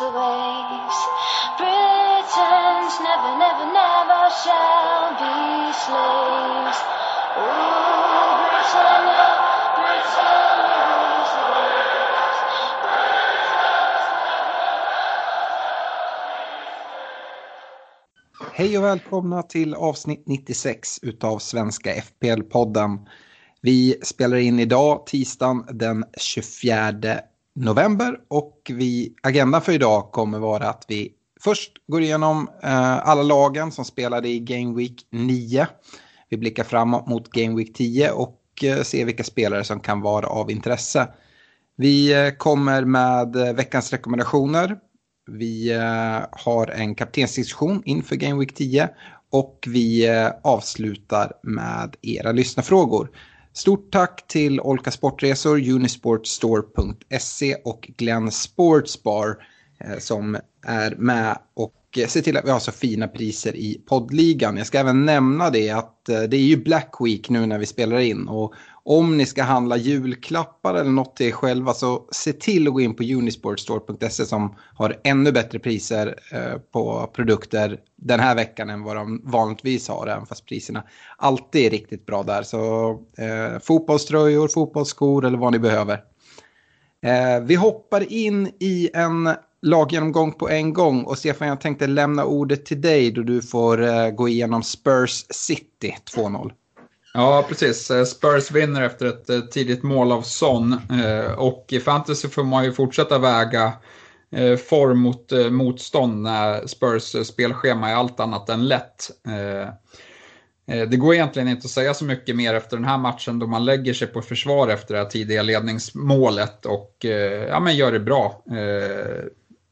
Rules 0.00 0.12
the 0.12 0.18
waves. 0.18 0.98
Britons 1.58 2.94
never, 3.00 3.32
never, 3.38 3.66
never 3.72 4.22
shall 4.42 5.10
be 5.20 5.72
slaves. 5.72 6.78
Rule 7.36 8.36
Britannia, 8.50 9.28
Britannia. 9.76 10.70
Hej 18.52 18.78
och 18.78 18.84
välkomna 18.84 19.42
till 19.42 19.74
avsnitt 19.74 20.26
96 20.26 20.98
utav 21.02 21.38
Svenska 21.38 21.90
FPL-podden. 21.94 23.06
Vi 23.62 24.00
spelar 24.02 24.36
in 24.36 24.60
idag, 24.60 25.06
tisdagen 25.06 25.66
den 25.72 26.04
24 26.16 27.20
november 27.54 28.16
och 28.28 28.70
vi, 28.74 29.14
agendan 29.22 29.62
för 29.62 29.72
idag 29.72 30.12
kommer 30.12 30.38
vara 30.38 30.68
att 30.68 30.84
vi 30.88 31.12
först 31.40 31.72
går 31.86 32.02
igenom 32.02 32.48
eh, 32.62 33.08
alla 33.08 33.22
lagen 33.22 33.72
som 33.72 33.84
spelade 33.84 34.28
i 34.28 34.40
Game 34.40 34.76
Week 34.76 35.06
9. 35.10 35.66
Vi 36.28 36.36
blickar 36.36 36.64
framåt 36.64 37.06
mot 37.06 37.30
Game 37.30 37.56
Week 37.56 37.74
10 37.74 38.10
och 38.10 38.40
eh, 38.62 38.82
ser 38.82 39.04
vilka 39.04 39.24
spelare 39.24 39.64
som 39.64 39.80
kan 39.80 40.00
vara 40.00 40.26
av 40.26 40.50
intresse. 40.50 41.08
Vi 41.76 42.12
eh, 42.12 42.30
kommer 42.30 42.84
med 42.84 43.36
eh, 43.36 43.52
veckans 43.52 43.92
rekommendationer. 43.92 44.76
Vi 45.30 45.72
eh, 45.72 46.18
har 46.32 46.66
en 46.66 46.94
kaptensdiskussion 46.94 47.82
inför 47.84 48.16
Game 48.16 48.40
Week 48.40 48.54
10 48.54 48.88
och 49.30 49.64
vi 49.68 50.08
eh, 50.08 50.28
avslutar 50.42 51.32
med 51.42 51.96
era 52.02 52.32
lyssnarfrågor. 52.32 53.10
Stort 53.52 53.92
tack 53.92 54.26
till 54.26 54.60
Olka 54.60 54.90
Sportresor, 54.90 55.70
Unisportstore.se 55.70 57.54
och 57.64 57.90
Glenn 57.96 58.30
Sportsbar 58.30 59.36
eh, 59.84 59.98
som 59.98 60.38
är 60.66 60.94
med 60.94 61.38
och 61.54 61.98
eh, 61.98 62.06
ser 62.06 62.20
till 62.20 62.36
att 62.36 62.44
vi 62.44 62.50
har 62.50 62.58
så 62.58 62.72
fina 62.72 63.08
priser 63.08 63.56
i 63.56 63.82
poddligan. 63.88 64.56
Jag 64.56 64.66
ska 64.66 64.78
även 64.78 65.06
nämna 65.06 65.50
det 65.50 65.70
att 65.70 66.08
eh, 66.08 66.22
det 66.22 66.36
är 66.36 66.40
ju 66.40 66.56
Black 66.56 66.94
Week 67.00 67.30
nu 67.30 67.46
när 67.46 67.58
vi 67.58 67.66
spelar 67.66 67.98
in 67.98 68.28
och 68.28 68.54
om 68.82 69.16
ni 69.16 69.26
ska 69.26 69.42
handla 69.42 69.76
julklappar 69.76 70.74
eller 70.74 70.90
något 70.90 71.16
till 71.16 71.26
er 71.26 71.32
själva 71.32 71.74
så 71.74 72.04
se 72.10 72.32
till 72.32 72.68
att 72.68 72.74
gå 72.74 72.80
in 72.80 72.94
på 72.94 73.02
unisportstore.se 73.02 74.26
som 74.26 74.56
har 74.74 74.96
ännu 75.04 75.32
bättre 75.32 75.58
priser 75.58 76.14
eh, 76.32 76.58
på 76.72 77.10
produkter 77.14 77.80
den 77.96 78.20
här 78.20 78.34
veckan 78.34 78.70
än 78.70 78.82
vad 78.82 78.96
de 78.96 79.22
vanligtvis 79.24 79.88
har, 79.88 80.06
även 80.06 80.26
fast 80.26 80.46
priserna 80.46 80.84
alltid 81.16 81.66
är 81.66 81.70
riktigt 81.70 82.06
bra 82.06 82.22
där. 82.22 82.42
Så 82.42 82.90
eh, 83.18 83.58
fotbollströjor, 83.62 84.48
fotbollsskor 84.48 85.24
eller 85.26 85.38
vad 85.38 85.52
ni 85.52 85.58
behöver. 85.58 86.00
Eh, 87.02 87.40
vi 87.42 87.54
hoppar 87.54 88.12
in 88.12 88.46
i 88.60 88.90
en 88.94 89.30
laggenomgång 89.62 90.32
på 90.32 90.48
en 90.48 90.72
gång 90.72 91.04
och 91.04 91.18
Stefan 91.18 91.48
jag 91.48 91.60
tänkte 91.60 91.86
lämna 91.86 92.24
ordet 92.24 92.66
till 92.66 92.80
dig 92.80 93.10
då 93.10 93.22
du 93.22 93.42
får 93.42 93.82
eh, 93.82 94.10
gå 94.10 94.28
igenom 94.28 94.62
Spurs 94.62 95.26
City 95.30 95.96
2-0. 96.16 96.52
Ja, 97.14 97.44
precis. 97.48 97.90
Eh, 97.90 98.04
Spurs 98.04 98.50
vinner 98.50 98.82
efter 98.82 99.06
ett 99.06 99.30
eh, 99.30 99.40
tidigt 99.40 99.82
mål 99.82 100.12
av 100.12 100.22
Son. 100.22 100.72
Eh, 100.72 101.32
och 101.32 101.66
i 101.68 101.80
fantasy 101.80 102.28
får 102.28 102.44
man 102.44 102.64
ju 102.64 102.72
fortsätta 102.72 103.18
väga 103.18 103.72
form 104.68 104.98
mot 104.98 105.32
motstånd 105.50 106.22
när 106.22 106.66
Spurs 106.66 107.26
spelschema 107.26 107.90
är 107.90 107.94
allt 107.94 108.20
annat 108.20 108.48
än 108.48 108.68
lätt. 108.68 109.10
Det 110.66 110.96
går 110.96 111.14
egentligen 111.14 111.48
inte 111.48 111.64
att 111.64 111.70
säga 111.70 111.94
så 111.94 112.04
mycket 112.04 112.36
mer 112.36 112.54
efter 112.54 112.76
den 112.76 112.86
här 112.86 112.98
matchen 112.98 113.38
då 113.38 113.46
man 113.46 113.64
lägger 113.64 113.94
sig 113.94 114.08
på 114.08 114.22
försvar 114.22 114.68
efter 114.68 114.94
det 114.94 115.00
här 115.00 115.08
tidiga 115.08 115.42
ledningsmålet 115.42 116.66
och 116.66 116.96
ja, 117.48 117.60
men 117.60 117.76
gör 117.76 117.92
det 117.92 118.00
bra. 118.00 118.44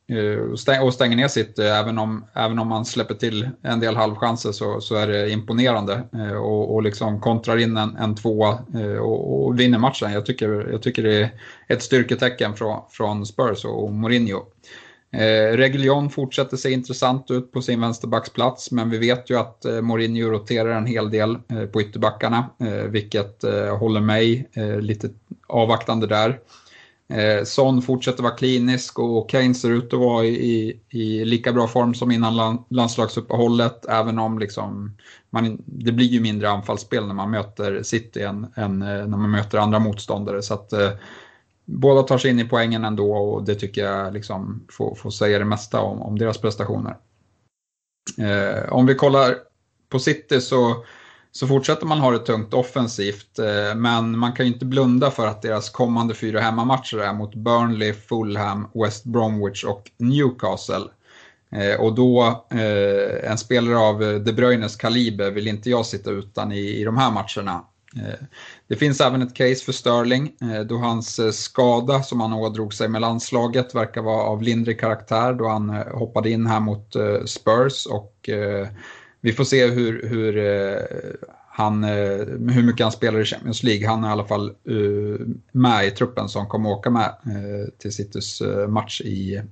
Eh, 0.08 0.82
och 0.82 0.94
stänger 0.94 1.16
ner 1.16 1.28
sitt, 1.28 1.58
eh, 1.58 1.78
även 1.78 1.98
om, 1.98 2.24
även 2.34 2.58
om 2.58 2.68
man 2.68 2.84
släpper 2.84 3.14
till 3.14 3.48
en 3.62 3.80
del 3.80 3.96
halvchanser 3.96 4.52
så, 4.52 4.80
så 4.80 4.94
är 4.94 5.06
det 5.06 5.30
imponerande. 5.30 6.02
Eh, 6.12 6.36
och, 6.36 6.74
och 6.74 6.82
liksom 6.82 7.20
kontrar 7.20 7.56
in 7.56 7.76
en, 7.76 7.96
en 7.96 8.14
tvåa 8.14 8.58
och, 9.00 9.46
och 9.46 9.60
vinner 9.60 9.78
matchen. 9.78 10.12
Jag 10.12 10.26
tycker, 10.26 10.68
jag 10.70 10.82
tycker 10.82 11.02
det 11.02 11.22
är 11.22 11.30
ett 11.68 11.82
styrketecken 11.82 12.54
från, 12.54 12.80
från 12.90 13.26
Spurs 13.26 13.64
och 13.64 13.92
Mourinho. 13.92 14.42
Eh, 15.10 15.56
Reguljon 15.56 16.10
fortsätter 16.10 16.56
se 16.56 16.70
intressant 16.70 17.30
ut 17.30 17.52
på 17.52 17.62
sin 17.62 17.80
vänsterbacksplats 17.80 18.70
men 18.70 18.90
vi 18.90 18.98
vet 18.98 19.30
ju 19.30 19.38
att 19.38 19.64
eh, 19.64 19.80
Mourinho 19.80 20.30
roterar 20.30 20.70
en 20.70 20.86
hel 20.86 21.10
del 21.10 21.38
eh, 21.48 21.64
på 21.64 21.82
ytterbackarna 21.82 22.50
eh, 22.60 22.68
vilket 22.68 23.44
eh, 23.44 23.78
håller 23.78 24.00
mig 24.00 24.48
eh, 24.52 24.80
lite 24.80 25.08
avvaktande 25.46 26.06
där. 26.06 26.38
Eh, 27.08 27.44
Son 27.44 27.82
fortsätter 27.82 28.22
vara 28.22 28.34
klinisk 28.34 28.98
och 28.98 29.30
Kane 29.30 29.54
ser 29.54 29.70
ut 29.70 29.92
att 29.92 30.00
vara 30.00 30.24
i, 30.24 30.28
i, 30.28 30.80
i 30.90 31.24
lika 31.24 31.52
bra 31.52 31.68
form 31.68 31.94
som 31.94 32.10
innan 32.10 32.36
land, 32.36 32.64
landslagsuppehållet 32.70 33.86
även 33.88 34.18
om 34.18 34.38
liksom 34.38 34.96
man, 35.30 35.62
det 35.66 35.92
blir 35.92 36.06
ju 36.06 36.20
mindre 36.20 36.50
anfallsspel 36.50 37.06
när 37.06 37.14
man 37.14 37.30
möter 37.30 37.82
City 37.82 38.22
än, 38.22 38.46
än 38.56 38.82
eh, 38.82 38.88
när 38.88 39.16
man 39.16 39.30
möter 39.30 39.58
andra 39.58 39.78
motståndare. 39.78 40.42
Så 40.42 40.54
att, 40.54 40.72
eh, 40.72 40.90
båda 41.64 42.02
tar 42.02 42.18
sig 42.18 42.30
in 42.30 42.40
i 42.40 42.44
poängen 42.44 42.84
ändå 42.84 43.12
och 43.12 43.44
det 43.44 43.54
tycker 43.54 43.84
jag 43.84 44.14
liksom 44.14 44.66
får, 44.72 44.94
får 44.94 45.10
säga 45.10 45.38
det 45.38 45.44
mesta 45.44 45.80
om, 45.80 46.02
om 46.02 46.18
deras 46.18 46.38
prestationer. 46.38 46.96
Eh, 48.18 48.72
om 48.72 48.86
vi 48.86 48.94
kollar 48.94 49.34
på 49.88 49.98
City 49.98 50.40
så, 50.40 50.84
så 51.38 51.46
fortsätter 51.46 51.86
man 51.86 51.98
ha 51.98 52.10
det 52.10 52.18
tungt 52.18 52.54
offensivt 52.54 53.38
eh, 53.38 53.74
men 53.76 54.18
man 54.18 54.32
kan 54.32 54.46
ju 54.46 54.52
inte 54.52 54.64
blunda 54.64 55.10
för 55.10 55.26
att 55.26 55.42
deras 55.42 55.70
kommande 55.70 56.14
fyra 56.14 56.40
hemmamatcher 56.40 56.98
är 56.98 57.12
mot 57.12 57.34
Burnley, 57.34 57.92
Fulham, 57.92 58.68
West 58.74 59.04
Bromwich 59.04 59.64
och 59.64 59.90
Newcastle. 59.96 60.84
Eh, 61.52 61.80
och 61.80 61.94
då, 61.94 62.44
eh, 62.50 63.30
en 63.30 63.38
spelare 63.38 63.78
av 63.78 63.98
De 63.98 64.32
Bruynes 64.32 64.76
kaliber 64.76 65.30
vill 65.30 65.48
inte 65.48 65.70
jag 65.70 65.86
sitta 65.86 66.10
utan 66.10 66.52
i, 66.52 66.80
i 66.80 66.84
de 66.84 66.96
här 66.96 67.10
matcherna. 67.10 67.64
Det 68.68 68.76
finns 68.76 69.00
även 69.00 69.22
ett 69.22 69.34
case 69.34 69.64
för 69.64 69.72
Sterling 69.72 70.32
då 70.66 70.76
hans 70.76 71.20
skada 71.42 72.02
som 72.02 72.20
han 72.20 72.32
ådrog 72.32 72.74
sig 72.74 72.88
med 72.88 73.00
landslaget 73.00 73.74
verkar 73.74 74.02
vara 74.02 74.22
av 74.22 74.42
lindrig 74.42 74.80
karaktär 74.80 75.32
då 75.32 75.48
han 75.48 75.70
hoppade 75.70 76.30
in 76.30 76.46
här 76.46 76.60
mot 76.60 76.96
Spurs 77.26 77.86
och 77.86 78.30
vi 79.20 79.32
får 79.32 79.44
se 79.44 79.66
hur, 79.66 80.08
hur, 80.08 80.36
han, 81.58 81.84
eh, 81.84 82.18
hur 82.48 82.62
mycket 82.62 82.84
han 82.84 82.92
spelar 82.92 83.20
i 83.20 83.24
Champions 83.24 83.62
League. 83.62 83.88
Han 83.88 84.04
är 84.04 84.08
i 84.08 84.12
alla 84.12 84.24
fall 84.24 84.46
eh, 84.48 85.26
med 85.52 85.86
i 85.86 85.90
truppen 85.90 86.28
som 86.28 86.46
kommer 86.46 86.70
åka 86.70 86.90
med 86.90 87.04
eh, 87.04 87.68
till 87.78 87.92
Citys 87.92 88.40
eh, 88.40 88.68
match 88.68 89.00
i, 89.00 89.42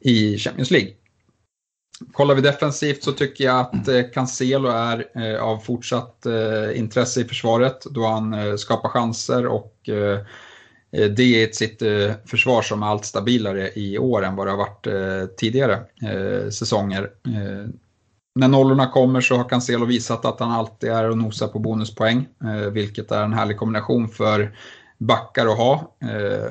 i 0.00 0.38
Champions 0.38 0.70
League. 0.70 0.90
Kollar 2.12 2.34
vi 2.34 2.40
defensivt 2.40 3.02
så 3.02 3.12
tycker 3.12 3.44
jag 3.44 3.60
att 3.60 3.88
eh, 3.88 4.02
Cancelo 4.14 4.68
är 4.68 5.04
eh, 5.14 5.42
av 5.42 5.58
fortsatt 5.58 6.26
eh, 6.26 6.78
intresse 6.78 7.20
i 7.20 7.24
försvaret 7.24 7.84
då 7.90 8.06
han 8.06 8.32
eh, 8.32 8.56
skapar 8.56 8.88
chanser 8.88 9.46
och 9.46 9.88
eh, 9.88 10.18
eh 10.92 11.10
det 11.10 11.22
är 11.22 11.44
ett 11.44 11.56
sitt 11.56 11.82
eh, 11.82 12.12
försvar 12.26 12.62
som 12.62 12.82
är 12.82 12.86
allt 12.86 13.04
stabilare 13.04 13.70
i 13.74 13.98
år 13.98 14.24
än 14.24 14.36
vad 14.36 14.46
det 14.46 14.50
har 14.50 14.58
varit 14.58 14.86
tidigare 15.36 15.80
säsonger. 16.50 17.10
När 18.38 18.48
nollorna 18.48 18.86
kommer 18.86 19.20
så 19.20 19.36
har 19.36 19.48
Cancelo 19.48 19.86
visat 19.86 20.24
att 20.24 20.40
han 20.40 20.50
alltid 20.50 20.90
är 20.90 21.10
och 21.10 21.18
nosar 21.18 21.48
på 21.48 21.58
bonuspoäng, 21.58 22.28
eh, 22.44 22.70
vilket 22.70 23.10
är 23.10 23.22
en 23.22 23.32
härlig 23.32 23.56
kombination 23.56 24.08
för 24.08 24.56
backar 24.98 25.46
att 25.46 25.56
ha. 25.56 25.96
Eh, 26.00 26.50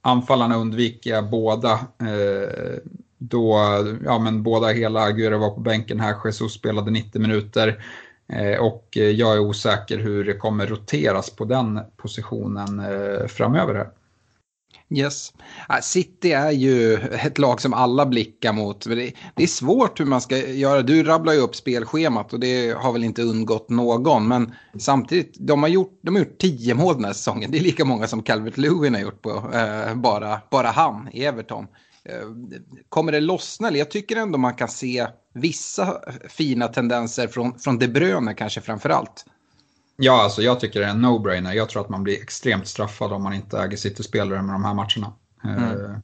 anfallarna 0.00 0.56
undviker 0.56 1.10
jag 1.10 1.30
båda. 1.30 1.72
Eh, 1.98 2.78
då, 3.18 3.58
ja 4.04 4.18
men 4.18 4.42
båda 4.42 4.68
hela 4.68 5.00
Aguero 5.00 5.38
var 5.38 5.50
på 5.50 5.60
bänken 5.60 6.00
här, 6.00 6.16
Jesus 6.24 6.52
spelade 6.52 6.90
90 6.90 7.20
minuter. 7.20 7.84
Eh, 8.32 8.60
och 8.60 8.88
jag 8.92 9.34
är 9.34 9.40
osäker 9.40 9.98
hur 9.98 10.24
det 10.24 10.34
kommer 10.34 10.66
roteras 10.66 11.30
på 11.30 11.44
den 11.44 11.80
positionen 11.96 12.80
eh, 12.80 13.26
framöver 13.26 13.74
här. 13.74 13.88
Yes. 14.94 15.32
Ah, 15.68 15.80
City 15.80 16.32
är 16.32 16.50
ju 16.50 16.94
ett 16.96 17.38
lag 17.38 17.60
som 17.60 17.74
alla 17.74 18.06
blickar 18.06 18.52
mot. 18.52 18.84
Det 19.34 19.42
är 19.42 19.46
svårt 19.46 20.00
hur 20.00 20.04
man 20.04 20.20
ska 20.20 20.36
göra. 20.36 20.82
Du 20.82 21.02
rabblar 21.02 21.32
ju 21.32 21.38
upp 21.38 21.56
spelschemat 21.56 22.32
och 22.32 22.40
det 22.40 22.70
har 22.70 22.92
väl 22.92 23.04
inte 23.04 23.22
undgått 23.22 23.68
någon. 23.68 24.28
Men 24.28 24.54
samtidigt, 24.78 25.36
de 25.38 25.62
har 25.62 25.70
gjort, 25.70 25.98
de 26.02 26.14
har 26.14 26.22
gjort 26.22 26.38
tio 26.38 26.74
mål 26.74 26.94
den 26.94 27.04
här 27.04 27.12
säsongen. 27.12 27.50
Det 27.50 27.58
är 27.58 27.62
lika 27.62 27.84
många 27.84 28.06
som 28.06 28.22
Calvert 28.22 28.56
Lewin 28.56 28.94
har 28.94 29.00
gjort 29.00 29.22
på 29.22 29.50
eh, 29.54 29.94
bara, 29.94 30.40
bara 30.50 30.68
han 30.68 31.08
i 31.12 31.24
Everton. 31.24 31.66
Eh, 32.04 32.14
kommer 32.88 33.12
det 33.12 33.20
lossna? 33.20 33.76
Jag 33.76 33.90
tycker 33.90 34.16
ändå 34.16 34.38
man 34.38 34.54
kan 34.54 34.68
se 34.68 35.06
vissa 35.34 36.00
fina 36.28 36.68
tendenser 36.68 37.28
från, 37.28 37.58
från 37.58 37.78
De 37.78 37.88
Bruyne 37.88 38.34
kanske 38.34 38.60
framför 38.60 38.90
allt. 38.90 39.24
Ja, 40.02 40.22
alltså 40.22 40.42
jag 40.42 40.60
tycker 40.60 40.80
det 40.80 40.86
är 40.86 40.90
en 40.90 41.04
no-brainer. 41.04 41.52
Jag 41.52 41.68
tror 41.68 41.82
att 41.82 41.88
man 41.88 42.02
blir 42.02 42.22
extremt 42.22 42.66
straffad 42.66 43.12
om 43.12 43.22
man 43.22 43.34
inte 43.34 43.58
äger 43.58 43.76
City-spelare 43.76 44.42
med 44.42 44.54
de 44.54 44.64
här 44.64 44.74
matcherna. 44.74 45.12
Mm. 45.44 45.62
Eh, 45.62 45.96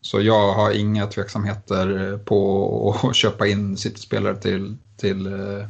så 0.00 0.20
jag 0.20 0.52
har 0.52 0.70
inga 0.70 1.06
tveksamheter 1.06 2.18
på 2.24 2.96
att 3.04 3.14
köpa 3.16 3.46
in 3.46 3.76
City-spelare 3.76 4.36
till, 4.36 4.76
till, 4.96 5.26
eh, 5.26 5.68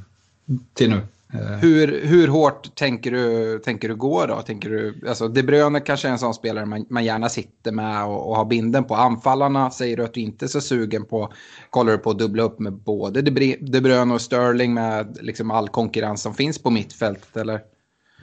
till 0.75 0.91
nu. 0.91 1.01
Eh. 1.33 1.59
Hur, 1.59 2.07
hur 2.07 2.29
hårt 2.29 2.75
tänker 2.75 3.11
du, 3.11 3.59
tänker 3.59 3.89
du 3.89 3.97
gå 3.97 4.27
då? 4.27 4.43
Tänker 4.43 4.71
du, 4.71 5.09
alltså 5.09 5.29
De 5.29 5.43
Bruyne 5.43 5.81
kanske 5.81 6.09
är 6.09 6.13
en 6.13 6.19
sån 6.19 6.35
spelare 6.35 6.67
man, 6.67 6.87
man 6.91 7.05
gärna 7.05 7.29
sitter 7.29 7.73
med 7.73 8.05
och, 8.05 8.29
och 8.29 8.37
har 8.37 8.45
binden 8.45 8.85
på. 8.85 8.95
Anfallarna 8.95 9.71
säger 9.71 9.97
du 9.97 10.05
att 10.05 10.15
du 10.15 10.21
inte 10.21 10.45
är 10.45 10.49
så 10.49 10.61
sugen 10.61 11.05
på. 11.05 11.33
Kollar 11.71 11.93
du 11.93 11.99
på 11.99 12.11
att 12.11 12.19
dubbla 12.19 12.43
upp 12.43 12.59
med 12.59 12.73
både 12.73 13.23
De 13.23 13.81
Bruyne 13.81 14.15
och 14.15 14.21
Sterling 14.21 14.75
med 14.75 15.19
liksom 15.21 15.51
all 15.51 15.69
konkurrens 15.69 16.23
som 16.23 16.35
finns 16.35 16.59
på 16.59 16.71
mittfältet 16.71 17.37
eller? 17.37 17.61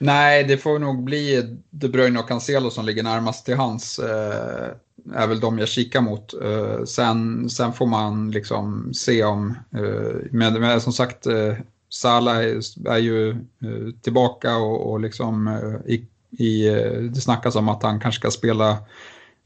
Nej, 0.04 0.44
det 0.44 0.58
får 0.58 0.78
nog 0.78 1.04
bli 1.04 1.56
De 1.70 1.88
Bruyne 1.88 2.20
och 2.20 2.28
Cancelo 2.28 2.70
som 2.70 2.84
ligger 2.84 3.02
närmast 3.02 3.44
till 3.46 3.56
hans. 3.56 3.98
Eh, 3.98 4.70
är 5.14 5.26
väl 5.26 5.40
de 5.40 5.58
jag 5.58 5.68
kikar 5.68 6.00
mot. 6.00 6.34
Eh, 6.42 6.84
sen, 6.84 7.50
sen 7.50 7.72
får 7.72 7.86
man 7.86 8.30
liksom 8.30 8.94
se 8.94 9.24
om, 9.24 9.58
eh, 9.74 10.16
men, 10.30 10.60
men 10.60 10.80
som 10.80 10.92
sagt, 10.92 11.26
eh, 11.26 11.54
Salah 11.88 12.36
är, 12.36 12.60
är 12.88 12.98
ju 12.98 13.30
eh, 13.30 13.94
tillbaka 14.02 14.56
och, 14.56 14.90
och 14.90 15.00
liksom 15.00 15.48
eh, 15.48 15.94
i, 15.94 16.06
i, 16.30 16.68
eh, 16.68 17.00
det 17.00 17.20
snackas 17.20 17.56
om 17.56 17.68
att 17.68 17.82
han 17.82 18.00
kanske 18.00 18.20
ska 18.20 18.30
spela 18.30 18.78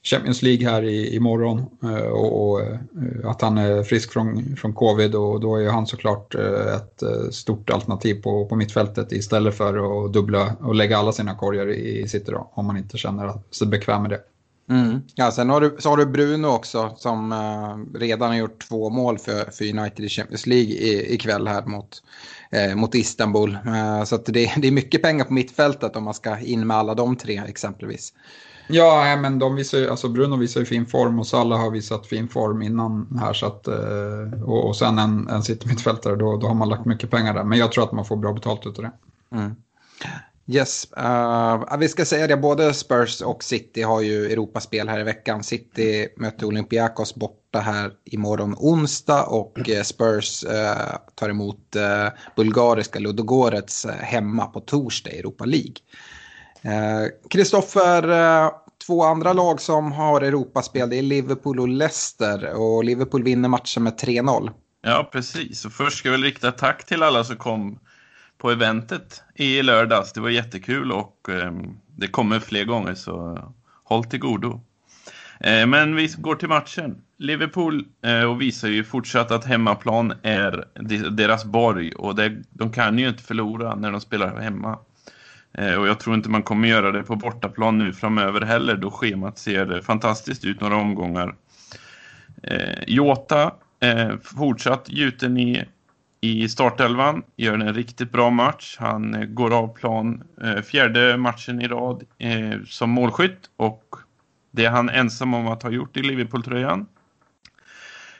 Champions 0.06 0.42
League 0.42 0.70
här 0.70 0.82
i, 0.84 1.16
imorgon 1.16 1.66
eh, 1.82 2.06
och, 2.06 2.50
och 2.50 2.60
eh, 2.60 2.78
att 3.24 3.42
han 3.42 3.58
är 3.58 3.82
frisk 3.82 4.12
från, 4.12 4.56
från 4.56 4.72
covid 4.72 5.14
och 5.14 5.40
då 5.40 5.56
är 5.56 5.70
han 5.70 5.86
såklart 5.86 6.34
eh, 6.34 6.74
ett 6.74 7.02
stort 7.34 7.70
alternativ 7.70 8.22
på, 8.22 8.46
på 8.46 8.56
mittfältet 8.56 9.12
istället 9.12 9.54
för 9.54 10.04
att 10.06 10.12
dubbla 10.12 10.56
och 10.60 10.74
lägga 10.74 10.98
alla 10.98 11.12
sina 11.12 11.34
korgar 11.34 11.68
i 11.68 12.08
sitt 12.08 12.28
om 12.52 12.66
man 12.66 12.76
inte 12.76 12.98
känner 12.98 13.32
sig 13.50 13.66
bekväm 13.66 14.02
med 14.02 14.10
det. 14.10 14.20
Mm. 14.70 15.00
Ja, 15.14 15.30
sen 15.30 15.50
har 15.50 15.60
du, 15.60 15.76
så 15.78 15.88
har 15.88 15.96
du 15.96 16.06
Bruno 16.06 16.46
också 16.46 16.94
som 16.96 17.32
eh, 17.32 17.98
redan 17.98 18.28
har 18.28 18.36
gjort 18.36 18.68
två 18.68 18.90
mål 18.90 19.18
för, 19.18 19.50
för 19.50 19.78
United 19.78 20.04
i 20.04 20.08
Champions 20.08 20.46
League 20.46 20.72
i, 20.74 21.14
ikväll 21.14 21.48
här 21.48 21.66
mot, 21.66 22.02
eh, 22.50 22.74
mot 22.74 22.94
Istanbul. 22.94 23.58
Eh, 23.66 24.04
så 24.04 24.16
det, 24.16 24.52
det 24.56 24.68
är 24.68 24.72
mycket 24.72 25.02
pengar 25.02 25.24
på 25.24 25.32
mittfältet 25.32 25.96
om 25.96 26.04
man 26.04 26.14
ska 26.14 26.38
in 26.38 26.66
med 26.66 26.76
alla 26.76 26.94
de 26.94 27.16
tre 27.16 27.42
exempelvis. 27.48 28.12
Ja, 28.68 29.16
men 29.16 29.38
de 29.38 29.54
visar 29.54 29.78
ju, 29.78 29.90
alltså 29.90 30.08
Bruno 30.08 30.36
visar 30.36 30.60
ju 30.60 30.66
fin 30.66 30.86
form 30.86 31.18
och 31.18 31.26
Salah 31.26 31.60
har 31.60 31.70
visat 31.70 32.06
fin 32.06 32.28
form 32.28 32.62
innan 32.62 33.18
här. 33.20 33.32
Så 33.32 33.46
att, 33.46 33.68
eh, 33.68 34.42
och, 34.44 34.68
och 34.68 34.76
sen 34.76 34.98
en, 34.98 35.28
en 35.28 35.42
mittfältare, 35.64 36.16
då, 36.16 36.36
då 36.36 36.46
har 36.46 36.54
man 36.54 36.68
lagt 36.68 36.84
mycket 36.84 37.10
pengar 37.10 37.34
där. 37.34 37.44
Men 37.44 37.58
jag 37.58 37.72
tror 37.72 37.84
att 37.84 37.92
man 37.92 38.04
får 38.04 38.16
bra 38.16 38.32
betalt 38.32 38.66
utav 38.66 38.84
det. 38.84 38.92
Mm. 39.36 39.56
Yes, 40.48 40.88
uh, 40.98 41.78
vi 41.78 41.88
ska 41.88 42.04
säga 42.04 42.26
det, 42.26 42.36
både 42.36 42.74
Spurs 42.74 43.20
och 43.20 43.44
City 43.44 43.82
har 43.82 44.00
ju 44.00 44.32
Europaspel 44.32 44.88
här 44.88 45.00
i 45.00 45.02
veckan. 45.02 45.44
City 45.44 46.08
möter 46.16 46.46
Olympiakos 46.46 47.14
borta 47.14 47.58
här 47.58 47.92
imorgon 48.04 48.54
onsdag 48.58 49.22
och 49.22 49.70
eh, 49.70 49.82
Spurs 49.82 50.44
uh, 50.44 50.96
tar 51.14 51.28
emot 51.28 51.76
bulgariska 52.36 52.98
Ludogorets 52.98 53.86
hemma 53.86 54.46
på 54.46 54.60
torsdag 54.60 55.10
i 55.10 55.18
Europa 55.18 55.44
League. 55.44 55.74
Eh, 56.66 57.28
Kristoffer, 57.30 58.08
eh, 58.08 58.50
två 58.86 59.04
andra 59.04 59.32
lag 59.32 59.60
som 59.60 59.92
har 59.92 60.20
Europaspel 60.20 60.90
det 60.90 60.98
är 60.98 61.02
Liverpool 61.02 61.60
och 61.60 61.68
Leicester 61.68 62.54
och 62.54 62.84
Liverpool 62.84 63.22
vinner 63.22 63.48
matchen 63.48 63.82
med 63.82 63.98
3-0. 63.98 64.50
Ja, 64.82 65.08
precis. 65.12 65.64
Och 65.64 65.72
först 65.72 65.98
ska 65.98 66.08
jag 66.08 66.12
väl 66.12 66.22
rikta 66.22 66.52
tack 66.52 66.84
till 66.86 67.02
alla 67.02 67.24
som 67.24 67.36
kom 67.36 67.78
på 68.38 68.50
eventet 68.50 69.22
i 69.34 69.62
lördags. 69.62 70.12
Det 70.12 70.20
var 70.20 70.28
jättekul 70.28 70.92
och 70.92 71.28
eh, 71.28 71.52
det 71.96 72.08
kommer 72.08 72.40
fler 72.40 72.64
gånger 72.64 72.94
så 72.94 73.38
håll 73.84 74.04
till 74.04 74.20
godo. 74.20 74.60
Eh, 75.40 75.66
men 75.66 75.96
vi 75.96 76.14
går 76.18 76.34
till 76.34 76.48
matchen. 76.48 77.02
Liverpool 77.18 77.84
eh, 78.04 78.22
och 78.22 78.40
visar 78.40 78.68
ju 78.68 78.84
fortsatt 78.84 79.30
att 79.30 79.44
hemmaplan 79.44 80.12
är 80.22 80.64
deras 81.10 81.44
borg 81.44 81.92
och 81.92 82.14
det, 82.14 82.42
de 82.50 82.72
kan 82.72 82.98
ju 82.98 83.08
inte 83.08 83.22
förlora 83.22 83.74
när 83.74 83.90
de 83.90 84.00
spelar 84.00 84.40
hemma. 84.40 84.78
Eh, 85.58 85.74
och 85.74 85.88
jag 85.88 86.00
tror 86.00 86.14
inte 86.14 86.30
man 86.30 86.42
kommer 86.42 86.68
göra 86.68 86.92
det 86.92 87.02
på 87.02 87.16
bortaplan 87.16 87.78
nu 87.78 87.92
framöver 87.92 88.40
heller 88.40 88.76
då 88.76 88.90
schemat 88.90 89.38
ser 89.38 89.80
fantastiskt 89.80 90.44
ut 90.44 90.60
några 90.60 90.76
omgångar. 90.76 91.34
Eh, 92.42 92.78
Jota 92.86 93.52
eh, 93.80 94.10
fortsatt 94.22 94.84
gjuten 94.88 95.38
i, 95.38 95.64
i 96.20 96.48
startelvan, 96.48 97.22
gör 97.36 97.54
en 97.54 97.74
riktigt 97.74 98.12
bra 98.12 98.30
match. 98.30 98.76
Han 98.80 99.14
eh, 99.14 99.24
går 99.24 99.54
av 99.54 99.74
plan 99.74 100.22
eh, 100.42 100.62
fjärde 100.62 101.16
matchen 101.16 101.60
i 101.60 101.68
rad 101.68 102.02
eh, 102.18 102.60
som 102.66 102.90
målskytt 102.90 103.50
och 103.56 103.94
det 104.50 104.64
är 104.64 104.70
han 104.70 104.88
ensam 104.88 105.34
om 105.34 105.46
att 105.46 105.62
ha 105.62 105.70
gjort 105.70 105.96
i 105.96 106.02
Liverpool-tröjan. 106.02 106.86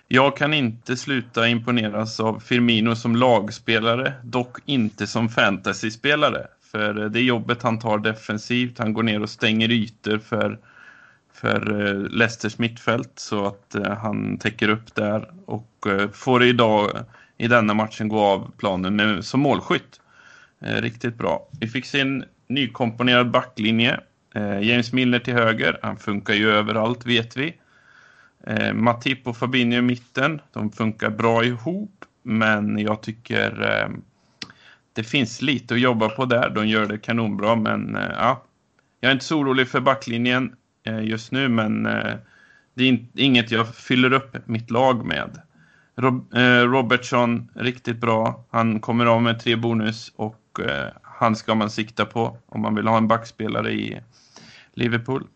Jag 0.09 0.37
kan 0.37 0.55
inte 0.55 0.97
sluta 0.97 1.49
imponeras 1.49 2.21
av 2.21 2.41
Firmino 2.41 2.97
som 2.97 3.17
lagspelare, 3.17 4.13
dock 4.23 4.59
inte 4.65 5.07
som 5.07 5.29
fantasyspelare. 5.29 6.47
För 6.77 7.09
det 7.09 7.21
jobbet 7.21 7.63
han 7.63 7.79
tar 7.79 7.99
defensivt, 7.99 8.79
han 8.79 8.93
går 8.93 9.03
ner 9.03 9.23
och 9.23 9.31
stänger 9.31 9.71
ytor 9.71 10.19
för, 10.19 10.59
för 11.33 11.87
eh, 11.87 12.11
Leicesters 12.11 12.59
mittfält 12.59 13.13
så 13.15 13.47
att 13.47 13.75
eh, 13.75 13.93
han 13.93 14.39
täcker 14.39 14.69
upp 14.69 14.95
där 14.95 15.31
och 15.47 15.87
eh, 15.87 16.11
får 16.11 16.45
idag 16.45 16.91
i 17.39 17.49
denna 17.49 17.75
matchen 17.75 18.09
gå 18.09 18.21
av 18.21 18.51
planen 18.59 18.97
med, 18.97 19.25
som 19.25 19.41
målskytt. 19.41 20.01
Riktigt 20.59 21.19
bra. 21.19 21.49
Vi 21.61 21.69
fick 21.69 21.85
se 21.85 22.01
en 22.01 22.25
nykomponerad 22.49 23.31
backlinje. 23.31 24.01
James 24.63 24.93
Milner 24.93 25.19
till 25.19 25.35
höger, 25.35 25.79
han 25.83 25.97
funkar 25.97 26.35
ju 26.35 26.51
överallt 26.51 27.07
vet 27.07 27.37
vi. 27.37 27.55
Matip 28.75 29.27
och 29.27 29.37
Fabinho 29.37 29.79
i 29.79 29.83
mitten, 29.83 30.41
de 30.53 30.73
funkar 30.73 31.11
bra 31.11 31.45
ihop 31.45 32.05
men 32.23 32.79
jag 32.79 33.01
tycker 33.01 33.89
det 34.97 35.05
finns 35.05 35.43
lite 35.43 35.75
att 35.75 35.81
jobba 35.81 36.09
på 36.09 36.25
där. 36.25 36.51
De 36.51 36.69
gör 36.69 36.87
det 36.87 36.99
kanonbra, 36.99 37.57
men 37.57 37.97
eh, 37.97 38.11
ja. 38.19 38.43
Jag 39.01 39.09
är 39.09 39.13
inte 39.13 39.25
så 39.25 39.39
orolig 39.39 39.69
för 39.69 39.81
backlinjen 39.81 40.57
eh, 40.87 41.05
just 41.05 41.33
nu, 41.33 41.49
men 41.49 41.87
eh, 41.87 42.15
det 42.75 42.89
är 42.89 42.99
inget 43.15 43.51
jag 43.51 43.75
fyller 43.75 44.13
upp 44.13 44.37
mitt 44.49 44.71
lag 44.71 45.05
med. 45.05 45.41
Rob 45.97 46.35
eh, 46.35 46.63
Robertson, 46.63 47.49
riktigt 47.55 47.97
bra. 47.97 48.45
Han 48.51 48.81
kommer 48.81 49.07
av 49.07 49.23
med 49.23 49.41
tre 49.41 49.57
bonus 49.57 50.13
och 50.17 50.61
eh, 50.61 50.89
han 51.03 51.37
ska 51.37 51.55
man 51.55 51.71
sikta 51.71 52.05
på 52.05 52.39
om 52.47 52.61
man 52.61 52.75
vill 52.75 52.87
ha 52.87 52.97
en 52.97 53.09
backspelare 53.09 53.73
i 53.73 54.01
Liverpool. 54.73 55.27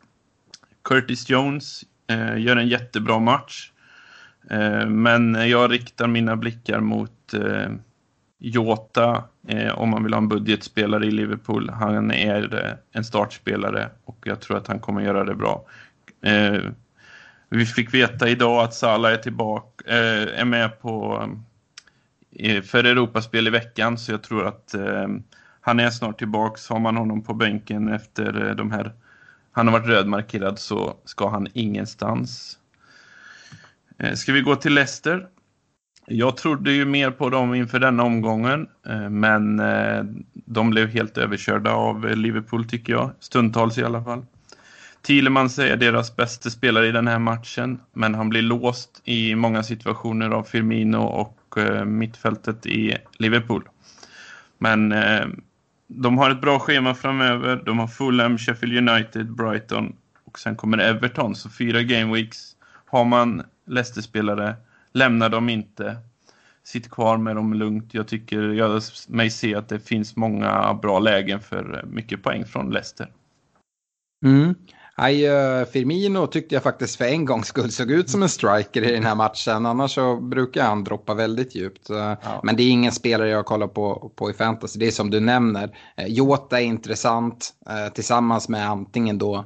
Curtis 0.85 1.29
Jones 1.29 1.85
eh, 2.07 2.39
gör 2.39 2.57
en 2.57 2.69
jättebra 2.69 3.19
match. 3.19 3.73
men 4.87 5.35
jag 5.35 5.73
riktar 5.73 6.07
mina 6.07 6.37
blickar 6.37 6.81
mot 6.81 7.35
Jota, 8.39 9.25
eh, 9.49 9.79
om 9.79 9.91
man 9.91 10.05
vill 10.05 10.13
ha 10.13 10.19
en 10.19 10.29
budgetspelare 10.29 11.07
i 11.07 11.11
Liverpool. 11.11 11.71
Han 11.71 12.11
är 12.11 12.65
eh, 12.65 12.73
en 12.93 13.05
startspelare 13.05 13.89
och 14.05 14.19
jag 14.25 14.41
tror 14.41 14.57
att 14.57 14.67
han 14.67 14.79
kommer 14.79 15.01
göra 15.01 15.25
det 15.25 15.35
bra. 15.35 15.65
Eh, 16.23 16.61
vi 17.49 17.67
fick 17.67 17.95
veta 17.95 18.29
idag 18.29 18.65
att 18.65 18.75
Salah 18.75 19.13
är 19.13 19.17
tillbaka, 19.17 19.85
eh, 19.87 20.41
är 20.41 20.45
med 20.45 20.81
på 20.81 21.25
eh, 22.37 22.63
för 22.63 22.85
Europaspel 22.85 23.47
i 23.47 23.51
veckan 23.51 23.99
så 23.99 24.13
jag 24.13 24.23
tror 24.23 24.47
att 24.47 24.75
eh, 24.75 25.09
han 25.61 25.81
är 25.81 25.91
snart 25.91 26.19
tillbaka. 26.19 26.61
Har 26.69 26.81
man 26.81 26.97
honom 26.97 27.23
på 27.23 27.35
bänken 27.35 27.89
efter 27.89 28.49
eh, 28.49 28.55
de 28.55 28.71
här 28.71 28.93
han 29.53 29.67
har 29.69 29.79
varit 29.79 29.89
rödmarkerad 29.89 30.59
så 30.59 30.97
ska 31.05 31.29
han 31.29 31.49
ingenstans. 31.53 32.59
Eh, 33.99 34.15
ska 34.15 34.33
vi 34.33 34.41
gå 34.41 34.57
till 34.57 34.75
Leicester 34.75 35.29
jag 36.13 36.37
trodde 36.37 36.73
ju 36.73 36.85
mer 36.85 37.11
på 37.11 37.31
dem 37.31 37.55
inför 37.55 37.79
denna 37.79 38.03
omgången, 38.03 38.67
eh, 38.87 39.11
men 39.11 39.61
eh, 39.61 40.05
de 40.33 40.71
blev 40.71 40.89
helt 40.89 41.19
överkörda 41.19 41.73
av 41.73 42.17
Liverpool 42.17 42.65
tycker 42.65 42.93
jag, 42.93 43.11
stundtals 43.21 43.79
i 43.79 43.85
alla 43.85 44.05
fall. 44.05 44.27
Thielemans 45.03 45.59
är 45.59 45.77
deras 45.77 46.17
bästa 46.17 46.51
spelare 46.51 46.87
i 46.87 46.93
den 46.93 47.09
här 47.09 47.19
matchen, 47.19 47.81
men 47.93 48.15
han 48.15 48.29
blir 48.29 48.43
låst 48.43 49.03
i 49.05 49.35
många 49.35 49.63
situationer 49.63 50.31
av 50.31 50.43
Firmino 50.43 50.99
och 50.99 51.59
eh, 51.59 51.85
mittfältet 51.85 52.67
i 52.67 52.97
Liverpool. 53.19 53.69
Men 54.59 54.95
de 55.87 56.19
har 56.19 56.31
ett 56.31 56.41
bra 56.41 56.59
schema 56.59 56.95
framöver. 56.95 57.63
De 57.67 57.79
har 57.79 57.87
Fulham, 57.87 58.39
Sheffield 58.39 58.89
United, 58.89 59.33
Brighton 59.33 59.97
och 60.25 60.39
sen 60.39 60.57
kommer 60.57 60.79
Everton. 60.79 61.35
Så 61.35 61.51
fyra 61.51 61.83
gameweeks. 61.83 62.57
Har 62.87 63.05
man 63.05 63.43
Leicester-spelare, 63.67 64.57
lämna 64.93 65.29
dem 65.29 65.49
inte. 65.49 65.97
Sitt 66.63 66.91
kvar 66.91 67.17
med 67.17 67.37
dem 67.37 67.55
lugnt. 67.55 67.95
Jag 67.95 68.09
tycker 68.09 68.41
jag 68.41 68.83
mig 69.09 69.31
se 69.31 69.55
att 69.55 69.69
det 69.69 69.81
finns 69.81 70.17
många 70.17 70.75
bra 70.83 70.99
lägen 70.99 71.41
för 71.41 71.85
mycket 71.87 72.23
poäng 72.23 72.45
från 72.45 72.71
Leicester. 72.71 73.13
Mm. 74.25 74.55
Nej, 74.99 75.31
uh, 75.31 75.67
Firmino 75.67 76.27
tyckte 76.27 76.55
jag 76.55 76.63
faktiskt 76.63 76.97
för 76.97 77.05
en 77.05 77.25
gångs 77.25 77.47
skull 77.47 77.71
såg 77.71 77.91
ut 77.91 78.11
som 78.11 78.23
en 78.23 78.29
striker 78.29 78.83
i 78.83 78.93
den 78.93 79.05
här 79.05 79.15
matchen. 79.15 79.67
Annars 79.67 79.95
så 79.95 80.17
brukar 80.17 80.65
han 80.65 80.85
droppa 80.85 81.15
väldigt 81.15 81.55
djupt. 81.55 81.91
Uh, 81.91 81.97
ja. 81.97 82.41
Men 82.43 82.57
det 82.57 82.63
är 82.63 82.71
ingen 82.71 82.93
spelare 82.93 83.29
jag 83.29 83.47
kollar 83.47 83.67
på, 83.67 84.13
på 84.17 84.31
i 84.31 84.33
fantasy. 84.33 84.79
Det 84.79 84.87
är 84.87 84.91
som 84.91 85.11
du 85.11 85.21
nämner. 85.21 85.65
Uh, 86.01 86.07
Jota 86.07 86.61
är 86.61 86.65
intressant 86.65 87.55
tillsammans 87.95 88.49
med 88.49 88.71
antingen 88.71 89.19
då 89.19 89.45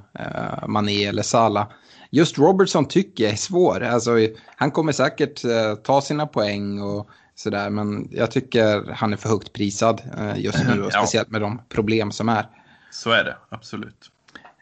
Mané 0.66 1.04
eller 1.04 1.22
Salah. 1.22 1.66
Just 2.14 2.38
Robertson 2.38 2.88
tycker 2.88 3.24
jag 3.24 3.32
är 3.32 3.36
svår. 3.36 3.82
Alltså, 3.82 4.10
han 4.56 4.70
kommer 4.70 4.92
säkert 4.92 5.42
ta 5.84 6.00
sina 6.00 6.26
poäng 6.26 6.82
och 6.82 7.08
sådär. 7.34 7.70
Men 7.70 8.08
jag 8.10 8.30
tycker 8.30 8.92
han 8.92 9.12
är 9.12 9.16
för 9.16 9.28
högt 9.28 9.52
prisad 9.52 10.02
just 10.36 10.58
nu. 10.68 10.82
Och 10.82 10.92
speciellt 10.98 11.30
med 11.30 11.40
de 11.40 11.60
problem 11.68 12.12
som 12.12 12.28
är. 12.28 12.46
Så 12.90 13.10
är 13.10 13.24
det, 13.24 13.36
absolut. 13.48 14.10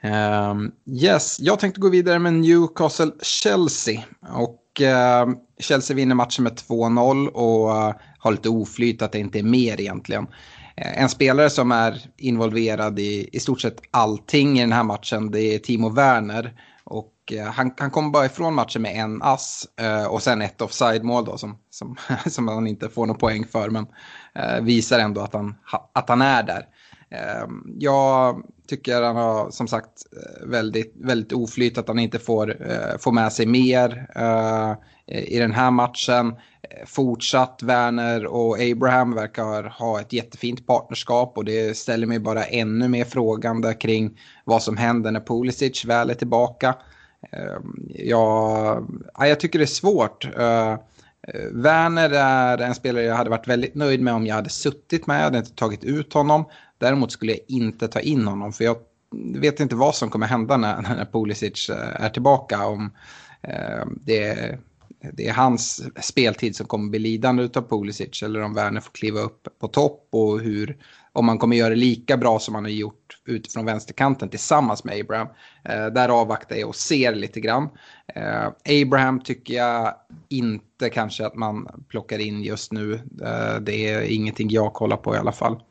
Um, 0.03 0.73
yes, 0.87 1.41
jag 1.41 1.61
tänkte 1.61 1.81
gå 1.81 1.89
vidare 1.89 2.19
med 2.19 2.33
Newcastle-Chelsea. 2.33 4.03
Och 4.33 4.81
uh, 4.81 5.35
Chelsea 5.59 5.97
vinner 5.97 6.15
matchen 6.15 6.45
med 6.45 6.53
2-0 6.53 7.27
och 7.27 7.69
uh, 7.69 7.95
har 8.19 8.33
lite 8.33 8.49
oflyt 8.49 9.03
att 9.03 9.13
det 9.13 9.19
inte 9.19 9.39
är 9.39 9.43
mer 9.43 9.81
egentligen. 9.81 10.23
Uh, 10.23 11.03
en 11.03 11.09
spelare 11.09 11.51
som 11.51 11.73
är 11.73 12.01
involverad 12.17 12.99
i 12.99 13.29
i 13.33 13.41
stort 13.41 13.61
sett 13.61 13.83
allting 13.91 14.59
i 14.59 14.61
den 14.61 14.73
här 14.73 14.83
matchen 14.83 15.31
det 15.31 15.55
är 15.55 15.59
Timo 15.59 15.89
Werner. 15.89 16.53
Och 17.23 17.33
eh, 17.33 17.47
han, 17.47 17.75
han 17.77 17.91
kom 17.91 18.13
bara 18.13 18.27
ifrån 18.27 18.55
matchen 18.55 18.83
med 18.83 18.97
en 18.97 19.23
ass 19.23 19.67
eh, 19.81 20.07
och 20.07 20.23
sen 20.23 20.43
ett 20.43 20.63
offside-mål 20.63 21.25
då 21.25 21.39
som, 21.39 21.59
som, 21.71 21.97
som 22.27 22.49
han 22.49 22.67
inte 22.67 22.89
får 22.89 23.07
någon 23.07 23.19
poäng 23.19 23.45
för. 23.47 23.71
Men 23.71 23.87
eh, 24.35 24.61
visar 24.61 24.99
ändå 24.99 25.21
att 25.21 25.35
han, 25.35 25.55
att 25.93 26.09
han 26.09 26.23
är 26.23 26.43
där. 26.43 26.67
Jag 27.79 28.43
tycker 28.69 29.03
han 29.03 29.17
har 29.17 29.51
som 29.51 29.69
sagt 29.69 29.89
väldigt, 30.47 30.95
väldigt 30.97 31.33
oflyt 31.33 31.79
att 31.79 31.89
han 31.89 31.99
inte 31.99 32.19
får, 32.19 32.57
får 32.99 33.13
med 33.13 33.33
sig 33.33 33.47
mer 33.47 34.07
i 35.07 35.39
den 35.39 35.53
här 35.53 35.71
matchen. 35.71 36.35
Fortsatt 36.87 37.63
Werner 37.63 38.27
och 38.27 38.61
Abraham 38.61 39.15
verkar 39.15 39.63
ha 39.63 40.01
ett 40.01 40.13
jättefint 40.13 40.67
partnerskap 40.67 41.33
och 41.37 41.45
det 41.45 41.77
ställer 41.77 42.07
mig 42.07 42.19
bara 42.19 42.45
ännu 42.45 42.89
mer 42.89 43.05
frågande 43.05 43.75
kring 43.75 44.19
vad 44.45 44.63
som 44.63 44.77
händer 44.77 45.11
när 45.11 45.21
Pulisic 45.21 45.85
väl 45.85 46.11
är 46.11 46.15
tillbaka. 46.15 46.75
Ehm, 47.31 47.89
ja, 47.95 48.83
jag 49.19 49.41
tycker 49.41 49.59
det 49.59 49.65
är 49.65 49.67
svårt. 49.67 50.25
Eh, 50.25 50.77
Werner 51.53 52.11
är 52.11 52.59
en 52.59 52.75
spelare 52.75 53.05
jag 53.05 53.15
hade 53.15 53.31
varit 53.31 53.49
väldigt 53.49 53.75
nöjd 53.75 54.01
med 54.01 54.15
om 54.15 54.27
jag 54.27 54.35
hade 54.35 54.51
suttit 54.51 55.07
med. 55.07 55.17
Jag 55.17 55.25
hade 55.25 55.39
inte 55.39 55.55
tagit 55.55 55.85
ut 55.85 56.13
honom. 56.13 56.45
Däremot 56.79 57.13
skulle 57.13 57.33
jag 57.33 57.41
inte 57.49 57.89
ta 57.89 58.01
in 58.01 58.27
honom 58.27 58.53
för 58.53 58.65
jag 58.65 58.77
vet 59.35 59.61
inte 59.61 59.75
vad 59.75 59.95
som 59.95 60.11
kommer 60.11 60.27
hända 60.27 60.57
när, 60.57 60.83
när 60.97 61.05
Pulisic 61.05 61.71
eh, 61.71 62.05
är 62.05 62.09
tillbaka. 62.09 62.67
Om 62.67 62.91
eh, 63.43 63.87
det, 64.05 64.23
är, 64.23 64.59
det 65.13 65.29
är 65.29 65.33
hans 65.33 65.83
speltid 66.01 66.57
som 66.57 66.67
kommer 66.67 66.91
bli 66.91 66.99
lidande 66.99 67.49
av 67.55 67.69
Pulisic 67.69 68.23
eller 68.23 68.41
om 68.41 68.55
Werner 68.55 68.81
får 68.81 68.93
kliva 68.93 69.21
upp 69.21 69.49
på 69.61 69.69
topp 69.69 70.09
och 70.11 70.41
hur, 70.41 70.77
om 71.13 71.27
man 71.27 71.39
kommer 71.39 71.57
göra 71.57 71.69
det 71.69 71.77
lika 71.77 72.17
bra 72.17 72.39
som 72.39 72.53
man 72.53 72.65
har 72.65 72.71
gjort 72.71 73.19
utifrån 73.27 73.65
vänsterkanten 73.65 74.29
tillsammans 74.29 74.85
med 74.85 75.01
Abraham. 75.01 75.29
Eh, 75.65 75.87
där 75.87 76.09
avvaktar 76.09 76.57
jag 76.57 76.69
och 76.69 76.77
ser 76.77 77.15
lite 77.15 77.41
grann. 77.41 77.69
Eh, 78.15 78.83
Abraham 78.83 79.21
tycker 79.21 79.55
jag 79.55 79.95
inte 80.29 80.91
kanske 80.91 81.27
att 81.27 81.35
man 81.35 81.85
plockar 81.89 82.19
in 82.19 82.43
just 82.43 82.73
nu. 82.73 82.95
Eh, 83.23 83.61
det 83.61 83.89
är 83.89 84.03
ingenting 84.03 84.51
jag 84.51 84.73
kollar 84.73 84.97
på 84.97 85.15
i 85.15 85.19
alla 85.19 85.33
fall. 85.33 85.63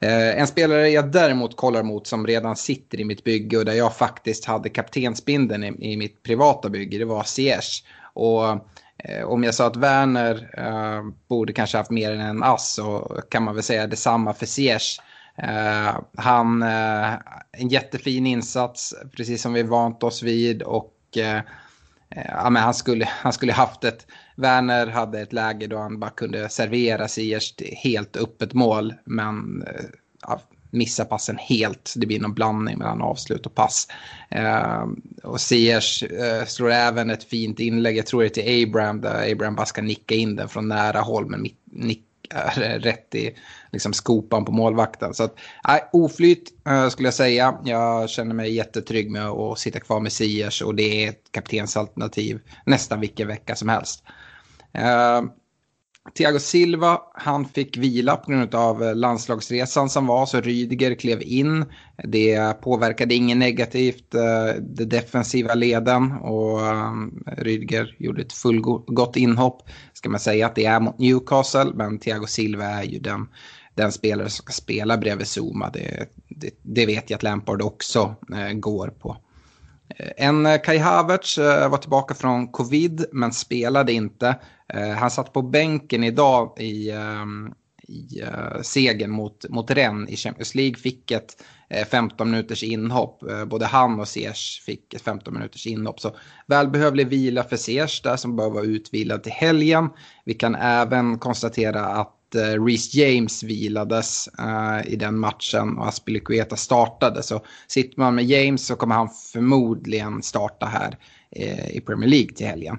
Eh, 0.00 0.40
en 0.40 0.46
spelare 0.46 0.88
jag 0.88 1.12
däremot 1.12 1.56
kollar 1.56 1.82
mot 1.82 2.06
som 2.06 2.26
redan 2.26 2.56
sitter 2.56 3.00
i 3.00 3.04
mitt 3.04 3.24
bygge 3.24 3.58
och 3.58 3.64
där 3.64 3.72
jag 3.72 3.96
faktiskt 3.96 4.44
hade 4.44 4.68
kaptensbindeln 4.68 5.64
i, 5.64 5.92
i 5.92 5.96
mitt 5.96 6.22
privata 6.22 6.68
bygge, 6.68 6.98
det 6.98 7.04
var 7.04 7.22
Ziyech. 7.22 7.84
Och 8.12 8.44
Eh, 8.98 9.24
om 9.24 9.44
jag 9.44 9.54
sa 9.54 9.66
att 9.66 9.76
Werner 9.76 10.50
eh, 10.58 11.02
borde 11.28 11.52
kanske 11.52 11.78
haft 11.78 11.90
mer 11.90 12.12
än 12.12 12.20
en 12.20 12.42
ass 12.42 12.74
så 12.74 13.20
kan 13.30 13.42
man 13.42 13.54
väl 13.54 13.64
säga 13.64 13.86
detsamma 13.86 14.34
för 14.34 14.46
Ziyech. 14.46 15.00
Uh, 15.42 16.00
han, 16.16 16.62
uh, 16.62 17.14
en 17.52 17.68
jättefin 17.68 18.26
insats, 18.26 18.94
precis 19.16 19.42
som 19.42 19.52
vi 19.52 19.62
vant 19.62 20.02
oss 20.02 20.22
vid. 20.22 20.62
Och 20.62 20.94
uh, 21.16 21.40
ja, 22.08 22.50
men 22.50 22.62
han, 22.62 22.74
skulle, 22.74 23.04
han 23.04 23.32
skulle 23.32 23.52
haft 23.52 23.84
ett 23.84 24.06
Werner 24.36 24.86
hade 24.86 25.20
ett 25.20 25.32
läge 25.32 25.66
då 25.66 25.78
han 25.78 26.00
bara 26.00 26.10
kunde 26.10 26.48
servera 26.48 27.08
Ziyech 27.08 27.54
helt 27.82 28.16
öppet 28.16 28.52
mål. 28.52 28.94
Men 29.04 29.64
missar 30.76 31.04
passen 31.04 31.38
helt. 31.38 31.94
Det 31.96 32.06
blir 32.06 32.20
någon 32.20 32.34
blandning 32.34 32.78
mellan 32.78 33.02
avslut 33.02 33.46
och 33.46 33.54
pass. 33.54 33.88
Eh, 34.30 34.86
och 35.22 35.40
Siers 35.40 36.02
eh, 36.02 36.44
slår 36.44 36.70
även 36.70 37.10
ett 37.10 37.24
fint 37.24 37.60
inlägg, 37.60 37.96
jag 37.96 38.06
tror 38.06 38.22
det 38.22 38.26
är 38.26 38.28
till 38.28 38.68
Abraham, 38.68 39.00
där 39.00 39.32
Abraham 39.32 39.54
bara 39.54 39.66
ska 39.66 39.82
nicka 39.82 40.14
in 40.14 40.36
den 40.36 40.48
från 40.48 40.68
nära 40.68 41.00
håll. 41.00 41.26
Men 41.26 41.46
nickar 41.64 42.78
rätt 42.80 43.14
i 43.14 43.36
liksom, 43.72 43.92
skopan 43.92 44.44
på 44.44 44.52
målvakten. 44.52 45.14
Så 45.14 45.24
att, 45.24 45.34
eh, 45.68 45.80
oflyt 45.92 46.52
eh, 46.68 46.88
skulle 46.88 47.06
jag 47.06 47.14
säga. 47.14 47.58
Jag 47.64 48.10
känner 48.10 48.34
mig 48.34 48.54
jättetrygg 48.54 49.10
med 49.10 49.26
att 49.26 49.58
sitta 49.58 49.80
kvar 49.80 50.00
med 50.00 50.12
Siers. 50.12 50.62
och 50.62 50.74
det 50.74 51.04
är 51.04 51.08
ett 51.08 51.24
kaptensalternativ 51.30 52.40
nästan 52.66 53.00
vilken 53.00 53.28
vecka 53.28 53.54
som 53.54 53.68
helst. 53.68 54.04
Ehm, 54.72 55.30
Thiago 56.14 56.38
Silva, 56.38 57.00
han 57.14 57.44
fick 57.44 57.76
vila 57.76 58.16
på 58.16 58.30
grund 58.30 58.54
av 58.54 58.82
eh, 58.82 58.94
landslagsresan 58.94 59.88
som 59.88 60.06
var, 60.06 60.26
så 60.26 60.40
Rydiger 60.40 60.94
klev 60.94 61.22
in. 61.22 61.64
Det 62.04 62.60
påverkade 62.60 63.14
inget 63.14 63.36
negativt 63.36 64.14
eh, 64.14 64.20
det 64.60 64.84
de 64.84 64.84
defensiva 64.84 65.54
leden 65.54 66.12
och 66.12 66.66
eh, 66.66 66.92
Rydiger 67.26 67.96
gjorde 67.98 68.22
ett 68.22 68.32
fullgott 68.32 69.16
inhopp. 69.16 69.62
Ska 69.92 70.08
man 70.08 70.20
säga 70.20 70.46
att 70.46 70.54
det 70.54 70.64
är 70.64 70.80
mot 70.80 70.98
Newcastle, 70.98 71.72
men 71.74 71.98
Thiago 71.98 72.26
Silva 72.26 72.64
är 72.64 72.82
ju 72.82 72.98
den, 72.98 73.28
den 73.74 73.92
spelare 73.92 74.30
som 74.30 74.42
ska 74.42 74.52
spela 74.52 74.98
bredvid 74.98 75.26
Zuma. 75.26 75.70
Det, 75.70 76.06
det, 76.28 76.50
det 76.62 76.86
vet 76.86 77.10
jag 77.10 77.16
att 77.16 77.22
Lampard 77.22 77.62
också 77.62 78.14
går 78.54 78.88
på. 78.88 79.16
En 80.16 80.58
Kai 80.64 80.78
Havertz 80.78 81.38
var 81.38 81.76
tillbaka 81.76 82.14
från 82.14 82.48
covid 82.48 83.04
men 83.12 83.32
spelade 83.32 83.92
inte. 83.92 84.36
Eh, 84.74 84.90
han 84.90 85.10
satt 85.10 85.32
på 85.32 85.42
bänken 85.42 86.04
idag 86.04 86.60
i, 86.60 86.90
ehm, 86.90 87.52
i 87.88 88.20
eh, 88.20 88.62
segern 88.62 89.10
mot, 89.10 89.48
mot 89.48 89.70
Rennes 89.70 90.10
i 90.10 90.16
Champions 90.16 90.54
League. 90.54 90.76
Fick 90.76 91.10
ett 91.10 91.44
eh, 91.68 91.86
15 91.86 92.30
minuters 92.30 92.62
inhopp. 92.62 93.22
Både 93.46 93.66
han 93.66 94.00
och 94.00 94.08
Sears 94.08 94.62
fick 94.66 94.94
ett 94.94 95.02
15 95.02 95.34
minuters 95.34 95.66
inhopp. 95.66 96.00
Så 96.00 96.16
välbehövlig 96.46 97.06
vila 97.06 97.44
för 97.44 97.56
Sears 97.56 98.02
där 98.02 98.16
som 98.16 98.36
bör 98.36 98.50
vara 98.50 98.64
utvilad 98.64 99.22
till 99.22 99.32
helgen. 99.32 99.88
Vi 100.24 100.34
kan 100.34 100.54
även 100.54 101.18
konstatera 101.18 101.86
att 101.86 102.12
Reece 102.66 102.94
James 102.94 103.42
vilades 103.42 104.28
uh, 104.40 104.92
i 104.92 104.96
den 104.96 105.18
matchen 105.18 105.78
och 105.78 105.88
Aspilicueta 105.88 106.56
startade. 106.56 107.22
Så 107.22 107.40
sitter 107.66 108.00
man 108.00 108.14
med 108.14 108.24
James 108.24 108.66
så 108.66 108.76
kommer 108.76 108.94
han 108.94 109.08
förmodligen 109.32 110.22
starta 110.22 110.66
här 110.66 110.98
uh, 111.38 111.76
i 111.76 111.80
Premier 111.80 112.10
League 112.10 112.32
till 112.32 112.46
helgen. 112.46 112.78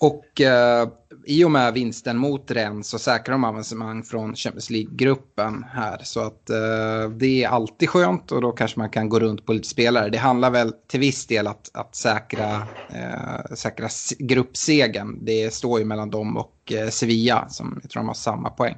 Och 0.00 0.40
eh, 0.40 0.88
i 1.26 1.44
och 1.44 1.50
med 1.50 1.74
vinsten 1.74 2.16
mot 2.16 2.50
Rennes 2.50 2.88
så 2.88 2.98
säkrar 2.98 3.32
de 3.32 3.44
avancemang 3.44 4.02
från 4.02 4.34
Champions 4.34 4.70
League-gruppen 4.70 5.64
här. 5.72 6.00
Så 6.02 6.20
att 6.20 6.50
eh, 6.50 7.10
det 7.16 7.44
är 7.44 7.48
alltid 7.48 7.88
skönt 7.88 8.32
och 8.32 8.40
då 8.40 8.52
kanske 8.52 8.78
man 8.78 8.90
kan 8.90 9.08
gå 9.08 9.20
runt 9.20 9.46
på 9.46 9.52
lite 9.52 9.68
spelare. 9.68 10.08
Det 10.08 10.18
handlar 10.18 10.50
väl 10.50 10.72
till 10.88 11.00
viss 11.00 11.26
del 11.26 11.46
att, 11.46 11.70
att 11.74 11.96
säkra, 11.96 12.54
eh, 12.88 13.54
säkra 13.54 13.88
gruppsegen. 14.18 15.24
Det 15.24 15.54
står 15.54 15.78
ju 15.78 15.84
mellan 15.84 16.10
dem 16.10 16.36
och 16.36 16.72
eh, 16.72 16.88
Sevilla 16.88 17.48
som 17.48 17.78
jag 17.82 17.90
tror 17.90 18.00
de 18.00 18.06
har 18.06 18.14
samma 18.14 18.50
poäng. 18.50 18.76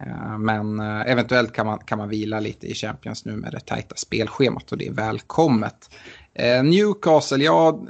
Eh, 0.00 0.38
men 0.38 0.80
eh, 0.80 1.00
eventuellt 1.00 1.52
kan 1.52 1.66
man, 1.66 1.78
kan 1.78 1.98
man 1.98 2.08
vila 2.08 2.40
lite 2.40 2.66
i 2.66 2.74
Champions 2.74 3.24
nu 3.24 3.36
med 3.36 3.52
det 3.52 3.60
tajta 3.60 3.94
spelschemat 3.96 4.72
och 4.72 4.78
det 4.78 4.86
är 4.86 4.92
välkommet. 4.92 5.90
Eh, 6.34 6.62
Newcastle, 6.62 7.44
ja 7.44 7.80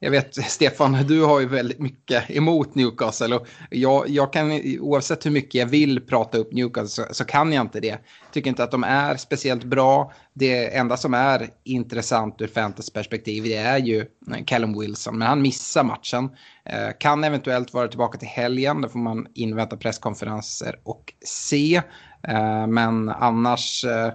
jag 0.00 0.10
vet, 0.10 0.34
Stefan, 0.50 0.92
du 0.92 1.22
har 1.22 1.40
ju 1.40 1.46
väldigt 1.46 1.78
mycket 1.78 2.30
emot 2.30 2.74
Newcastle. 2.74 3.36
Och 3.36 3.48
jag, 3.70 4.08
jag 4.08 4.32
kan, 4.32 4.60
oavsett 4.80 5.26
hur 5.26 5.30
mycket 5.30 5.54
jag 5.54 5.66
vill 5.66 6.00
prata 6.00 6.38
upp 6.38 6.52
Newcastle 6.52 7.04
så, 7.04 7.14
så, 7.14 7.24
kan 7.24 7.52
jag 7.52 7.60
inte 7.60 7.80
det. 7.80 7.98
Tycker 8.32 8.50
inte 8.50 8.64
att 8.64 8.70
de 8.70 8.84
är 8.84 9.16
speciellt 9.16 9.64
bra. 9.64 10.12
Det 10.34 10.76
enda 10.76 10.96
som 10.96 11.14
är 11.14 11.48
intressant 11.64 12.40
ur 12.40 12.46
fantasyperspektiv, 12.46 13.44
det 13.44 13.56
är 13.56 13.78
ju 13.78 14.00
eh, 14.00 14.44
Callum 14.46 14.80
Wilson. 14.80 15.18
Men 15.18 15.28
han 15.28 15.42
missar 15.42 15.84
matchen. 15.84 16.30
Eh, 16.64 16.88
kan 16.98 17.24
eventuellt 17.24 17.74
vara 17.74 17.88
tillbaka 17.88 18.18
till 18.18 18.28
helgen. 18.28 18.80
Då 18.80 18.88
får 18.88 18.98
man 18.98 19.26
invänta 19.34 19.76
presskonferenser 19.76 20.80
och 20.82 21.12
se. 21.24 21.82
Eh, 22.28 22.66
men 22.66 23.08
annars... 23.08 23.84
Eh, 23.84 24.12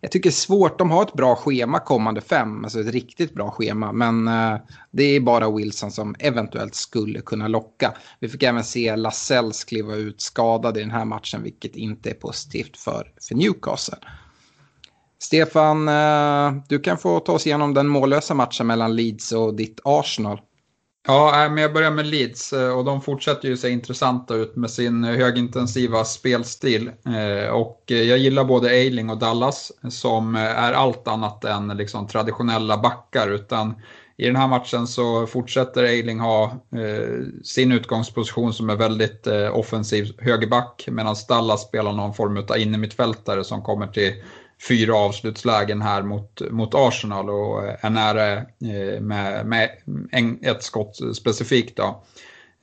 jag 0.00 0.10
tycker 0.10 0.30
det 0.30 0.32
är 0.32 0.34
svårt. 0.34 0.78
De 0.78 0.90
har 0.90 1.02
ett 1.02 1.12
bra 1.12 1.36
schema 1.36 1.78
kommande 1.78 2.20
fem, 2.20 2.64
alltså 2.64 2.80
ett 2.80 2.92
riktigt 2.92 3.34
bra 3.34 3.50
schema. 3.50 3.92
Men 3.92 4.28
eh, 4.28 4.56
det 4.90 5.04
är 5.04 5.20
bara 5.20 5.50
Wilson 5.50 5.90
som 5.90 6.14
eventuellt 6.18 6.74
skulle 6.74 7.20
kunna 7.20 7.48
locka. 7.48 7.94
Vi 8.20 8.28
fick 8.28 8.42
även 8.42 8.64
se 8.64 8.96
Lasells 8.96 9.64
kliva 9.64 9.94
ut 9.94 10.20
skadad 10.20 10.76
i 10.76 10.80
den 10.80 10.90
här 10.90 11.04
matchen, 11.04 11.42
vilket 11.42 11.76
inte 11.76 12.10
är 12.10 12.14
positivt 12.14 12.76
för, 12.76 13.12
för 13.28 13.34
Newcastle. 13.34 13.98
Stefan, 15.18 15.88
eh, 15.88 16.62
du 16.68 16.78
kan 16.78 16.98
få 16.98 17.20
ta 17.20 17.32
oss 17.32 17.46
igenom 17.46 17.74
den 17.74 17.88
mållösa 17.88 18.34
matchen 18.34 18.66
mellan 18.66 18.96
Leeds 18.96 19.32
och 19.32 19.54
ditt 19.54 19.80
Arsenal. 19.84 20.40
Ja, 21.06 21.48
men 21.48 21.62
jag 21.62 21.72
börjar 21.72 21.90
med 21.90 22.06
Leeds 22.06 22.52
eh, 22.52 22.78
och 22.78 22.84
de 22.84 23.00
fortsätter 23.00 23.48
ju 23.48 23.56
se 23.56 23.68
intressanta 23.68 24.34
ut 24.34 24.56
med 24.56 24.70
sin 24.70 25.04
högintensiva 25.04 26.04
spelstil. 26.04 26.90
Eh, 27.06 27.48
och 27.48 27.82
eh, 27.90 28.02
jag 28.02 28.18
gillar 28.18 28.44
både 28.44 28.70
Eiling 28.70 29.10
och 29.10 29.18
Dallas 29.18 29.72
som 29.90 30.34
är 30.34 30.72
allt 30.72 31.08
annat 31.08 31.44
än 31.44 31.68
liksom 31.68 32.06
traditionella 32.06 32.78
backar 32.78 33.30
utan 33.30 33.74
i 34.16 34.26
den 34.26 34.36
här 34.36 34.48
matchen 34.48 34.86
så 34.86 35.26
fortsätter 35.26 35.84
Eiling 35.84 36.20
ha 36.20 36.52
sin 37.44 37.72
utgångsposition 37.72 38.52
som 38.52 38.70
är 38.70 38.76
väldigt 38.76 39.26
offensiv 39.52 40.12
högerback 40.18 40.88
medan 40.90 41.16
Dallas 41.28 41.62
spelar 41.62 41.92
någon 41.92 42.14
form 42.14 42.36
av 42.48 42.58
innermittfältare 42.58 43.44
som 43.44 43.62
kommer 43.62 43.86
till 43.86 44.12
fyra 44.68 44.96
avslutslägen 44.96 45.82
här 45.82 46.02
mot, 46.02 46.40
mot 46.50 46.74
Arsenal 46.74 47.30
och 47.30 47.64
eh, 47.64 47.84
är 47.84 47.90
nära 47.90 48.32
eh, 48.36 49.00
med, 49.00 49.46
med 49.46 49.70
en, 50.10 50.38
ett 50.42 50.62
skott 50.62 51.16
specifikt. 51.16 51.76
Då. 51.76 52.04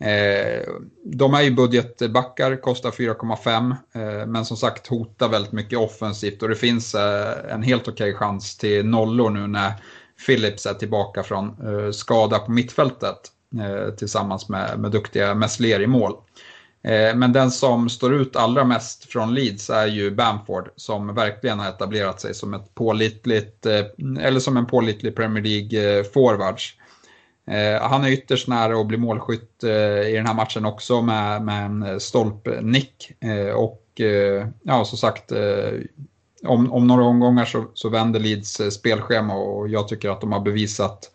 Eh, 0.06 0.68
de 1.04 1.34
är 1.34 1.42
ju 1.42 1.52
budgetbackar, 1.52 2.62
kostar 2.62 2.92
4,5 2.92 3.76
eh, 3.94 4.28
men 4.28 4.46
som 4.46 4.58
sagt 4.58 4.88
hotar 4.88 5.30
väldigt 5.30 5.52
mycket 5.52 5.80
offensivt 5.80 6.44
och 6.44 6.50
det 6.50 6.56
finns 6.56 6.96
eh, 6.96 7.54
en 7.54 7.64
helt 7.64 7.88
okej 7.88 8.10
okay 8.10 8.14
chans 8.14 8.58
till 8.58 8.86
nollor 8.86 9.30
nu 9.30 9.48
när 9.48 9.74
Phillips 10.26 10.66
är 10.66 10.74
tillbaka 10.74 11.24
från 11.24 11.48
eh, 11.48 11.92
skada 11.92 12.40
på 12.40 12.52
mittfältet 12.52 13.18
tillsammans 13.98 14.50
med, 14.50 14.80
med 14.80 14.92
duktiga 14.92 15.36
Messler 15.36 15.82
i 15.82 15.88
mål. 15.88 16.14
Eh, 16.84 17.16
men 17.16 17.34
den 17.34 17.52
som 17.52 17.90
står 17.90 18.14
ut 18.14 18.36
allra 18.36 18.64
mest 18.64 19.06
från 19.06 19.34
Leeds 19.34 19.70
är 19.70 19.88
ju 19.88 20.12
Bamford 20.12 20.70
som 20.76 21.16
verkligen 21.16 21.60
har 21.60 21.70
etablerat 21.70 22.22
sig 22.22 22.34
som 22.34 22.54
ett 22.54 22.76
pålitligt, 22.76 23.66
eh, 23.66 23.86
eller 24.20 24.40
som 24.40 24.58
en 24.58 24.66
pålitlig 24.66 25.16
Premier 25.16 25.44
League-forwards. 25.44 26.74
Eh, 27.48 27.82
han 27.82 28.04
är 28.04 28.10
ytterst 28.10 28.48
nära 28.48 28.80
att 28.80 28.88
bli 28.88 28.98
målskytt 28.98 29.64
i 30.08 30.14
den 30.14 30.28
här 30.28 30.34
matchen 30.34 30.66
också 30.66 31.02
med, 31.02 31.42
med 31.42 31.66
en 31.66 32.00
stolpnick. 32.00 33.12
Och 33.56 33.86
ja, 34.64 34.86
som 34.86 34.98
sagt, 34.98 35.32
om, 36.44 36.72
om 36.72 36.88
några 36.88 37.04
omgångar 37.04 37.46
så, 37.46 37.66
så 37.74 37.90
vänder 37.90 38.20
Leeds 38.20 38.62
spelschema 38.72 39.34
och 39.34 39.70
jag 39.70 39.88
tycker 39.88 40.10
att 40.10 40.22
de 40.22 40.32
har 40.32 40.40
bevisat 40.40 41.12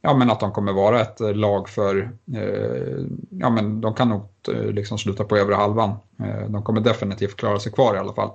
ja, 0.00 0.14
men 0.14 0.30
att 0.30 0.40
de 0.40 0.52
kommer 0.52 0.72
vara 0.72 1.00
ett 1.00 1.20
eh, 1.20 1.34
lag 1.34 1.68
för, 1.68 2.12
eh, 2.34 3.04
ja 3.30 3.50
men 3.50 3.80
de 3.80 3.94
kan 3.94 4.08
nog 4.08 4.28
eh, 4.48 4.64
liksom 4.64 4.98
sluta 4.98 5.24
på 5.24 5.36
övre 5.36 5.54
halvan. 5.54 5.90
Eh, 6.18 6.50
de 6.50 6.62
kommer 6.62 6.80
definitivt 6.80 7.36
klara 7.36 7.60
sig 7.60 7.72
kvar 7.72 7.94
i 7.94 7.98
alla 7.98 8.12
fall. 8.12 8.30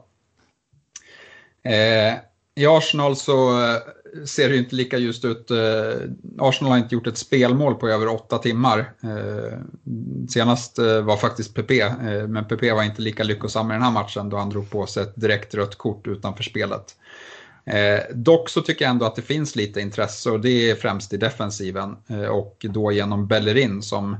Eh, 1.65 2.13
I 2.55 2.65
Arsenal 2.65 3.15
så 3.15 3.63
eh, 3.63 3.77
ser 4.25 4.49
det 4.49 4.57
inte 4.57 4.75
lika 4.75 4.97
ljust 4.97 5.25
ut. 5.25 5.51
Eh, 5.51 5.57
Arsenal 6.39 6.71
har 6.71 6.77
inte 6.77 6.95
gjort 6.95 7.07
ett 7.07 7.17
spelmål 7.17 7.75
på 7.75 7.89
över 7.89 8.07
åtta 8.07 8.37
timmar. 8.37 8.93
senast 10.29 10.79
var 11.03 11.17
faktiskt 11.17 11.55
PP, 11.55 11.71
men 12.27 12.45
PP 12.45 12.71
var 12.71 12.83
inte 12.83 13.01
lika 13.01 13.23
lyckosam 13.23 13.71
i 13.71 13.73
den 13.73 13.83
här 13.83 13.91
matchen 13.91 14.29
då 14.29 14.37
han 14.37 14.49
drog 14.49 14.69
på 14.69 14.85
sig 14.85 15.03
ett 15.03 15.15
direkt 15.15 15.55
rött 15.55 15.75
kort 15.75 16.07
utanför 16.07 16.43
spelet. 16.43 16.95
Eh, 17.65 17.99
dock 18.15 18.49
så 18.49 18.61
tycker 18.61 18.85
jag 18.85 18.89
ändå 18.89 19.05
att 19.05 19.15
det 19.15 19.21
finns 19.21 19.55
lite 19.55 19.81
intresse 19.81 20.29
och 20.29 20.39
det 20.39 20.69
är 20.69 20.75
främst 20.75 21.13
i 21.13 21.17
defensiven 21.17 21.97
eh, 22.07 22.25
och 22.27 22.65
då 22.69 22.91
genom 22.91 23.27
Bellerin 23.27 23.81
som 23.81 24.17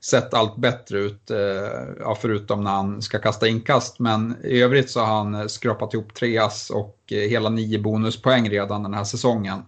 sett 0.00 0.34
allt 0.34 0.56
bättre 0.56 0.98
ut, 0.98 1.30
eh, 1.30 2.14
förutom 2.20 2.64
när 2.64 2.70
han 2.70 3.02
ska 3.02 3.18
kasta 3.18 3.48
inkast. 3.48 3.98
Men 3.98 4.36
i 4.44 4.62
övrigt 4.62 4.90
så 4.90 5.00
har 5.00 5.16
han 5.16 5.34
eh, 5.34 5.46
skrapat 5.46 5.94
ihop 5.94 6.14
tre 6.14 6.38
ass 6.38 6.70
och 6.70 6.98
eh, 7.10 7.28
hela 7.30 7.48
nio 7.48 7.78
bonuspoäng 7.78 8.50
redan 8.50 8.82
den 8.82 8.94
här 8.94 9.04
säsongen. 9.04 9.62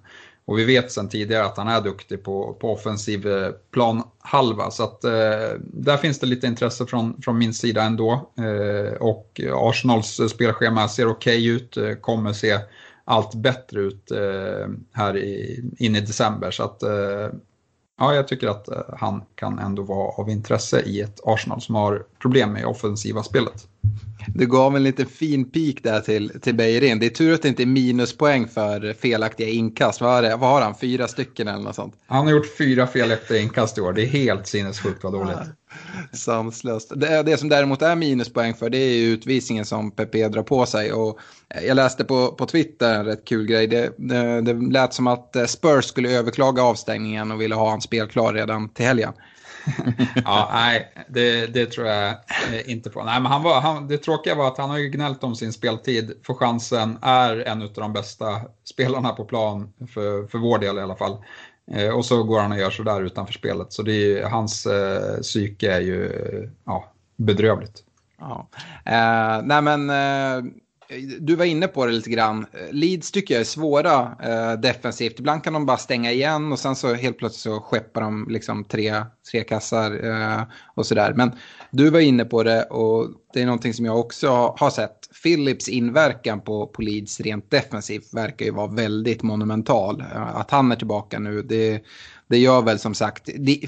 Och 0.44 0.58
vi 0.58 0.64
vet 0.64 0.92
sedan 0.92 1.08
tidigare 1.08 1.44
att 1.44 1.56
han 1.56 1.68
är 1.68 1.80
duktig 1.80 2.24
på, 2.24 2.56
på 2.60 2.72
offensiv 2.72 3.26
eh, 3.26 3.50
planhalva. 3.70 4.70
Så 4.70 4.84
att, 4.84 5.04
eh, 5.04 5.10
där 5.60 5.96
finns 5.96 6.18
det 6.18 6.26
lite 6.26 6.46
intresse 6.46 6.86
från, 6.86 7.22
från 7.22 7.38
min 7.38 7.54
sida 7.54 7.82
ändå. 7.82 8.30
Eh, 8.38 8.92
och 8.92 9.40
Arsenals 9.54 10.20
spelschema 10.30 10.88
ser 10.88 11.06
okej 11.06 11.52
okay 11.52 11.86
ut, 11.86 12.02
kommer 12.02 12.32
se 12.32 12.58
allt 13.04 13.34
bättre 13.34 13.80
ut 13.80 14.10
eh, 14.10 14.68
här 14.92 15.16
i, 15.16 15.62
in 15.78 15.96
i 15.96 16.00
december. 16.00 16.50
Så 16.50 16.62
att, 16.62 16.82
eh, 16.82 17.28
ja, 17.98 18.14
jag 18.14 18.28
tycker 18.28 18.48
att 18.48 18.68
eh, 18.68 18.82
han 18.98 19.22
kan 19.34 19.58
ändå 19.58 19.82
vara 19.82 20.08
av 20.08 20.30
intresse 20.30 20.80
i 20.80 21.00
ett 21.00 21.20
Arsenal 21.24 21.60
som 21.60 21.74
har 21.74 22.04
problem 22.18 22.52
med 22.52 22.66
offensiva 22.66 23.22
spelet. 23.22 23.66
Du 24.34 24.46
gav 24.46 24.76
en 24.76 24.82
liten 24.82 25.06
fin 25.06 25.50
pik 25.50 25.82
där 25.82 26.00
till, 26.00 26.40
till 26.40 26.54
Beirin. 26.54 26.98
Det 26.98 27.06
är 27.06 27.10
tur 27.10 27.34
att 27.34 27.42
det 27.42 27.48
inte 27.48 27.62
är 27.62 27.66
minuspoäng 27.66 28.48
för 28.48 28.92
felaktiga 28.92 29.48
inkast. 29.48 30.00
Vad, 30.00 30.24
det, 30.24 30.36
vad 30.36 30.50
har 30.50 30.60
han? 30.60 30.74
Fyra 30.74 31.08
stycken 31.08 31.48
eller 31.48 31.62
något 31.62 31.76
sånt? 31.76 31.94
Han 32.06 32.24
har 32.26 32.32
gjort 32.32 32.56
fyra 32.58 32.86
felaktiga 32.86 33.38
inkast 33.38 33.78
i 33.78 33.80
år. 33.80 33.92
Det 33.92 34.02
är 34.02 34.06
helt 34.06 34.46
sinnessjukt 34.46 35.04
vad 35.04 35.12
dåligt. 35.12 35.38
Sanslöst. 36.12 36.92
Det, 36.96 37.22
det 37.22 37.36
som 37.36 37.48
däremot 37.48 37.82
är 37.82 37.96
minuspoäng 37.96 38.54
för 38.54 38.70
det 38.70 38.78
är 38.78 39.06
utvisningen 39.06 39.64
som 39.64 39.90
Pepe 39.90 40.28
drar 40.28 40.42
på 40.42 40.66
sig. 40.66 40.92
Och 40.92 41.18
jag 41.66 41.74
läste 41.74 42.04
på, 42.04 42.28
på 42.28 42.46
Twitter 42.46 42.94
en 42.94 43.04
rätt 43.04 43.24
kul 43.24 43.46
grej. 43.46 43.66
Det, 43.66 43.92
det, 43.98 44.40
det 44.40 44.52
lät 44.52 44.94
som 44.94 45.06
att 45.06 45.36
Spurs 45.46 45.84
skulle 45.84 46.10
överklaga 46.10 46.62
avstängningen 46.62 47.30
och 47.30 47.40
ville 47.40 47.54
ha 47.54 47.74
en 47.74 47.80
spelklar 47.80 48.32
redan 48.32 48.68
till 48.68 48.86
helgen. 48.86 49.12
ja, 50.24 50.50
nej, 50.52 50.92
det, 51.08 51.46
det, 51.46 51.66
tror 51.66 51.86
jag 51.86 52.08
eh, 52.08 52.70
inte 52.70 52.90
på. 52.90 53.04
Nej, 53.04 53.20
men 53.20 53.32
han 53.32 53.42
var, 53.42 53.60
han, 53.60 53.88
det 53.88 53.98
tråkiga 53.98 54.34
var 54.34 54.48
att 54.48 54.58
han 54.58 54.70
har 54.70 54.78
ju 54.78 54.88
gnällt 54.88 55.24
om 55.24 55.36
sin 55.36 55.52
speltid. 55.52 56.12
Får 56.22 56.34
chansen, 56.34 56.98
är 57.02 57.36
en 57.36 57.62
av 57.62 57.72
de 57.74 57.92
bästa 57.92 58.40
spelarna 58.64 59.08
på 59.12 59.24
plan, 59.24 59.72
för, 59.94 60.26
för 60.26 60.38
vår 60.38 60.58
del 60.58 60.78
i 60.78 60.80
alla 60.80 60.96
fall. 60.96 61.16
Eh, 61.72 61.90
och 61.90 62.04
så 62.04 62.22
går 62.22 62.40
han 62.40 62.52
och 62.52 62.58
gör 62.58 62.70
sådär 62.70 63.02
utanför 63.02 63.32
spelet. 63.32 63.72
Så 63.72 63.82
det 63.82 64.18
är, 64.18 64.28
hans 64.28 64.66
eh, 64.66 65.20
psyke 65.20 65.72
är 65.72 65.80
ju 65.80 66.10
ja, 66.64 66.92
bedrövligt. 67.16 67.84
Ja. 68.18 68.48
Eh, 68.84 69.42
nej 69.42 69.62
men 69.62 69.90
eh, 69.90 70.52
du 71.20 71.36
var 71.36 71.44
inne 71.44 71.66
på 71.66 71.86
det 71.86 71.92
lite 71.92 72.10
grann. 72.10 72.46
Leeds 72.70 73.10
tycker 73.10 73.34
jag 73.34 73.40
är 73.40 73.44
svåra 73.44 74.16
eh, 74.22 74.60
defensivt. 74.60 75.18
Ibland 75.18 75.44
kan 75.44 75.52
de 75.52 75.66
bara 75.66 75.76
stänga 75.76 76.12
igen 76.12 76.52
och 76.52 76.58
sen 76.58 76.76
så 76.76 76.94
helt 76.94 77.18
plötsligt 77.18 77.40
så 77.40 77.60
skeppar 77.60 78.00
de 78.00 78.26
liksom 78.30 78.64
tre, 78.64 79.04
tre 79.30 79.44
kassar 79.44 80.04
eh, 80.04 80.42
och 80.74 80.86
sådär. 80.86 81.12
Men 81.16 81.32
du 81.70 81.90
var 81.90 82.00
inne 82.00 82.24
på 82.24 82.42
det 82.42 82.62
och 82.62 83.08
det 83.32 83.42
är 83.42 83.46
någonting 83.46 83.74
som 83.74 83.84
jag 83.84 84.00
också 84.00 84.54
har 84.58 84.70
sett. 84.70 85.22
Philips 85.22 85.68
inverkan 85.68 86.40
på, 86.40 86.66
på 86.66 86.82
Leeds 86.82 87.20
rent 87.20 87.50
defensivt 87.50 88.14
verkar 88.14 88.46
ju 88.46 88.52
vara 88.52 88.66
väldigt 88.66 89.22
monumental. 89.22 90.00
Eh, 90.00 90.36
att 90.36 90.50
han 90.50 90.72
är 90.72 90.76
tillbaka 90.76 91.18
nu, 91.18 91.42
det, 91.42 91.82
det 92.28 92.38
gör 92.38 92.62
väl 92.62 92.78
som 92.78 92.94
sagt, 92.94 93.24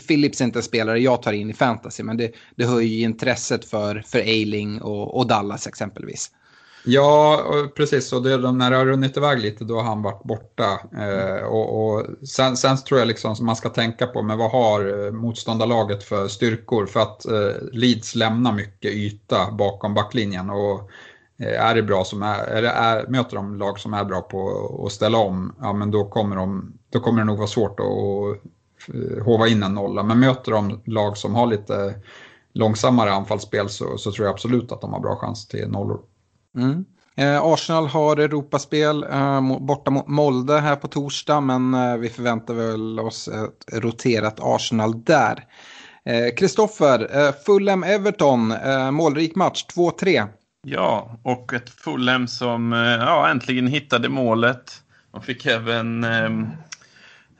Philips 0.09 0.41
är 0.41 0.45
inte 0.45 0.59
en 0.59 0.63
spelare 0.63 0.99
jag 0.99 1.23
tar 1.23 1.33
in 1.33 1.51
i 1.51 1.55
fantasy, 1.55 2.03
men 2.03 2.17
det, 2.17 2.33
det 2.57 2.65
höjer 2.65 3.05
intresset 3.05 3.65
för, 3.65 4.03
för 4.07 4.19
Ailing 4.19 4.81
och, 4.81 5.17
och 5.19 5.27
Dallas 5.27 5.67
exempelvis. 5.67 6.31
Ja, 6.85 7.45
precis. 7.77 8.12
Och 8.12 8.23
det, 8.23 8.53
när 8.53 8.71
det 8.71 8.77
har 8.77 8.87
runnit 8.87 9.16
iväg 9.16 9.40
lite 9.40 9.64
då 9.64 9.75
har 9.77 9.83
han 9.83 10.03
varit 10.03 10.23
borta. 10.23 10.81
Eh, 10.99 11.45
och, 11.45 11.95
och 11.95 12.07
sen, 12.29 12.57
sen, 12.57 12.77
tror 12.77 13.01
jag 13.01 13.09
liksom 13.09 13.37
man 13.40 13.57
ska 13.57 13.68
tänka 13.68 14.07
på, 14.07 14.23
men 14.23 14.38
vad 14.38 14.51
har 14.51 15.07
eh, 15.07 15.12
motståndarlaget 15.12 16.03
för 16.03 16.29
styrkor? 16.29 16.87
För 16.87 17.01
att 17.01 17.27
eh, 17.27 17.62
Leeds 17.73 18.14
lämnar 18.14 18.53
mycket 18.53 18.92
yta 18.92 19.53
bakom 19.53 19.95
backlinjen. 19.95 20.51
Och 20.51 20.90
eh, 21.38 21.66
är 21.66 21.75
det 21.75 21.83
bra 21.83 22.05
som 22.05 22.23
är, 22.23 22.38
är, 22.38 22.62
är, 22.62 23.07
möter 23.07 23.37
de 23.37 23.57
lag 23.57 23.79
som 23.79 23.95
är 23.95 24.05
bra 24.05 24.21
på 24.21 24.85
att 24.87 24.92
ställa 24.92 25.18
om, 25.18 25.55
ja 25.61 25.73
men 25.73 25.90
då 25.90 26.05
kommer, 26.05 26.37
de, 26.37 26.73
då 26.90 27.01
kommer 27.01 27.18
det 27.18 27.25
nog 27.25 27.38
vara 27.38 27.49
svårt 27.49 27.81
att 27.81 27.87
eh, 28.95 29.25
hova 29.25 29.49
in 29.49 29.62
en 29.62 29.75
nolla. 29.75 30.03
Men 30.03 30.21
möter 30.21 30.53
de 30.53 30.81
lag 30.85 31.16
som 31.16 31.35
har 31.35 31.47
lite 31.47 31.95
långsammare 32.53 33.12
anfallsspel 33.12 33.68
så, 33.68 33.99
så 33.99 34.12
tror 34.12 34.27
jag 34.27 34.33
absolut 34.33 34.73
att 34.73 34.81
de 34.81 34.92
har 34.92 35.01
bra 35.01 35.16
chans 35.16 35.49
till 35.49 35.68
nollor. 35.68 36.01
Mm. 36.57 36.85
Eh, 37.17 37.43
Arsenal 37.43 37.87
har 37.87 38.17
Europaspel 38.17 39.05
eh, 39.05 39.59
borta 39.61 39.91
mot 39.91 40.09
Molde 40.09 40.61
här 40.61 40.77
på 40.77 40.88
torsdag 40.88 41.41
men 41.41 41.75
eh, 41.75 41.97
vi 41.97 42.09
förväntar 42.09 42.55
väl 42.55 43.01
oss 43.01 43.29
ett 43.29 43.83
roterat 43.83 44.41
Arsenal 44.41 45.05
där. 45.05 45.45
Eh, 46.05 46.35
Kristoffer, 46.35 47.17
eh, 47.17 47.33
Fulham-Everton, 47.47 48.53
eh, 48.65 48.91
målrik 48.91 49.35
match 49.35 49.65
2-3. 49.75 50.29
Ja, 50.67 51.21
och 51.23 51.53
ett 51.53 51.71
Fulham 51.71 52.29
som 52.29 52.73
eh, 52.73 52.79
ja, 52.79 53.29
äntligen 53.29 53.67
hittade 53.67 54.09
målet. 54.09 54.83
De 55.12 55.23
fick 55.23 55.47
även 55.47 56.05
eh, 56.05 56.31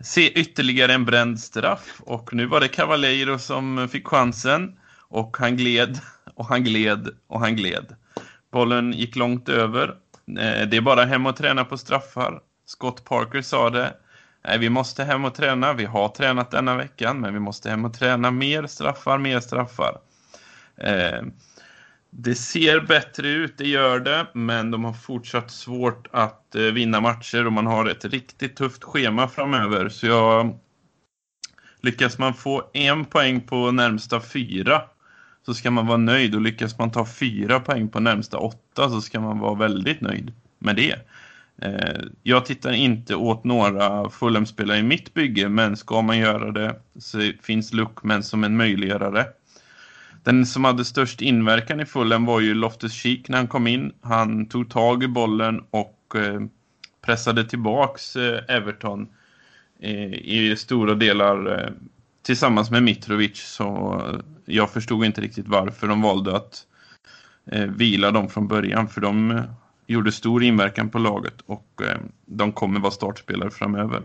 se 0.01 0.33
ytterligare 0.33 0.95
en 0.95 1.05
bränd 1.05 1.41
straff 1.41 2.01
och 2.01 2.35
nu 2.35 2.47
var 2.47 2.61
det 2.61 2.69
Cavaleiro 2.69 3.39
som 3.39 3.89
fick 3.93 4.07
chansen 4.07 4.77
och 5.09 5.37
han 5.37 5.57
gled 5.57 5.99
och 6.35 6.47
han 6.47 6.65
gled 6.65 7.09
och 7.27 7.41
han 7.41 7.57
gled. 7.57 7.97
Bollen 8.53 8.93
gick 8.93 9.17
långt 9.17 9.49
över. 9.49 9.89
Eh, 10.29 10.69
det 10.69 10.77
är 10.77 10.81
bara 10.81 11.05
hem 11.05 11.27
och 11.27 11.37
träna 11.37 11.65
på 11.65 11.79
straffar. 11.79 12.41
Scott 12.67 13.05
Parker 13.05 13.43
sa 13.43 13.71
det. 13.71 13.95
Nej, 14.45 14.59
vi 14.59 14.71
måste 14.71 15.05
hem 15.05 15.25
och 15.25 15.35
träna. 15.35 15.73
Vi 15.73 15.85
har 15.85 16.09
tränat 16.09 16.51
denna 16.51 16.77
veckan, 16.77 17.21
men 17.21 17.35
vi 17.35 17.41
måste 17.41 17.71
hem 17.71 17.85
och 17.85 17.95
träna 17.95 18.31
mer 18.31 18.67
straffar, 18.67 19.19
mer 19.19 19.41
straffar. 19.41 19.99
Eh, 20.77 21.23
det 22.11 22.35
ser 22.35 22.81
bättre 22.81 23.29
ut, 23.29 23.59
det 23.59 23.69
gör 23.69 24.01
det, 24.01 24.27
men 24.33 24.71
de 24.71 24.85
har 24.85 24.93
fortsatt 24.93 25.51
svårt 25.51 26.09
att 26.11 26.55
eh, 26.55 26.63
vinna 26.63 27.01
matcher 27.01 27.47
och 27.47 27.53
man 27.53 27.67
har 27.67 27.87
ett 27.89 28.05
riktigt 28.05 28.57
tufft 28.57 28.85
schema 28.85 29.29
framöver. 29.29 29.89
Så 29.89 30.07
jag 30.07 30.59
lyckas 31.81 32.19
man 32.19 32.35
få 32.35 32.71
en 32.73 33.05
poäng 33.05 33.41
på 33.41 33.71
närmsta 33.71 34.21
fyra 34.21 34.83
så 35.47 35.55
ska 35.55 35.71
man 35.71 35.87
vara 35.87 35.99
nöjd 35.99 36.35
och 36.35 36.41
lyckas 36.41 36.79
man 36.79 36.91
ta 36.91 37.07
fyra 37.07 37.61
poäng 37.61 37.89
på 37.89 38.01
närmsta 38.01 38.39
åtta 38.39 38.91
så 38.91 39.01
ska 39.01 39.21
man 39.21 39.39
vara 39.39 39.55
väldigt 39.55 40.01
nöjd 40.01 40.33
med 40.59 40.77
det. 40.77 40.95
Eh, 41.63 42.01
jag 42.23 42.47
tittar 42.47 42.73
inte 42.73 43.15
åt 43.15 43.45
några 43.45 44.11
Fulham-spelare 44.11 44.79
i 44.79 44.83
mitt 44.83 45.15
bygge 45.15 45.49
men 45.49 45.77
ska 45.77 46.03
man 46.03 46.19
göra 46.19 46.51
det 46.51 46.77
så 46.99 47.31
finns 47.43 47.73
Luckman 47.73 48.23
som 48.23 48.45
en 48.45 48.57
möjliggörare. 48.57 49.27
Den 50.25 50.47
som 50.47 50.65
hade 50.65 50.85
störst 50.85 51.23
inverkan 51.23 51.81
i 51.81 51.85
Fulham 51.87 52.25
var 52.25 52.41
ju 52.41 52.55
Loftus 52.55 52.93
Cheek 52.93 53.29
när 53.29 53.39
han 53.39 53.49
kom 53.49 53.67
in. 53.67 53.93
Han 54.01 54.47
tog 54.47 54.71
tag 54.71 55.03
i 55.03 55.09
bollen 55.09 55.65
och 55.71 56.15
eh, 56.15 56.41
pressade 57.07 57.45
tillbaks 57.45 58.17
eh, 58.17 58.57
Everton 58.57 59.09
eh, 59.81 60.13
i 60.13 60.55
stora 60.57 60.95
delar 60.95 61.61
eh, 61.61 61.71
tillsammans 62.23 62.71
med 62.71 62.83
Mitrovic 62.83 63.39
så 63.39 64.01
eh, 64.07 64.21
jag 64.45 64.71
förstod 64.71 65.05
inte 65.05 65.21
riktigt 65.21 65.49
varför 65.49 65.87
de 65.87 66.03
valde 66.03 66.37
att 66.37 66.67
eh, 67.47 67.67
vila 67.67 68.11
dem 68.11 68.29
från 68.29 68.49
början 68.49 68.89
för 68.89 69.01
de 69.01 69.31
eh, 69.31 69.45
gjorde 69.87 70.13
stor 70.13 70.43
inverkan 70.43 70.91
på 70.91 70.99
laget 70.99 71.35
och 71.47 71.83
eh, 71.83 71.99
de 72.27 72.53
kommer 72.53 72.81
vara 72.81 72.93
startspelare 72.93 73.51
framöver. 73.51 74.03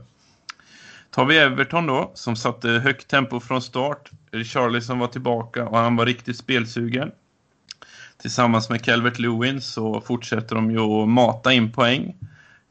Tar 1.10 1.26
vi 1.26 1.38
Everton 1.38 1.88
då 1.88 2.12
som 2.14 2.36
satte 2.36 2.70
högt 2.70 3.08
tempo 3.08 3.40
från 3.40 3.62
start. 3.62 4.12
Richarlison 4.32 5.00
var 5.00 5.08
tillbaka 5.08 5.66
och 5.66 5.78
han 5.78 5.96
var 5.96 6.06
riktigt 6.06 6.38
spelsugen. 6.38 7.12
Tillsammans 8.22 8.70
med 8.70 8.84
Calvert 8.84 9.20
Lewin 9.20 9.62
så 9.62 10.02
fortsätter 10.02 10.56
de 10.56 10.72
ju 10.72 10.80
att 10.80 11.10
mata 11.10 11.54
in 11.54 11.72
poäng. 11.72 12.16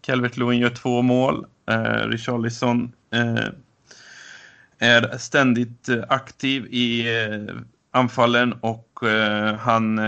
Calvert 0.00 0.36
Lewin 0.36 0.60
gör 0.60 0.70
två 0.70 1.02
mål. 1.02 1.46
Eh, 1.70 2.08
Richarlison 2.08 2.92
eh, 3.14 3.44
är 4.78 5.18
ständigt 5.18 5.88
eh, 5.88 6.04
aktiv 6.08 6.66
i 6.70 7.16
eh, 7.22 7.54
anfallen 7.90 8.52
och 8.52 9.02
eh, 9.02 9.54
han, 9.54 10.00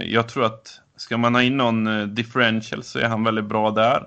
jag 0.00 0.28
tror 0.28 0.44
att 0.44 0.80
ska 0.96 1.18
man 1.18 1.34
ha 1.34 1.42
in 1.42 1.56
någon 1.56 2.14
differential 2.14 2.82
så 2.82 2.98
är 2.98 3.08
han 3.08 3.24
väldigt 3.24 3.44
bra 3.44 3.70
där. 3.70 4.06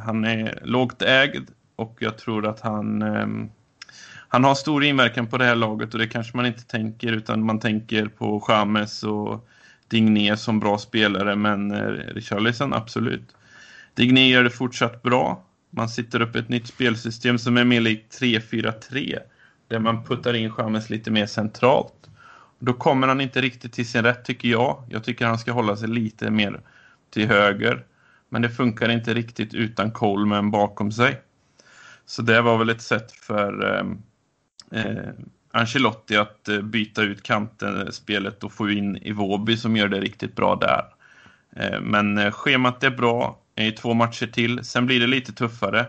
Han 0.00 0.24
är 0.24 0.58
lågt 0.64 1.02
ägd 1.02 1.48
och 1.76 1.96
jag 2.00 2.18
tror 2.18 2.46
att 2.46 2.60
han, 2.60 3.02
ehm, 3.02 3.50
han 4.28 4.44
har 4.44 4.54
stor 4.54 4.84
inverkan 4.84 5.26
på 5.26 5.38
det 5.38 5.44
här 5.44 5.54
laget 5.54 5.94
och 5.94 6.00
det 6.00 6.06
kanske 6.06 6.36
man 6.36 6.46
inte 6.46 6.64
tänker 6.64 7.12
utan 7.12 7.46
man 7.46 7.60
tänker 7.60 8.06
på 8.06 8.44
James 8.48 9.02
och 9.02 9.48
Digné 9.88 10.36
som 10.36 10.60
bra 10.60 10.78
spelare 10.78 11.36
men 11.36 11.72
Richarlison 11.96 12.74
absolut. 12.74 13.34
Digné 13.94 14.28
gör 14.28 14.44
det 14.44 14.50
fortsatt 14.50 15.02
bra. 15.02 15.43
Man 15.76 15.88
sitter 15.88 16.22
upp 16.22 16.36
ett 16.36 16.48
nytt 16.48 16.66
spelsystem 16.66 17.38
som 17.38 17.56
är 17.56 17.64
mer 17.64 17.80
likt 17.80 18.20
3-4-3 18.20 19.18
där 19.68 19.78
man 19.78 20.04
puttar 20.04 20.34
in 20.34 20.50
Chamez 20.50 20.90
lite 20.90 21.10
mer 21.10 21.26
centralt. 21.26 22.10
Då 22.58 22.72
kommer 22.72 23.08
han 23.08 23.20
inte 23.20 23.40
riktigt 23.40 23.72
till 23.72 23.88
sin 23.88 24.02
rätt 24.02 24.24
tycker 24.24 24.48
jag. 24.48 24.84
Jag 24.90 25.04
tycker 25.04 25.26
han 25.26 25.38
ska 25.38 25.52
hålla 25.52 25.76
sig 25.76 25.88
lite 25.88 26.30
mer 26.30 26.60
till 27.10 27.28
höger. 27.28 27.84
Men 28.28 28.42
det 28.42 28.50
funkar 28.50 28.88
inte 28.88 29.14
riktigt 29.14 29.54
utan 29.54 29.90
Coleman 29.90 30.50
bakom 30.50 30.92
sig. 30.92 31.20
Så 32.06 32.22
det 32.22 32.40
var 32.40 32.58
väl 32.58 32.68
ett 32.70 32.82
sätt 32.82 33.12
för 33.12 33.74
eh, 33.74 33.86
eh, 34.80 35.08
Ancelotti 35.52 36.16
att 36.16 36.48
eh, 36.48 36.60
byta 36.60 37.02
ut 37.02 37.22
kanten 37.22 37.92
spelet 37.92 38.44
och 38.44 38.52
få 38.52 38.70
in 38.70 38.96
Iwobi 38.96 39.56
som 39.56 39.76
gör 39.76 39.88
det 39.88 40.00
riktigt 40.00 40.36
bra 40.36 40.56
där. 40.56 40.84
Eh, 41.56 41.80
men 41.80 42.18
eh, 42.18 42.30
schemat 42.30 42.84
är 42.84 42.90
bra 42.90 43.38
i 43.56 43.72
två 43.72 43.94
matcher 43.94 44.26
till. 44.26 44.64
Sen 44.64 44.86
blir 44.86 45.00
det 45.00 45.06
lite 45.06 45.32
tuffare. 45.32 45.86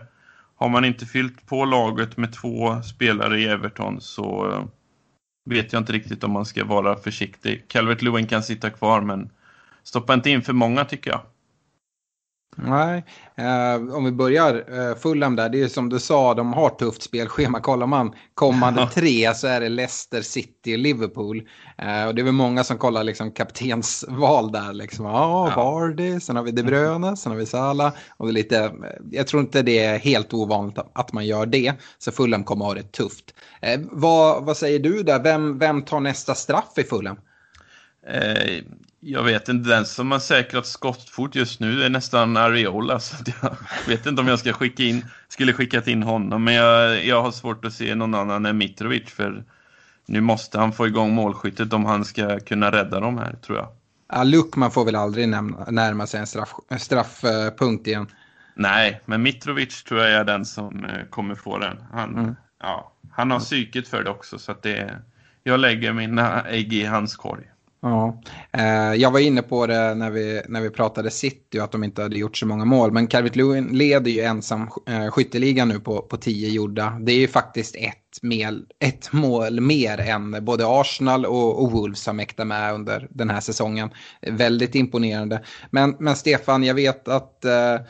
Har 0.56 0.68
man 0.68 0.84
inte 0.84 1.06
fyllt 1.06 1.46
på 1.46 1.64
laget 1.64 2.16
med 2.16 2.32
två 2.32 2.82
spelare 2.82 3.40
i 3.40 3.44
Everton 3.44 4.00
så 4.00 4.50
eh, 4.50 4.64
vet 5.50 5.72
jag 5.72 5.80
inte 5.80 5.92
riktigt 5.92 6.24
om 6.24 6.30
man 6.30 6.46
ska 6.46 6.64
vara 6.64 6.96
försiktig. 6.96 7.68
Calvert 7.68 8.02
Lewin 8.02 8.26
kan 8.26 8.42
sitta 8.42 8.70
kvar 8.70 9.00
men 9.00 9.30
stoppa 9.82 10.14
inte 10.14 10.30
in 10.30 10.42
för 10.42 10.52
många 10.52 10.84
tycker 10.84 11.10
jag. 11.10 11.20
Nej, 12.58 13.04
eh, 13.36 13.94
om 13.94 14.04
vi 14.04 14.12
börjar 14.12 14.54
eh, 14.54 14.96
Fulham 14.96 15.36
där, 15.36 15.48
det 15.48 15.62
är 15.62 15.68
som 15.68 15.88
du 15.88 15.98
sa, 15.98 16.34
de 16.34 16.52
har 16.52 16.70
tufft 16.70 17.02
spelschema. 17.02 17.60
Kollar 17.60 17.86
man 17.86 18.14
kommande 18.34 18.86
tre 18.94 19.34
så 19.34 19.46
är 19.46 19.60
det 19.60 19.68
Leicester, 19.68 20.22
City 20.22 20.74
och 20.74 20.78
Liverpool. 20.78 21.48
Eh, 21.78 22.06
och 22.06 22.14
det 22.14 22.22
är 22.22 22.24
väl 22.24 22.32
många 22.32 22.64
som 22.64 22.78
kollar 22.78 23.04
liksom 23.04 23.30
kaptensval 23.30 24.52
där. 24.52 24.72
Liksom. 24.72 25.04
Ja, 25.04 25.52
Vardy, 25.56 26.20
sen 26.20 26.36
har 26.36 26.42
vi 26.42 26.50
De 26.50 26.62
Bruyne, 26.62 27.16
sen 27.16 27.32
har 27.32 27.38
vi 27.38 27.46
Salah. 27.46 27.92
Och 28.16 28.32
lite, 28.32 28.72
jag 29.10 29.26
tror 29.26 29.42
inte 29.42 29.62
det 29.62 29.78
är 29.78 29.98
helt 29.98 30.34
ovanligt 30.34 30.78
att 30.92 31.12
man 31.12 31.26
gör 31.26 31.46
det. 31.46 31.72
Så 31.98 32.12
Fulham 32.12 32.44
kommer 32.44 32.64
ha 32.64 32.74
det 32.74 32.92
tufft. 32.92 33.34
Eh, 33.60 33.80
vad, 33.82 34.44
vad 34.44 34.56
säger 34.56 34.78
du 34.78 35.02
där? 35.02 35.22
Vem, 35.22 35.58
vem 35.58 35.82
tar 35.82 36.00
nästa 36.00 36.34
straff 36.34 36.78
i 36.78 36.82
Fulham? 36.82 37.16
Eh, 39.06 39.12
jag 39.12 39.22
vet 39.22 39.48
inte, 39.48 39.68
den 39.68 39.86
som 39.86 40.10
har 40.10 40.18
säkrat 40.18 40.66
skottfot 40.66 41.34
just 41.34 41.60
nu 41.60 41.82
är 41.82 41.90
nästan 41.90 42.36
Areola. 42.36 43.00
Så 43.00 43.16
jag 43.42 43.56
vet 43.88 44.06
inte 44.06 44.22
om 44.22 44.28
jag 44.28 44.38
ska 44.38 44.52
skicka 44.52 44.82
in, 44.82 45.04
skulle 45.28 45.52
skickat 45.52 45.88
in 45.88 46.02
honom. 46.02 46.44
Men 46.44 46.54
jag, 46.54 47.04
jag 47.04 47.22
har 47.22 47.30
svårt 47.30 47.64
att 47.64 47.72
se 47.72 47.94
någon 47.94 48.14
annan 48.14 48.46
än 48.46 48.58
Mitrovic. 48.58 49.10
För 49.10 49.44
nu 50.06 50.20
måste 50.20 50.58
han 50.58 50.72
få 50.72 50.86
igång 50.86 51.14
målskyttet 51.14 51.72
om 51.72 51.84
han 51.84 52.04
ska 52.04 52.40
kunna 52.40 52.72
rädda 52.72 53.00
dem 53.00 53.18
här, 53.18 53.36
tror 53.46 53.58
jag. 53.58 53.68
Ja, 54.12 54.22
Luckman 54.22 54.70
får 54.70 54.84
väl 54.84 54.96
aldrig 54.96 55.28
nämna, 55.28 55.64
närma 55.70 56.06
sig 56.06 56.20
en 56.20 56.26
straffpunkt 56.26 56.82
straff, 56.82 57.24
uh, 57.24 57.74
igen. 57.84 58.06
Nej, 58.54 59.00
men 59.04 59.22
Mitrovic 59.22 59.84
tror 59.84 60.00
jag 60.00 60.10
är 60.10 60.24
den 60.24 60.44
som 60.44 60.84
uh, 60.84 61.04
kommer 61.10 61.34
få 61.34 61.58
den. 61.58 61.76
Han, 61.92 62.18
mm. 62.18 62.34
ja, 62.60 62.92
han 63.10 63.30
har 63.30 63.40
psyket 63.40 63.88
för 63.88 64.04
det 64.04 64.10
också, 64.10 64.38
så 64.38 64.52
att 64.52 64.62
det, 64.62 64.98
jag 65.42 65.60
lägger 65.60 65.92
mina 65.92 66.42
ägg 66.42 66.72
i 66.72 66.84
hans 66.84 67.16
korg. 67.16 67.44
Ja, 67.88 68.22
eh, 68.52 68.94
jag 68.94 69.10
var 69.10 69.20
inne 69.20 69.42
på 69.42 69.66
det 69.66 69.94
när 69.94 70.10
vi, 70.10 70.42
när 70.48 70.60
vi 70.60 70.70
pratade 70.70 71.10
City 71.10 71.58
och 71.58 71.64
att 71.64 71.72
de 71.72 71.84
inte 71.84 72.02
hade 72.02 72.18
gjort 72.18 72.36
så 72.36 72.46
många 72.46 72.64
mål. 72.64 72.92
Men 72.92 73.06
Calvert 73.06 73.36
Lewin 73.36 73.66
leder 73.66 74.10
ju 74.10 74.20
ensam 74.20 74.68
eh, 74.88 75.10
skytteligan 75.10 75.68
nu 75.68 75.80
på, 75.80 76.02
på 76.02 76.16
tio 76.16 76.48
gjorda. 76.48 76.98
Det 77.00 77.12
är 77.12 77.18
ju 77.18 77.28
faktiskt 77.28 77.76
ett, 77.76 78.05
mel, 78.22 78.64
ett 78.80 79.12
mål 79.12 79.60
mer 79.60 80.00
än 80.00 80.44
både 80.44 80.64
Arsenal 80.66 81.26
och, 81.26 81.62
och 81.62 81.72
Wolves 81.72 82.06
har 82.06 82.12
mäktat 82.12 82.46
med 82.46 82.74
under 82.74 83.08
den 83.10 83.30
här 83.30 83.40
säsongen. 83.40 83.90
Väldigt 84.22 84.74
imponerande. 84.74 85.44
Men, 85.70 85.96
men 85.98 86.16
Stefan, 86.16 86.64
jag 86.64 86.74
vet 86.74 87.08
att 87.08 87.44
eh, 87.44 87.74
eh 87.74 87.80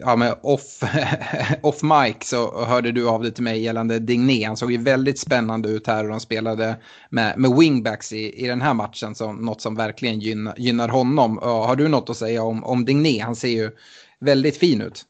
ja, 0.00 0.16
men 0.16 0.34
off, 0.42 0.80
off 1.62 1.82
mic 1.82 2.16
så 2.20 2.64
hörde 2.64 2.92
du 2.92 3.08
av 3.08 3.22
dig 3.22 3.32
till 3.32 3.44
mig 3.44 3.62
gällande 3.62 3.98
Digné. 3.98 4.44
Han 4.44 4.56
såg 4.56 4.72
ju 4.72 4.78
väldigt 4.78 5.18
spännande 5.18 5.68
ut 5.68 5.86
här 5.86 6.04
och 6.04 6.10
de 6.10 6.20
spelade 6.20 6.76
med, 7.10 7.38
med 7.38 7.50
wingbacks 7.58 8.12
i, 8.12 8.44
i 8.44 8.46
den 8.46 8.60
här 8.60 8.74
matchen 8.74 9.14
som 9.14 9.36
något 9.36 9.60
som 9.60 9.74
verkligen 9.74 10.20
gynnar, 10.20 10.54
gynnar 10.56 10.88
honom. 10.88 11.38
Har 11.42 11.76
du 11.76 11.88
något 11.88 12.10
att 12.10 12.16
säga 12.16 12.42
om, 12.42 12.64
om 12.64 12.84
Digné? 12.84 13.18
Han 13.18 13.36
ser 13.36 13.48
ju 13.48 13.70
väldigt 14.20 14.56
fin 14.56 14.80
ut. 14.80 15.04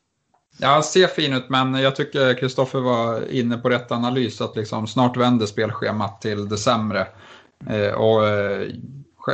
Ja, 0.62 0.68
han 0.68 0.82
ser 0.82 1.06
fin 1.06 1.32
ut, 1.32 1.48
men 1.48 1.74
jag 1.74 1.96
tycker 1.96 2.34
Kristoffer 2.34 2.80
var 2.80 3.32
inne 3.32 3.56
på 3.56 3.68
rätt 3.68 3.92
analys, 3.92 4.40
att 4.40 4.56
liksom 4.56 4.86
snart 4.86 5.16
vänder 5.16 5.46
spelschemat 5.46 6.20
till 6.20 6.48
det 6.48 6.58
sämre. 6.58 7.06
Eh, 7.68 7.92
och 7.92 8.28
eh, 8.28 8.68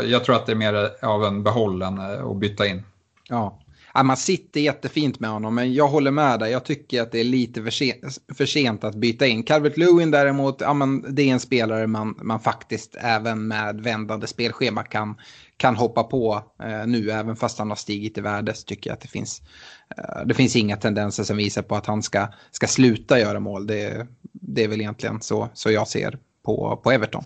jag 0.05 0.25
tror 0.25 0.37
att 0.37 0.47
det 0.47 0.53
är 0.53 0.57
mer 0.57 0.91
av 1.03 1.25
en 1.25 1.43
behållen 1.43 1.99
eh, 1.99 2.27
att 2.27 2.37
byta 2.37 2.67
in. 2.67 2.83
Ja, 3.29 3.59
ja, 3.95 4.03
man 4.03 4.17
sitter 4.17 4.61
jättefint 4.61 5.21
med 5.21 5.31
honom, 5.31 5.55
men 5.55 5.75
jag 5.75 5.89
håller 5.89 6.11
med 6.11 6.41
dig. 6.41 6.53
Jag 6.53 6.65
tycker 6.65 7.03
att 7.03 7.13
det 7.13 7.21
är 7.21 7.25
lite 7.25 7.63
för 7.63 7.71
sent, 7.71 8.19
för 8.35 8.47
sent 8.47 8.85
att 8.85 8.95
byta 8.95 9.27
in. 9.27 9.43
Calvert 9.43 9.77
Lewin 9.77 10.11
däremot, 10.11 10.61
ja, 10.61 10.75
men 10.75 11.15
det 11.15 11.23
är 11.23 11.33
en 11.33 11.41
spelare 11.41 11.87
man, 11.87 12.19
man 12.23 12.41
faktiskt 12.41 12.97
även 13.01 13.49
med 13.49 13.81
vändande 13.81 14.27
spelschema 14.27 14.83
kan, 14.83 15.15
kan 15.57 15.77
hoppa 15.77 16.03
på 16.03 16.45
eh, 16.63 16.87
nu, 16.87 17.11
även 17.11 17.37
fast 17.37 17.59
han 17.59 17.69
har 17.69 17.77
stigit 17.77 18.19
i 18.19 18.21
värde 18.21 18.55
så 18.55 18.65
tycker 18.65 18.91
jag 18.91 18.95
att 18.95 19.01
det 19.01 19.09
finns, 19.09 19.43
eh, 19.97 20.27
det 20.27 20.35
finns 20.35 20.57
inga 20.57 20.77
tendenser 20.77 21.25
som 21.25 21.37
visar 21.37 21.63
på 21.63 21.77
att 21.77 21.87
han 21.87 22.03
ska, 22.03 22.29
ska 22.51 22.67
sluta 22.67 23.19
göra 23.19 23.41
mål. 23.41 23.67
Det, 23.67 24.07
det 24.33 24.65
är 24.65 24.69
väl 24.69 24.81
egentligen 24.81 25.21
så, 25.21 25.49
så 25.55 25.71
jag 25.71 25.89
ser 25.89 26.19
på, 26.45 26.81
på 26.85 26.93
Everton. 26.93 27.25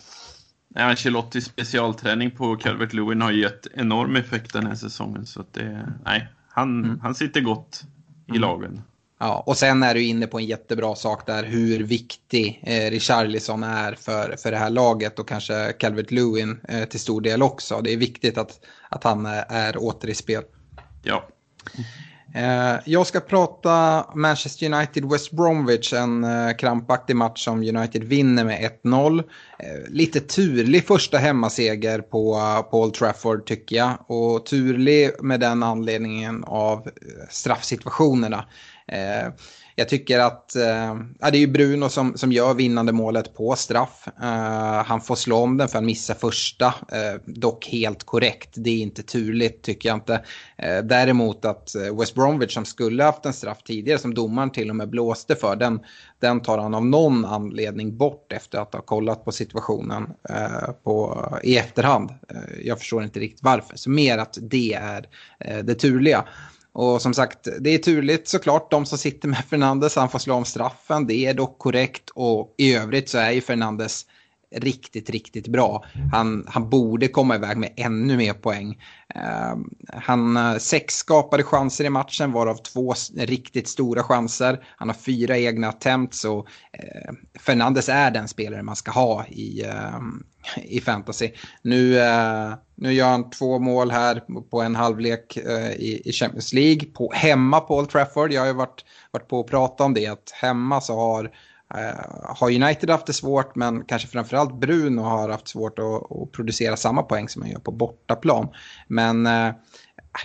Ancelottis 0.75 1.45
specialträning 1.45 2.31
på 2.31 2.55
Calvert 2.55 2.93
Lewin 2.93 3.21
har 3.21 3.31
gett 3.31 3.67
enorm 3.73 4.15
effekt 4.15 4.53
den 4.53 4.67
här 4.67 4.75
säsongen. 4.75 5.25
Så 5.25 5.43
det, 5.51 5.93
nej, 6.05 6.27
han, 6.49 6.83
mm. 6.83 6.99
han 6.99 7.15
sitter 7.15 7.41
gott 7.41 7.83
i 8.27 8.29
mm. 8.29 8.41
lagen. 8.41 8.81
Ja, 9.23 9.43
och 9.45 9.57
sen 9.57 9.83
är 9.83 9.93
du 9.93 10.03
inne 10.03 10.27
på 10.27 10.39
en 10.39 10.45
jättebra 10.45 10.95
sak 10.95 11.25
där, 11.25 11.43
hur 11.43 11.83
viktig 11.83 12.63
eh, 12.63 12.91
Richarlison 12.91 13.63
är 13.63 13.93
för, 13.93 14.35
för 14.37 14.51
det 14.51 14.57
här 14.57 14.69
laget 14.69 15.19
och 15.19 15.27
kanske 15.27 15.73
Calvert 15.73 16.11
Lewin 16.11 16.59
eh, 16.67 16.83
till 16.83 16.99
stor 16.99 17.21
del 17.21 17.43
också. 17.43 17.81
Det 17.81 17.93
är 17.93 17.97
viktigt 17.97 18.37
att, 18.37 18.59
att 18.89 19.03
han 19.03 19.25
är, 19.25 19.45
är 19.49 19.83
åter 19.83 20.09
i 20.09 20.15
spel. 20.15 20.43
Ja. 21.03 21.27
Eh, 22.35 22.79
jag 22.85 23.07
ska 23.07 23.19
prata 23.19 24.05
Manchester 24.15 24.65
United-West 24.65 25.31
Bromwich, 25.31 25.93
en 25.93 26.23
eh, 26.23 26.55
krampaktig 26.57 27.15
match 27.15 27.43
som 27.43 27.57
United 27.57 28.03
vinner 28.03 28.43
med 28.45 28.71
1-0. 28.83 29.19
Eh, 29.59 29.89
lite 29.89 30.19
turlig 30.19 30.87
första 30.87 31.17
hemmaseger 31.17 31.99
på, 31.99 32.39
på 32.71 32.81
Old 32.81 32.93
Trafford 32.93 33.45
tycker 33.45 33.75
jag. 33.75 33.97
Och 34.07 34.45
turlig 34.45 35.11
med 35.21 35.39
den 35.39 35.63
anledningen 35.63 36.43
av 36.43 36.87
straffsituationerna. 37.29 38.45
Eh, 38.87 39.33
jag 39.75 39.89
tycker 39.89 40.19
att 40.19 40.55
eh, 40.55 40.95
ja, 41.19 41.31
det 41.31 41.37
är 41.37 41.47
Bruno 41.47 41.89
som, 41.89 42.17
som 42.17 42.31
gör 42.31 42.53
vinnande 42.53 42.91
målet 42.91 43.33
på 43.33 43.55
straff. 43.55 44.07
Uh, 44.21 44.83
han 44.83 45.01
får 45.01 45.15
slå 45.15 45.37
om 45.37 45.57
den 45.57 45.67
för 45.67 45.77
han 45.77 45.85
missar 45.85 46.13
första. 46.13 46.65
Uh, 46.67 47.21
dock 47.25 47.67
helt 47.67 48.03
korrekt. 48.03 48.49
Det 48.53 48.69
är 48.69 48.81
inte 48.81 49.03
turligt 49.03 49.63
tycker 49.63 49.89
jag 49.89 49.95
inte. 49.95 50.13
Uh, 50.13 50.83
däremot 50.83 51.45
att 51.45 51.75
West 51.99 52.15
Bromwich 52.15 52.53
som 52.53 52.65
skulle 52.65 53.03
haft 53.03 53.25
en 53.25 53.33
straff 53.33 53.63
tidigare 53.63 53.99
som 53.99 54.13
domaren 54.13 54.51
till 54.51 54.69
och 54.69 54.75
med 54.75 54.89
blåste 54.89 55.35
för. 55.35 55.55
Den, 55.55 55.79
den 56.19 56.41
tar 56.41 56.57
han 56.57 56.73
av 56.73 56.85
någon 56.85 57.25
anledning 57.25 57.97
bort 57.97 58.31
efter 58.31 58.57
att 58.57 58.73
ha 58.73 58.81
kollat 58.81 59.25
på 59.25 59.31
situationen 59.31 60.09
på, 60.83 61.27
i 61.43 61.57
efterhand. 61.57 62.09
jag 62.63 62.79
förstår 62.79 63.03
inte 63.03 63.19
riktigt 63.19 63.43
varför. 63.43 63.77
Så 63.77 63.89
mer 63.89 64.17
att 64.17 64.37
det 64.41 64.73
är 64.73 65.05
det 65.63 65.75
turliga. 65.75 66.25
Och 66.73 67.01
som 67.01 67.13
sagt, 67.13 67.47
det 67.59 67.69
är 67.69 67.77
turligt 67.77 68.27
såklart, 68.27 68.71
de 68.71 68.85
som 68.85 68.97
sitter 68.97 69.27
med 69.27 69.45
Fernandes, 69.45 69.95
han 69.95 70.09
får 70.09 70.19
slå 70.19 70.35
om 70.35 70.45
straffen, 70.45 71.07
det 71.07 71.25
är 71.25 71.33
dock 71.33 71.59
korrekt 71.59 72.09
och 72.09 72.55
i 72.57 72.75
övrigt 72.75 73.09
så 73.09 73.17
är 73.17 73.31
ju 73.31 73.41
Fernandes 73.41 74.05
riktigt, 74.51 75.09
riktigt 75.09 75.47
bra. 75.47 75.85
Han, 76.11 76.45
han 76.47 76.69
borde 76.69 77.07
komma 77.07 77.35
iväg 77.35 77.57
med 77.57 77.73
ännu 77.77 78.17
mer 78.17 78.33
poäng. 78.33 78.77
Ehm, 79.15 79.69
han 79.87 80.37
eh, 80.37 80.57
sex 80.57 80.95
skapade 80.95 81.43
chanser 81.43 81.85
i 81.85 81.89
matchen, 81.89 82.31
varav 82.31 82.55
två 82.55 82.93
riktigt 83.17 83.67
stora 83.67 84.03
chanser. 84.03 84.63
Han 84.75 84.89
har 84.89 84.95
fyra 84.95 85.37
egna 85.37 85.69
attempts 85.69 86.25
och 86.25 86.47
eh, 86.73 87.11
uh, 87.11 87.15
Fernandes 87.39 87.89
är 87.89 88.11
den 88.11 88.27
spelare 88.27 88.63
man 88.63 88.75
ska 88.75 88.91
ha 88.91 89.25
i, 89.25 89.63
ehm, 89.63 90.23
i 90.63 90.81
fantasy. 90.81 91.31
Nu, 91.61 91.99
eh, 91.99 92.53
nu 92.75 92.93
gör 92.93 93.09
han 93.09 93.29
två 93.29 93.59
mål 93.59 93.91
här 93.91 94.23
på 94.51 94.61
en 94.61 94.75
halvlek 94.75 95.37
i, 95.77 96.09
i 96.09 96.11
Champions 96.11 96.53
League, 96.53 96.85
på, 96.85 97.11
hemma 97.13 97.59
på 97.59 97.77
Old 97.77 97.89
Trafford. 97.89 98.31
Jag 98.31 98.41
har 98.41 98.47
ju 98.47 98.53
varit, 98.53 98.85
varit 99.11 99.27
på 99.27 99.39
att 99.39 99.47
prata 99.47 99.83
om 99.83 99.93
det, 99.93 100.07
att 100.07 100.31
hemma 100.31 100.81
så 100.81 100.95
har 100.95 101.31
Eh, 101.75 102.05
har 102.23 102.49
United 102.49 102.89
haft 102.89 103.05
det 103.05 103.13
svårt 103.13 103.55
men 103.55 103.83
kanske 103.85 104.07
framförallt 104.07 104.53
Bruno 104.53 105.01
har 105.01 105.29
haft 105.29 105.47
svårt 105.47 105.79
att, 105.79 106.11
att 106.11 106.31
producera 106.31 106.77
samma 106.77 107.03
poäng 107.03 107.29
som 107.29 107.41
han 107.41 107.51
gör 107.51 107.59
på 107.59 107.71
bortaplan. 107.71 108.47
Men 108.87 109.27
eh, 109.27 109.49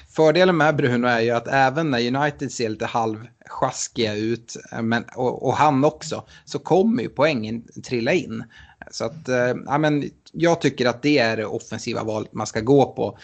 fördelen 0.08 0.56
med 0.56 0.76
Bruno 0.76 1.06
är 1.06 1.20
ju 1.20 1.30
att 1.30 1.48
även 1.48 1.90
när 1.90 2.16
United 2.16 2.52
ser 2.52 2.68
lite 2.68 2.86
halvsjaskiga 2.86 4.14
ut, 4.14 4.56
eh, 4.72 4.82
men, 4.82 5.04
och, 5.16 5.46
och, 5.46 5.56
han 5.56 5.84
också, 5.84 6.24
så 6.44 6.58
kommer 6.58 7.02
ju 7.02 7.08
poängen 7.08 7.62
trilla 7.84 8.12
in. 8.12 8.44
Så 8.90 9.04
att, 9.04 9.28
ja, 9.66 9.78
men 9.78 10.10
jag 10.32 10.60
tycker 10.60 10.86
att 10.86 11.02
det 11.02 11.18
är 11.18 11.36
det 11.36 11.46
offensiva 11.46 12.04
valet 12.04 12.32
man 12.32 12.46
ska 12.46 12.60
gå 12.60 12.92
på. 12.92 13.18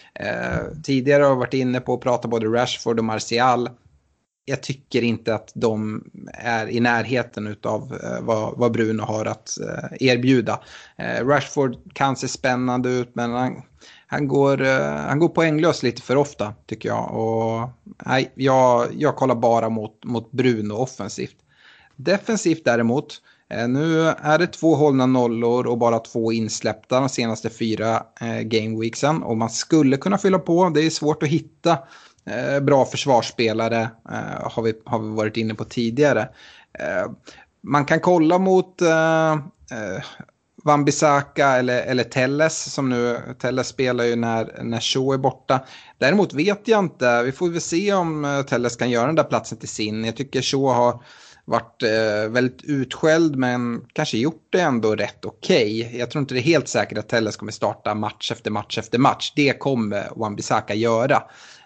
tidigare 0.82 1.22
har 1.22 1.30
jag 1.30 1.36
varit 1.36 1.54
inne 1.54 1.80
på 1.80 1.94
att 1.94 2.00
prata 2.00 2.28
både 2.28 2.46
Rashford 2.46 2.98
och 2.98 3.04
Martial 3.04 3.68
jag 4.44 4.62
tycker 4.62 5.02
inte 5.02 5.34
att 5.34 5.52
de 5.54 6.04
är 6.32 6.68
i 6.70 6.80
närheten 6.80 7.56
av 7.62 7.98
eh, 8.02 8.20
vad, 8.22 8.58
vad 8.58 8.72
Bruno 8.72 9.02
har 9.02 9.26
att 9.26 9.58
eh, 9.60 10.08
erbjuda. 10.08 10.60
Eh, 10.96 11.26
Rashford 11.26 11.94
kan 11.94 12.16
se 12.16 12.28
spännande 12.28 12.88
ut 12.88 13.10
men 13.14 13.30
han, 13.30 13.62
han, 14.06 14.28
går, 14.28 14.58
han 15.08 15.18
går 15.18 15.28
poänglös 15.28 15.82
lite 15.82 16.02
för 16.02 16.16
ofta 16.16 16.54
tycker 16.66 16.88
jag. 16.88 17.14
Och, 17.14 17.68
nej, 18.06 18.32
jag, 18.34 18.88
jag 18.98 19.16
kollar 19.16 19.34
bara 19.34 19.68
mot, 19.68 20.04
mot 20.04 20.32
Bruno 20.32 20.74
offensivt. 20.74 21.36
Defensivt 21.96 22.64
däremot, 22.64 23.22
nu 23.68 24.00
är 24.08 24.38
det 24.38 24.46
två 24.46 24.74
hållna 24.74 25.06
nollor 25.06 25.66
och 25.66 25.78
bara 25.78 25.98
två 25.98 26.32
insläppta 26.32 27.00
de 27.00 27.08
senaste 27.08 27.50
fyra 27.50 28.02
gameweeksen. 28.42 29.22
Och 29.22 29.36
man 29.36 29.50
skulle 29.50 29.96
kunna 29.96 30.18
fylla 30.18 30.38
på, 30.38 30.68
det 30.68 30.80
är 30.80 30.90
svårt 30.90 31.22
att 31.22 31.28
hitta 31.28 31.78
Eh, 32.26 32.60
bra 32.60 32.84
försvarsspelare 32.84 33.90
eh, 34.10 34.50
har, 34.50 34.62
vi, 34.62 34.74
har 34.84 34.98
vi 34.98 35.08
varit 35.08 35.36
inne 35.36 35.54
på 35.54 35.64
tidigare. 35.64 36.28
Eh, 36.78 37.10
man 37.62 37.84
kan 37.84 38.00
kolla 38.00 38.38
mot 38.38 38.82
eh, 38.82 39.32
eh 39.32 40.02
eller, 41.36 41.82
eller 41.82 42.04
Telles 42.04 42.72
som 42.72 42.88
nu, 42.88 43.18
Telles 43.38 43.68
spelar 43.68 44.04
ju 44.04 44.16
när, 44.16 44.62
när 44.62 44.80
Shaw 44.80 45.14
är 45.14 45.18
borta. 45.18 45.60
Däremot 45.98 46.34
vet 46.34 46.68
jag 46.68 46.78
inte, 46.78 47.22
vi 47.22 47.32
får 47.32 47.48
väl 47.48 47.60
se 47.60 47.92
om 47.92 48.24
eh, 48.24 48.42
Telles 48.42 48.76
kan 48.76 48.90
göra 48.90 49.06
den 49.06 49.14
där 49.14 49.24
platsen 49.24 49.58
till 49.58 49.68
sin. 49.68 50.04
Jag 50.04 50.16
tycker 50.16 50.42
Shaw 50.42 50.74
har 50.74 51.02
varit 51.44 51.82
eh, 51.82 52.30
väldigt 52.30 52.62
utskälld 52.62 53.36
men 53.36 53.84
kanske 53.92 54.18
gjort 54.18 54.46
det 54.50 54.60
ändå 54.60 54.94
rätt 54.96 55.24
okej. 55.24 55.86
Okay. 55.86 55.98
Jag 55.98 56.10
tror 56.10 56.20
inte 56.20 56.34
det 56.34 56.40
är 56.40 56.42
helt 56.42 56.68
säkert 56.68 56.98
att 56.98 57.08
Telles 57.08 57.36
kommer 57.36 57.52
starta 57.52 57.94
match 57.94 58.32
efter 58.32 58.50
match 58.50 58.78
efter 58.78 58.98
match. 58.98 59.32
Det 59.36 59.58
kommer 59.58 60.08
Wambisaka 60.16 60.74
göra. 60.74 61.22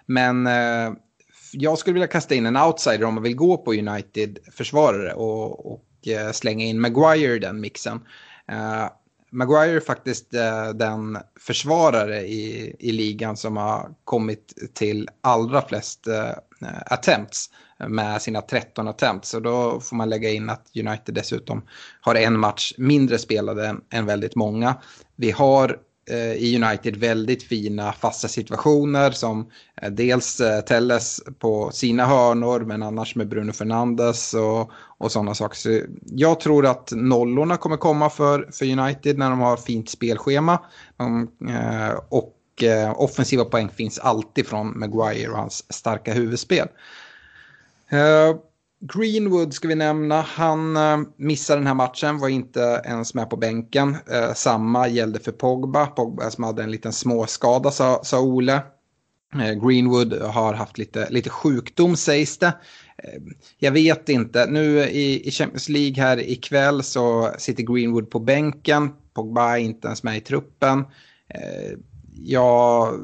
Men 0.07 0.47
eh, 0.47 0.93
jag 1.53 1.79
skulle 1.79 1.95
vilja 1.95 2.07
kasta 2.07 2.35
in 2.35 2.47
en 2.47 2.57
outsider 2.57 3.05
om 3.05 3.15
man 3.15 3.23
vill 3.23 3.37
gå 3.37 3.57
på 3.57 3.73
United-försvarare 3.73 5.13
och, 5.13 5.73
och 5.73 6.09
eh, 6.09 6.33
slänga 6.33 6.65
in 6.65 6.81
Maguire 6.81 7.35
i 7.35 7.39
den 7.39 7.61
mixen. 7.61 8.01
Eh, 8.49 8.89
Maguire 9.31 9.77
är 9.77 9.81
faktiskt 9.81 10.35
eh, 10.35 10.69
den 10.69 11.19
försvarare 11.41 12.21
i, 12.21 12.77
i 12.79 12.93
ligan 12.93 13.37
som 13.37 13.57
har 13.57 13.91
kommit 14.05 14.55
till 14.75 15.09
allra 15.21 15.63
flest 15.63 16.07
eh, 16.07 16.31
eh 16.63 16.83
attempts 16.87 17.51
med 17.89 18.23
sina 18.23 18.41
13 18.41 18.89
attempts. 18.89 19.29
Så 19.29 19.41
då 19.41 19.81
får 19.81 19.97
man 19.97 20.09
lägga 20.09 20.31
in 20.31 20.51
att 20.51 20.71
United 20.75 21.15
dessutom 21.15 21.63
har 22.01 22.15
en 22.15 22.39
match 22.39 22.73
mindre 22.79 23.19
spelade 23.19 23.67
än, 23.67 23.81
än 23.91 24.07
väldigt 24.07 24.37
många. 24.37 24.77
Vi 25.17 25.31
har 25.31 25.79
Eh, 26.11 26.33
i 26.33 26.63
United 26.63 26.97
väldigt 26.97 27.43
fina 27.43 27.93
fasta 27.93 28.29
situationer 28.29 29.11
som 29.11 29.51
eh, 29.83 29.91
dels 29.91 30.41
eh, 30.41 30.61
Telles 30.61 31.21
på 31.39 31.71
sina 31.73 32.07
hörnor 32.07 32.61
men 32.61 32.83
annars 32.83 33.15
med 33.15 33.29
Bruno 33.29 33.53
Fernandes 33.53 34.35
och, 34.35 34.71
och 34.99 35.13
sådana 35.13 35.35
saker. 35.35 35.57
Så 35.57 35.81
jag 36.05 36.41
tror 36.41 36.67
att 36.67 36.93
nollorna 36.93 37.57
kommer 37.57 37.77
komma 37.77 38.11
för, 38.11 38.49
för 38.53 38.79
United 38.79 39.19
när 39.19 39.31
de 39.31 39.41
har 39.41 39.57
fint 39.57 39.89
spelschema. 39.89 40.53
Eh, 41.49 41.99
och 42.09 42.63
eh, 42.63 43.01
offensiva 43.01 43.45
poäng 43.45 43.69
finns 43.69 43.99
alltid 43.99 44.47
från 44.47 44.79
Maguire 44.79 45.31
och 45.31 45.39
hans 45.39 45.73
starka 45.73 46.13
huvudspel. 46.13 46.69
Greenwood 48.81 49.55
ska 49.55 49.69
vi 49.69 49.75
nämna. 49.75 50.21
Han 50.21 50.77
eh, 50.77 50.99
missade 51.17 51.61
den 51.61 51.67
här 51.67 51.75
matchen, 51.75 52.19
var 52.19 52.29
inte 52.29 52.83
ens 52.85 53.15
med 53.15 53.31
på 53.31 53.37
bänken. 53.37 53.97
Eh, 54.11 54.35
samma 54.35 54.89
gällde 54.89 55.19
för 55.19 55.33
Pogba. 55.33 55.87
Pogba 55.87 56.31
som 56.31 56.45
hade 56.45 56.63
en 56.63 56.71
liten 56.71 56.93
småskada 56.93 57.71
sa, 57.71 58.01
sa 58.05 58.21
Ole. 58.21 58.63
Eh, 59.35 59.53
Greenwood 59.67 60.13
har 60.13 60.55
haft 60.55 60.79
lite, 60.79 61.11
lite 61.11 61.31
sjukdom 61.31 61.97
sägs 61.97 62.39
det. 62.39 62.53
Jag 63.59 63.73
vet 63.73 64.09
inte. 64.09 64.47
Nu 64.47 64.79
i, 64.81 65.29
i 65.29 65.31
Champions 65.31 65.69
League 65.69 66.03
här 66.03 66.31
ikväll 66.31 66.83
så 66.83 67.35
sitter 67.39 67.63
Greenwood 67.63 68.11
på 68.11 68.19
bänken. 68.19 68.91
Pogba 69.15 69.53
är 69.53 69.57
inte 69.57 69.87
ens 69.87 70.03
med 70.03 70.17
i 70.17 70.21
truppen. 70.21 70.85
Jag 72.15 72.95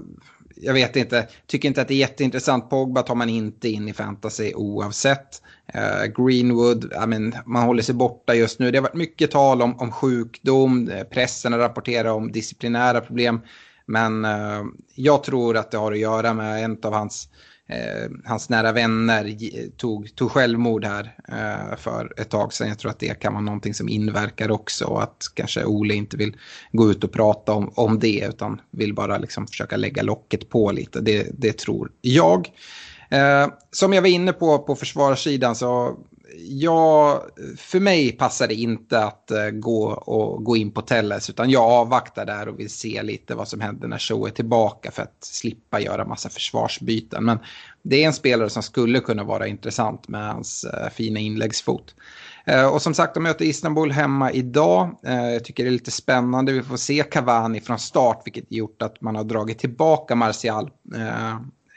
jag 0.57 0.75
vet 0.75 0.97
inte, 0.97 1.29
tycker 1.47 1.69
inte 1.69 1.83
att 1.83 1.89
det 1.89 1.95
är 1.95 1.99
jätteintressant. 1.99 2.71
Pogba 2.71 3.03
tar 3.03 3.15
man 3.15 3.29
inte 3.29 3.69
in 3.69 3.89
i 3.89 3.93
fantasy 3.93 4.55
oavsett. 4.55 5.43
Uh, 5.75 6.25
Greenwood, 6.25 6.93
I 7.05 7.07
mean, 7.07 7.35
man 7.47 7.63
håller 7.63 7.83
sig 7.83 7.95
borta 7.95 8.35
just 8.35 8.59
nu. 8.59 8.71
Det 8.71 8.79
har 8.79 8.83
varit 8.83 8.95
mycket 8.95 9.31
tal 9.31 9.63
om, 9.63 9.81
om 9.81 9.93
sjukdom, 9.93 10.89
eh, 10.89 11.05
pressen 11.05 11.59
rapporterar 11.59 12.11
om 12.11 12.33
disciplinära 12.33 13.01
problem. 13.01 13.41
Men 13.87 14.25
uh, 14.25 14.65
jag 14.95 15.25
tror 15.25 15.57
att 15.57 15.71
det 15.71 15.79
har 15.79 15.93
att 15.93 15.99
göra 15.99 16.35
med 16.35 16.65
en 16.65 16.79
av 16.83 16.93
hans 16.93 17.29
Eh, 17.73 18.11
hans 18.25 18.49
nära 18.49 18.73
vänner 18.73 19.37
tog, 19.77 20.17
tog 20.17 20.31
självmord 20.31 20.85
här 20.85 21.17
eh, 21.29 21.77
för 21.77 22.13
ett 22.17 22.31
tag 22.31 22.53
sedan. 22.53 22.69
Jag 22.69 22.79
tror 22.79 22.91
att 22.91 22.99
det 22.99 23.21
kan 23.21 23.33
vara 23.33 23.43
någonting 23.45 23.75
som 23.75 23.89
inverkar 23.89 24.51
också 24.51 24.85
och 24.85 25.03
att 25.03 25.31
kanske 25.35 25.65
Ole 25.65 25.95
inte 25.95 26.17
vill 26.17 26.37
gå 26.73 26.91
ut 26.91 27.05
och 27.05 27.13
prata 27.13 27.53
om, 27.53 27.73
om 27.75 27.99
det 27.99 28.27
utan 28.29 28.61
vill 28.71 28.95
bara 28.95 29.19
liksom 29.19 29.47
försöka 29.47 29.77
lägga 29.77 30.03
locket 30.03 30.49
på 30.49 30.73
lite. 30.73 31.01
Det, 31.01 31.27
det 31.33 31.59
tror 31.59 31.91
jag. 32.01 32.49
Eh, 33.11 33.49
som 33.71 33.93
jag 33.93 34.03
var 34.03 34.09
inne 34.09 34.33
på 34.33 34.59
på 34.59 34.77
försvarssidan 34.77 35.55
så 35.55 35.99
ja, 36.45 37.25
för 37.57 37.81
mig 37.81 38.13
passar 38.13 38.49
det 38.49 38.55
inte 38.55 39.05
att 39.05 39.31
eh, 39.31 39.51
gå, 39.51 39.85
och, 39.87 40.45
gå 40.45 40.57
in 40.57 40.71
på 40.71 40.83
Telles 40.83 41.31
utan 41.31 41.51
jag 41.51 41.63
avvaktar 41.63 42.27
där 42.27 42.49
och 42.49 42.61
vill 42.61 42.71
se 42.71 43.03
lite 43.03 43.35
vad 43.35 43.49
som 43.49 43.61
händer 43.61 43.89
när 43.89 43.99
Show 43.99 44.27
är 44.27 44.31
tillbaka 44.31 44.91
för 44.91 45.03
att 45.03 45.17
slippa 45.21 45.81
göra 45.81 46.05
massa 46.05 46.29
försvarsbyten. 46.29 47.25
Men 47.25 47.39
det 47.83 48.03
är 48.03 48.07
en 48.07 48.13
spelare 48.13 48.51
som 48.51 48.63
skulle 48.63 49.01
kunna 49.01 49.25
vara 49.25 49.47
intressant 49.47 50.09
med 50.09 50.27
hans 50.27 50.65
eh, 50.65 50.91
fina 50.91 51.21
inläggsfot. 51.21 51.95
Eh, 52.45 52.67
och 52.67 52.83
som 52.83 52.95
sagt, 52.95 53.15
de 53.15 53.23
möter 53.23 53.45
Istanbul 53.45 53.93
hemma 53.93 54.33
idag. 54.33 54.99
jag 55.03 55.45
tycker 55.45 55.65
det 55.65 55.69
är 55.69 55.73
lite 55.73 55.91
spännande. 55.91 56.53
Vi 56.53 56.63
får 56.63 56.77
se 56.77 57.03
Cavani 57.03 57.61
från 57.61 57.79
start, 57.79 58.23
vilket 58.25 58.53
gjort 58.53 58.83
att 58.83 59.01
man 59.01 59.17
har 59.17 59.25
dragit 59.25 59.59
tillbaka 59.59 60.15
Martial 60.15 60.71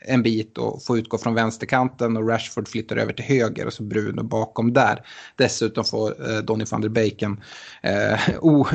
en 0.07 0.23
bit 0.23 0.57
och 0.57 0.83
få 0.83 0.97
utgå 0.97 1.17
från 1.17 1.33
vänsterkanten 1.33 2.17
och 2.17 2.29
Rashford 2.29 2.67
flyttar 2.67 2.97
över 2.97 3.13
till 3.13 3.25
höger 3.25 3.65
och 3.65 3.73
så 3.73 3.83
Bruno 3.83 4.23
bakom 4.23 4.73
där. 4.73 5.05
Dessutom 5.35 5.83
får 5.83 6.31
eh, 6.31 6.37
Donny 6.37 6.65
van 6.71 6.81
der 6.81 6.89
Beken 6.89 7.43
eh, 7.83 8.19
oh, 8.41 8.73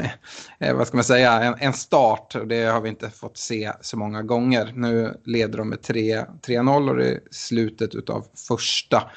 eh, 0.58 0.76
vad 0.76 0.86
ska 0.86 0.96
man 0.96 1.04
säga, 1.04 1.42
en, 1.42 1.54
en, 1.58 1.72
start 1.72 2.34
och 2.34 2.46
det 2.46 2.64
har 2.64 2.80
vi 2.80 2.88
inte 2.88 3.10
fått 3.10 3.38
se 3.38 3.72
så 3.80 3.96
många 3.96 4.22
gånger. 4.22 4.72
Nu 4.74 5.20
leder 5.24 5.58
de 5.58 5.68
med 5.68 5.78
3-0 5.78 6.90
och 6.90 6.96
det 6.96 7.08
är 7.08 7.20
slutet 7.30 8.10
av 8.10 8.26
första. 8.48 9.10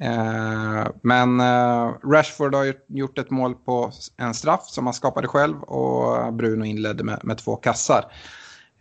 Eh, 0.00 0.86
men 1.02 1.40
eh, 1.40 1.94
Rashford 2.04 2.54
har 2.54 2.74
gjort 2.88 3.18
ett 3.18 3.30
mål 3.30 3.54
på 3.54 3.92
en 4.16 4.34
straff 4.34 4.66
som 4.66 4.86
han 4.86 4.94
skapade 4.94 5.28
själv 5.28 5.62
och 5.62 6.34
Bruno 6.34 6.64
inledde 6.64 7.04
med, 7.04 7.20
med 7.22 7.38
två 7.38 7.56
kassar. 7.56 8.04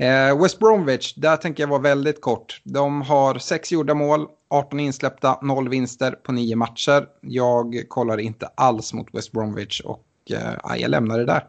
Eh, 0.01 0.41
West 0.41 0.59
Bromwich, 0.59 1.13
där 1.15 1.37
tänker 1.37 1.63
jag 1.63 1.67
vara 1.67 1.81
väldigt 1.81 2.21
kort. 2.21 2.61
De 2.63 3.01
har 3.01 3.39
sex 3.39 3.71
gjorda 3.71 3.93
mål, 3.93 4.27
18 4.49 4.79
insläppta, 4.79 5.39
0 5.41 5.69
vinster 5.69 6.11
på 6.11 6.31
9 6.31 6.55
matcher. 6.55 7.05
Jag 7.21 7.83
kollar 7.87 8.17
inte 8.17 8.47
alls 8.55 8.93
mot 8.93 9.07
West 9.13 9.31
Bromwich 9.31 9.81
och 9.81 10.05
eh, 10.29 10.77
jag 10.77 10.91
lämnar 10.91 11.19
det 11.19 11.25
där. 11.25 11.43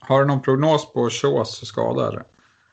Har 0.00 0.20
du 0.20 0.26
någon 0.26 0.42
prognos 0.42 0.92
på 0.92 1.10
Shaws 1.10 1.66
skada? 1.66 2.22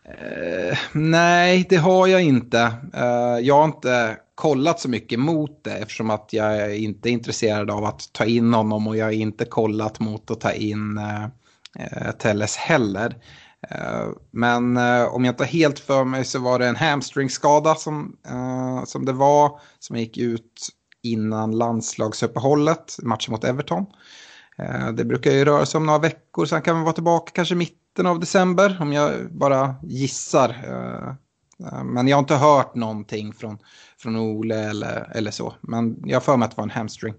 Eh, 0.06 0.78
nej, 0.92 1.66
det 1.70 1.76
har 1.76 2.08
jag 2.08 2.24
inte. 2.24 2.74
Eh, 2.94 3.40
jag 3.42 3.56
har 3.56 3.66
inte 3.66 4.18
kollat 4.36 4.80
så 4.80 4.90
mycket 4.90 5.20
mot 5.20 5.64
det 5.64 5.74
eftersom 5.74 6.10
att 6.10 6.30
jag 6.32 6.58
är 6.58 6.70
inte 6.70 7.10
är 7.10 7.12
intresserad 7.12 7.72
av 7.72 7.86
att 7.86 8.14
ta 8.14 8.26
in 8.26 8.54
honom 8.54 8.88
och 8.88 8.98
jag 8.98 9.06
har 9.06 9.12
inte 9.12 9.46
kollat 9.46 10.00
mot 10.00 10.32
att 10.32 10.42
ta 10.42 10.52
in 10.52 10.98
eh, 10.98 11.24
eh 11.80 12.12
Telles 12.12 12.58
heller. 12.58 13.16
Eh, 13.70 14.08
men 14.32 14.78
eh, 14.78 15.06
om 15.06 15.26
jag 15.26 15.34
inte 15.34 15.46
helt 15.46 15.80
för 15.80 16.04
mig 16.04 16.26
så 16.26 16.40
var 16.40 16.60
det 16.60 16.68
en 16.68 16.76
hamstringskada 16.76 17.76
som, 17.76 18.18
eh, 18.28 18.84
som 18.86 19.06
det 19.06 19.14
var. 19.14 19.60
Som 19.80 19.98
gick 19.98 20.18
ut 20.18 20.70
innan 21.04 21.58
landslagsuppehållet, 21.58 22.98
matchen 23.04 23.32
mot 23.32 23.44
Everton. 23.44 23.86
Det 24.94 25.06
brukar 25.06 25.32
ju 25.32 25.46
röra 25.46 25.66
sig 25.66 25.78
om 25.78 25.86
några 25.86 26.00
veckor, 26.00 26.46
sen 26.46 26.62
kan 26.62 26.78
vi 26.78 26.84
vara 26.84 26.94
tillbaka 26.94 27.32
kanske 27.36 27.56
mitten 27.56 28.06
av 28.06 28.20
december 28.20 28.78
om 28.82 28.94
jag 28.94 29.12
bara 29.32 29.76
gissar. 29.84 30.56
Men 31.84 32.08
jag 32.08 32.18
har 32.18 32.20
inte 32.22 32.36
hört 32.36 32.76
någonting 32.76 33.34
från, 33.34 33.58
från 33.98 34.16
Ole 34.16 34.56
eller, 34.56 35.12
eller 35.16 35.32
så. 35.32 35.54
Men 35.62 36.04
jag 36.06 36.16
har 36.16 36.22
för 36.22 36.38
mig 36.38 36.46
att 36.46 36.52
det 36.52 36.58
var 36.58 36.64
en 36.64 36.70
hamstring. 36.70 37.14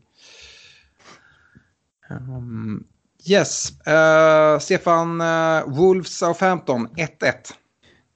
Um, 2.11 2.85
Yes, 3.29 3.73
uh, 3.89 4.59
Stefan, 4.59 5.21
uh, 5.21 5.63
Wolves 5.67 6.19
Southampton 6.19 6.89
1-1. 6.89 7.33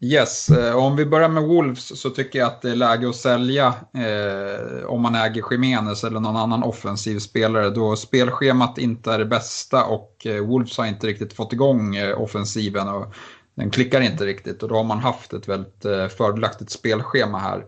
Yes, 0.01 0.51
uh, 0.51 0.77
om 0.77 0.97
vi 0.97 1.07
börjar 1.07 1.29
med 1.29 1.43
Wolves 1.43 2.01
så 2.01 2.11
tycker 2.11 2.39
jag 2.39 2.47
att 2.47 2.63
det 2.63 2.71
är 2.71 2.77
läge 2.77 3.09
att 3.09 3.17
sälja 3.17 3.75
eh, 3.95 4.85
om 4.87 5.03
man 5.03 5.15
äger 5.15 5.45
Jiménez 5.51 6.05
eller 6.05 6.21
någon 6.21 6.37
annan 6.37 6.63
offensiv 6.63 7.19
spelare 7.19 7.71
då 7.71 7.97
spelschemat 7.97 8.79
inte 8.79 9.13
är 9.13 9.19
det 9.19 9.25
bästa 9.25 9.85
och 9.85 10.27
Wolves 10.43 10.79
har 10.79 10.87
inte 10.87 11.07
riktigt 11.07 11.33
fått 11.33 11.53
igång 11.53 11.97
offensiven 12.17 12.89
och 12.89 13.15
den 13.55 13.71
klickar 13.71 14.01
inte 14.01 14.27
riktigt 14.27 14.63
och 14.63 14.69
då 14.69 14.75
har 14.75 14.85
man 14.85 14.99
haft 14.99 15.33
ett 15.33 15.49
väldigt 15.49 15.83
fördelaktigt 16.17 16.71
spelschema 16.71 17.39
här 17.39 17.65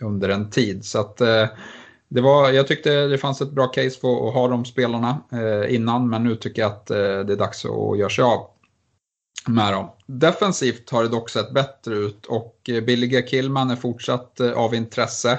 under 0.00 0.28
en 0.28 0.50
tid. 0.50 0.84
Så 0.84 1.00
att 1.00 1.20
det 2.10 2.20
var, 2.20 2.50
jag 2.50 2.66
tyckte 2.66 3.06
det 3.06 3.18
fanns 3.18 3.40
ett 3.40 3.50
bra 3.50 3.66
case 3.66 4.00
för 4.00 4.28
att 4.28 4.34
ha 4.34 4.48
de 4.48 4.64
spelarna 4.64 5.22
eh, 5.32 5.74
innan, 5.74 6.08
men 6.08 6.24
nu 6.24 6.36
tycker 6.36 6.62
jag 6.62 6.70
att 6.70 6.90
eh, 6.90 6.96
det 6.96 7.32
är 7.32 7.36
dags 7.36 7.64
att 7.64 7.98
göra 7.98 8.10
sig 8.10 8.24
av 8.24 8.46
med 9.48 9.72
dem. 9.72 9.90
Defensivt 10.06 10.90
har 10.90 11.02
det 11.02 11.08
dock 11.08 11.30
sett 11.30 11.52
bättre 11.52 11.94
ut 11.94 12.26
och 12.26 12.56
eh, 12.68 12.84
billiga 12.84 13.22
Killman 13.22 13.70
är 13.70 13.76
fortsatt 13.76 14.40
eh, 14.40 14.52
av 14.52 14.74
intresse. 14.74 15.32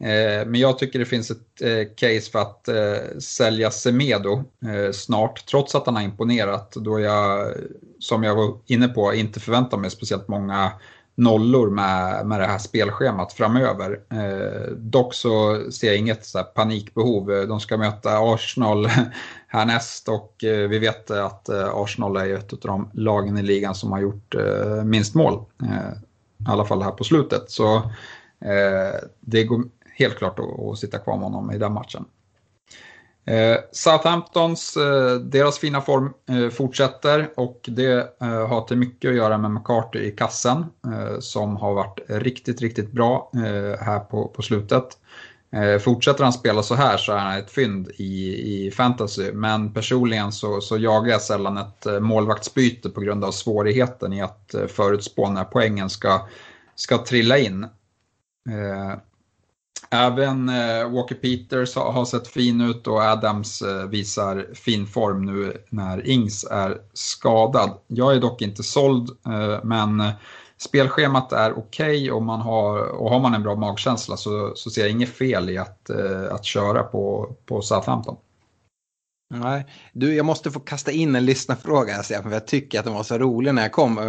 Eh, 0.00 0.46
men 0.46 0.54
jag 0.54 0.78
tycker 0.78 0.98
det 0.98 1.04
finns 1.04 1.30
ett 1.30 1.62
eh, 1.62 1.94
case 1.96 2.30
för 2.30 2.38
att 2.38 2.68
eh, 2.68 3.18
sälja 3.18 3.70
Semedo 3.70 4.44
eh, 4.66 4.92
snart, 4.92 5.46
trots 5.46 5.74
att 5.74 5.86
han 5.86 5.96
har 5.96 6.02
imponerat. 6.02 6.72
Då 6.72 7.00
jag, 7.00 7.54
som 7.98 8.22
jag 8.22 8.34
var 8.34 8.58
inne 8.66 8.88
på, 8.88 9.14
inte 9.14 9.40
förväntar 9.40 9.78
mig 9.78 9.90
speciellt 9.90 10.28
många 10.28 10.72
nollor 11.16 11.70
med, 11.70 12.26
med 12.26 12.40
det 12.40 12.46
här 12.46 12.58
spelschemat 12.58 13.32
framöver. 13.32 14.00
Eh, 14.10 14.70
dock 14.72 15.14
så 15.14 15.62
ser 15.70 15.86
jag 15.86 15.96
inget 15.96 16.26
så 16.26 16.42
panikbehov. 16.42 17.26
De 17.26 17.60
ska 17.60 17.76
möta 17.76 18.18
Arsenal 18.18 18.86
härnäst 19.48 20.08
och 20.08 20.44
eh, 20.44 20.68
vi 20.68 20.78
vet 20.78 21.10
att 21.10 21.48
eh, 21.48 21.68
Arsenal 21.74 22.16
är 22.16 22.34
ett 22.34 22.52
av 22.52 22.58
de 22.62 22.90
lagen 22.92 23.38
i 23.38 23.42
ligan 23.42 23.74
som 23.74 23.92
har 23.92 24.00
gjort 24.00 24.34
eh, 24.34 24.84
minst 24.84 25.14
mål. 25.14 25.44
Eh, 25.62 25.92
I 26.38 26.48
alla 26.48 26.64
fall 26.64 26.82
här 26.82 26.90
på 26.90 27.04
slutet. 27.04 27.50
Så 27.50 27.76
eh, 28.40 29.00
det 29.20 29.44
går 29.44 29.62
helt 29.94 30.18
klart 30.18 30.38
att, 30.38 30.60
att 30.60 30.78
sitta 30.78 30.98
kvar 30.98 31.16
med 31.16 31.24
honom 31.24 31.52
i 31.52 31.58
den 31.58 31.72
matchen. 31.72 32.04
Eh, 33.26 33.56
Southamptons, 33.72 34.76
eh, 34.76 35.14
deras 35.14 35.58
fina 35.58 35.80
form 35.80 36.14
eh, 36.28 36.50
fortsätter 36.50 37.30
och 37.36 37.60
det 37.68 38.20
eh, 38.20 38.48
har 38.48 38.60
till 38.60 38.76
mycket 38.76 39.08
att 39.08 39.16
göra 39.16 39.38
med 39.38 39.50
McCarthy 39.50 39.98
i 39.98 40.10
kassen 40.10 40.64
eh, 40.86 41.18
som 41.20 41.56
har 41.56 41.74
varit 41.74 42.00
riktigt, 42.08 42.60
riktigt 42.60 42.92
bra 42.92 43.30
eh, 43.34 43.84
här 43.84 43.98
på, 43.98 44.28
på 44.28 44.42
slutet. 44.42 44.98
Eh, 45.52 45.78
fortsätter 45.78 46.24
han 46.24 46.32
spela 46.32 46.62
så 46.62 46.74
här 46.74 46.96
så 46.96 47.12
är 47.12 47.18
han 47.18 47.38
ett 47.38 47.50
fynd 47.50 47.90
i, 47.96 48.66
i 48.66 48.70
fantasy 48.70 49.32
men 49.32 49.72
personligen 49.72 50.32
så, 50.32 50.60
så 50.60 50.78
jagar 50.78 51.10
jag 51.10 51.22
sällan 51.22 51.56
ett 51.56 51.86
eh, 51.86 52.00
målvaktsbyte 52.00 52.90
på 52.90 53.00
grund 53.00 53.24
av 53.24 53.30
svårigheten 53.30 54.12
i 54.12 54.22
att 54.22 54.54
eh, 54.54 54.66
förutspå 54.66 55.28
när 55.30 55.44
poängen 55.44 55.90
ska, 55.90 56.26
ska 56.74 56.98
trilla 56.98 57.38
in. 57.38 57.66
Även 59.96 60.48
eh, 60.48 60.90
Walker 60.90 61.14
Peters 61.14 61.76
har, 61.76 61.92
har, 61.92 62.04
sett 62.04 62.28
fin 62.28 62.60
ut 62.60 62.86
och 62.86 63.00
Adams 63.00 63.62
eh, 63.62 63.86
visar 63.86 64.46
fin 64.54 64.86
form 64.86 65.24
nu 65.24 65.64
när 65.70 66.06
Ings 66.06 66.44
är 66.50 66.78
skadad. 66.92 67.70
Jag 67.86 68.14
är 68.14 68.20
dock 68.20 68.42
inte 68.42 68.62
såld, 68.62 69.10
eh, 69.26 69.64
men 69.64 70.00
eh, 70.00 70.10
spelschemat 70.58 71.32
är 71.32 71.58
okej 71.58 72.10
okay 72.10 72.10
och, 72.10 72.22
har, 72.24 72.78
och 72.78 73.10
har 73.10 73.20
man 73.20 73.34
en 73.34 73.42
bra 73.42 73.56
magkänsla 73.56 74.16
så, 74.16 74.52
så 74.54 74.70
ser 74.70 74.82
jag 74.82 74.90
inget 74.90 75.16
fel 75.16 75.50
i 75.50 75.58
att, 75.58 75.90
eh, 75.90 76.34
att 76.34 76.44
köra 76.44 76.82
på, 76.82 77.34
på 77.46 77.62
Southampton. 77.62 78.16
Nej, 79.28 79.66
du, 79.92 80.14
jag 80.14 80.26
måste 80.26 80.50
få 80.50 80.60
kasta 80.60 80.90
in 80.90 81.16
en 81.16 81.24
lyssnarfråga, 81.24 82.02
för 82.02 82.32
jag 82.32 82.46
tycker 82.46 82.78
att 82.78 82.84
den 82.84 82.94
var 82.94 83.02
så 83.02 83.18
rolig 83.18 83.54
när 83.54 83.62
jag 83.62 83.72
kom. 83.72 83.98
Eh, 83.98 84.04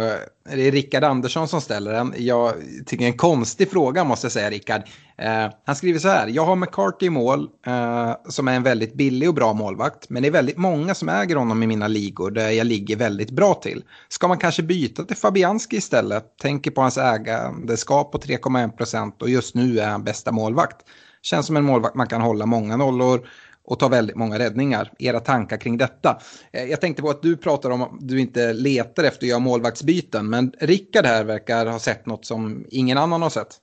det 0.54 0.62
är 0.62 0.72
Rickard 0.72 1.04
Andersson 1.04 1.48
som 1.48 1.60
ställer 1.60 1.92
den. 1.92 2.14
Jag 2.16 2.54
tycker 2.86 3.04
en 3.04 3.16
konstig 3.16 3.70
fråga 3.70 4.04
måste 4.04 4.24
jag 4.24 4.32
säga, 4.32 4.50
Rickard. 4.50 4.82
Eh, 5.16 5.46
han 5.64 5.76
skriver 5.76 5.98
så 5.98 6.08
här, 6.08 6.26
jag 6.28 6.44
har 6.44 6.56
McCarthy 6.56 7.06
i 7.06 7.10
mål, 7.10 7.48
eh, 7.66 8.12
som 8.28 8.48
är 8.48 8.56
en 8.56 8.62
väldigt 8.62 8.94
billig 8.94 9.28
och 9.28 9.34
bra 9.34 9.52
målvakt, 9.52 10.08
men 10.10 10.22
det 10.22 10.28
är 10.28 10.32
väldigt 10.32 10.56
många 10.56 10.94
som 10.94 11.08
äger 11.08 11.36
honom 11.36 11.62
i 11.62 11.66
mina 11.66 11.88
ligor 11.88 12.30
där 12.30 12.50
jag 12.50 12.66
ligger 12.66 12.96
väldigt 12.96 13.30
bra 13.30 13.54
till. 13.54 13.84
Ska 14.08 14.28
man 14.28 14.38
kanske 14.38 14.62
byta 14.62 15.04
till 15.04 15.16
Fabianski 15.16 15.76
istället? 15.76 16.38
Tänker 16.38 16.70
på 16.70 16.80
hans 16.80 16.98
ägandeskap 16.98 18.12
på 18.12 18.18
3,1 18.18 18.76
procent 18.76 19.22
och 19.22 19.30
just 19.30 19.54
nu 19.54 19.80
är 19.80 19.88
han 19.88 20.04
bästa 20.04 20.32
målvakt. 20.32 20.76
Känns 21.22 21.46
som 21.46 21.56
en 21.56 21.64
målvakt 21.64 21.94
man 21.94 22.06
kan 22.06 22.20
hålla 22.20 22.46
många 22.46 22.76
nollor 22.76 23.28
och 23.68 23.78
ta 23.78 23.88
väldigt 23.88 24.16
många 24.16 24.38
räddningar. 24.38 24.92
Era 24.98 25.20
tankar 25.20 25.56
kring 25.56 25.78
detta. 25.78 26.20
Eh, 26.52 26.64
jag 26.64 26.80
tänkte 26.80 27.02
på 27.02 27.10
att 27.10 27.22
du 27.22 27.36
pratar 27.36 27.70
om 27.70 27.82
att 27.82 27.90
du 28.00 28.20
inte 28.20 28.52
letar 28.52 29.04
efter 29.04 29.26
att 29.26 29.28
göra 29.28 29.38
målvaktsbyten, 29.38 30.30
men 30.30 30.52
Rickard 30.60 31.06
här 31.06 31.24
verkar 31.24 31.66
ha 31.66 31.78
sett 31.78 32.06
något 32.06 32.24
som 32.24 32.66
ingen 32.68 32.98
annan 32.98 33.22
har 33.22 33.30
sett. 33.30 33.56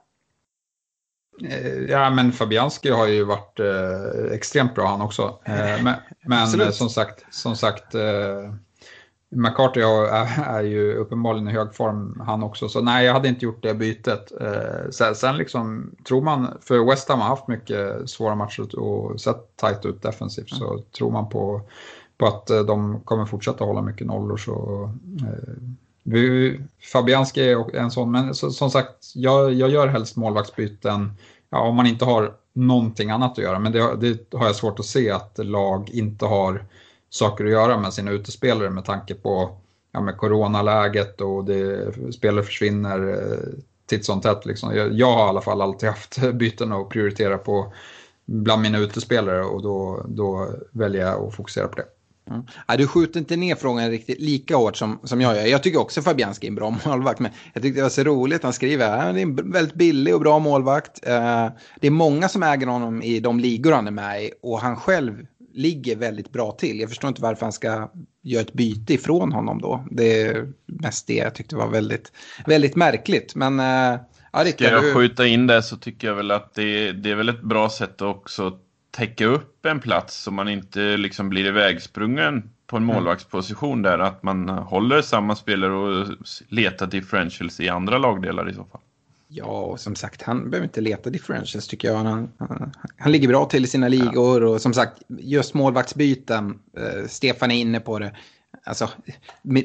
Eh, 1.49 1.67
ja, 1.67 2.09
men 2.09 2.31
Fabianski 2.31 2.89
har 2.89 3.07
ju 3.07 3.23
varit 3.23 3.59
eh, 3.59 4.33
extremt 4.33 4.75
bra 4.75 4.87
han 4.87 5.01
också. 5.01 5.39
Eh, 5.45 5.83
men, 5.83 5.95
men 6.25 6.73
som 6.73 6.89
sagt, 6.89 7.33
som 7.33 7.55
sagt 7.55 7.95
eh, 7.95 8.53
McCarthy 9.35 9.81
är, 9.81 10.57
är 10.57 10.63
ju 10.63 10.93
uppenbarligen 10.93 11.47
i 11.47 11.51
hög 11.51 11.75
form 11.75 12.21
han 12.25 12.43
också, 12.43 12.69
så 12.69 12.81
nej 12.81 13.05
jag 13.05 13.13
hade 13.13 13.27
inte 13.27 13.45
gjort 13.45 13.63
det 13.63 13.73
bytet. 13.73 14.31
Eh, 14.41 14.89
sen, 14.91 15.15
sen 15.15 15.37
liksom 15.37 15.91
tror 16.07 16.21
man, 16.21 16.57
för 16.61 16.89
West 16.89 17.09
Ham 17.09 17.19
har 17.19 17.27
haft 17.27 17.47
mycket 17.47 18.09
svåra 18.09 18.35
matcher 18.35 18.79
och 18.79 19.21
sett 19.21 19.55
tajt 19.55 19.85
ut 19.85 20.01
defensivt, 20.01 20.51
mm. 20.51 20.59
så 20.59 20.79
tror 20.97 21.11
man 21.11 21.29
på, 21.29 21.61
på 22.17 22.25
att 22.25 22.49
eh, 22.49 22.59
de 22.59 22.99
kommer 22.99 23.25
fortsätta 23.25 23.63
hålla 23.63 23.81
mycket 23.81 24.07
nollor 24.07 24.37
så 24.37 24.89
eh, 25.21 25.53
Fabianski 26.93 27.49
är 27.51 27.75
en 27.75 27.91
sån, 27.91 28.11
men 28.11 28.35
så, 28.35 28.51
som 28.51 28.71
sagt, 28.71 29.11
jag, 29.15 29.53
jag 29.53 29.69
gör 29.69 29.87
helst 29.87 30.15
målvaktsbyten 30.15 31.11
ja, 31.49 31.59
om 31.59 31.75
man 31.75 31.87
inte 31.87 32.05
har 32.05 32.33
någonting 32.53 33.09
annat 33.09 33.31
att 33.31 33.43
göra, 33.43 33.59
men 33.59 33.71
det, 33.71 33.95
det 33.95 34.37
har 34.37 34.45
jag 34.45 34.55
svårt 34.55 34.79
att 34.79 34.85
se 34.85 35.11
att 35.11 35.37
lag 35.37 35.89
inte 35.89 36.25
har 36.25 36.65
saker 37.15 37.45
att 37.45 37.51
göra 37.51 37.77
med 37.77 37.93
sina 37.93 38.11
utespelare 38.11 38.69
med 38.69 38.85
tanke 38.85 39.13
på 39.13 39.57
ja, 39.91 40.01
med 40.01 40.17
coronaläget 40.17 41.21
och 41.21 41.45
det, 41.45 41.93
spelare 42.13 42.43
försvinner 42.43 43.09
eh, 43.09 43.59
titt 43.89 44.05
som 44.05 44.21
tätt. 44.21 44.45
Liksom. 44.45 44.75
Jag, 44.75 44.93
jag, 44.93 45.13
har 45.13 45.25
i 45.25 45.29
alla 45.29 45.41
fall 45.41 45.61
alltid 45.61 45.89
haft 45.89 46.17
byten 46.33 46.71
att 46.71 46.89
prioritera 46.89 47.37
på 47.37 47.73
bland 48.25 48.61
mina 48.61 48.77
utespelare 48.77 49.43
och 49.43 49.61
då, 49.61 50.05
då 50.07 50.49
väljer 50.71 51.01
jag 51.01 51.23
att 51.23 51.35
fokusera 51.35 51.67
på 51.67 51.75
det. 51.75 51.85
Mm. 52.29 52.43
Ja, 52.67 52.77
du 52.77 52.87
skjuter 52.87 53.19
inte 53.19 53.35
ner 53.35 53.55
frågan 53.55 53.89
riktigt 53.89 54.19
lika 54.19 54.55
hårt 54.55 54.77
som, 54.77 54.99
som 55.03 55.21
jag 55.21 55.35
gör. 55.35 55.45
Jag 55.45 55.63
tycker 55.63 55.79
också 55.79 56.01
Fabianski 56.01 56.47
är 56.47 56.51
en 56.51 56.55
bra 56.55 56.69
målvakt. 56.85 57.19
Men 57.19 57.31
jag 57.53 57.63
tyckte 57.63 57.79
det 57.79 57.83
var 57.83 57.89
så 57.89 58.03
roligt. 58.03 58.43
Han 58.43 58.53
skriver 58.53 58.89
att 58.89 59.03
han 59.03 59.17
är 59.17 59.21
en 59.21 59.51
väldigt 59.51 59.73
billig 59.73 60.15
och 60.15 60.21
bra 60.21 60.39
målvakt. 60.39 61.07
Eh, 61.07 61.47
det 61.79 61.87
är 61.87 61.91
många 61.91 62.29
som 62.29 62.43
äger 62.43 62.67
honom 62.67 63.01
i 63.01 63.19
de 63.19 63.39
ligor 63.39 63.71
han 63.71 63.87
är 63.87 63.91
med 63.91 64.23
i. 64.23 64.31
Och 64.41 64.59
han 64.59 64.75
själv 64.75 65.25
ligger 65.55 65.95
väldigt 65.95 66.31
bra 66.31 66.51
till. 66.51 66.79
Jag 66.79 66.89
förstår 66.89 67.07
inte 67.07 67.21
varför 67.21 67.45
han 67.45 67.53
ska 67.53 67.91
göra 68.21 68.41
ett 68.41 68.53
byte 68.53 68.93
ifrån 68.93 69.31
honom 69.31 69.61
då. 69.61 69.85
Det 69.91 70.21
är 70.21 70.47
mest 70.65 71.07
det 71.07 71.13
jag 71.13 71.35
tyckte 71.35 71.55
var 71.55 71.67
väldigt, 71.67 72.11
väldigt 72.45 72.75
märkligt. 72.75 73.35
Men 73.35 73.59
äh, 73.59 73.99
ja, 74.33 74.43
Rickard, 74.43 74.67
Ska 74.67 74.75
jag 74.75 74.83
du... 74.83 74.93
skjuta 74.93 75.27
in 75.27 75.47
det 75.47 75.63
så 75.63 75.77
tycker 75.77 76.07
jag 76.07 76.15
väl 76.15 76.31
att 76.31 76.53
det, 76.53 76.91
det 76.91 77.11
är 77.11 77.15
väl 77.15 77.29
ett 77.29 77.41
bra 77.41 77.69
sätt 77.69 78.01
att 78.01 78.01
också 78.01 78.59
täcka 78.91 79.25
upp 79.25 79.65
en 79.65 79.79
plats 79.79 80.23
så 80.23 80.31
man 80.31 80.47
inte 80.47 80.97
liksom 80.97 81.29
blir 81.29 81.45
ivägsprungen 81.45 82.49
på 82.67 82.77
en 82.77 82.83
mm. 82.83 82.95
målvaktsposition 82.95 83.81
där. 83.81 83.99
Att 83.99 84.23
man 84.23 84.49
håller 84.49 85.01
samma 85.01 85.35
spelare 85.35 85.73
och 85.73 86.07
letar 86.47 86.87
differentials 86.87 87.59
i 87.59 87.69
andra 87.69 87.97
lagdelar 87.97 88.49
i 88.49 88.53
så 88.53 88.63
fall. 88.63 88.81
Ja, 89.37 89.61
och 89.61 89.79
som 89.79 89.95
sagt, 89.95 90.21
han 90.21 90.49
behöver 90.49 90.67
inte 90.67 90.81
leta 90.81 91.09
differentials 91.09 91.67
tycker 91.67 91.87
jag. 91.87 91.95
Han, 91.95 92.31
han, 92.39 92.71
han 92.97 93.11
ligger 93.11 93.27
bra 93.27 93.45
till 93.45 93.63
i 93.63 93.67
sina 93.67 93.87
ligor 93.87 94.43
och 94.43 94.61
som 94.61 94.73
sagt, 94.73 95.01
just 95.07 95.53
målvaktsbyten, 95.53 96.59
eh, 96.77 97.07
Stefan 97.07 97.51
är 97.51 97.55
inne 97.55 97.79
på 97.79 97.99
det. 97.99 98.15
Alltså, 98.63 98.89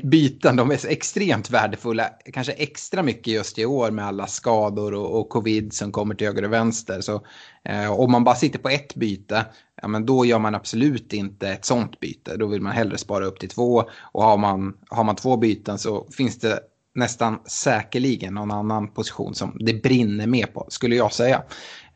byten, 0.03 0.57
de 0.57 0.71
är 0.71 0.87
extremt 0.87 1.51
värdefulla. 1.51 2.09
Kanske 2.33 2.53
extra 2.53 3.03
mycket 3.03 3.27
just 3.27 3.59
i 3.59 3.66
år 3.66 3.91
med 3.91 4.07
alla 4.07 4.27
skador 4.27 4.95
och, 4.95 5.21
och 5.21 5.29
covid 5.29 5.73
som 5.73 5.93
kommer 5.93 6.14
till 6.14 6.27
höger 6.27 6.45
och 6.45 6.53
vänster. 6.53 7.01
Så 7.01 7.27
eh, 7.64 7.93
om 8.01 8.12
man 8.12 8.25
bara 8.25 8.35
sitter 8.35 8.59
på 8.59 8.68
ett 8.68 8.95
byte, 8.95 9.47
ja, 9.83 9.89
men 9.89 10.07
då 10.07 10.25
gör 10.25 10.39
man 10.39 10.55
absolut 10.55 11.12
inte 11.12 11.49
ett 11.49 11.64
sånt 11.64 12.01
byte. 12.01 12.37
Då 12.37 12.47
vill 12.47 12.62
man 12.62 12.73
hellre 12.73 12.99
spara 12.99 13.27
upp 13.27 13.39
till 13.39 13.49
två. 13.49 13.85
Och 14.03 14.23
har 14.23 14.37
man, 14.37 14.77
har 14.89 15.05
man 15.05 15.16
två 15.16 15.37
byten 15.37 15.79
så 15.79 16.09
finns 16.11 16.39
det 16.39 16.61
nästan 17.01 17.38
säkerligen 17.46 18.34
någon 18.34 18.51
annan 18.51 18.88
position 18.88 19.34
som 19.34 19.57
det 19.61 19.82
brinner 19.82 20.26
med 20.26 20.55
på, 20.55 20.66
skulle 20.68 20.96
jag 20.96 21.12
säga. 21.12 21.42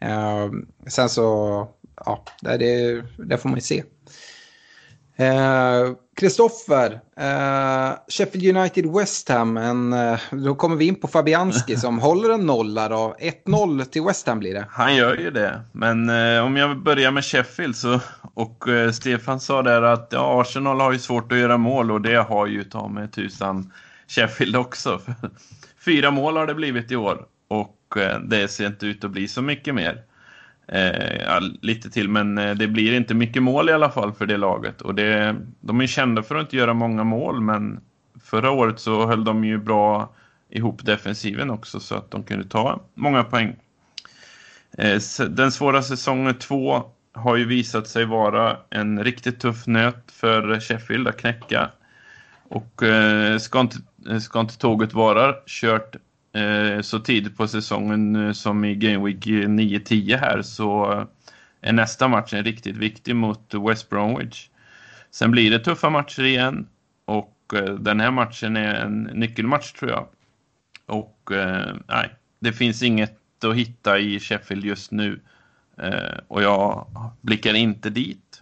Eh, 0.01 0.51
sen 0.87 1.09
så, 1.09 1.69
ja, 1.97 2.25
det, 2.41 3.03
det 3.19 3.39
får 3.39 3.49
man 3.49 3.59
ju 3.59 3.63
se. 3.63 3.83
Kristoffer, 6.17 7.01
eh, 7.17 7.89
eh, 7.89 7.95
Sheffield 8.09 8.57
United 8.57 8.87
West 8.87 9.29
Ham, 9.29 9.57
en, 9.57 9.93
eh, 9.93 10.19
då 10.31 10.55
kommer 10.55 10.77
vi 10.77 10.87
in 10.87 10.95
på 10.95 11.09
Fabianski 11.09 11.77
som 11.81 11.99
håller 11.99 12.35
en 12.35 12.47
nolla 12.47 12.89
då. 12.89 13.17
1-0 13.47 13.85
till 13.85 14.03
West 14.03 14.27
Ham 14.27 14.39
blir 14.39 14.55
det. 14.55 14.67
Han 14.71 14.97
gör 14.97 15.17
ju 15.17 15.31
det, 15.31 15.61
men 15.73 16.09
eh, 16.09 16.45
om 16.45 16.57
jag 16.57 16.83
börjar 16.83 17.11
med 17.11 17.25
Sheffield 17.25 17.77
så, 17.77 18.01
och 18.35 18.69
eh, 18.69 18.91
Stefan 18.91 19.41
sa 19.41 19.63
där 19.63 19.83
att 19.83 20.09
ja, 20.11 20.41
Arsenal 20.41 20.81
har 20.81 20.93
ju 20.93 20.99
svårt 20.99 21.33
att 21.33 21.39
göra 21.39 21.57
mål 21.57 21.91
och 21.91 22.01
det 22.01 22.17
har 22.17 22.47
ju 22.47 22.65
ta 22.65 22.89
med 22.89 23.13
tusan 23.13 23.73
Sheffield 24.09 24.57
också. 24.57 25.01
Fyra 25.85 26.11
mål 26.11 26.37
har 26.37 26.47
det 26.47 26.55
blivit 26.55 26.93
i 26.93 26.97
år 26.97 27.27
och 27.49 27.97
eh, 27.97 28.21
det 28.21 28.49
ser 28.49 28.67
inte 28.67 28.87
ut 28.87 29.05
att 29.05 29.11
bli 29.11 29.29
så 29.29 29.43
mycket 29.43 29.75
mer. 29.75 30.03
Eh, 30.69 31.17
ja, 31.17 31.41
lite 31.63 31.91
till, 31.91 32.09
men 32.09 32.39
eh, 32.39 32.55
det 32.55 32.69
blir 32.69 32.93
inte 32.93 33.15
mycket 33.15 33.43
mål 33.43 33.69
i 33.69 33.73
alla 33.73 33.91
fall 33.91 34.13
för 34.13 34.27
det 34.27 34.37
laget. 34.37 34.81
Och 34.81 34.95
det, 34.95 35.37
de 35.61 35.81
är 35.81 35.87
kända 35.87 36.23
för 36.23 36.35
att 36.35 36.43
inte 36.43 36.57
göra 36.57 36.75
många 36.75 37.05
mål, 37.05 37.41
men 37.41 37.81
förra 38.23 38.51
året 38.51 38.81
så 38.81 39.07
höll 39.07 39.25
de 39.25 39.45
ju 39.45 39.59
bra 39.59 40.15
ihop 40.51 40.85
defensiven 40.85 41.51
också 41.51 41.81
så 41.81 41.95
att 41.95 42.11
de 42.11 42.23
kunde 42.23 42.49
ta 42.49 42.81
många 42.95 43.25
poäng. 43.25 43.57
Eh, 44.79 45.01
den 45.29 45.53
svåra 45.53 45.83
säsongen 45.83 46.35
två 46.35 46.83
har 47.13 47.37
ju 47.37 47.45
visat 47.45 47.89
sig 47.89 48.05
vara 48.05 48.57
en 48.71 49.05
riktigt 49.05 49.41
tuff 49.41 49.67
nöt 49.67 50.13
för 50.13 50.61
Sheffield 50.61 51.09
att 51.09 51.17
knäcka. 51.17 51.71
Och 52.49 52.83
eh, 52.83 53.39
ska, 53.39 53.61
inte, 53.61 53.77
Eh, 54.11 54.19
ska 54.19 54.41
inte 54.41 54.59
tåget 54.59 54.93
vara 54.93 55.35
kört 55.47 55.97
eh, 56.33 56.81
så 56.81 56.99
tidigt 56.99 57.37
på 57.37 57.49
säsongen 57.49 58.17
eh, 58.17 58.33
som 58.33 58.65
i 58.65 58.75
Game 58.75 59.05
Week 59.05 59.27
eh, 59.27 59.49
9-10 59.49 60.17
här 60.17 60.43
så 60.43 60.93
eh, 60.93 61.07
är 61.61 61.73
nästa 61.73 62.09
match 62.09 62.35
en 62.35 62.45
riktigt 62.45 62.77
viktig 62.77 63.17
mot 63.17 63.55
West 63.69 63.91
Bromwich. 63.91 64.49
Sen 65.11 65.31
blir 65.31 65.51
det 65.51 65.59
tuffa 65.59 65.91
matcher 65.91 66.23
igen 66.23 66.67
och 67.05 67.55
eh, 67.55 67.75
den 67.75 68.01
här 68.01 68.11
matchen 68.11 68.57
är 68.57 68.75
en 68.75 69.03
nyckelmatch 69.03 69.73
tror 69.73 69.91
jag. 69.91 70.07
Och 70.87 71.33
eh, 71.33 71.75
nej, 71.89 72.11
det 72.41 72.53
finns 72.53 72.83
inget 72.83 73.45
att 73.45 73.55
hitta 73.55 73.99
i 73.99 74.21
Sheffield 74.21 74.65
just 74.65 74.91
nu 74.91 75.21
eh, 75.79 76.19
och 76.29 76.43
jag 76.43 76.87
blickar 77.21 77.55
inte 77.55 77.91
dit. 77.91 78.41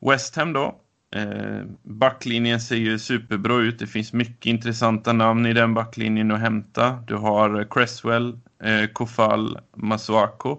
West 0.00 0.36
Ham 0.36 0.52
då, 0.52 0.80
Eh, 1.10 1.62
backlinjen 1.82 2.60
ser 2.60 2.76
ju 2.76 2.98
superbra 2.98 3.56
ut. 3.56 3.78
Det 3.78 3.86
finns 3.86 4.12
mycket 4.12 4.46
intressanta 4.46 5.12
namn 5.12 5.46
i 5.46 5.52
den 5.52 5.74
backlinjen 5.74 6.30
att 6.30 6.40
hämta. 6.40 7.02
Du 7.06 7.14
har 7.14 7.66
Cresswell, 7.70 8.38
eh, 8.62 8.86
Kofal, 8.92 9.58
Masuako. 9.76 10.58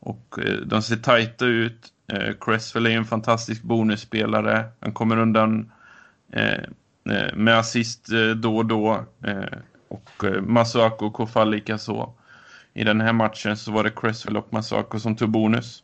Och 0.00 0.38
eh, 0.38 0.56
de 0.56 0.82
ser 0.82 0.96
tajta 0.96 1.46
ut. 1.46 1.88
Cresswell 2.40 2.86
är 2.86 2.90
en 2.90 3.04
fantastisk 3.04 3.62
bonusspelare. 3.62 4.64
Han 4.80 4.92
kommer 4.92 5.16
undan 5.16 5.72
med 7.34 7.58
assist 7.58 8.08
då 8.36 8.56
och 8.56 8.66
då. 8.66 9.04
och 9.88 10.24
Masuako 10.42 11.06
och 11.06 11.12
Kofal 11.12 11.50
likaså. 11.50 12.14
I 12.74 12.84
den 12.84 13.00
här 13.00 13.12
matchen 13.12 13.56
så 13.56 13.72
var 13.72 13.84
det 13.84 13.90
Cresswell 13.90 14.36
och 14.36 14.52
Masuako 14.52 15.00
som 15.00 15.16
tog 15.16 15.30
bonus. 15.30 15.82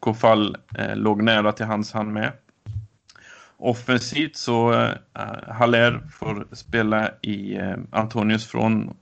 Kofall 0.00 0.56
eh, 0.74 0.96
låg 0.96 1.22
nära 1.22 1.52
till 1.52 1.66
hans 1.66 1.92
hand 1.92 2.12
med. 2.12 2.32
Offensivt 3.56 4.36
så 4.36 4.72
eh, 4.72 4.92
Haller 5.48 6.00
får 6.12 6.46
spela 6.52 7.10
i 7.22 7.56
eh, 7.56 7.76
Antonius 7.90 8.46
från, 8.46 8.96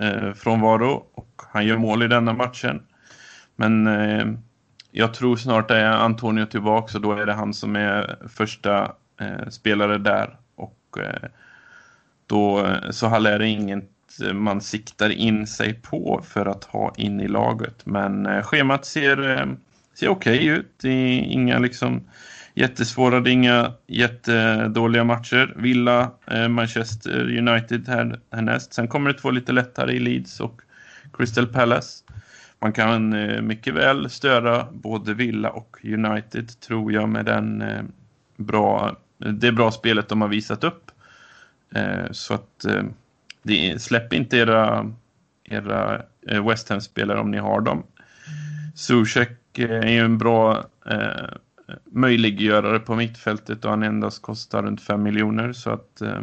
eh, 0.00 0.32
frånvaro 0.32 1.06
och 1.14 1.42
han 1.52 1.66
gör 1.66 1.76
mål 1.76 2.02
i 2.02 2.08
denna 2.08 2.32
matchen. 2.32 2.82
Men 3.56 3.86
eh, 3.86 4.26
jag 4.90 5.14
tror 5.14 5.36
snart 5.36 5.70
är 5.70 5.84
Antonio 5.84 6.46
tillbaka 6.46 6.98
och 6.98 7.02
då 7.02 7.12
är 7.12 7.26
det 7.26 7.32
han 7.32 7.54
som 7.54 7.76
är 7.76 8.16
första 8.28 8.92
eh, 9.20 9.48
spelare 9.48 9.98
där. 9.98 10.36
Och 10.54 10.98
eh, 10.98 11.28
då 12.26 12.76
så 12.90 13.08
Haller 13.08 13.32
är 13.32 13.40
inget 13.40 13.88
man 14.32 14.60
siktar 14.60 15.10
in 15.10 15.46
sig 15.46 15.74
på 15.74 16.20
för 16.24 16.46
att 16.46 16.64
ha 16.64 16.92
in 16.96 17.20
i 17.20 17.28
laget. 17.28 17.86
Men 17.86 18.26
eh, 18.26 18.42
schemat 18.42 18.84
ser 18.84 19.38
eh, 19.38 19.46
ser 19.94 20.08
okej 20.08 20.36
okay 20.36 20.58
ut. 20.58 20.84
Inga 20.84 21.58
liksom 21.58 22.02
jättesvåra, 22.54 23.20
det 23.20 23.30
är 23.30 23.32
inga 23.32 23.72
jättedåliga 23.86 25.04
matcher. 25.04 25.54
Villa, 25.56 26.10
eh, 26.26 26.48
Manchester 26.48 27.38
United 27.38 27.88
här, 27.88 28.20
härnäst. 28.30 28.74
Sen 28.74 28.88
kommer 28.88 29.12
det 29.12 29.18
två 29.18 29.30
lite 29.30 29.52
lättare 29.52 29.92
i 29.92 29.98
Leeds 29.98 30.40
och 30.40 30.60
Crystal 31.12 31.46
Palace. 31.46 32.04
Man 32.58 32.72
kan 32.72 33.12
eh, 33.12 33.42
mycket 33.42 33.74
väl 33.74 34.10
störa 34.10 34.66
både 34.72 35.14
Villa 35.14 35.50
och 35.50 35.76
United 35.84 36.60
tror 36.60 36.92
jag 36.92 37.08
med 37.08 37.24
den 37.24 37.62
eh, 37.62 37.82
bra, 38.36 38.96
det 39.18 39.52
bra 39.52 39.70
spelet 39.70 40.08
de 40.08 40.20
har 40.20 40.28
visat 40.28 40.64
upp. 40.64 40.90
Eh, 41.74 42.10
så 42.10 42.34
att 42.34 42.64
eh, 42.64 43.76
släpp 43.78 44.12
inte 44.12 44.36
era, 44.36 44.92
era 45.44 46.02
eh, 46.28 46.48
West 46.48 46.68
Ham-spelare 46.68 47.20
om 47.20 47.30
ni 47.30 47.38
har 47.38 47.60
dem. 47.60 47.82
Zuzek 48.74 49.41
Eh, 49.58 49.70
är 49.70 49.90
ju 49.90 49.98
en 49.98 50.18
bra 50.18 50.64
eh, 50.90 51.36
möjliggörare 51.84 52.78
på 52.78 52.94
mittfältet 52.94 53.64
och 53.64 53.70
han 53.70 53.82
endast 53.82 54.22
kostar 54.22 54.62
runt 54.62 54.82
5 54.82 55.02
miljoner. 55.02 55.52
Så 55.52 55.70
att 55.70 56.00
eh, 56.00 56.20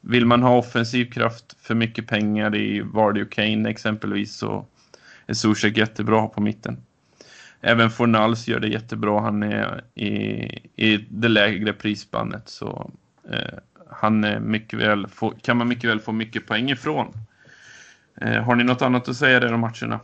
vill 0.00 0.26
man 0.26 0.42
ha 0.42 0.56
offensiv 0.56 1.10
kraft 1.10 1.56
för 1.60 1.74
mycket 1.74 2.06
pengar 2.06 2.56
i 2.56 2.80
Vardy 2.80 3.22
och 3.22 3.32
Kane 3.32 3.70
exempelvis 3.70 4.36
så 4.36 4.66
är 5.26 5.34
Zuzek 5.34 5.76
jättebra 5.76 6.26
på 6.26 6.40
mitten. 6.40 6.76
även 7.60 7.90
Fornals 7.90 8.48
gör 8.48 8.60
det 8.60 8.68
jättebra. 8.68 9.20
Han 9.20 9.42
är 9.42 9.84
i, 9.94 10.10
i 10.76 11.06
det 11.10 11.28
lägre 11.28 11.72
prisspannet. 11.72 12.48
Så 12.48 12.90
eh, 13.30 13.58
han 13.90 14.24
är 14.24 14.40
mycket 14.40 14.78
väl, 14.78 15.06
få, 15.06 15.30
kan 15.30 15.56
man 15.56 15.68
mycket 15.68 15.90
väl 15.90 16.00
få 16.00 16.12
mycket 16.12 16.46
poäng 16.46 16.70
ifrån. 16.70 17.12
Eh, 18.20 18.42
har 18.42 18.54
ni 18.54 18.64
något 18.64 18.82
annat 18.82 19.08
att 19.08 19.16
säga 19.16 19.40
där 19.40 19.52
om 19.52 19.60
matcherna? 19.60 20.00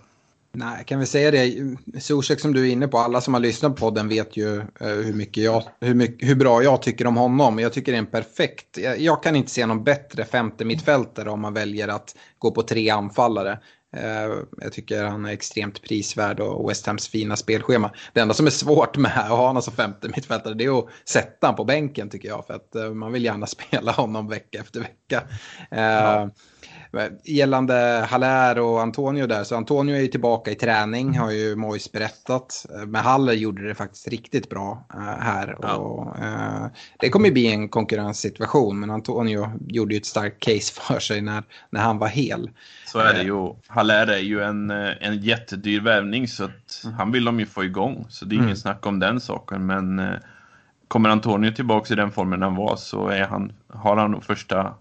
Nej, 0.53 0.85
kan 0.85 1.01
vi 1.01 1.07
säga 1.07 1.31
det? 1.31 1.77
Zuzek 2.01 2.41
som 2.41 2.53
du 2.53 2.69
är 2.69 2.73
inne 2.73 2.89
på, 2.89 2.99
alla 2.99 3.21
som 3.21 3.35
har 3.35 3.41
lyssnat 3.41 3.77
på 3.77 3.91
den 3.91 4.09
vet 4.09 4.37
ju 4.37 4.59
eh, 4.59 4.89
hur, 4.89 5.13
mycket 5.13 5.45
jag, 5.45 5.63
hur, 5.81 5.95
mycket, 5.95 6.29
hur 6.29 6.35
bra 6.35 6.63
jag 6.63 6.83
tycker 6.83 7.07
om 7.07 7.17
honom. 7.17 7.59
Jag 7.59 7.73
tycker 7.73 7.93
det 7.93 7.97
är 7.97 8.03
en 8.03 8.07
perfekt, 8.07 8.79
jag, 8.79 9.01
jag 9.01 9.23
kan 9.23 9.37
inte 9.37 9.51
se 9.51 9.67
någon 9.67 9.85
bättre 9.85 10.25
femte 10.25 10.65
mittfältare 10.65 11.31
om 11.31 11.41
man 11.41 11.55
väljer 11.55 11.89
att 11.89 12.17
gå 12.39 12.51
på 12.51 12.63
tre 12.63 12.91
anfallare. 12.91 13.59
Eh, 13.97 14.35
jag 14.61 14.73
tycker 14.73 15.05
han 15.05 15.25
är 15.25 15.33
extremt 15.33 15.83
prisvärd 15.83 16.41
och 16.41 16.71
West 16.71 16.87
Hams 16.87 17.09
fina 17.09 17.37
spelschema. 17.37 17.91
Det 18.13 18.21
enda 18.21 18.35
som 18.35 18.47
är 18.47 18.51
svårt 18.51 18.97
med 18.97 19.19
att 19.19 19.29
ha 19.29 19.47
honom 19.47 19.63
som 19.63 19.73
femte 19.73 20.09
mittfältare 20.09 20.55
det 20.55 20.65
är 20.65 20.79
att 20.79 20.89
sätta 21.05 21.47
honom 21.47 21.57
på 21.57 21.65
bänken 21.65 22.11
tycker 22.11 22.29
jag. 22.29 22.47
För 22.47 22.55
att 22.55 22.75
eh, 22.75 22.91
man 22.91 23.13
vill 23.13 23.25
gärna 23.25 23.47
spela 23.57 23.93
honom 23.93 24.29
vecka 24.29 24.61
efter 24.61 24.81
vecka. 24.81 25.23
Ja. 25.71 26.31
Gällande 27.25 28.07
Haller 28.11 28.59
och 28.59 28.81
Antonio 28.81 29.27
där, 29.27 29.45
så 29.45 29.57
Antonio 29.57 29.97
är 29.97 30.01
ju 30.01 30.07
tillbaka 30.07 30.51
i 30.51 30.55
träning 30.55 31.19
har 31.19 31.31
ju 31.31 31.57
Mois 31.57 31.93
berättat. 31.93 32.67
Men 32.87 33.05
Haller 33.05 33.33
gjorde 33.33 33.69
det 33.69 33.75
faktiskt 33.75 34.09
riktigt 34.09 34.51
bra 34.51 34.87
äh, 34.95 35.01
här. 35.01 35.57
Ja. 35.63 35.75
Och, 35.75 36.17
det 36.99 37.09
kommer 37.09 37.31
bli 37.31 37.53
en 37.53 37.69
konkurrenssituation, 37.69 38.81
men 38.81 38.91
Antonio 38.91 39.51
gjorde 39.69 39.95
ju 39.95 39.99
ett 39.99 40.07
starkt 40.07 40.43
case 40.43 40.75
för 40.81 41.01
sig 41.01 41.21
när, 41.21 41.43
när 41.71 41.81
han 41.81 41.99
var 41.99 42.09
hel. 42.09 42.51
Så 42.87 42.99
är 42.99 43.15
det 43.15 43.23
ju. 43.23 43.55
Haller 43.67 44.07
är 44.07 44.19
ju 44.19 44.43
en, 44.43 44.71
en 44.71 45.23
jättedyr 45.23 45.81
värvning 45.81 46.29
så 46.29 46.45
att 46.45 46.85
han 46.99 47.13
vill 47.13 47.25
de 47.25 47.41
ju 47.41 47.47
få 47.47 47.65
igång. 47.65 48.07
Så 48.09 48.25
det 48.25 48.35
är 48.35 48.37
mm. 48.37 48.47
ingen 48.47 48.57
snack 48.57 48.87
om 48.87 48.99
den 48.99 49.21
saken. 49.21 49.67
Men 49.67 50.03
kommer 50.89 51.09
Antonio 51.09 51.51
tillbaka 51.53 51.95
i 51.95 51.97
den 51.97 52.11
formen 52.11 52.43
han 52.43 52.55
var 52.55 52.77
så 52.77 53.09
är 53.09 53.25
han, 53.25 53.53
har 53.69 53.97
han 53.97 54.11
nog 54.11 54.25
första 54.25 54.75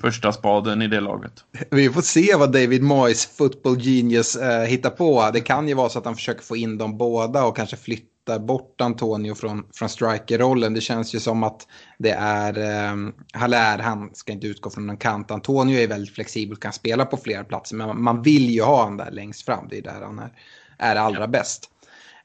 första 0.00 0.32
spaden 0.32 0.82
i 0.82 0.88
det 0.88 1.00
laget. 1.00 1.32
Vi 1.70 1.90
får 1.90 2.02
se 2.02 2.36
vad 2.36 2.52
David 2.52 2.82
Moyes, 2.82 3.26
football 3.26 3.80
genius, 3.80 4.36
eh, 4.36 4.62
hittar 4.62 4.90
på. 4.90 5.30
Det 5.32 5.40
kan 5.40 5.68
ju 5.68 5.74
vara 5.74 5.88
så 5.88 5.98
att 5.98 6.04
han 6.04 6.14
försöker 6.14 6.42
få 6.42 6.56
in 6.56 6.78
dem 6.78 6.98
båda 6.98 7.44
och 7.44 7.56
kanske 7.56 7.76
flytta 7.76 8.38
bort 8.38 8.80
Antonio 8.80 9.34
från, 9.34 9.66
från 9.74 9.88
strikerrollen. 9.88 10.74
Det 10.74 10.80
känns 10.80 11.14
ju 11.14 11.20
som 11.20 11.42
att 11.42 11.66
det 11.98 12.10
är 12.10 12.58
eh, 12.58 12.96
Haller, 13.32 13.78
han 13.78 14.10
ska 14.14 14.32
inte 14.32 14.46
utgå 14.46 14.70
från 14.70 14.90
en 14.90 14.96
kant. 14.96 15.30
Antonio 15.30 15.78
är 15.78 15.88
väldigt 15.88 16.14
flexibel, 16.14 16.56
kan 16.56 16.72
spela 16.72 17.04
på 17.04 17.16
flera 17.16 17.44
platser, 17.44 17.76
men 17.76 18.02
man 18.02 18.22
vill 18.22 18.50
ju 18.50 18.62
ha 18.62 18.82
honom 18.82 18.96
där 18.96 19.10
längst 19.10 19.44
fram. 19.44 19.66
Det 19.70 19.78
är 19.78 19.82
där 19.82 20.00
han 20.02 20.18
är, 20.18 20.32
är 20.78 20.96
allra 20.96 21.20
ja. 21.20 21.26
bäst. 21.26 21.70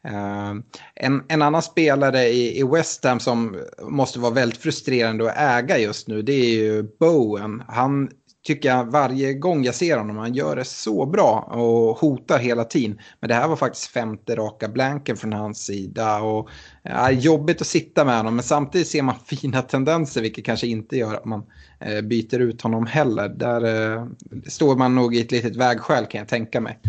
Ehm, 0.03 0.63
en, 0.95 1.23
en, 1.27 1.41
annan 1.41 1.61
spelare 1.61 2.27
i, 2.27 2.59
i 2.59 2.63
West 2.63 3.05
Ham 3.05 3.19
som 3.19 3.57
måste 3.81 4.19
vara 4.19 4.33
väldigt 4.33 4.59
frustrerande 4.59 5.31
att 5.31 5.37
äga 5.37 5.77
just 5.77 6.07
nu 6.07 6.21
det 6.21 6.33
är 6.33 6.49
ju 6.49 6.83
Bowen. 6.99 7.63
Han 7.67 8.09
tycker 8.43 8.69
jag 8.69 8.85
varje 8.85 9.33
gång 9.33 9.63
jag 9.63 9.75
ser 9.75 9.97
honom, 9.97 10.17
han 10.17 10.33
gör 10.33 10.55
det 10.55 10.65
så 10.65 11.05
bra 11.05 11.39
och 11.39 11.97
hotar 11.97 12.39
hela 12.39 12.63
tiden. 12.63 12.99
Men 13.19 13.27
det 13.27 13.33
här 13.33 13.47
var 13.47 13.55
faktiskt 13.55 13.87
femte 13.87 14.35
raka 14.35 14.67
blanken 14.67 15.17
från 15.17 15.33
hans 15.33 15.65
sida. 15.65 16.21
Och, 16.21 16.49
ja, 16.83 17.11
jobbigt 17.11 17.61
att 17.61 17.67
sitta 17.67 18.05
med 18.05 18.17
honom, 18.17 18.35
men 18.35 18.43
samtidigt 18.43 18.87
ser 18.87 19.01
man 19.01 19.15
fina 19.25 19.61
tendenser, 19.61 20.21
vilket 20.21 20.45
kanske 20.45 20.67
inte 20.67 20.97
gör 20.97 21.13
att 21.13 21.25
man 21.25 21.43
eh, 21.79 22.01
byter 22.01 22.39
ut 22.39 22.61
honom 22.61 22.85
heller. 22.85 23.29
Där 23.29 23.93
eh, 23.95 24.05
står 24.47 24.75
man 24.75 24.95
nog 24.95 25.15
i 25.15 25.21
ett 25.21 25.31
litet 25.31 25.55
vägskäl 25.55 26.05
kan 26.05 26.19
jag 26.19 26.27
tänka 26.27 26.61
mig. 26.61 26.79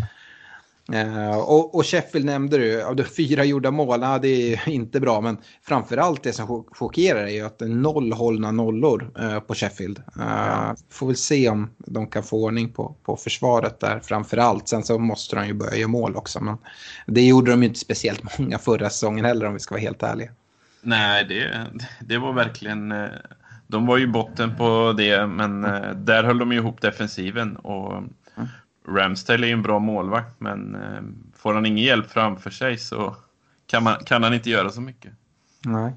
Uh, 0.93 1.37
och, 1.37 1.75
och, 1.75 1.85
Sheffield 1.85 2.25
nämnde 2.25 2.57
du, 2.57 2.83
av 2.83 2.95
de 2.95 3.03
fyra 3.03 3.43
gjorda 3.43 3.71
mål, 3.71 3.99
det 4.21 4.53
är 4.53 4.69
inte 4.69 4.99
bra, 4.99 5.21
men 5.21 5.37
framförallt 5.61 6.23
det 6.23 6.33
som 6.33 6.65
chockerar 6.71 7.23
är 7.23 7.29
ju 7.29 7.41
att 7.41 7.59
det 7.59 7.65
är 7.65 7.69
noll 7.69 8.13
hållna 8.13 8.51
nollor 8.51 9.11
uh, 9.21 9.39
på 9.39 9.55
Sheffield. 9.55 10.03
Ja. 10.15 10.75
Får 10.89 11.07
väl 11.07 11.15
se 11.15 11.49
om 11.49 11.69
de 11.77 12.07
kan 12.07 12.23
få 12.23 12.43
ordning 12.43 12.69
på, 12.69 12.95
på 13.03 13.15
försvaret 13.15 13.79
där 13.79 13.99
framförallt. 13.99 14.67
Sen 14.67 14.83
så 14.83 14.99
måste 14.99 15.35
de 15.35 15.47
ju 15.47 15.53
börja 15.53 15.75
göra 15.75 15.87
mål 15.87 16.15
också, 16.15 16.43
men 16.43 16.57
det 17.07 17.21
gjorde 17.21 17.51
de 17.51 17.61
ju 17.63 17.67
inte 17.67 17.79
speciellt 17.79 18.39
många 18.39 18.57
förra 18.57 18.89
säsongen 18.89 19.25
heller 19.25 19.45
om 19.45 19.53
vi 19.53 19.59
ska 19.59 19.75
vara 19.75 19.81
helt 19.81 20.03
ärliga. 20.03 20.29
Nej, 20.81 21.25
det, 21.25 21.67
det 21.99 22.17
var 22.17 22.33
verkligen... 22.33 22.93
De 23.67 23.85
var 23.85 23.97
ju 23.97 24.07
botten 24.07 24.57
på 24.57 24.93
det, 24.97 25.27
men 25.27 25.61
där 26.05 26.23
höll 26.23 26.37
de 26.37 26.51
ihop 26.51 26.81
defensiven. 26.81 27.55
Och 27.55 28.03
Ramsdale 28.95 29.45
är 29.45 29.47
ju 29.47 29.53
en 29.53 29.61
bra 29.61 29.79
målvakt, 29.79 30.39
men 30.39 30.75
eh, 30.75 31.01
får 31.35 31.53
han 31.53 31.65
ingen 31.65 31.85
hjälp 31.85 32.11
framför 32.11 32.49
sig 32.49 32.77
så 32.77 33.15
kan, 33.67 33.83
man, 33.83 34.03
kan 34.03 34.23
han 34.23 34.33
inte 34.33 34.49
göra 34.49 34.69
så 34.69 34.81
mycket. 34.81 35.11
Nej. 35.65 35.93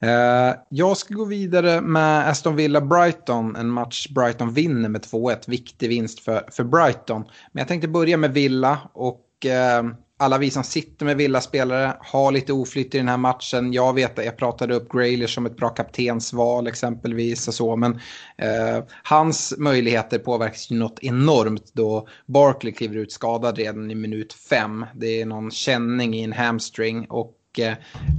Eh, 0.00 0.54
jag 0.68 0.96
ska 0.96 1.14
gå 1.14 1.24
vidare 1.24 1.80
med 1.80 2.28
Aston 2.28 2.56
Villa-Brighton, 2.56 3.56
en 3.56 3.68
match 3.68 4.08
Brighton 4.08 4.52
vinner 4.52 4.88
med 4.88 5.02
2-1. 5.02 5.36
Viktig 5.46 5.88
vinst 5.88 6.20
för, 6.20 6.48
för 6.52 6.64
Brighton. 6.64 7.22
Men 7.52 7.60
jag 7.60 7.68
tänkte 7.68 7.88
börja 7.88 8.16
med 8.16 8.32
Villa 8.32 8.78
och 8.92 9.46
eh, 9.46 9.84
alla 10.18 10.38
vi 10.38 10.50
som 10.50 10.64
sitter 10.64 11.06
med 11.06 11.16
Villa-spelare 11.16 11.96
har 12.00 12.32
lite 12.32 12.52
oflytt 12.52 12.94
i 12.94 12.98
den 12.98 13.08
här 13.08 13.16
matchen. 13.16 13.72
Jag 13.72 13.94
vet 13.94 14.18
att 14.18 14.24
jag 14.24 14.36
pratade 14.36 14.74
upp 14.74 14.92
Graylish 14.92 15.34
som 15.34 15.46
ett 15.46 15.56
bra 15.56 15.68
kaptensval 15.68 16.66
exempelvis 16.66 17.48
och 17.48 17.54
så. 17.54 17.76
Men 17.76 17.92
eh, 18.38 18.84
hans 19.02 19.54
möjligheter 19.58 20.18
påverkas 20.18 20.70
ju 20.70 20.76
något 20.76 20.98
enormt 21.02 21.70
då 21.72 22.08
Barkley 22.26 22.72
kliver 22.72 22.96
ut 22.96 23.12
skadad 23.12 23.58
redan 23.58 23.90
i 23.90 23.94
minut 23.94 24.32
fem. 24.32 24.86
Det 24.94 25.20
är 25.20 25.26
någon 25.26 25.50
känning 25.50 26.14
i 26.14 26.22
en 26.22 26.32
hamstring 26.32 27.06
och 27.10 27.32
eh, 27.58 27.74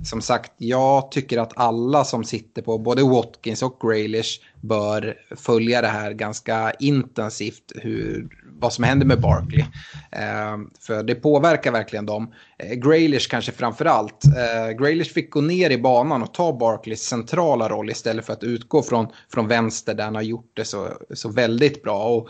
som 0.05 0.21
sagt, 0.21 0.51
jag 0.57 1.11
tycker 1.11 1.37
att 1.37 1.57
alla 1.57 2.03
som 2.03 2.23
sitter 2.23 2.61
på 2.61 2.77
både 2.77 3.03
Watkins 3.03 3.63
och 3.63 3.77
Graylish 3.81 4.41
bör 4.61 5.15
följa 5.35 5.81
det 5.81 5.87
här 5.87 6.11
ganska 6.11 6.71
intensivt. 6.79 7.71
Hur, 7.75 8.27
vad 8.59 8.73
som 8.73 8.83
händer 8.83 9.05
med 9.05 9.21
Barkley. 9.21 9.65
Eh, 10.11 10.57
för 10.79 11.03
det 11.03 11.15
påverkar 11.15 11.71
verkligen 11.71 12.05
dem. 12.05 12.33
Eh, 12.57 12.73
Graylish 12.73 13.29
kanske 13.29 13.51
framför 13.51 13.85
allt. 13.85 14.25
Eh, 14.25 14.71
Graylish 14.77 15.13
fick 15.13 15.31
gå 15.31 15.41
ner 15.41 15.69
i 15.69 15.77
banan 15.77 16.23
och 16.23 16.33
ta 16.33 16.57
Barkleys 16.57 17.03
centrala 17.03 17.69
roll 17.69 17.89
istället 17.89 18.25
för 18.25 18.33
att 18.33 18.43
utgå 18.43 18.81
från, 18.81 19.07
från 19.33 19.47
vänster 19.47 19.93
där 19.93 20.03
han 20.03 20.15
har 20.15 20.21
gjort 20.21 20.51
det 20.53 20.65
så, 20.65 20.89
så 21.13 21.29
väldigt 21.29 21.83
bra. 21.83 22.03
Och 22.03 22.29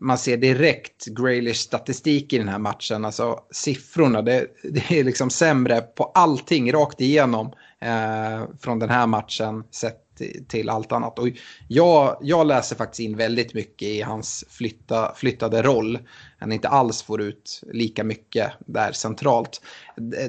man 0.00 0.18
ser 0.18 0.36
direkt 0.36 1.06
Graylish 1.06 1.60
statistik 1.60 2.32
i 2.32 2.38
den 2.38 2.48
här 2.48 2.58
matchen. 2.58 3.04
Alltså 3.04 3.40
siffrorna, 3.50 4.22
det, 4.22 4.46
det 4.62 4.98
är 4.98 5.04
liksom 5.04 5.30
sämre 5.30 5.80
på 5.80 6.04
allting 6.04 6.72
rakt 6.72 7.00
igenom 7.00 7.52
eh, 7.80 8.42
från 8.60 8.78
den 8.78 8.90
här 8.90 9.06
matchen 9.06 9.64
sett 9.70 10.03
till 10.48 10.68
allt 10.68 10.92
annat. 10.92 11.18
Och 11.18 11.28
jag, 11.68 12.16
jag 12.20 12.46
läser 12.46 12.76
faktiskt 12.76 13.00
in 13.00 13.16
väldigt 13.16 13.54
mycket 13.54 13.88
i 13.88 14.02
hans 14.02 14.44
flytta, 14.48 15.14
flyttade 15.14 15.62
roll. 15.62 15.98
Han 16.38 16.52
inte 16.52 16.68
alls 16.68 17.02
får 17.02 17.22
ut 17.22 17.60
lika 17.72 18.04
mycket 18.04 18.52
där 18.66 18.92
centralt. 18.92 19.60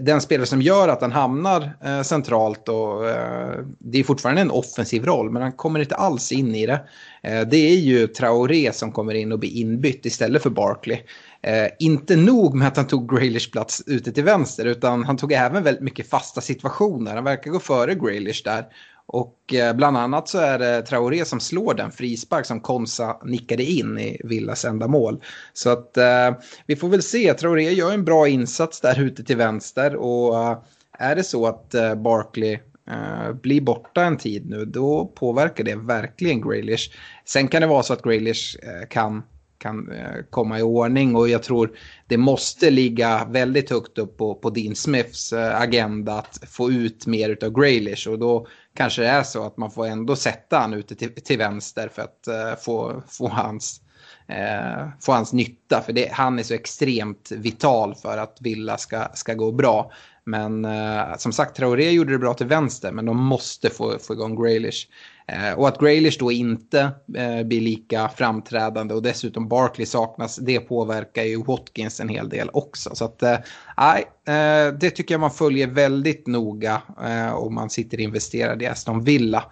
Den 0.02 0.22
spelare 0.22 0.48
som 0.48 0.62
gör 0.62 0.88
att 0.88 1.02
han 1.02 1.12
hamnar 1.12 1.78
eh, 1.84 2.02
centralt 2.02 2.70
och 2.70 3.10
eh, 3.10 3.60
det 3.80 4.00
är 4.00 4.04
fortfarande 4.04 4.42
en 4.42 4.52
offensiv 4.52 5.06
roll 5.06 5.32
men 5.32 5.42
han 5.42 5.52
kommer 5.52 5.80
inte 5.80 5.96
alls 5.96 6.32
in 6.32 6.56
i 6.56 6.66
det. 6.66 6.88
Eh, 7.24 7.42
det 7.42 7.58
är 7.58 7.76
ju 7.76 8.08
Traoré 8.08 8.72
som 8.74 8.92
kommer 8.92 9.14
in 9.14 9.32
och 9.32 9.40
blir 9.40 9.58
inbytt 9.58 10.06
istället 10.06 10.44
för 10.44 10.50
Barkley. 10.50 11.00
Eh, 11.42 11.68
inte 11.80 12.16
nog 12.16 12.56
med 12.56 12.68
att 12.68 12.78
han 12.78 12.88
tog 12.88 13.10
Graylish 13.10 13.52
plats 13.52 13.84
ute 13.86 14.12
till 14.12 14.24
vänster 14.24 14.66
utan 14.66 15.04
han 15.04 15.18
tog 15.18 15.32
även 15.32 15.64
väldigt 15.64 15.84
mycket 15.84 16.10
fasta 16.10 16.42
situationer. 16.42 17.16
Han 17.16 17.24
verkar 17.24 17.52
gå 17.52 17.60
före 17.60 17.96
Graylish 17.96 18.44
där. 18.44 18.66
Och 19.08 19.54
eh, 19.54 19.76
bland 19.76 19.98
annat 19.98 20.28
så 20.28 20.38
är 20.38 20.60
det 20.60 20.82
Traoré 20.82 21.26
som 21.26 21.40
slår 21.40 21.74
den 21.74 21.92
frispark 21.92 22.46
som 22.46 22.60
Konsa 22.60 23.18
nickade 23.26 23.64
in 23.64 23.98
i 23.98 24.22
Villas 24.24 24.66
enda 24.66 24.88
mål. 24.88 25.22
Så 25.54 25.70
att 25.70 25.98
eh, 25.98 26.32
vi 26.68 26.76
får 26.76 26.90
väl 26.90 27.02
se. 27.02 27.34
Traoré 27.34 27.72
gör 27.72 27.94
en 27.94 28.06
bra 28.06 28.28
insats 28.28 28.82
där 28.82 29.02
ute 29.02 29.24
till 29.24 29.38
vänster 29.38 29.96
och 29.96 30.38
eh, 30.38 30.58
är 31.00 31.16
det 31.16 31.24
så 31.24 31.48
att 31.48 31.74
eh, 31.74 31.96
Barkley 31.96 32.58
eh, 32.90 33.34
blir 33.34 33.62
borta 33.62 34.04
en 34.04 34.18
tid 34.18 34.50
nu, 34.50 34.66
då 34.66 35.06
påverkar 35.16 35.64
det 35.64 35.76
verkligen 35.76 36.42
Graylish. 36.42 36.92
Sen 37.26 37.48
kan 37.48 37.62
det 37.62 37.68
vara 37.68 37.84
så 37.84 37.94
att 37.94 38.04
Graylish 38.04 38.58
eh, 38.64 38.88
kan 38.90 39.24
kan 39.58 39.92
eh, 39.92 40.24
komma 40.30 40.60
i 40.60 40.62
ordning 40.62 41.16
och 41.16 41.30
jag 41.30 41.44
tror 41.44 41.72
det 42.08 42.18
måste 42.18 42.70
ligga 42.70 43.28
väldigt 43.30 43.70
högt 43.70 43.98
upp 43.98 44.18
på, 44.18 44.36
på 44.36 44.50
Dean 44.50 44.76
Smiths 44.76 45.34
agenda 45.34 46.14
att 46.14 46.40
få 46.48 46.72
ut 46.72 47.08
mer 47.08 47.38
av 47.44 47.60
Graylish 47.60 48.08
och 48.08 48.20
då 48.20 48.48
kanske 48.76 49.02
det 49.02 49.08
är 49.08 49.24
så 49.24 49.46
att 49.46 49.58
man 49.58 49.72
får 49.72 49.86
ändå 49.86 50.16
sätta 50.16 50.58
han 50.58 50.74
ute 50.74 50.96
till, 50.96 51.14
till 51.14 51.38
vänster 51.38 51.90
för 51.94 52.02
att 52.02 52.28
eh, 52.28 52.64
få, 52.64 53.04
få 53.08 53.28
hans 53.28 53.82
eh, 54.28 54.88
få 55.02 55.12
hans 55.12 55.34
nytta. 55.34 55.82
För 55.86 55.94
det, 55.94 56.12
han 56.12 56.40
är 56.40 56.44
så 56.44 56.54
extremt 56.54 57.32
vital 57.32 57.96
för 57.96 58.18
att 58.18 58.38
Villa 58.42 58.78
ska, 58.78 59.08
ska 59.14 59.34
gå 59.34 59.52
bra. 59.52 59.92
Men 60.24 60.66
eh, 60.66 61.18
som 61.18 61.32
sagt, 61.32 61.56
Traoré 61.56 61.92
gjorde 61.92 62.12
det 62.12 62.18
bra 62.18 62.34
till 62.34 62.48
vänster, 62.48 62.92
men 62.92 63.06
de 63.06 63.18
måste 63.18 63.70
få, 63.70 64.00
få 64.00 64.14
igång 64.14 64.42
Graylish. 64.42 64.88
Eh, 65.28 65.54
och 65.54 65.68
att 65.68 65.80
Graylish 65.80 66.20
då 66.20 66.32
inte 66.32 66.80
eh, 67.16 67.44
blir 67.44 67.62
lika 67.62 68.10
framträdande 68.10 68.94
och 68.94 69.02
dessutom 69.02 69.48
Barkley 69.48 69.86
saknas, 69.86 70.36
det 70.36 70.60
påverkar 70.60 71.24
ju 71.24 71.44
Watkins 71.44 72.00
en 72.00 72.10
hel 72.10 72.30
del 72.30 72.50
också. 72.54 72.96
Så 72.96 73.06
att, 73.06 73.24
eh, 73.24 73.38
nej, 73.78 74.06
eh, 74.28 74.74
det 74.74 74.90
tycker 74.90 75.14
jag 75.14 75.22
man 75.22 75.32
följer 75.32 75.68
väldigt 75.68 76.28
noga 76.28 76.82
eh, 77.04 77.36
om 77.36 77.56
man 77.56 77.70
sitter 77.70 78.00
investerad 78.00 78.62
i 78.62 78.66
Aston 78.66 79.04
Villa. 79.04 79.44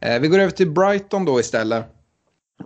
Eh, 0.00 0.20
vi 0.20 0.28
går 0.28 0.38
över 0.38 0.50
till 0.50 0.70
Brighton 0.70 1.24
då 1.24 1.40
istället. 1.40 1.84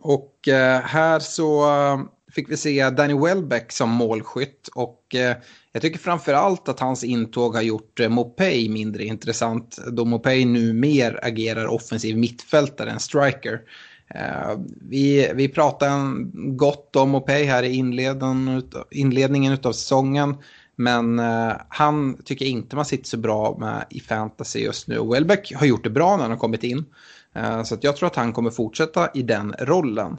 Och 0.01 0.49
eh, 0.49 0.81
här 0.81 1.19
så 1.19 1.69
eh, 1.69 2.01
fick 2.33 2.51
vi 2.51 2.57
se 2.57 2.91
Danny 2.91 3.15
Welbeck 3.15 3.73
som 3.73 3.91
målskytt 3.91 4.69
och 4.75 5.15
eh, 5.15 5.37
jag 5.73 5.83
tycker 5.83 5.99
framför 5.99 6.33
allt 6.33 6.69
att 6.69 6.81
hans 6.81 7.05
intåg 7.05 7.55
har 7.55 7.63
gjort 7.63 8.01
eh, 8.01 8.09
Mopey 8.09 8.69
mindre 8.69 9.05
intressant 9.05 9.79
då 9.93 10.05
Mopey 10.05 10.45
nu 10.45 10.73
mer 10.73 11.21
agerar 11.23 11.67
offensiv 11.67 12.19
mittfältare 12.19 12.91
än 12.91 13.01
striker. 13.01 13.61
Eh, 14.15 14.59
vi, 14.81 15.33
vi 15.35 15.49
pratade 15.49 16.15
gott 16.35 16.97
om 16.97 17.11
Mopey 17.11 17.45
här 17.45 17.63
i 17.63 17.75
inledningen, 17.75 18.63
inledningen 18.91 19.59
av 19.63 19.73
säsongen. 19.73 20.37
Men 20.77 21.19
eh, 21.19 21.53
han 21.69 22.23
tycker 22.25 22.47
inte 22.47 22.77
man 22.77 22.85
sitter 22.85 23.09
så 23.09 23.17
bra 23.17 23.57
med 23.59 23.87
i 23.91 24.01
fantasy 24.01 24.59
just 24.59 24.89
nu. 24.89 25.09
Welbeck 25.13 25.53
har 25.55 25.67
gjort 25.67 25.85
det 25.85 25.91
bra 25.91 26.17
när 26.17 26.23
han 26.23 26.31
har 26.31 26.39
kommit 26.39 26.65
in. 26.65 26.85
Så 27.65 27.77
jag 27.81 27.97
tror 27.97 28.07
att 28.07 28.17
han 28.17 28.33
kommer 28.33 28.51
fortsätta 28.51 29.11
i 29.15 29.23
den 29.23 29.55
rollen. 29.59 30.17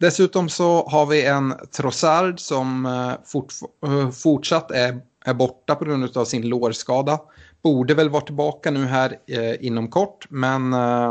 Dessutom 0.00 0.48
så 0.48 0.86
har 0.88 1.06
vi 1.06 1.24
en 1.24 1.54
Trossard 1.76 2.40
som 2.40 2.86
eh, 2.86 3.12
fort, 3.24 3.52
eh, 3.86 4.10
fortsatt 4.10 4.70
är, 4.70 5.00
är 5.24 5.34
borta 5.34 5.74
på 5.74 5.84
grund 5.84 6.16
av 6.16 6.24
sin 6.24 6.48
lårskada. 6.48 7.20
Borde 7.62 7.94
väl 7.94 8.08
vara 8.08 8.24
tillbaka 8.24 8.70
nu 8.70 8.84
här 8.84 9.18
eh, 9.26 9.66
inom 9.66 9.88
kort, 9.88 10.26
men 10.30 10.72
eh, 10.72 11.10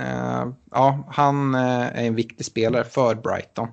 eh 0.00 0.46
ja, 0.70 1.08
han 1.10 1.54
är 1.54 2.06
en 2.06 2.14
viktig 2.14 2.46
spelare 2.46 2.84
för 2.84 3.14
Brighton. 3.14 3.68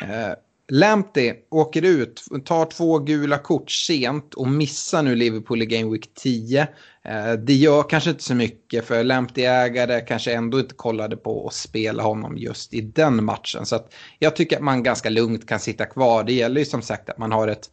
Eh, 0.00 0.34
Lamptey 0.68 1.34
åker 1.50 1.82
ut, 1.82 2.22
tar 2.44 2.66
två 2.66 2.98
gula 2.98 3.38
kort 3.38 3.70
sent 3.70 4.34
och 4.34 4.48
missar 4.48 5.02
nu 5.02 5.14
Liverpool 5.14 5.62
i 5.62 5.66
Game 5.66 5.90
Week 5.92 6.10
10. 6.14 6.68
Eh, 7.08 7.32
det 7.32 7.54
gör 7.54 7.82
kanske 7.82 8.10
inte 8.10 8.22
så 8.22 8.34
mycket 8.34 8.84
för 8.86 9.04
lämplig 9.04 9.44
ägare 9.44 10.00
kanske 10.00 10.32
ändå 10.32 10.60
inte 10.60 10.74
kollade 10.74 11.16
på 11.16 11.46
att 11.46 11.54
spela 11.54 12.02
honom 12.02 12.36
just 12.38 12.74
i 12.74 12.80
den 12.80 13.24
matchen. 13.24 13.66
Så 13.66 13.80
jag 14.18 14.36
tycker 14.36 14.56
att 14.56 14.62
man 14.62 14.82
ganska 14.82 15.10
lugnt 15.10 15.48
kan 15.48 15.60
sitta 15.60 15.86
kvar. 15.86 16.24
Det 16.24 16.32
gäller 16.32 16.60
ju 16.60 16.64
som 16.64 16.82
sagt 16.82 17.08
att 17.08 17.18
man 17.18 17.32
har 17.32 17.48
ett, 17.48 17.70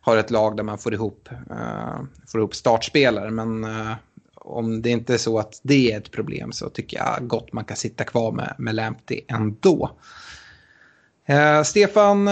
har 0.00 0.16
ett 0.16 0.30
lag 0.30 0.56
där 0.56 0.64
man 0.64 0.78
får 0.78 0.94
ihop, 0.94 1.28
uh, 1.50 2.02
får 2.26 2.40
ihop 2.40 2.54
startspelare. 2.54 3.30
Men 3.30 3.64
uh, 3.64 3.92
om 4.34 4.82
det 4.82 4.90
inte 4.90 5.14
är 5.14 5.18
så 5.18 5.38
att 5.38 5.60
det 5.62 5.92
är 5.92 5.98
ett 5.98 6.10
problem 6.10 6.52
så 6.52 6.68
tycker 6.68 6.98
jag 6.98 7.28
gott 7.28 7.52
man 7.52 7.64
kan 7.64 7.76
sitta 7.76 8.04
kvar 8.04 8.32
med, 8.32 8.54
med 8.58 8.74
Lamptey 8.74 9.20
ändå. 9.28 9.90
Uh, 11.30 11.62
Stefan, 11.62 12.28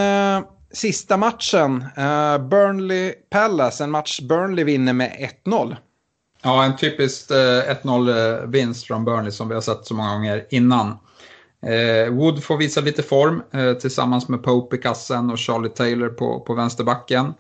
sista 0.73 1.17
matchen. 1.17 1.85
Burnley-Palace, 2.51 3.85
en 3.85 3.91
match 3.91 4.21
Burnley 4.21 4.65
vinner 4.65 4.93
med 4.93 5.31
1-0. 5.45 5.77
Ja, 6.43 6.65
en 6.65 6.77
typisk 6.77 7.31
1-0-vinst 7.31 8.85
eh, 8.85 8.95
eh, 8.95 8.97
från 8.97 9.05
Burnley 9.05 9.31
som 9.31 9.49
vi 9.49 9.55
har 9.55 9.63
sett 9.63 9.87
så 9.87 9.95
många 9.95 10.13
gånger 10.13 10.47
innan. 10.51 10.99
Eh, 11.67 12.13
Wood 12.13 12.43
får 12.43 12.57
visa 12.57 12.81
lite 12.81 13.03
form 13.03 13.43
tillsammans 13.81 14.29
med 14.29 14.43
Pope 14.43 14.77
i 14.77 14.79
kassen 14.79 15.31
och 15.31 15.39
Charlie 15.39 15.69
Taylor 15.69 16.09
på, 16.09 16.41
på 16.41 16.55
vänsterbacken. 16.55 17.35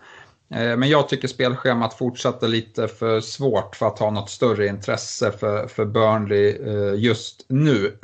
Men 0.52 0.88
jag 0.88 1.08
tycker 1.08 1.28
spelschemat 1.28 1.94
fortsatte 1.94 2.48
lite 2.48 2.88
för 2.88 3.20
svårt 3.20 3.76
för 3.76 3.86
att 3.86 3.98
ha 3.98 4.10
något 4.10 4.30
större 4.30 4.66
intresse 4.66 5.32
för, 5.32 5.66
för 5.66 5.84
Burnley 5.84 6.58
just 6.96 7.46
nu. 7.48 7.98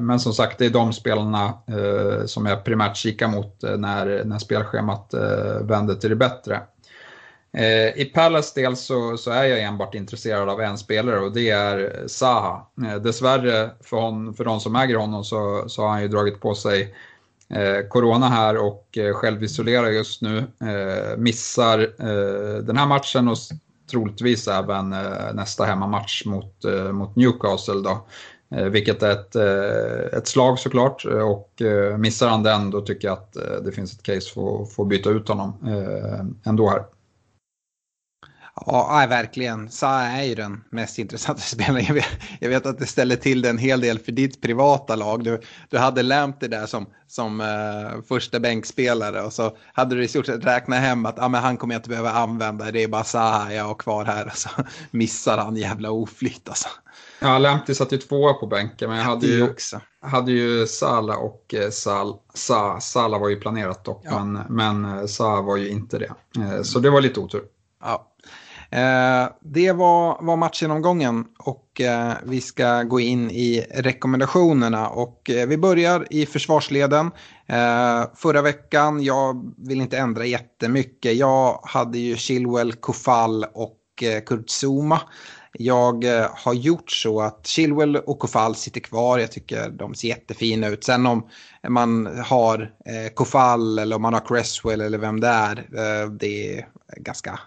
Men 0.00 0.20
som 0.20 0.32
sagt, 0.32 0.58
det 0.58 0.66
är 0.66 0.70
de 0.70 0.92
spelarna 0.92 1.52
som 2.26 2.46
jag 2.46 2.64
primärt 2.64 2.96
kikar 2.96 3.28
mot 3.28 3.62
när, 3.62 4.24
när 4.24 4.38
spelschemat 4.38 5.14
vänder 5.60 5.94
till 5.94 6.10
det 6.10 6.16
bättre. 6.16 6.60
Eh, 7.56 7.98
I 8.00 8.04
Palace 8.14 8.60
del 8.60 8.76
så, 8.76 9.16
så, 9.16 9.30
är 9.30 9.44
jag 9.44 9.62
enbart 9.62 9.94
intresserad 9.94 10.48
av 10.48 10.60
en 10.60 10.78
spelare 10.78 11.20
och 11.20 11.32
det 11.32 11.50
är 11.50 12.04
Zaha. 12.06 12.66
Eh, 12.86 12.94
dessvärre 12.94 13.70
för, 13.80 13.96
hon, 13.96 14.34
för 14.34 14.44
de 14.44 14.60
som 14.60 14.76
äger 14.76 14.96
honom 14.96 15.24
så, 15.24 15.64
så 15.68 15.82
har 15.82 15.88
han 15.88 16.02
ju 16.02 16.08
dragit 16.08 16.40
på 16.40 16.54
sig 16.54 16.94
eh, 17.48 17.88
corona 17.88 18.28
här 18.28 18.56
och 18.56 18.98
eh, 18.98 19.14
självisolerar 19.14 19.88
just 19.88 20.22
nu. 20.22 20.38
Eh, 20.38 21.16
missar 21.18 21.78
eh, 21.80 22.62
den 22.62 22.76
här 22.76 22.86
matchen 22.86 23.28
och 23.28 23.36
troligtvis 23.90 24.48
även 24.48 24.92
eh, 24.92 25.34
nästa 25.34 25.64
hemmamatch 25.64 26.26
mot, 26.26 26.64
eh, 26.64 26.92
mot 26.92 27.16
Newcastle. 27.16 27.80
Då. 27.80 28.06
Eh, 28.56 28.64
vilket 28.64 29.02
är 29.02 29.10
ett, 29.10 29.36
ett 30.14 30.28
slag 30.28 30.58
såklart 30.58 31.04
och 31.04 31.62
missar 31.98 32.28
han 32.28 32.42
den 32.42 32.70
då 32.70 32.80
tycker 32.80 33.08
jag 33.08 33.12
att 33.12 33.36
det 33.64 33.72
finns 33.72 33.92
ett 33.92 34.02
case 34.02 34.34
för 34.34 34.62
att 34.62 34.72
få 34.72 34.84
byta 34.84 35.10
ut 35.10 35.28
honom 35.28 35.52
ändå 36.44 36.68
här. 36.68 36.82
Ja, 38.66 39.06
verkligen. 39.08 39.70
Sa 39.70 40.00
är 40.00 40.22
ju 40.22 40.34
den 40.34 40.64
mest 40.70 40.98
intressanta 40.98 41.40
spelaren. 41.46 41.84
Jag 41.84 41.94
vet, 41.94 42.08
jag 42.40 42.48
vet, 42.48 42.66
att 42.66 42.78
det 42.78 42.86
ställer 42.86 43.16
till 43.16 43.42
det 43.42 43.50
en 43.50 43.58
hel 43.58 43.80
del 43.80 43.98
för 43.98 44.12
ditt 44.12 44.40
privata 44.40 44.96
lag. 44.96 45.24
Du, 45.24 45.40
du 45.68 45.78
hade 45.78 46.02
Lamptey 46.02 46.48
där 46.48 46.66
som, 46.66 46.86
som 47.06 47.40
uh, 47.40 48.02
första 48.08 48.40
bänkspelare 48.40 49.22
och 49.22 49.32
så 49.32 49.56
hade 49.72 49.94
du 49.94 50.04
i 50.04 50.08
stort 50.08 50.26
sett 50.26 50.44
räknat 50.44 50.78
hem 50.78 51.06
att 51.06 51.18
ah, 51.18 51.28
men 51.28 51.42
han 51.42 51.56
kommer 51.56 51.74
jag 51.74 51.78
inte 51.78 51.88
behöva 51.88 52.10
använda. 52.10 52.70
Det 52.70 52.82
är 52.82 52.88
bara 52.88 53.04
Zaha 53.04 53.52
jag 53.52 53.64
har 53.64 53.74
kvar 53.74 54.04
här. 54.04 54.26
Och 54.32 54.36
så 54.36 54.48
missar 54.90 55.38
han 55.38 55.56
jävla 55.56 55.90
oflyt 55.90 56.48
alltså. 56.48 56.68
Ja, 57.20 57.38
Lamptey 57.38 57.74
satt 57.74 57.92
ju 57.92 57.98
tvåa 57.98 58.32
på 58.32 58.46
bänken 58.46 58.88
men 58.88 58.98
jag 58.98 59.04
hade 59.04 59.26
ju, 59.26 59.50
också. 59.50 59.80
hade 60.00 60.32
ju 60.32 60.66
Sala 60.66 61.16
och 61.16 61.54
eh, 61.54 61.70
Sal, 61.70 62.14
Sa, 62.34 62.80
Sala 62.80 63.18
var 63.18 63.28
ju 63.28 63.36
planerat 63.36 63.84
dock 63.84 64.02
ja. 64.04 64.24
men, 64.24 64.42
men 64.48 64.98
eh, 64.98 65.06
Sa 65.06 65.42
var 65.42 65.56
ju 65.56 65.68
inte 65.68 65.98
det. 65.98 66.14
Eh, 66.38 66.62
så 66.62 66.78
det 66.78 66.90
var 66.90 67.00
lite 67.00 67.20
otur. 67.20 67.42
Ja. 67.82 68.12
Eh, 68.70 69.28
det 69.40 69.72
var, 69.72 70.18
var 70.20 70.36
matchgenomgången 70.36 71.24
och 71.38 71.80
eh, 71.80 72.12
vi 72.24 72.40
ska 72.40 72.82
gå 72.82 73.00
in 73.00 73.30
i 73.30 73.66
rekommendationerna. 73.74 74.88
Och 74.88 75.30
eh, 75.30 75.46
vi 75.46 75.58
börjar 75.58 76.06
i 76.10 76.26
försvarsleden. 76.26 77.10
Eh, 77.46 78.04
förra 78.14 78.42
veckan, 78.42 79.02
jag 79.02 79.54
vill 79.56 79.80
inte 79.80 79.98
ändra 79.98 80.26
jättemycket. 80.26 81.16
Jag 81.16 81.60
hade 81.62 81.98
ju 81.98 82.16
Chilwell, 82.16 82.72
Kofall 82.72 83.44
och 83.54 83.78
eh, 84.02 84.20
Kurt 84.20 84.50
Zuma. 84.50 85.00
Jag 85.58 86.04
eh, 86.04 86.26
har 86.32 86.54
gjort 86.54 86.90
så 86.90 87.20
att 87.20 87.46
Chilwell 87.46 87.96
och 87.96 88.18
Kofall 88.18 88.54
sitter 88.54 88.80
kvar. 88.80 89.18
Jag 89.18 89.32
tycker 89.32 89.70
de 89.70 89.94
ser 89.94 90.08
jättefina 90.08 90.68
ut. 90.68 90.84
Sen 90.84 91.06
om 91.06 91.28
man 91.68 92.06
har 92.24 92.72
eh, 92.86 93.12
Kofall 93.14 93.78
eller 93.78 93.96
om 93.96 94.02
man 94.02 94.14
har 94.14 94.26
Cresswell 94.28 94.80
eller 94.80 94.98
vem 94.98 95.20
det 95.20 95.28
är. 95.28 95.66
Det 96.18 96.58
är 96.58 96.66
ganska 96.96 97.40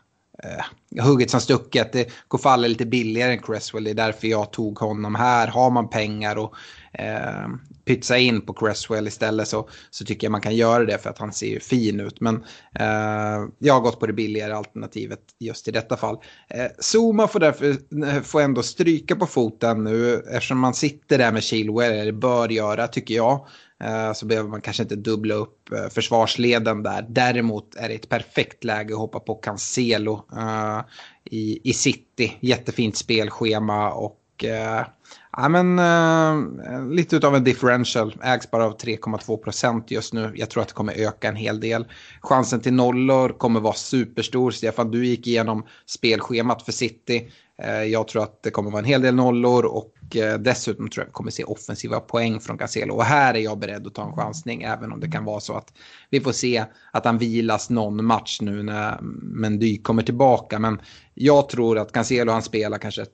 eh, 0.43 1.03
hugget 1.03 1.29
som 1.29 1.41
stucket. 1.41 2.11
Kofall 2.27 2.63
är 2.63 2.69
lite 2.69 2.85
billigare 2.85 3.31
än 3.31 3.41
Cresswell. 3.41 3.83
Det 3.83 3.89
är 3.89 3.95
därför 3.95 4.27
jag 4.27 4.51
tog 4.51 4.79
honom 4.79 5.15
här. 5.15 5.47
Har 5.47 5.69
man 5.69 5.89
pengar 5.89 6.35
och 6.35 6.53
eh, 6.93 7.47
pytsa 7.85 8.17
in 8.17 8.41
på 8.41 8.53
Cresswell 8.53 9.07
istället 9.07 9.47
så, 9.47 9.69
så 9.89 10.05
tycker 10.05 10.27
jag 10.27 10.31
man 10.31 10.41
kan 10.41 10.55
göra 10.55 10.85
det 10.85 10.97
för 10.97 11.09
att 11.09 11.17
han 11.17 11.33
ser 11.33 11.47
ju 11.47 11.59
fin 11.59 11.99
ut. 11.99 12.21
Men 12.21 12.35
eh, 12.75 13.47
jag 13.59 13.73
har 13.73 13.81
gått 13.81 13.99
på 13.99 14.07
det 14.07 14.13
billigare 14.13 14.53
alternativet 14.53 15.19
just 15.39 15.67
i 15.67 15.71
detta 15.71 15.97
fall. 15.97 16.17
Eh, 16.47 16.65
Zuma 16.93 17.27
får 17.27 17.39
därför 17.39 17.69
eh, 18.05 18.21
får 18.21 18.41
ändå 18.41 18.63
stryka 18.63 19.15
på 19.15 19.25
foten 19.25 19.83
nu 19.83 20.23
eftersom 20.31 20.59
man 20.59 20.73
sitter 20.73 21.17
där 21.17 21.31
med 21.31 21.43
Chilwell, 21.43 21.93
eller 21.93 22.11
bör 22.11 22.49
göra 22.49 22.87
tycker 22.87 23.15
jag. 23.15 23.47
Eh, 23.84 24.13
så 24.13 24.25
behöver 24.25 24.49
man 24.49 24.61
kanske 24.61 24.84
inte 24.84 24.95
dubbla 24.95 25.34
upp 25.34 25.71
eh, 25.71 25.89
försvarsleden 25.89 26.84
där. 26.84 27.05
Däremot 27.09 27.75
är 27.75 27.89
det 27.89 27.95
ett 27.95 28.09
perfekt 28.09 28.63
läge 28.63 28.93
att 28.93 28.99
hoppa 28.99 29.19
på 29.19 29.36
Cancelo 29.36 30.25
uh, 30.34 30.82
i, 31.25 31.69
i 31.69 31.73
City. 31.73 32.38
Jättefint 32.39 32.97
spelschema 32.97 33.91
och 33.91 34.19
uh, 34.43 34.86
ja, 35.32 35.49
men, 35.49 35.80
uh, 35.80 36.91
lite 36.91 37.27
av 37.27 37.36
en 37.36 37.43
differential. 37.43 38.15
Ägs 38.23 38.51
bara 38.51 38.65
av 38.65 38.77
3,2 38.77 39.38
procent 39.38 39.91
just 39.91 40.13
nu. 40.13 40.32
Jag 40.36 40.49
tror 40.49 40.61
att 40.61 40.69
det 40.69 40.73
kommer 40.73 40.93
öka 40.93 41.27
en 41.27 41.36
hel 41.36 41.59
del. 41.59 41.86
Chansen 42.21 42.59
till 42.59 42.73
nollor 42.73 43.30
kommer 43.30 43.59
vara 43.59 43.73
superstor. 43.73 44.51
Stefan, 44.51 44.91
du 44.91 45.05
gick 45.05 45.27
igenom 45.27 45.65
spelschemat 45.86 46.61
för 46.61 46.71
City. 46.71 47.32
Eh, 47.64 47.84
jag 47.84 48.07
tror 48.07 48.24
att 48.24 48.43
det 48.43 48.51
kommer 48.51 48.72
vara 48.72 48.80
en 48.80 48.86
hel 48.86 49.01
del 49.01 49.16
nollor 49.16 49.66
och 49.66 50.16
eh, 50.16 50.39
dessutom 50.39 50.89
tror 50.89 51.01
jag 51.01 51.05
att 51.05 51.10
vi 51.10 51.14
kommer 51.14 51.32
se 51.32 51.43
offensiva 51.43 51.99
poäng 51.99 52.39
från 52.39 52.57
Cancelo. 52.57 52.95
Och 52.95 53.03
här 53.03 53.34
är 53.34 53.39
jag 53.39 53.60
beredd 53.60 53.88
att 53.88 53.95
ta 53.95 54.05
en 54.05 54.16
chansning 54.16 54.64
även 54.64 54.91
om 54.91 54.99
det 54.99 55.12
kan 55.12 55.26
vara 55.26 55.39
så 55.39 55.53
att 55.53 55.74
vi 56.10 56.22
får 56.22 56.32
se 56.32 56.66
att 56.91 57.05
han 57.05 57.18
vilas 57.18 57.70
någon 57.70 58.05
match 58.05 58.41
nu 58.41 58.64
när 58.64 58.97
Mendy 59.22 59.82
kommer 59.82 60.03
tillbaka. 60.03 60.60
Men 60.60 60.82
jag 61.14 61.49
tror 61.49 61.78
att 61.78 61.91
Cancelo 61.91 62.32
han 62.32 62.41
spelar 62.41 62.78
kanske 62.78 63.05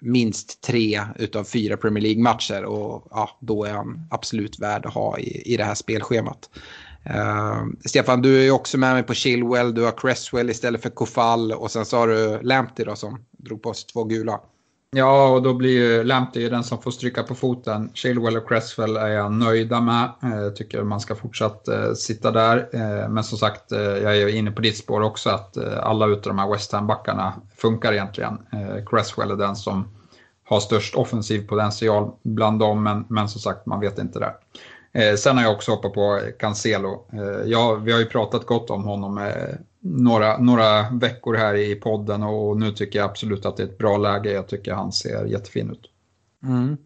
minst 0.00 0.60
tre 0.60 1.00
utav 1.16 1.44
fyra 1.44 1.76
Premier 1.76 2.02
League-matcher 2.02 2.64
och 2.64 3.06
ja, 3.10 3.38
då 3.40 3.64
är 3.64 3.72
han 3.72 4.08
absolut 4.10 4.58
värd 4.58 4.86
att 4.86 4.94
ha 4.94 5.18
i, 5.18 5.52
i 5.52 5.56
det 5.56 5.64
här 5.64 5.74
spelschemat. 5.74 6.50
Uh, 7.10 7.64
Stefan, 7.84 8.22
du 8.22 8.46
är 8.46 8.50
också 8.50 8.78
med 8.78 8.94
mig 8.94 9.02
på 9.02 9.14
Chilwell, 9.14 9.74
du 9.74 9.84
har 9.84 9.92
Cresswell 9.92 10.50
istället 10.50 10.82
för 10.82 10.90
Kofall 10.90 11.52
och 11.52 11.70
sen 11.70 11.84
så 11.84 11.96
har 11.96 12.08
du 12.08 12.42
Lamptey 12.42 12.84
då 12.84 12.96
som 12.96 13.24
drog 13.30 13.62
på 13.62 13.74
sig 13.74 13.86
två 13.86 14.04
gula. 14.04 14.40
Ja, 14.90 15.28
och 15.28 15.42
då 15.42 15.54
blir 15.54 15.70
ju 15.70 16.04
Lamptey 16.04 16.48
den 16.48 16.64
som 16.64 16.82
får 16.82 16.90
stryka 16.90 17.22
på 17.22 17.34
foten. 17.34 17.90
Chilwell 17.94 18.36
och 18.36 18.48
Cresswell 18.48 18.96
är 18.96 19.08
jag 19.08 19.32
nöjda 19.32 19.80
med. 19.80 20.10
Jag 20.20 20.56
tycker 20.56 20.82
man 20.82 21.00
ska 21.00 21.14
fortsatt 21.14 21.68
eh, 21.68 21.92
sitta 21.92 22.30
där. 22.30 22.68
Men 23.08 23.24
som 23.24 23.38
sagt, 23.38 23.70
jag 23.70 24.16
är 24.16 24.28
inne 24.28 24.50
på 24.50 24.62
ditt 24.62 24.76
spår 24.76 25.00
också 25.00 25.30
att 25.30 25.56
alla 25.82 26.06
utav 26.06 26.22
de 26.22 26.38
här 26.38 26.52
West 26.52 26.72
Ham-backarna 26.72 27.32
funkar 27.56 27.92
egentligen. 27.92 28.38
Cresswell 28.86 29.30
är 29.30 29.36
den 29.36 29.56
som 29.56 29.88
har 30.44 30.60
störst 30.60 30.94
offensiv 30.94 31.48
potential 31.48 32.10
bland 32.22 32.58
dem, 32.58 32.82
men, 32.82 33.04
men 33.08 33.28
som 33.28 33.40
sagt, 33.40 33.66
man 33.66 33.80
vet 33.80 33.98
inte 33.98 34.18
där. 34.18 34.32
Eh, 34.96 35.14
sen 35.16 35.36
har 35.36 35.44
jag 35.44 35.52
också 35.52 35.70
hoppat 35.70 35.92
på 35.92 36.20
Cancelo. 36.38 37.06
Eh, 37.12 37.50
ja, 37.50 37.74
vi 37.74 37.92
har 37.92 37.98
ju 37.98 38.06
pratat 38.06 38.46
gott 38.46 38.70
om 38.70 38.84
honom 38.84 39.18
eh, 39.18 39.54
några, 39.80 40.38
några 40.38 40.90
veckor 40.90 41.34
här 41.34 41.54
i 41.54 41.74
podden 41.74 42.22
och 42.22 42.56
nu 42.56 42.72
tycker 42.72 42.98
jag 42.98 43.10
absolut 43.10 43.46
att 43.46 43.56
det 43.56 43.62
är 43.62 43.66
ett 43.66 43.78
bra 43.78 43.96
läge. 43.96 44.32
Jag 44.32 44.48
tycker 44.48 44.72
han 44.72 44.92
ser 44.92 45.24
jättefin 45.24 45.70
ut. 45.70 45.90
Mm. 46.44 46.76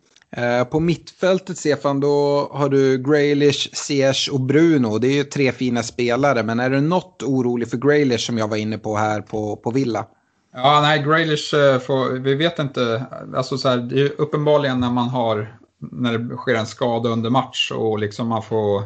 På 0.71 0.81
mittfältet, 0.81 1.59
Stefan, 1.59 2.01
då 2.01 2.49
har 2.53 2.69
du 2.69 2.99
Graylish, 2.99 3.71
Ziyech 3.73 4.29
och 4.33 4.41
Bruno. 4.41 4.99
Det 4.99 5.09
är 5.09 5.13
ju 5.13 5.25
tre 5.25 5.53
fina 5.53 5.83
spelare, 5.83 6.43
men 6.43 6.61
är 6.61 6.71
du 6.71 6.81
något 6.81 7.23
orolig 7.23 7.71
för 7.71 7.77
Graylish 7.77 8.27
som 8.27 8.39
jag 8.39 8.49
var 8.49 8.57
inne 8.57 8.79
på 8.79 8.97
här 8.97 9.21
på, 9.21 9.57
på 9.57 9.71
Villa? 9.71 10.07
Ja, 10.55 10.81
nej, 10.83 11.03
Graylish 11.03 11.51
får, 11.87 12.19
vi 12.19 12.35
vet 12.35 12.59
inte, 12.59 13.05
alltså 13.37 13.59
så 13.59 13.69
här, 13.69 13.77
det 13.77 14.01
är 14.01 14.21
uppenbarligen 14.21 14.81
när 14.81 14.91
man 14.91 15.09
har, 15.09 15.60
när 15.81 16.19
det 16.19 16.37
sker 16.37 16.55
en 16.55 16.67
skada 16.67 17.09
under 17.09 17.31
match 17.31 17.73
och 17.75 17.99
liksom 17.99 18.29
man 18.29 18.43
får 18.43 18.83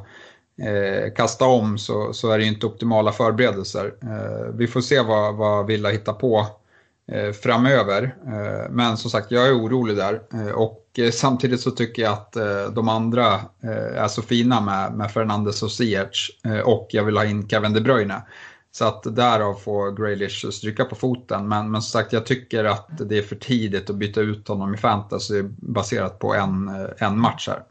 eh, 0.63 1.13
kasta 1.17 1.45
om 1.45 1.79
så, 1.79 2.13
så 2.13 2.31
är 2.31 2.39
det 2.39 2.45
inte 2.45 2.67
optimala 2.67 3.13
förberedelser. 3.13 3.95
Eh, 4.03 4.55
vi 4.55 4.67
får 4.67 4.81
se 4.81 5.01
vad, 5.01 5.35
vad 5.35 5.67
Villa 5.67 5.89
hittar 5.91 6.13
på 6.13 6.47
eh, 7.13 7.33
framöver. 7.33 8.15
Eh, 8.27 8.71
men 8.71 8.97
som 8.97 9.11
sagt, 9.11 9.31
jag 9.31 9.49
är 9.49 9.59
orolig 9.59 9.97
där. 9.97 10.23
Eh, 10.35 10.53
och 10.53 10.85
eh, 10.99 11.11
samtidigt 11.11 11.61
så 11.61 11.71
tycker 11.71 12.03
jag 12.03 12.13
att 12.13 12.37
eh, 12.37 12.65
de 12.75 12.89
andra 12.89 13.35
eh, 13.63 14.03
är 14.03 14.09
så 14.09 14.23
fina 14.23 14.61
med, 14.61 14.93
med 14.93 15.11
Fernandes 15.11 15.63
och 15.63 15.73
Ziyech. 15.73 16.31
och 16.65 16.89
jag 16.91 17.05
vill 17.05 17.17
ha 17.17 17.25
in 17.25 17.49
Kevin 17.49 17.73
De 17.73 17.81
Bruyne. 17.81 18.23
Så 18.77 18.85
att 18.85 19.17
därav 19.17 19.55
får 19.55 19.93
Graylish 19.93 20.51
stryka 20.51 20.85
på 20.85 20.95
foten. 20.95 21.49
Men, 21.49 21.71
men 21.71 21.83
som 21.83 22.01
sagt, 22.01 22.13
jag 22.13 22.27
tycker 22.27 22.65
att 22.65 22.89
det 23.09 23.19
är 23.19 23.23
för 23.23 23.37
tidigt 23.37 23.91
att 23.91 23.97
byta 23.97 24.21
ut 24.21 24.49
honom 24.49 24.75
i 24.75 24.77
fantasy 24.77 25.43
baserat 25.57 26.19
på 26.19 26.35
en, 26.35 26.71
en 26.99 27.19
match 27.19 27.49
här. 27.49 27.63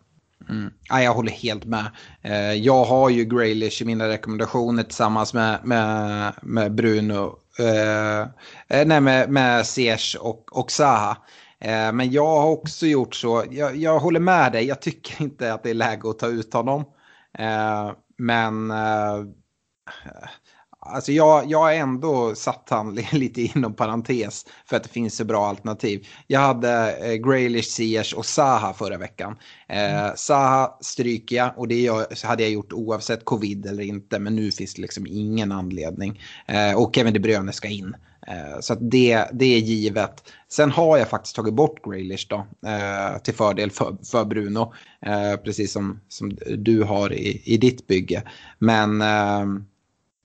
Mm. 0.49 0.73
Ja, 0.89 1.01
jag 1.01 1.13
håller 1.13 1.31
helt 1.31 1.65
med. 1.65 1.85
Eh, 2.21 2.53
jag 2.53 2.85
har 2.85 3.09
ju 3.09 3.25
Graylish 3.25 3.81
i 3.81 3.85
mina 3.85 4.07
rekommendationer 4.07 4.83
tillsammans 4.83 5.33
med, 5.33 5.59
med, 5.63 6.33
med 6.41 6.71
Bruno. 6.71 7.37
Eh, 7.59 8.19
eh, 8.67 8.87
nej, 8.87 9.01
med, 9.01 9.29
med 9.29 9.65
Ziyech 9.65 10.17
och, 10.19 10.57
och 10.57 10.71
Zaha. 10.71 11.17
Eh, 11.59 11.91
men 11.91 12.11
jag 12.11 12.41
har 12.41 12.49
också 12.49 12.85
gjort 12.85 13.15
så. 13.15 13.43
Jag, 13.51 13.75
jag, 13.75 13.99
håller 13.99 14.19
med 14.19 14.51
dig. 14.51 14.65
Jag 14.65 14.81
tycker 14.81 15.23
inte 15.23 15.53
att 15.53 15.63
det 15.63 15.69
är 15.69 15.73
läge 15.73 16.09
att 16.09 16.19
ta 16.19 16.27
ut 16.27 16.53
honom. 16.53 16.85
Eh, 17.37 17.91
men 18.17 18.71
eh, 18.71 19.23
Alltså 20.85 21.11
jag, 21.11 21.51
jag 21.51 21.59
har 21.59 21.73
ändå 21.73 22.35
satt 22.35 22.67
han 22.69 22.95
lite 23.11 23.41
inom 23.41 23.73
parentes 23.73 24.45
för 24.65 24.75
att 24.75 24.83
det 24.83 24.89
finns 24.89 25.15
så 25.15 25.25
bra 25.25 25.47
alternativ. 25.47 26.07
Jag 26.27 26.39
hade 26.39 26.95
eh, 26.95 27.13
Graylish, 27.13 27.65
Ziyech 27.65 28.13
och 28.17 28.25
Saha 28.25 28.73
förra 28.73 28.97
veckan. 28.97 29.35
Eh, 29.67 30.03
mm. 30.03 30.11
Saha 30.15 30.77
stryker 30.81 31.35
jag 31.35 31.51
och 31.57 31.67
det 31.67 31.81
jag, 31.81 32.05
hade 32.23 32.43
jag 32.43 32.51
gjort 32.51 32.73
oavsett 32.73 33.25
covid 33.25 33.65
eller 33.65 33.83
inte. 33.83 34.19
Men 34.19 34.35
nu 34.35 34.51
finns 34.51 34.73
det 34.73 34.81
liksom 34.81 35.07
ingen 35.07 35.51
anledning. 35.51 36.21
Eh, 36.47 36.81
och 36.81 36.95
Kevin 36.95 37.13
De 37.13 37.19
Bruyne 37.19 37.51
ska 37.51 37.67
in. 37.67 37.95
Eh, 38.27 38.59
så 38.59 38.75
det, 38.75 39.25
det 39.33 39.45
är 39.45 39.59
givet. 39.59 40.23
Sen 40.49 40.71
har 40.71 40.97
jag 40.97 41.09
faktiskt 41.09 41.35
tagit 41.35 41.53
bort 41.53 41.85
Graylish 41.85 42.27
då, 42.29 42.35
eh, 42.69 43.21
till 43.21 43.33
fördel 43.33 43.71
för, 43.71 43.97
för 44.11 44.25
Bruno. 44.25 44.73
Eh, 45.05 45.35
precis 45.43 45.71
som, 45.71 45.99
som 46.07 46.37
du 46.57 46.83
har 46.83 47.13
i, 47.13 47.41
i 47.45 47.57
ditt 47.57 47.87
bygge. 47.87 48.23
Men 48.59 49.01
ehm, 49.01 49.65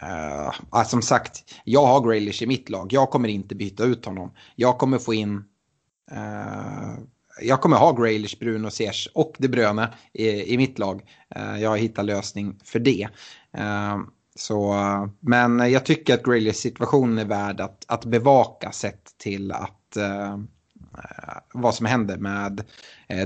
Uh, 0.02 0.84
som 0.84 1.02
sagt, 1.02 1.44
jag 1.64 1.86
har 1.86 2.08
Graylish 2.08 2.42
i 2.42 2.46
mitt 2.46 2.68
lag. 2.68 2.92
Jag 2.92 3.10
kommer 3.10 3.28
inte 3.28 3.54
byta 3.54 3.84
ut 3.84 4.04
honom. 4.04 4.32
Jag 4.56 4.78
kommer 4.78 4.98
få 4.98 5.14
in... 5.14 5.44
Uh, 6.12 6.98
jag 7.40 7.60
kommer 7.60 7.76
ha 7.76 7.92
Graylish, 7.92 8.38
Bruno, 8.38 8.70
Ziyech 8.70 9.08
och 9.14 9.34
De 9.38 9.48
Bruyne 9.48 9.94
i, 10.12 10.54
i 10.54 10.56
mitt 10.56 10.78
lag. 10.78 11.02
Uh, 11.36 11.62
jag 11.62 11.70
har 11.70 11.76
hittat 11.76 12.04
lösning 12.04 12.60
för 12.64 12.78
det. 12.78 13.08
så, 14.34 14.74
men 15.20 15.72
jag 15.72 15.86
tycker 15.86 16.14
att 16.14 16.22
Graylish 16.22 16.56
situation 16.56 17.18
är 17.18 17.24
värd 17.24 17.60
att, 17.60 17.84
att 17.88 18.04
bevaka 18.04 18.72
sett 18.72 19.18
till 19.18 19.52
att 19.52 19.74
vad 21.52 21.74
som 21.74 21.86
händer 21.86 22.16
med 22.16 22.64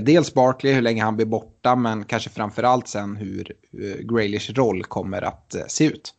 dels 0.01 0.33
Barkley, 0.33 0.73
hur 0.73 0.81
länge 0.81 1.03
han 1.03 1.15
blir 1.15 1.25
borta, 1.25 1.75
men 1.75 2.05
kanske 2.05 2.29
framförallt 2.29 2.87
sen 2.87 3.15
hur 3.15 3.55
Graylish 4.03 4.51
roll 4.51 4.83
kommer 4.83 5.21
att 5.21 5.55
se 5.67 5.85
ut. 5.85 6.13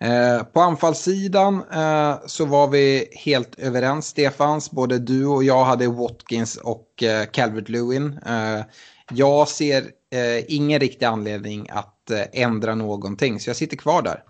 Eh, 0.00 0.42
på 0.42 0.60
anfallssidan 0.60 1.62
eh, 1.72 2.16
så 2.26 2.44
var 2.44 2.68
vi 2.68 3.08
helt 3.12 3.58
överens, 3.58 4.06
Stefans. 4.06 4.70
Både 4.70 4.98
du 4.98 5.26
och 5.26 5.44
jag 5.44 5.64
hade 5.64 5.88
Watkins 5.88 6.56
och 6.56 7.02
eh, 7.02 7.26
Calvert 7.26 7.68
Lewin. 7.68 8.18
Eh, 8.26 8.64
jag 9.10 9.48
ser 9.48 9.82
eh, 10.10 10.44
ingen 10.48 10.80
riktig 10.80 11.06
anledning 11.06 11.68
att 11.70 11.92
ändra 12.32 12.74
någonting, 12.74 13.40
så 13.40 13.50
jag 13.50 13.56
sitter 13.56 13.76
kvar 13.76 14.02
där. 14.02 14.22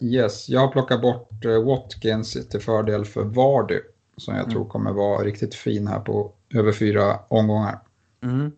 yes, 0.00 0.48
jag 0.48 0.60
har 0.60 0.68
plockat 0.68 1.02
bort 1.02 1.44
Watkins 1.66 2.48
till 2.48 2.60
fördel 2.60 3.04
för 3.04 3.24
Vardy, 3.24 3.78
som 4.16 4.34
jag 4.34 4.42
mm. 4.42 4.52
tror 4.52 4.68
kommer 4.68 4.92
vara 4.92 5.24
riktigt 5.24 5.54
fin 5.54 5.86
här 5.86 6.00
på 6.00 6.32
över 6.54 6.72
fyra 6.72 7.18
omgångar. 7.28 7.78
Mm. 8.22 8.52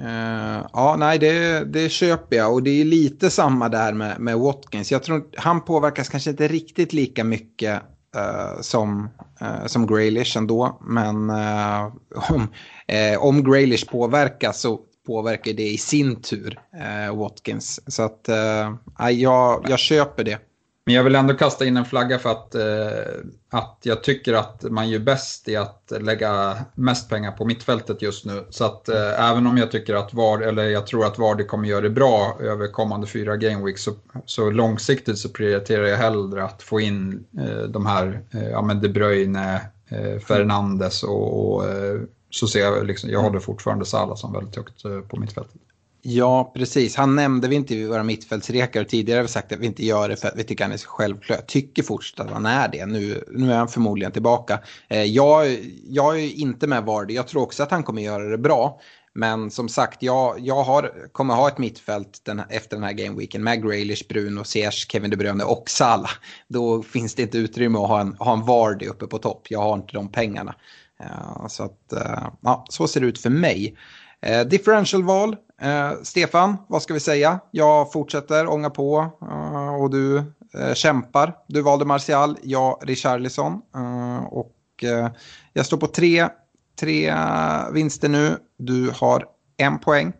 Uh, 0.00 0.66
ja, 0.72 0.96
nej, 0.98 1.18
det, 1.18 1.64
det 1.64 1.88
köper 1.88 2.36
jag. 2.36 2.52
Och 2.52 2.62
det 2.62 2.80
är 2.80 2.84
lite 2.84 3.30
samma 3.30 3.68
där 3.68 3.92
med, 3.92 4.20
med 4.20 4.38
Watkins. 4.38 4.92
Jag 4.92 5.02
tror 5.02 5.24
han 5.36 5.64
påverkas 5.64 6.08
kanske 6.08 6.30
inte 6.30 6.48
riktigt 6.48 6.92
lika 6.92 7.24
mycket 7.24 7.82
uh, 8.16 8.60
som, 8.60 9.08
uh, 9.42 9.66
som 9.66 9.86
Graylish 9.86 10.36
ändå. 10.36 10.80
Men 10.82 11.30
om, 12.30 12.48
om 13.18 13.44
Graylish 13.44 13.90
påverkas 13.90 14.60
så 14.60 14.80
påverkar 15.06 15.52
det 15.52 15.68
i 15.68 15.78
sin 15.78 16.22
tur 16.22 16.60
Watkins. 17.14 17.80
Så 17.86 18.02
att 18.02 18.28
jag, 19.10 19.66
jag 19.68 19.78
köper 19.78 20.24
det. 20.24 20.38
Men 20.88 20.94
jag 20.94 21.04
vill 21.04 21.14
ändå 21.14 21.34
kasta 21.34 21.64
in 21.64 21.76
en 21.76 21.84
flagga 21.84 22.18
för 22.18 22.30
att, 22.30 22.54
eh, 22.54 23.20
att 23.50 23.78
jag 23.82 24.02
tycker 24.02 24.34
att 24.34 24.62
man 24.62 24.88
gör 24.88 24.98
bäst 24.98 25.48
i 25.48 25.56
att 25.56 25.92
lägga 26.00 26.56
mest 26.74 27.08
pengar 27.08 27.32
på 27.32 27.44
mittfältet 27.44 28.02
just 28.02 28.24
nu. 28.24 28.44
Så 28.50 28.64
att 28.64 28.88
eh, 28.88 29.30
även 29.30 29.46
om 29.46 29.58
jag 29.58 29.70
tycker 29.70 29.94
att 29.94 30.14
VAR, 30.14 30.40
eller 30.40 30.64
jag 30.64 30.86
tror 30.86 31.06
att 31.06 31.18
Vardy 31.18 31.44
kommer 31.44 31.68
göra 31.68 31.80
det 31.80 31.90
bra 31.90 32.36
över 32.40 32.68
kommande 32.68 33.06
fyra 33.06 33.36
gameweeks 33.36 33.82
så, 33.82 33.92
så 34.24 34.50
långsiktigt 34.50 35.18
så 35.18 35.28
prioriterar 35.28 35.86
jag 35.86 35.96
hellre 35.96 36.44
att 36.44 36.62
få 36.62 36.80
in 36.80 37.24
eh, 37.38 37.62
de 37.62 37.86
här, 37.86 38.22
eh, 38.30 38.48
ja 38.48 38.62
men 38.62 38.80
De 38.80 38.88
Bruyne, 38.88 39.60
eh, 39.88 40.18
Fernandes 40.18 41.02
och, 41.02 41.54
och 41.54 41.68
eh, 41.68 42.00
så 42.30 42.46
ser 42.46 42.60
jag 42.60 42.86
liksom, 42.86 43.10
jag 43.10 43.20
håller 43.20 43.40
fortfarande 43.40 43.84
Salah 43.84 44.16
som 44.16 44.32
väldigt 44.32 44.56
högt 44.56 44.84
eh, 44.84 45.00
på 45.00 45.20
mittfältet. 45.20 45.60
Ja, 46.10 46.52
precis. 46.54 46.96
Han 46.96 47.16
nämnde 47.16 47.48
vi 47.48 47.56
inte 47.56 47.74
i 47.74 47.86
våra 47.86 48.02
mittfältsrekar 48.02 48.80
och 48.80 48.88
tidigare 48.88 49.18
har 49.18 49.22
vi 49.22 49.28
sagt 49.28 49.52
att 49.52 49.58
vi 49.58 49.66
inte 49.66 49.84
gör 49.84 50.08
det 50.08 50.16
för 50.16 50.28
att 50.28 50.36
vi 50.36 50.44
tycker 50.44 50.64
han 50.64 50.72
är 50.72 50.76
så 50.76 50.88
självklar. 50.88 51.36
Jag 51.36 51.46
tycker 51.46 51.82
fortsatt 51.82 52.26
att 52.26 52.32
han 52.32 52.46
är 52.46 52.68
det. 52.68 52.86
Nu, 52.86 53.24
nu 53.30 53.52
är 53.52 53.56
han 53.56 53.68
förmodligen 53.68 54.12
tillbaka. 54.12 54.60
Eh, 54.88 55.02
jag, 55.02 55.58
jag 55.84 56.20
är 56.20 56.40
inte 56.40 56.66
med 56.66 56.84
Vardy. 56.84 57.14
Jag 57.14 57.28
tror 57.28 57.42
också 57.42 57.62
att 57.62 57.70
han 57.70 57.82
kommer 57.82 58.02
göra 58.02 58.24
det 58.24 58.38
bra. 58.38 58.80
Men 59.12 59.50
som 59.50 59.68
sagt, 59.68 60.02
jag, 60.02 60.40
jag 60.40 60.62
har, 60.62 61.12
kommer 61.12 61.34
ha 61.34 61.48
ett 61.48 61.58
mittfält 61.58 62.20
den, 62.24 62.42
efter 62.48 62.76
den 62.76 62.84
här 62.84 62.92
gameweeken 62.92 63.44
med 63.44 63.62
Graylish, 63.62 64.08
Bruno, 64.08 64.44
Ziyech, 64.44 64.86
Kevin 64.90 65.10
De 65.10 65.16
Bruyne 65.16 65.44
och 65.44 65.70
Salah. 65.70 66.10
Då 66.48 66.82
finns 66.82 67.14
det 67.14 67.22
inte 67.22 67.38
utrymme 67.38 67.78
att 67.78 67.88
ha 67.88 68.00
en, 68.00 68.16
ha 68.18 68.32
en 68.32 68.46
Vardy 68.46 68.86
uppe 68.86 69.06
på 69.06 69.18
topp. 69.18 69.46
Jag 69.50 69.60
har 69.60 69.74
inte 69.74 69.92
de 69.92 70.12
pengarna. 70.12 70.54
Ja, 70.98 71.46
så 71.48 71.62
att, 71.64 71.92
eh, 71.92 72.28
ja, 72.40 72.64
så 72.68 72.88
ser 72.88 73.00
det 73.00 73.06
ut 73.06 73.18
för 73.18 73.30
mig. 73.30 73.76
Eh, 74.26 74.44
differential-val, 74.46 75.36
Eh, 75.62 75.92
Stefan, 76.02 76.56
vad 76.68 76.82
ska 76.82 76.94
vi 76.94 77.00
säga? 77.00 77.40
Jag 77.50 77.92
fortsätter 77.92 78.46
ånga 78.46 78.70
på 78.70 79.18
eh, 79.22 79.74
och 79.74 79.90
du 79.90 80.16
eh, 80.54 80.74
kämpar. 80.74 81.36
Du 81.48 81.62
valde 81.62 81.84
Martial, 81.84 82.38
jag 82.42 82.78
Richarlison. 82.82 83.62
Eh, 83.74 84.24
och 84.24 84.54
eh, 84.82 85.08
jag 85.52 85.66
står 85.66 85.76
på 85.76 85.86
tre, 85.86 86.28
tre 86.80 87.08
eh, 87.08 87.70
vinster 87.72 88.08
nu. 88.08 88.36
Du 88.58 88.92
har 88.94 89.26
en 89.56 89.78
poäng. 89.78 90.12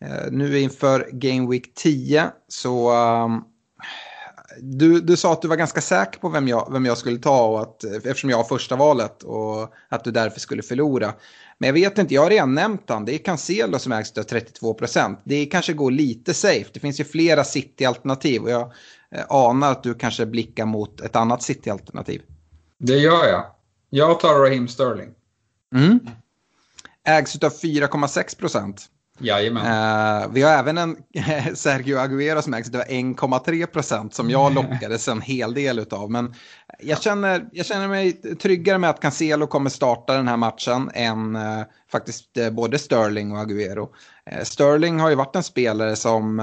Eh, 0.00 0.30
nu 0.30 0.60
inför 0.60 1.08
Game 1.12 1.50
Week 1.50 1.74
10 1.74 2.30
så 2.48 2.92
eh, 2.92 3.28
du, 4.60 5.00
du 5.00 5.16
sa 5.16 5.32
att 5.32 5.42
du 5.42 5.48
var 5.48 5.56
ganska 5.56 5.80
säker 5.80 6.20
på 6.20 6.28
vem 6.28 6.48
jag, 6.48 6.72
vem 6.72 6.86
jag 6.86 6.98
skulle 6.98 7.18
ta 7.18 7.46
och 7.46 7.60
att, 7.60 7.84
eftersom 7.84 8.30
jag 8.30 8.36
har 8.36 8.44
första 8.44 8.76
valet 8.76 9.22
och 9.22 9.72
att 9.88 10.04
du 10.04 10.10
därför 10.10 10.40
skulle 10.40 10.62
förlora. 10.62 11.12
Men 11.62 11.66
jag 11.68 11.74
vet 11.74 11.98
inte, 11.98 12.14
jag 12.14 12.22
har 12.22 12.30
redan 12.30 12.54
nämnt 12.54 12.88
han. 12.88 13.04
Det 13.04 13.14
är 13.14 13.18
Cancelo 13.18 13.78
som 13.78 13.92
ägs 13.92 14.18
av 14.18 14.22
32 14.22 14.74
procent. 14.74 15.20
Det 15.24 15.46
kanske 15.46 15.72
går 15.72 15.90
lite 15.90 16.34
safe. 16.34 16.70
Det 16.72 16.80
finns 16.80 17.00
ju 17.00 17.04
flera 17.04 17.44
City-alternativ 17.44 18.42
och 18.42 18.50
jag 18.50 18.72
eh, 19.10 19.24
anar 19.28 19.72
att 19.72 19.82
du 19.82 19.94
kanske 19.94 20.26
blickar 20.26 20.66
mot 20.66 21.00
ett 21.00 21.16
annat 21.16 21.42
City-alternativ. 21.42 22.22
Det 22.78 22.96
gör 22.96 23.26
jag. 23.26 23.44
Jag 23.90 24.20
tar 24.20 24.34
Raheem 24.34 24.68
Sterling. 24.68 25.10
Mm. 25.74 26.00
Ägs 27.04 27.36
av 27.36 27.52
4,6 27.52 28.38
procent. 28.38 28.86
Jajamän. 29.22 30.22
Uh, 30.22 30.32
vi 30.32 30.42
har 30.42 30.52
även 30.52 30.78
en 30.78 30.96
Sergio 31.54 31.98
Aguero 31.98 32.42
som 32.42 32.54
ägs 32.54 32.74
av 32.74 32.82
1,3 32.82 33.66
procent 33.66 34.14
som 34.14 34.30
jag 34.30 34.54
lockades 34.54 35.08
en 35.08 35.20
hel 35.20 35.54
del 35.54 35.86
av. 35.90 36.10
Men 36.10 36.34
jag 36.80 37.02
känner, 37.02 37.48
jag 37.52 37.66
känner 37.66 37.88
mig 37.88 38.12
tryggare 38.12 38.78
med 38.78 38.90
att 38.90 39.00
Cancelo 39.00 39.46
kommer 39.46 39.70
starta 39.70 40.16
den 40.16 40.28
här 40.28 40.36
matchen 40.36 40.90
än 40.94 41.36
uh, 41.36 41.62
faktiskt 41.92 42.38
uh, 42.38 42.50
både 42.50 42.78
Sterling 42.78 43.32
och 43.32 43.38
Aguero. 43.38 43.88
Sterling 44.42 45.00
har 45.00 45.10
ju 45.10 45.14
varit 45.14 45.36
en 45.36 45.42
spelare 45.42 45.96
som 45.96 46.42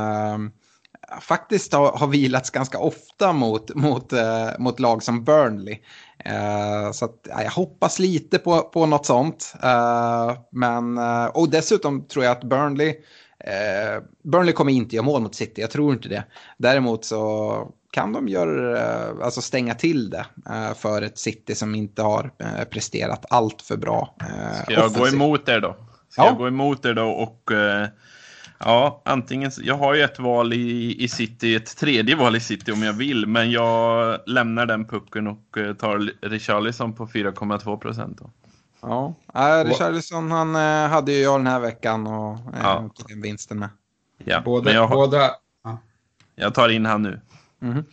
faktiskt 1.22 1.74
har, 1.74 1.92
har 1.92 2.08
vilats 2.08 2.50
ganska 2.50 2.78
ofta 2.78 3.34
mot, 3.34 3.76
mot, 3.76 4.14
mot 4.60 4.80
lag 4.80 5.04
som 5.04 5.24
Burnley. 5.24 5.78
Uh, 6.28 6.92
så 6.92 7.06
att, 7.06 7.28
ja, 7.30 7.44
jag 7.44 7.52
hoppas 7.52 8.00
lite 8.00 8.40
på, 8.40 8.62
på 8.62 8.86
något 8.86 9.06
sånt. 9.06 9.54
Uh, 9.64 10.38
men, 10.52 10.98
uh, 10.98 11.26
och 11.26 11.50
dessutom 11.50 12.08
tror 12.08 12.26
jag 12.26 12.32
att 12.32 12.44
Burnley, 12.44 12.96
Burnley 14.24 14.54
kommer 14.54 14.72
inte 14.72 14.96
göra 14.96 15.06
mål 15.06 15.22
mot 15.22 15.36
City, 15.36 15.62
jag 15.62 15.72
tror 15.72 15.94
inte 15.94 16.10
det. 16.10 16.24
Däremot 16.58 17.06
så 17.06 17.68
kan 17.92 18.14
de 18.14 18.28
göra, 18.28 19.24
alltså 19.24 19.42
stänga 19.42 19.76
till 19.76 20.10
det 20.10 20.26
för 20.76 21.02
ett 21.02 21.18
City 21.18 21.56
som 21.56 21.76
inte 21.76 22.02
har 22.02 22.32
presterat 22.66 23.26
allt 23.30 23.62
för 23.62 23.78
bra. 23.78 24.16
Ska 24.64 24.74
jag 24.74 24.86
offensivt. 24.86 25.00
gå 25.00 25.08
emot 25.08 25.50
er 25.50 25.60
då? 25.60 25.76
Ska 26.10 26.22
ja. 26.22 26.28
jag 26.28 26.38
gå 26.38 26.48
emot 26.48 26.86
er 26.86 26.94
då 26.94 27.10
och 27.10 27.52
Ja, 28.60 29.02
antingen, 29.06 29.52
jag 29.62 29.76
har 29.76 29.94
ju 29.94 30.02
ett 30.02 30.20
val 30.20 30.54
i, 30.54 30.96
i 31.04 31.08
City, 31.08 31.56
ett 31.56 31.78
tredje 31.78 32.16
val 32.16 32.36
i 32.36 32.40
City 32.40 32.72
om 32.72 32.84
jag 32.84 32.94
vill, 32.94 33.28
men 33.28 33.52
jag 33.52 34.20
lämnar 34.26 34.66
den 34.66 34.86
pucken 34.86 35.28
och 35.28 35.58
eh, 35.58 35.74
tar 35.74 36.28
Richarlison 36.28 36.94
på 36.94 37.08
4,2 37.08 37.78
procent. 37.78 38.22
Ja, 38.82 39.16
äh, 39.34 39.66
Richarlison 39.66 40.32
han 40.32 40.56
äh, 40.56 40.90
hade 40.90 41.12
ju 41.12 41.22
jag 41.22 41.40
den 41.40 41.48
här 41.48 41.60
veckan 41.60 42.08
och 42.08 42.40
ja. 42.62 42.90
tog 42.96 43.12
en 43.12 43.22
vinsten 43.22 43.60
med. 43.60 43.70
Ja, 44.18 44.42
både, 44.42 44.74
jag, 44.74 44.90
båda, 44.90 45.32
ja. 45.64 45.78
jag 46.36 46.54
tar 46.54 46.70
in 46.70 46.86
han 46.86 47.04
nu. 47.04 47.22
Mm. 47.62 47.84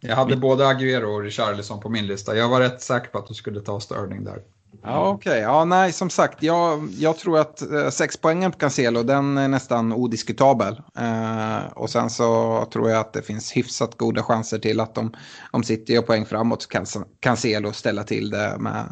Jag 0.00 0.16
hade 0.16 0.36
både 0.36 0.68
Aguero 0.68 1.14
och 1.14 1.22
Richarlison 1.22 1.80
på 1.80 1.88
min 1.88 2.06
lista. 2.06 2.36
Jag 2.36 2.48
var 2.48 2.60
rätt 2.60 2.82
säker 2.82 3.08
på 3.08 3.18
att 3.18 3.26
du 3.26 3.34
skulle 3.34 3.60
ta 3.60 3.80
Sterling 3.80 4.24
där. 4.24 4.42
Ja, 4.82 5.08
okej. 5.08 5.30
Okay. 5.30 5.40
Ja, 5.40 5.64
nej, 5.64 5.92
som 5.92 6.10
sagt, 6.10 6.42
jag, 6.42 6.88
jag 6.98 7.18
tror 7.18 7.38
att 7.38 7.72
eh, 7.72 7.88
sex 7.90 8.16
poängen 8.16 8.52
på 8.52 8.58
Cancelo, 8.58 9.02
den 9.02 9.38
är 9.38 9.48
nästan 9.48 9.92
odiskutabel. 9.92 10.80
Eh, 10.98 11.72
och 11.74 11.90
sen 11.90 12.10
så 12.10 12.64
tror 12.72 12.90
jag 12.90 13.00
att 13.00 13.12
det 13.12 13.22
finns 13.22 13.52
hyfsat 13.52 13.98
goda 13.98 14.22
chanser 14.22 14.58
till 14.58 14.80
att 14.80 14.94
de, 14.94 15.14
om 15.50 15.62
City 15.62 15.92
gör 15.92 16.02
poäng 16.02 16.26
framåt 16.26 16.62
så 16.62 16.68
kan 16.68 16.86
Cancelo 17.20 17.72
ställa 17.72 18.04
till 18.04 18.30
det 18.30 18.56
med 18.58 18.84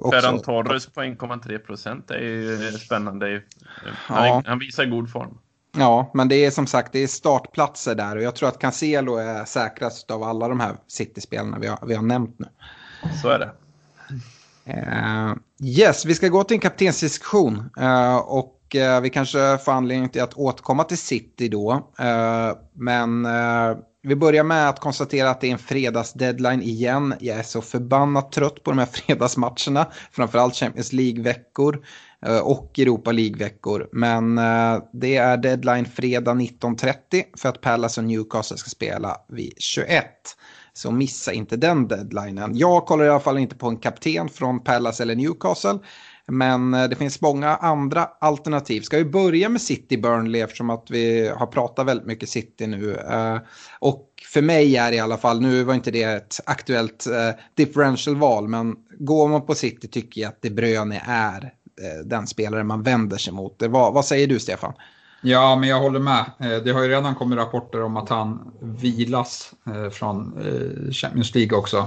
också. 0.00 0.20
Ferran 0.20 0.42
Torres 0.42 0.86
på 0.86 1.00
1,3 1.00 1.58
procent 1.58 2.10
är 2.10 2.18
ju 2.18 2.72
spännande. 2.72 3.42
Han, 3.86 4.26
ja. 4.26 4.42
han 4.46 4.58
visar 4.58 4.84
god 4.84 5.12
form. 5.12 5.38
Ja, 5.78 6.10
men 6.14 6.28
det 6.28 6.44
är 6.44 6.50
som 6.50 6.66
sagt 6.66 6.92
det 6.92 6.98
är 6.98 7.06
startplatser 7.06 7.94
där 7.94 8.16
och 8.16 8.22
jag 8.22 8.34
tror 8.34 8.48
att 8.48 8.58
Cancelo 8.58 9.16
är 9.16 9.44
säkrast 9.44 10.10
av 10.10 10.22
alla 10.22 10.48
de 10.48 10.60
här 10.60 10.76
City-spelarna 10.86 11.58
vi 11.58 11.66
har, 11.66 11.78
vi 11.86 11.94
har 11.94 12.02
nämnt 12.02 12.38
nu. 12.38 12.46
Så 13.22 13.28
är 13.28 13.38
det. 13.38 13.50
Uh, 14.68 15.34
yes, 15.62 16.04
vi 16.04 16.14
ska 16.14 16.28
gå 16.28 16.44
till 16.44 16.54
en 16.54 16.60
kaptensdiskussion. 16.60 17.70
Uh, 17.80 18.16
och 18.16 18.76
uh, 18.76 19.00
vi 19.00 19.10
kanske 19.10 19.58
får 19.58 19.72
anledning 19.72 20.08
till 20.08 20.22
att 20.22 20.34
återkomma 20.34 20.84
till 20.84 20.98
City 20.98 21.48
då. 21.48 21.92
men 22.72 23.26
vi 24.02 24.16
börjar 24.16 24.44
med 24.44 24.68
att 24.68 24.80
konstatera 24.80 25.30
att 25.30 25.40
det 25.40 25.46
är 25.48 25.52
en 25.52 25.58
fredagsdeadline 25.58 26.62
igen. 26.62 27.14
Jag 27.20 27.38
är 27.38 27.42
så 27.42 27.62
förbannat 27.62 28.32
trött 28.32 28.62
på 28.62 28.70
de 28.70 28.78
här 28.78 28.86
fredagsmatcherna. 28.92 29.86
Framförallt 30.12 30.54
Champions 30.54 30.92
League-veckor 30.92 31.84
och 32.42 32.78
Europa 32.78 33.12
League-veckor. 33.12 33.88
Men 33.92 34.36
det 34.92 35.16
är 35.16 35.36
deadline 35.36 35.84
fredag 35.84 36.34
19.30 36.34 37.24
för 37.36 37.48
att 37.48 37.60
Palace 37.60 38.00
och 38.00 38.06
Newcastle 38.06 38.56
ska 38.56 38.70
spela 38.70 39.16
vid 39.28 39.52
21. 39.58 40.04
Så 40.76 40.90
missa 40.90 41.32
inte 41.32 41.56
den 41.56 41.88
deadlinen. 41.88 42.56
Jag 42.56 42.86
kollar 42.86 43.04
i 43.04 43.08
alla 43.08 43.20
fall 43.20 43.38
inte 43.38 43.56
på 43.56 43.68
en 43.68 43.76
kapten 43.76 44.28
från 44.28 44.64
Palace 44.64 45.02
eller 45.02 45.14
Newcastle. 45.14 45.78
Men 46.26 46.74
eh, 46.74 46.88
det 46.88 46.96
finns 46.96 47.20
många 47.20 47.56
andra 47.56 48.08
alternativ. 48.20 48.80
Ska 48.80 48.96
vi 48.96 49.04
börja 49.04 49.48
med 49.48 49.60
City 49.60 49.96
Burnley 49.96 50.40
eftersom 50.40 50.70
att 50.70 50.86
vi 50.90 51.28
har 51.28 51.46
pratat 51.46 51.86
väldigt 51.86 52.06
mycket 52.06 52.28
City 52.28 52.66
nu. 52.66 52.94
Eh, 52.94 53.38
och 53.78 54.08
för 54.32 54.42
mig 54.42 54.76
är 54.76 54.90
det 54.90 54.96
i 54.96 55.00
alla 55.00 55.16
fall, 55.16 55.40
nu 55.40 55.64
var 55.64 55.74
inte 55.74 55.90
det 55.90 56.02
ett 56.02 56.40
aktuellt 56.46 57.06
eh, 57.06 57.30
differential-val, 57.54 58.48
men 58.48 58.76
går 58.98 59.28
man 59.28 59.46
på 59.46 59.54
City 59.54 59.88
tycker 59.88 60.20
jag 60.20 60.28
att 60.28 60.42
De 60.42 60.50
Bruyne 60.50 61.02
är 61.06 61.52
den 62.04 62.26
spelare 62.26 62.64
man 62.64 62.82
vänder 62.82 63.16
sig 63.16 63.32
mot. 63.32 63.62
Vad, 63.62 63.94
vad 63.94 64.04
säger 64.04 64.26
du 64.26 64.38
Stefan? 64.38 64.72
Ja, 65.20 65.56
men 65.56 65.68
jag 65.68 65.80
håller 65.80 66.00
med. 66.00 66.24
Eh, 66.38 66.62
det 66.64 66.70
har 66.72 66.82
ju 66.82 66.88
redan 66.88 67.14
kommit 67.14 67.38
rapporter 67.38 67.82
om 67.82 67.96
att 67.96 68.08
han 68.08 68.52
vilas 68.60 69.52
eh, 69.66 69.90
från 69.90 70.38
eh, 70.38 70.90
Champions 70.92 71.34
League 71.34 71.58
också. 71.58 71.86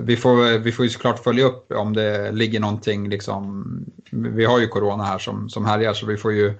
Vi 0.00 0.16
får, 0.16 0.58
vi 0.58 0.72
får 0.72 0.84
ju 0.84 0.90
såklart 0.90 1.18
följa 1.18 1.44
upp 1.44 1.72
om 1.72 1.92
det 1.92 2.32
ligger 2.32 2.60
någonting, 2.60 3.08
liksom, 3.08 3.64
vi 4.10 4.44
har 4.44 4.60
ju 4.60 4.66
corona 4.66 5.04
här 5.04 5.18
som, 5.18 5.48
som 5.48 5.64
härjar 5.64 5.94
så 5.94 6.06
vi 6.06 6.16
får 6.16 6.32
ju 6.32 6.54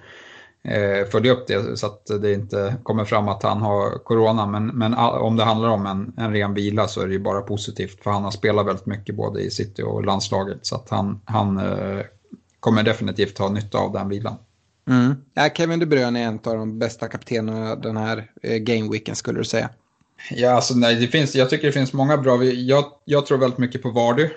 följa 1.11 1.31
upp 1.31 1.47
det 1.47 1.77
så 1.77 1.85
att 1.85 2.05
det 2.21 2.33
inte 2.33 2.75
kommer 2.83 3.05
fram 3.05 3.27
att 3.27 3.43
han 3.43 3.61
har 3.61 4.03
corona. 4.03 4.45
Men, 4.45 4.67
men 4.67 4.93
om 4.93 5.35
det 5.35 5.43
handlar 5.43 5.69
om 5.69 5.85
en, 5.85 6.13
en 6.17 6.33
ren 6.33 6.53
vila 6.53 6.87
så 6.87 7.01
är 7.01 7.07
det 7.07 7.13
ju 7.13 7.19
bara 7.19 7.41
positivt 7.41 8.03
för 8.03 8.11
han 8.11 8.23
har 8.23 8.31
spelat 8.31 8.65
väldigt 8.65 8.85
mycket 8.85 9.15
både 9.15 9.41
i 9.41 9.51
City 9.51 9.83
och 9.83 10.05
landslaget 10.05 10.57
så 10.61 10.75
att 10.75 10.89
han, 10.89 11.21
han 11.25 11.61
kommer 12.59 12.83
definitivt 12.83 13.37
ha 13.37 13.49
nytta 13.49 13.77
av 13.77 13.93
den 13.93 14.09
vilan. 14.09 14.35
Mm. 14.89 15.15
Ja, 15.33 15.49
Kevin 15.55 15.79
De 15.79 15.85
Bruyne 15.85 16.19
är 16.19 16.27
en 16.27 16.39
av 16.43 16.57
de 16.57 16.79
bästa 16.79 17.07
kaptenerna 17.07 17.75
den 17.75 17.97
här 17.97 18.31
eh, 18.43 18.57
gameweeken 18.57 19.15
skulle 19.15 19.39
du 19.39 19.45
säga. 19.45 19.69
Ja, 20.31 20.51
alltså 20.51 20.73
nej, 20.75 20.95
det 20.95 21.07
finns, 21.07 21.35
jag 21.35 21.49
tycker 21.49 21.67
det 21.67 21.73
finns 21.73 21.93
många 21.93 22.17
bra. 22.17 22.43
Jag, 22.43 22.85
jag 23.05 23.25
tror 23.25 23.37
väldigt 23.37 23.59
mycket 23.59 23.81
på 23.81 23.89
Vardy 23.89 24.29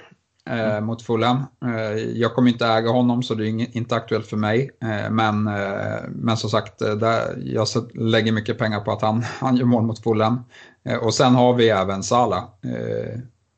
eh, 0.48 0.70
mm. 0.70 0.84
mot 0.84 1.02
Fulham. 1.02 1.44
Eh, 1.64 1.98
jag 1.98 2.34
kommer 2.34 2.50
inte 2.50 2.66
äga 2.66 2.90
honom 2.90 3.22
så 3.22 3.34
det 3.34 3.44
är 3.44 3.48
inget, 3.48 3.74
inte 3.74 3.96
aktuellt 3.96 4.26
för 4.26 4.36
mig. 4.36 4.70
Eh, 4.82 5.10
men, 5.10 5.46
eh, 5.46 6.00
men 6.08 6.36
som 6.36 6.50
sagt, 6.50 6.82
eh, 6.82 6.94
där, 6.94 7.38
jag 7.44 7.66
lägger 7.94 8.32
mycket 8.32 8.58
pengar 8.58 8.80
på 8.80 8.92
att 8.92 9.02
han, 9.02 9.22
han 9.40 9.56
gör 9.56 9.64
mål 9.64 9.82
mot 9.82 10.02
Fulham. 10.02 10.44
och 11.00 11.14
sen 11.14 11.34
har 11.34 11.54
vi 11.54 11.68
även 11.68 12.02
Salah 12.02 12.44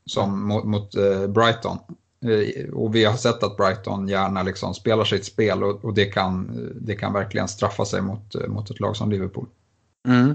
som 0.06 0.48
mot, 0.48 0.64
mot 0.64 0.90
Brighton. 1.28 1.78
Eh, 2.26 2.70
och 2.72 2.94
vi 2.94 3.04
har 3.04 3.16
sett 3.16 3.42
att 3.42 3.56
Brighton 3.56 4.08
gärna 4.08 4.42
liksom 4.42 4.74
spelar 4.74 5.04
sitt 5.04 5.24
spel 5.24 5.64
och, 5.64 5.84
och 5.84 5.94
det, 5.94 6.04
kan, 6.04 6.50
det 6.80 6.94
kan 6.94 7.12
verkligen 7.12 7.48
straffa 7.48 7.84
sig 7.84 8.02
mot, 8.02 8.48
mot 8.48 8.70
ett 8.70 8.80
lag 8.80 8.96
som 8.96 9.10
Liverpool. 9.10 9.46
Mm. 10.08 10.34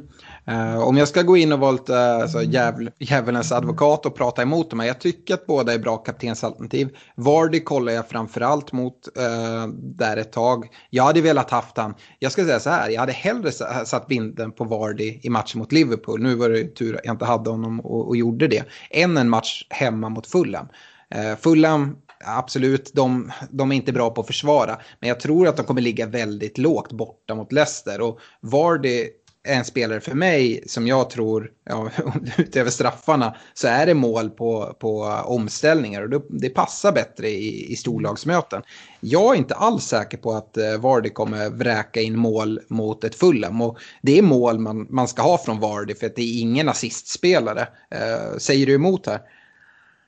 Uh, 0.51 0.77
om 0.77 0.97
jag 0.97 1.07
ska 1.07 1.21
gå 1.21 1.37
in 1.37 1.53
och 1.53 1.59
vara 1.59 1.71
lite 1.71 1.99
alltså, 1.99 2.43
djävul, 2.43 2.91
djävulens 2.99 3.51
advokat 3.51 4.05
och 4.05 4.15
prata 4.15 4.41
emot 4.41 4.69
dem. 4.69 4.79
Jag 4.79 4.99
tycker 4.99 5.33
att 5.33 5.45
båda 5.45 5.73
är 5.73 5.79
bra 5.79 5.97
kaptensalternativ. 5.97 6.89
Vardy 7.15 7.59
kollar 7.59 7.93
jag 7.93 8.09
framförallt 8.09 8.71
mot 8.71 9.07
uh, 9.17 9.67
där 9.77 10.17
ett 10.17 10.31
tag. 10.31 10.67
Jag 10.89 11.03
hade 11.03 11.21
velat 11.21 11.51
haft 11.51 11.77
han. 11.77 11.93
Jag 12.19 12.31
ska 12.31 12.43
säga 12.43 12.59
så 12.59 12.69
här, 12.69 12.89
jag 12.89 12.99
hade 12.99 13.11
hellre 13.11 13.51
satt 13.85 14.07
binden 14.07 14.51
på 14.51 14.63
Vardy 14.63 15.19
i 15.23 15.29
matchen 15.29 15.59
mot 15.59 15.71
Liverpool. 15.71 16.21
Nu 16.21 16.35
var 16.35 16.49
det 16.49 16.75
tur 16.75 16.95
att 16.95 17.05
jag 17.05 17.13
inte 17.13 17.25
hade 17.25 17.49
honom 17.49 17.79
och, 17.79 18.07
och 18.07 18.17
gjorde 18.17 18.47
det. 18.47 18.63
Än 18.89 19.17
en 19.17 19.29
match 19.29 19.67
hemma 19.69 20.09
mot 20.09 20.27
Fulham. 20.27 20.67
Eh, 21.09 21.35
Fulham, 21.35 21.97
absolut, 22.25 22.91
de, 22.93 23.31
de, 23.49 23.71
är 23.71 23.75
inte 23.75 23.93
bra 23.93 24.09
på 24.09 24.21
att 24.21 24.27
försvara. 24.27 24.79
Men 24.99 25.09
jag 25.09 25.19
tror 25.19 25.47
att 25.47 25.57
de 25.57 25.65
kommer 25.65 25.81
ligga 25.81 26.05
väldigt 26.05 26.57
lågt 26.57 26.91
borta 26.91 27.35
mot 27.35 27.51
Leicester. 27.51 28.01
Och 28.01 28.19
Vardy 28.41 29.09
är 29.45 29.57
en 29.57 29.65
spelare 29.65 29.99
för 29.99 30.15
mig 30.15 30.63
som 30.67 30.87
jag 30.87 31.09
tror, 31.09 31.51
ja, 31.65 31.89
utöver 32.37 32.69
straffarna, 32.69 33.35
så 33.53 33.67
är 33.67 33.85
det 33.85 33.93
mål 33.93 34.29
på, 34.29 34.75
på 34.79 35.01
omställningar 35.25 36.01
och 36.01 36.09
det, 36.09 36.21
det 36.29 36.49
passar 36.49 36.91
bättre 36.91 37.29
i, 37.29 37.73
i 37.73 37.75
storlagsmöten. 37.75 38.61
Jag 38.99 39.33
är 39.33 39.37
inte 39.37 39.55
alls 39.55 39.83
säker 39.83 40.17
på 40.17 40.31
att 40.31 40.57
eh, 40.57 40.77
Vardy 40.77 41.09
kommer 41.09 41.49
vräka 41.49 42.01
in 42.01 42.19
mål 42.19 42.59
mot 42.67 43.03
ett 43.03 43.15
Fulham 43.15 43.61
och 43.61 43.77
det 44.01 44.17
är 44.17 44.21
mål 44.21 44.59
man, 44.59 44.87
man 44.89 45.07
ska 45.07 45.21
ha 45.21 45.37
från 45.37 45.59
Vardy 45.59 45.95
för 45.95 46.05
att 46.05 46.15
det 46.15 46.21
är 46.21 46.41
ingen 46.41 46.69
assistspelare. 46.69 47.67
Eh, 47.91 48.37
säger 48.37 48.65
du 48.65 48.73
emot 48.73 49.07
här? 49.07 49.19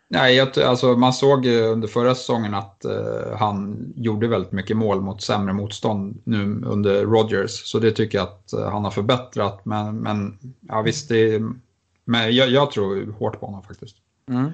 Nej, 0.09 0.35
jag, 0.35 0.59
alltså, 0.59 0.95
man 0.95 1.13
såg 1.13 1.45
under 1.45 1.87
förra 1.87 2.15
säsongen 2.15 2.53
att 2.53 2.85
uh, 2.85 3.37
han 3.37 3.77
gjorde 3.95 4.27
väldigt 4.27 4.51
mycket 4.51 4.77
mål 4.77 5.01
mot 5.01 5.21
sämre 5.21 5.53
motstånd 5.53 6.21
nu 6.23 6.61
under 6.65 7.05
Rodgers. 7.05 7.51
Så 7.51 7.79
det 7.79 7.91
tycker 7.91 8.17
jag 8.17 8.27
att 8.27 8.53
uh, 8.57 8.69
han 8.69 8.83
har 8.83 8.91
förbättrat. 8.91 9.65
Men, 9.65 9.97
men 9.97 10.37
ja, 10.67 10.81
visst, 10.81 11.09
det, 11.09 11.41
men 12.05 12.35
jag, 12.35 12.49
jag 12.49 12.71
tror 12.71 13.11
hårt 13.19 13.39
på 13.39 13.45
honom 13.45 13.63
faktiskt. 13.63 13.95
Mm. 14.29 14.51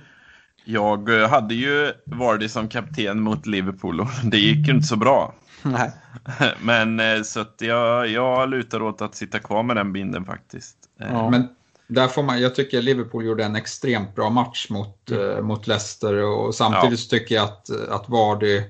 Jag 0.65 1.21
eh, 1.21 1.29
hade 1.29 1.55
ju 1.55 1.91
Vardy 2.05 2.49
som 2.49 2.67
kapten 2.67 3.21
mot 3.21 3.45
Liverpool 3.45 3.99
och 3.99 4.07
det 4.23 4.37
gick 4.37 4.67
ju 4.67 4.73
inte 4.73 4.87
så 4.87 4.95
bra. 4.95 5.33
Nej. 5.63 5.91
Men 6.61 7.25
så 7.25 7.39
att 7.39 7.55
jag, 7.59 8.07
jag 8.07 8.49
lutar 8.49 8.81
åt 8.81 9.01
att 9.01 9.15
sitta 9.15 9.39
kvar 9.39 9.63
med 9.63 9.75
den 9.75 9.93
binden 9.93 10.25
faktiskt. 10.25 10.77
Ja. 10.97 11.29
Men 11.29 11.47
där 11.93 12.07
får 12.07 12.23
man, 12.23 12.41
jag 12.41 12.55
tycker 12.55 12.81
Liverpool 12.81 13.25
gjorde 13.25 13.43
en 13.43 13.55
extremt 13.55 14.15
bra 14.15 14.29
match 14.29 14.67
mot, 14.69 15.11
mm. 15.11 15.21
uh, 15.23 15.41
mot 15.41 15.67
Leicester 15.67 16.23
och 16.23 16.55
samtidigt 16.55 16.99
ja. 17.11 17.17
tycker 17.17 17.35
jag 17.35 17.43
att, 17.43 17.69
att 17.89 18.09
Vardy 18.09 18.61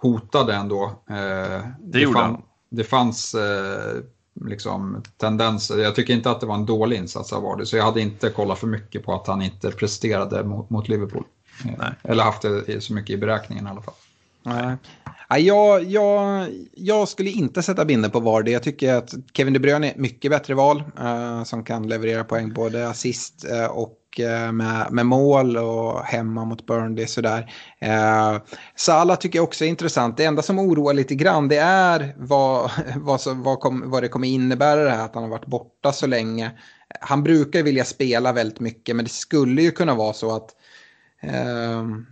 hotade 0.00 0.54
ändå. 0.54 0.84
Uh, 0.84 1.16
det, 1.16 1.74
det 1.78 2.00
gjorde 2.00 2.18
han. 2.18 2.42
Det 2.70 2.84
fanns 2.84 3.34
uh, 3.34 4.02
liksom, 4.48 5.02
tendenser. 5.16 5.78
Jag 5.78 5.94
tycker 5.94 6.14
inte 6.14 6.30
att 6.30 6.40
det 6.40 6.46
var 6.46 6.54
en 6.54 6.66
dålig 6.66 6.96
insats 6.96 7.32
av 7.32 7.42
Vardy, 7.42 7.64
så 7.64 7.76
jag 7.76 7.84
hade 7.84 8.00
inte 8.00 8.30
kollat 8.30 8.58
för 8.58 8.66
mycket 8.66 9.04
på 9.04 9.14
att 9.14 9.26
han 9.26 9.42
inte 9.42 9.70
presterade 9.70 10.44
mot, 10.44 10.70
mot 10.70 10.88
Liverpool. 10.88 11.24
Nej. 11.64 11.90
Eller 12.02 12.24
haft 12.24 12.42
det 12.42 12.84
så 12.84 12.94
mycket 12.94 13.10
i 13.10 13.16
beräkningen 13.16 13.66
i 13.66 13.70
alla 13.70 13.82
fall. 13.82 13.94
Nej. 14.46 14.76
Jag, 15.28 15.84
jag, 15.84 16.46
jag 16.74 17.08
skulle 17.08 17.30
inte 17.30 17.62
sätta 17.62 17.84
binden 17.84 18.10
på 18.10 18.20
Vardy. 18.20 18.52
Jag 18.52 18.62
tycker 18.62 18.94
att 18.94 19.14
Kevin 19.32 19.52
De 19.52 19.58
Bruyne 19.58 19.86
är 19.86 19.90
ett 19.90 19.96
mycket 19.96 20.30
bättre 20.30 20.54
val 20.54 20.82
uh, 21.00 21.44
som 21.44 21.64
kan 21.64 21.88
leverera 21.88 22.24
poäng 22.24 22.52
både 22.52 22.88
assist 22.88 23.46
uh, 23.52 23.66
och 23.66 23.98
uh, 24.20 24.52
med, 24.52 24.86
med 24.90 25.06
mål 25.06 25.56
och 25.56 26.04
hemma 26.04 26.44
mot 26.44 26.66
Burnley 26.66 27.06
sådär. 27.06 27.52
Eh, 27.78 28.36
Sala 28.76 29.16
tycker 29.16 29.38
jag 29.38 29.44
också 29.44 29.64
är 29.64 29.68
intressant. 29.68 30.16
Det 30.16 30.24
enda 30.24 30.42
som 30.42 30.58
oroar 30.58 30.94
lite 30.94 31.14
grann 31.14 31.48
det 31.48 31.58
är 31.58 32.14
vad, 32.16 32.70
vad, 32.96 33.20
så, 33.20 33.34
vad, 33.34 33.60
kom, 33.60 33.90
vad 33.90 34.02
det 34.02 34.08
kommer 34.08 34.28
innebära 34.28 34.84
det 34.84 34.90
här 34.90 35.04
att 35.04 35.14
han 35.14 35.22
har 35.22 35.30
varit 35.30 35.46
borta 35.46 35.92
så 35.92 36.06
länge. 36.06 36.50
Han 37.00 37.22
brukar 37.22 37.62
vilja 37.62 37.84
spela 37.84 38.32
väldigt 38.32 38.60
mycket 38.60 38.96
men 38.96 39.04
det 39.04 39.10
skulle 39.10 39.62
ju 39.62 39.70
kunna 39.70 39.94
vara 39.94 40.12
så 40.12 40.36
att 40.36 40.50
Eh, 40.50 40.65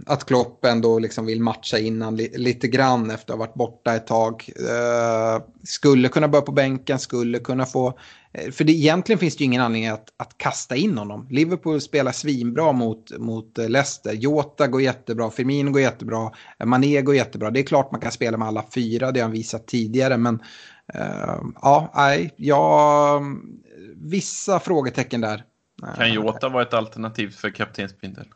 att 0.07 0.25
Klopp 0.25 0.65
ändå 0.65 0.99
liksom 0.99 1.27
vill 1.27 1.41
matcha 1.41 1.79
innan 1.79 2.17
li 2.17 2.33
lite 2.37 2.69
grann 2.69 3.11
efter 3.11 3.33
att 3.33 3.39
ha 3.39 3.47
varit 3.47 3.55
borta 3.55 3.95
ett 3.95 4.07
tag. 4.07 4.51
Eh, 4.57 5.43
skulle 5.63 6.09
kunna 6.09 6.29
börja 6.29 6.43
på 6.43 6.53
bänken, 6.53 6.99
skulle 6.99 7.39
kunna 7.39 7.67
få... 7.67 7.99
Eh, 8.33 8.51
för 8.51 8.65
det, 8.65 8.73
egentligen 8.73 9.19
finns 9.19 9.37
det 9.37 9.41
ju 9.41 9.47
ingen 9.47 9.63
anledning 9.63 9.91
att, 9.91 10.09
att 10.17 10.39
kasta 10.39 10.77
in 10.77 10.99
honom. 10.99 11.29
Liverpool 11.31 11.81
spelar 11.81 12.13
svinbra 12.13 12.73
mot, 12.73 13.19
mot 13.19 13.59
Leicester. 13.59 14.13
Jota 14.13 14.67
går 14.67 14.83
jättebra, 14.83 15.31
Firmino 15.31 15.71
går 15.71 15.83
jättebra, 15.83 16.31
Mané 16.65 17.03
går 17.03 17.15
jättebra. 17.15 17.51
Det 17.51 17.61
är 17.61 17.65
klart 17.65 17.93
man 17.93 18.01
kan 18.01 18.13
spela 18.13 18.37
med 18.37 18.49
alla 18.49 18.65
fyra, 18.75 19.13
det 19.13 19.21
har 19.21 19.25
han 19.25 19.33
visat 19.33 19.67
tidigare. 19.67 20.17
Men 20.17 20.43
eh, 20.95 21.41
ja, 21.63 21.93
nej, 21.95 22.35
ja, 22.37 23.23
vissa 23.97 24.61
frågetecken 24.61 25.21
där. 25.21 25.45
Kan 25.97 26.13
Jota 26.13 26.49
vara 26.49 26.63
ett 26.63 26.75
alternativ 26.75 27.31
för 27.31 27.51
kaptensbindel? 27.51 28.27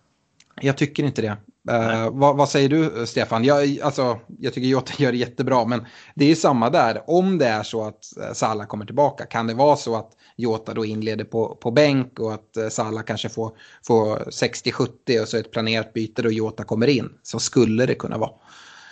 Jag 0.60 0.76
tycker 0.76 1.02
inte 1.04 1.22
det. 1.22 1.36
Uh, 1.70 2.10
vad, 2.10 2.36
vad, 2.36 2.48
säger 2.48 2.68
du, 2.68 3.06
Stefan? 3.06 3.44
Jag, 3.44 3.80
alltså, 3.80 4.18
jag 4.38 4.54
tycker 4.54 4.68
Jota 4.68 4.92
gör 4.96 5.12
det 5.12 5.18
jättebra, 5.18 5.64
men 5.64 5.86
det 6.14 6.30
är 6.30 6.34
samma 6.34 6.70
där. 6.70 7.02
Om 7.06 7.38
det 7.38 7.46
är 7.46 7.62
så 7.62 7.86
att 7.86 8.12
uh, 8.18 8.32
Salah 8.32 8.66
kommer 8.66 8.84
tillbaka, 8.84 9.26
kan 9.26 9.46
det 9.46 9.54
vara 9.54 9.76
så 9.76 9.96
att 9.96 10.10
Jota 10.36 10.74
då 10.74 10.84
inleder 10.84 11.24
på, 11.24 11.54
på 11.54 11.70
bänk 11.70 12.18
och 12.18 12.34
att 12.34 12.56
uh, 12.58 12.68
Salah 12.68 13.02
kanske 13.02 13.28
får, 13.28 13.52
får 13.86 14.16
60-70 14.16 15.22
och 15.22 15.28
så 15.28 15.36
ett 15.36 15.50
planerat 15.50 15.92
byte 15.92 16.22
då 16.22 16.30
Jota 16.30 16.64
kommer 16.64 16.86
in? 16.86 17.10
Så 17.22 17.38
skulle 17.38 17.86
det 17.86 17.94
kunna 17.94 18.18
vara. 18.18 18.32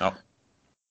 Ja. 0.01 0.15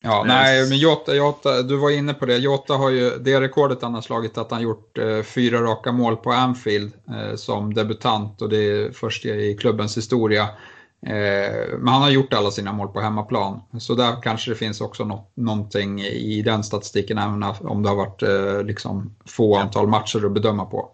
Ja, 0.05 0.23
nej, 0.27 0.69
men 0.69 0.77
Jota, 0.77 1.15
Jota, 1.15 1.61
du 1.61 1.77
var 1.77 1.89
inne 1.89 2.13
på 2.13 2.25
det. 2.25 2.37
Jota 2.37 2.73
har 2.73 2.89
ju 2.89 3.09
det 3.09 3.41
rekordet 3.41 3.81
han 3.81 3.93
har 3.93 4.01
slagit 4.01 4.37
att 4.37 4.51
han 4.51 4.61
gjort 4.61 4.97
eh, 4.97 5.21
fyra 5.21 5.61
raka 5.61 5.91
mål 5.91 6.15
på 6.15 6.31
Anfield 6.31 6.93
eh, 7.09 7.35
som 7.35 7.73
debutant 7.73 8.41
och 8.41 8.49
det 8.49 8.57
är 8.57 8.91
först 8.91 9.25
i 9.25 9.57
klubbens 9.59 9.97
historia. 9.97 10.41
Eh, 11.05 11.77
men 11.79 11.87
han 11.87 12.01
har 12.01 12.09
gjort 12.09 12.33
alla 12.33 12.51
sina 12.51 12.73
mål 12.73 12.87
på 12.87 12.99
hemmaplan. 12.99 13.61
Så 13.79 13.95
där 13.95 14.21
kanske 14.21 14.51
det 14.51 14.55
finns 14.55 14.81
också 14.81 15.05
något, 15.05 15.31
någonting 15.35 16.01
i 16.01 16.41
den 16.41 16.63
statistiken 16.63 17.17
även 17.17 17.43
om 17.43 17.83
det 17.83 17.89
har 17.89 17.95
varit 17.95 18.23
eh, 18.23 18.63
liksom 18.63 19.15
få 19.25 19.55
antal 19.55 19.87
matcher 19.87 20.25
att 20.25 20.31
bedöma 20.31 20.65
på. 20.65 20.89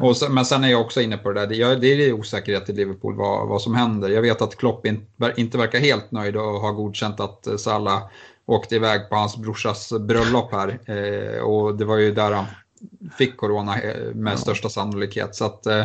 Och 0.00 0.16
sen, 0.16 0.34
men 0.34 0.44
sen 0.44 0.64
är 0.64 0.68
jag 0.68 0.80
också 0.80 1.00
inne 1.00 1.16
på 1.16 1.32
det 1.32 1.46
där, 1.46 1.76
det, 1.76 1.86
är 1.86 2.12
osäkerhet 2.12 2.70
i 2.70 2.72
Liverpool 2.72 3.16
vad, 3.16 3.48
vad 3.48 3.62
som 3.62 3.74
händer. 3.74 4.08
Jag 4.08 4.22
vet 4.22 4.42
att 4.42 4.56
Klopp 4.56 4.86
in, 4.86 5.06
inte 5.36 5.58
verkar 5.58 5.78
helt 5.78 6.10
nöjd 6.10 6.36
och 6.36 6.60
har 6.60 6.72
godkänt 6.72 7.20
att 7.20 7.48
Salah 7.60 8.02
åkte 8.46 8.74
iväg 8.74 9.08
på 9.08 9.16
hans 9.16 9.36
brorsas 9.36 9.92
bröllop 10.00 10.52
här. 10.52 10.78
Eh, 10.86 11.40
och 11.40 11.74
det 11.74 11.84
var 11.84 11.96
ju 11.96 12.14
där 12.14 12.32
han 12.32 12.44
fick 13.18 13.36
corona 13.36 13.80
eh, 13.80 14.14
med 14.14 14.38
största 14.38 14.68
sannolikhet. 14.68 15.34
Så 15.34 15.44
att, 15.44 15.66
eh, 15.66 15.84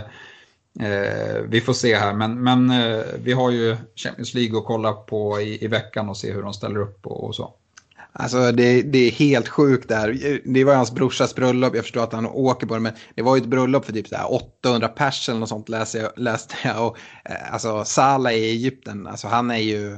eh, 0.80 1.42
vi 1.48 1.62
får 1.62 1.74
se 1.74 1.96
här, 1.96 2.14
men, 2.14 2.44
men 2.44 2.70
eh, 2.70 3.04
vi 3.24 3.32
har 3.32 3.52
ju 3.52 3.78
Champions 3.96 4.34
League 4.34 4.60
att 4.60 4.66
kolla 4.66 4.94
på 4.94 5.42
i, 5.42 5.66
i 5.66 5.68
veckan 5.68 6.10
och 6.10 6.18
se 6.18 6.32
hur 6.32 6.42
de 6.42 6.54
ställer 6.54 6.80
upp 6.80 7.08
och, 7.08 7.24
och 7.24 7.36
så. 7.36 7.54
Alltså 8.12 8.52
det, 8.52 8.82
det, 8.82 9.08
är 9.08 9.12
helt 9.12 9.48
sjukt 9.48 9.90
där. 9.90 10.40
Det 10.46 10.64
var 10.64 10.76
hans 10.76 10.92
brorsas 10.92 11.36
bröllop, 11.36 11.76
jag 11.76 11.84
förstår 11.84 12.04
att 12.04 12.14
han 12.14 12.26
åker 12.26 12.68
på 12.68 12.74
det, 12.74 12.80
men 12.80 12.94
det 13.16 13.22
var 13.22 13.36
ju 13.36 13.42
ett 13.42 13.48
bröllop 13.48 13.86
för 13.86 13.94
typ 13.94 14.08
så 14.08 14.16
800 14.64 14.88
pers 14.88 15.30
eller 15.30 15.40
något 15.40 15.50
sånt 15.50 15.70
läste 15.70 15.98
jag. 15.98 16.12
Läste 16.16 16.56
jag. 16.64 16.88
Och, 16.88 16.98
alltså 17.52 17.86
Salah 17.86 18.34
i 18.34 18.50
Egypten, 18.50 19.08
alltså 19.08 19.28
han 19.28 19.52
är 19.52 19.58
ju 19.58 19.98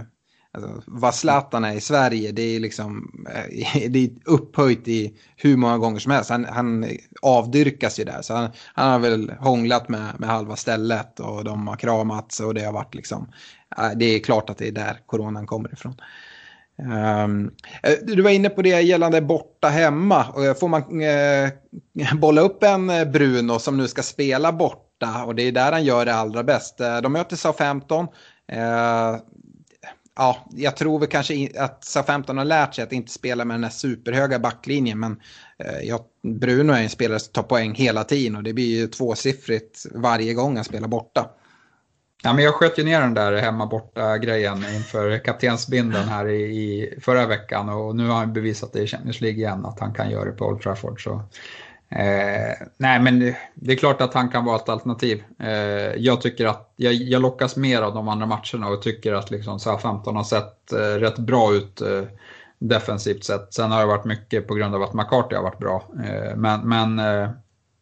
Alltså, 0.54 0.82
vad 0.88 1.16
Zlatan 1.16 1.66
är 1.66 1.74
i 1.74 1.82
Sverige, 1.82 2.32
det 2.32 2.42
är 2.42 2.60
liksom 2.60 3.12
eh, 3.30 3.90
det 3.90 4.04
är 4.04 4.10
upphöjt 4.26 4.88
i 4.88 5.18
hur 5.36 5.58
många 5.58 5.78
gånger 5.78 6.00
som 6.00 6.12
helst. 6.12 6.30
Han, 6.30 6.46
han 6.46 6.86
avdyrkas 7.22 8.00
ju 8.00 8.04
där. 8.04 8.22
Så 8.22 8.34
han, 8.34 8.50
han, 8.74 8.92
har 8.92 9.00
väl 9.00 9.32
hånglat 9.40 9.90
med, 9.90 10.20
med 10.20 10.30
halva 10.30 10.56
stället 10.56 11.20
och 11.20 11.44
de 11.44 11.68
har 11.68 11.76
kramats 11.76 12.40
och 12.40 12.54
det 12.54 12.64
har 12.64 12.74
varit 12.74 12.96
liksom. 12.96 13.32
Eh, 13.78 13.92
det 13.96 14.06
är 14.06 14.20
klart 14.20 14.50
att 14.50 14.58
det 14.58 14.68
är 14.68 14.72
där 14.72 15.00
coronan 15.06 15.48
kommer 15.48 15.74
ifrån. 15.74 15.96
Um, 17.24 17.52
du 18.04 18.22
var 18.22 18.32
inne 18.32 18.50
på 18.50 18.62
det 18.62 18.82
gällande 18.82 19.22
borta 19.22 19.68
hemma. 19.68 20.26
Får 20.60 20.68
man 20.68 21.02
uh, 21.02 21.50
bolla 22.20 22.42
upp 22.42 22.64
en 22.64 23.12
Bruno 23.12 23.60
som 23.60 23.78
nu 23.78 23.88
ska 23.88 24.04
spela 24.04 24.52
borta 24.52 25.24
och 25.26 25.36
det 25.36 25.44
är 25.44 25.52
där 25.52 25.72
han 25.72 25.84
gör 25.84 26.06
det 26.06 26.14
allra 26.14 26.44
bäst. 26.44 26.78
De 26.78 27.14
möter 27.14 27.36
SA-15 27.36 28.08
ja, 30.16 30.46
jag 30.52 30.78
tror 30.78 31.00
väl 31.00 31.10
kanske 31.10 31.50
att 31.58 31.84
SA-15 31.84 32.38
har 32.38 32.46
lärt 32.46 32.76
sig 32.76 32.84
att 32.84 32.94
inte 32.94 33.12
spela 33.12 33.46
med 33.46 33.56
den 33.56 33.64
här 33.64 33.72
superhöga 33.72 34.40
backlinjen. 34.40 35.00
Men 35.00 35.22
eh, 35.60 35.82
ja, 35.84 36.06
Bruno 36.24 36.74
är 36.74 36.84
en 36.84 36.90
spelare 36.90 37.20
som 37.20 37.34
tar 37.34 37.44
poäng 37.44 37.74
hela 37.74 38.04
tiden 38.04 38.36
och 38.36 38.44
det 38.44 38.54
blir 38.54 38.80
ju 38.80 38.88
tvåsiffrigt 38.88 39.86
varje 39.96 40.34
gång 40.34 40.56
han 40.56 40.66
spelar 40.66 40.88
borta. 40.88 41.30
Ja, 42.24 42.34
men 42.34 42.44
jag 42.44 42.54
sköt 42.54 42.80
ju 42.80 42.84
ner 42.84 43.02
den 43.02 43.14
där 43.14 43.34
hemma 43.34 43.66
borta 43.66 44.18
grejen 44.18 44.66
inför 44.76 45.18
kaptensbinden 45.18 46.08
här 46.08 46.28
i, 46.28 46.42
i, 46.42 47.00
förra 47.02 47.26
veckan 47.26 47.70
och 47.70 47.96
nu 47.96 48.08
har 48.08 48.16
han 48.16 48.34
bevisat 48.34 48.74
det 48.74 48.80
i 48.82 48.88
Champions 48.88 49.22
League 49.22 49.40
igen 49.40 49.66
att 49.66 49.80
han 49.80 49.94
kan 49.94 50.10
göra 50.10 50.26
det 50.26 50.32
på 50.32 50.46
Old 50.46 50.62
Trafford. 50.62 51.04
Så 51.04 51.24
Eh, 51.96 52.68
nej, 52.78 53.00
men 53.00 53.20
det, 53.20 53.38
det, 53.56 53.72
är 53.72 53.76
klart 53.76 54.02
att 54.02 54.14
han 54.14 54.30
kan 54.30 54.46
vara 54.46 54.56
ett 54.56 54.70
alternativ. 54.70 55.24
Eh, 55.40 55.50
jag 55.98 56.22
tycker 56.22 56.46
att 56.46 56.74
jag, 56.76 56.94
jag, 56.94 57.22
lockas 57.22 57.56
mer 57.56 57.82
av 57.82 57.94
de 57.94 58.08
andra 58.08 58.26
matcherna 58.26 58.68
och 58.68 58.82
tycker 58.82 59.14
att 59.14 59.32
liksom, 59.32 59.60
15 59.60 60.16
har 60.16 60.24
sett 60.24 60.72
eh, 60.74 60.78
rätt 60.78 61.18
bra 61.18 61.54
ut 61.54 61.82
eh, 61.82 62.04
defensivt 62.60 63.24
sett. 63.24 63.54
Sen 63.54 63.72
har 63.72 63.80
det 63.80 63.86
varit 63.86 64.06
mycket 64.06 64.48
på 64.48 64.54
grund 64.56 64.76
av 64.76 64.84
att 64.84 64.94
McCarthy 64.94 65.36
har 65.36 65.44
varit 65.44 65.60
bra. 65.60 65.84
Eh, 66.04 66.36
men 66.36 66.70
men 66.70 67.00
eh, 67.00 67.30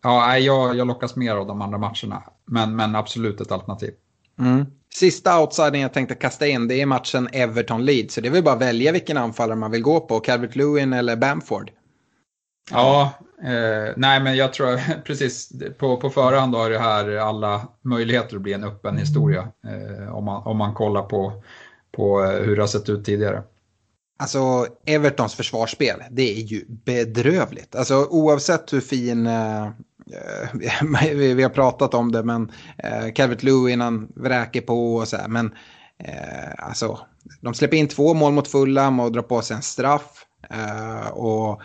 ja, 0.03 0.37
jag, 0.37 0.75
jag 0.75 0.87
lockas 0.87 1.15
mer 1.15 1.35
av 1.35 1.47
de 1.47 1.61
andra 1.61 1.77
matcherna. 1.77 2.23
Men, 2.45 2.75
men 2.75 2.95
absolut 2.95 3.41
ett 3.41 3.51
alternativ. 3.51 3.93
Mm. 4.39 4.65
Sista 4.93 5.41
outsidern 5.41 5.81
jag 5.81 5.93
tänkte 5.93 6.15
kasta 6.15 6.47
in 6.47 6.67
det 6.67 6.81
är 6.81 6.85
matchen 6.85 7.27
Everton-Leeds. 7.27 8.09
Så 8.09 8.21
det 8.21 8.27
är 8.27 8.31
väl 8.31 8.43
bara 8.43 8.55
att 8.55 8.61
välja 8.61 8.91
vilken 8.91 9.17
anfallare 9.17 9.57
man 9.57 9.71
vill 9.71 9.81
gå 9.81 9.99
på. 9.99 10.19
Calvert 10.19 10.55
Lewin 10.55 10.93
eller 10.93 11.15
Bamford. 11.15 11.71
Ja, 12.71 13.13
Eh, 13.43 13.93
nej, 13.97 14.19
men 14.19 14.35
jag 14.35 14.53
tror 14.53 15.01
precis 15.03 15.51
på, 15.77 15.97
på 15.97 16.09
förhand 16.09 16.55
har 16.55 16.69
det 16.69 16.79
här 16.79 17.17
alla 17.17 17.67
möjligheter 17.81 18.35
att 18.35 18.41
bli 18.41 18.53
en 18.53 18.63
öppen 18.63 18.97
historia 18.97 19.47
eh, 19.67 20.15
om, 20.15 20.25
man, 20.25 20.43
om 20.43 20.57
man 20.57 20.73
kollar 20.73 21.01
på, 21.01 21.43
på 21.91 22.23
eh, 22.23 22.31
hur 22.31 22.55
det 22.55 22.61
har 22.61 22.67
sett 22.67 22.89
ut 22.89 23.05
tidigare. 23.05 23.43
Alltså 24.19 24.67
Evertons 24.85 25.35
försvarsspel, 25.35 26.03
det 26.11 26.37
är 26.37 26.41
ju 26.41 26.65
bedrövligt. 26.67 27.75
Alltså 27.75 28.07
oavsett 28.09 28.73
hur 28.73 28.81
fin, 28.81 29.27
eh, 29.27 29.69
vi, 31.13 31.33
vi, 31.33 31.43
har 31.43 31.49
pratat 31.49 31.93
om 31.93 32.11
det, 32.11 32.23
men 32.23 32.51
eh, 32.77 33.13
Calvert 33.15 33.43
Lewin 33.43 33.81
han 33.81 34.11
vräker 34.15 34.61
på 34.61 34.95
och 34.95 35.07
så 35.07 35.17
här, 35.17 35.27
men 35.27 35.51
eh, 36.03 36.65
alltså 36.65 36.99
de 37.41 37.53
släpper 37.53 37.77
in 37.77 37.87
två 37.87 38.13
mål 38.13 38.33
mot 38.33 38.47
Fulham 38.47 38.99
och 38.99 39.11
drar 39.11 39.21
på 39.21 39.41
sig 39.41 39.55
en 39.55 39.61
straff. 39.61 40.25
Eh, 40.49 41.07
och 41.07 41.61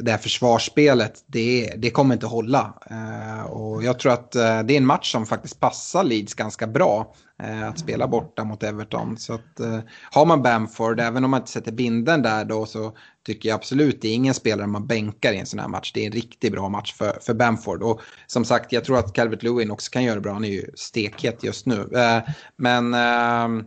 det 0.00 0.10
här 0.10 0.18
försvarsspelet, 0.18 1.24
det, 1.26 1.74
det 1.76 1.90
kommer 1.90 2.14
inte 2.14 2.26
hålla. 2.26 2.74
Eh, 2.90 3.44
och 3.44 3.84
jag 3.84 3.98
tror 3.98 4.12
att 4.12 4.34
eh, 4.34 4.62
det 4.62 4.74
är 4.74 4.78
en 4.78 4.86
match 4.86 5.12
som 5.12 5.26
faktiskt 5.26 5.60
passar 5.60 6.04
Leeds 6.04 6.34
ganska 6.34 6.66
bra. 6.66 7.14
Eh, 7.42 7.68
att 7.68 7.78
spela 7.78 8.08
borta 8.08 8.44
mot 8.44 8.62
Everton. 8.62 9.16
Så 9.16 9.34
att, 9.34 9.60
eh, 9.60 9.80
har 10.10 10.26
man 10.26 10.42
Bamford, 10.42 11.00
även 11.00 11.24
om 11.24 11.30
man 11.30 11.40
inte 11.40 11.52
sätter 11.52 11.72
binden 11.72 12.22
där 12.22 12.44
då, 12.44 12.66
så 12.66 12.96
tycker 13.26 13.48
jag 13.48 13.56
absolut 13.56 14.02
det 14.02 14.08
är 14.08 14.14
ingen 14.14 14.34
spelare 14.34 14.66
man 14.66 14.86
bänkar 14.86 15.32
i 15.32 15.38
en 15.38 15.46
sån 15.46 15.60
här 15.60 15.68
match. 15.68 15.92
Det 15.94 16.02
är 16.02 16.06
en 16.06 16.12
riktigt 16.12 16.52
bra 16.52 16.68
match 16.68 16.94
för, 16.94 17.18
för 17.22 17.34
Bamford. 17.34 17.82
Och 17.82 18.00
som 18.26 18.44
sagt, 18.44 18.72
jag 18.72 18.84
tror 18.84 18.98
att 18.98 19.12
Calvert 19.12 19.42
Lewin 19.42 19.70
också 19.70 19.90
kan 19.90 20.04
göra 20.04 20.14
det 20.14 20.20
bra. 20.20 20.32
Han 20.32 20.44
är 20.44 20.48
ju 20.48 20.70
stekhet 20.74 21.44
just 21.44 21.66
nu. 21.66 21.88
Eh, 21.94 22.22
men 22.56 22.94
ehm, 22.94 23.64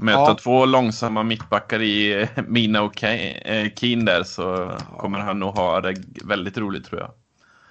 Möta 0.00 0.20
ja. 0.20 0.36
två 0.42 0.66
långsamma 0.66 1.22
mittbackar 1.22 1.82
i 1.82 2.28
Mina 2.48 2.82
och 2.82 3.04
eh, 3.04 3.68
Keen 3.76 4.04
där 4.04 4.22
så 4.22 4.72
kommer 4.98 5.18
han 5.18 5.38
nog 5.38 5.54
ha 5.54 5.80
det 5.80 5.96
väldigt 6.24 6.58
roligt 6.58 6.84
tror 6.84 7.00
jag. 7.00 7.10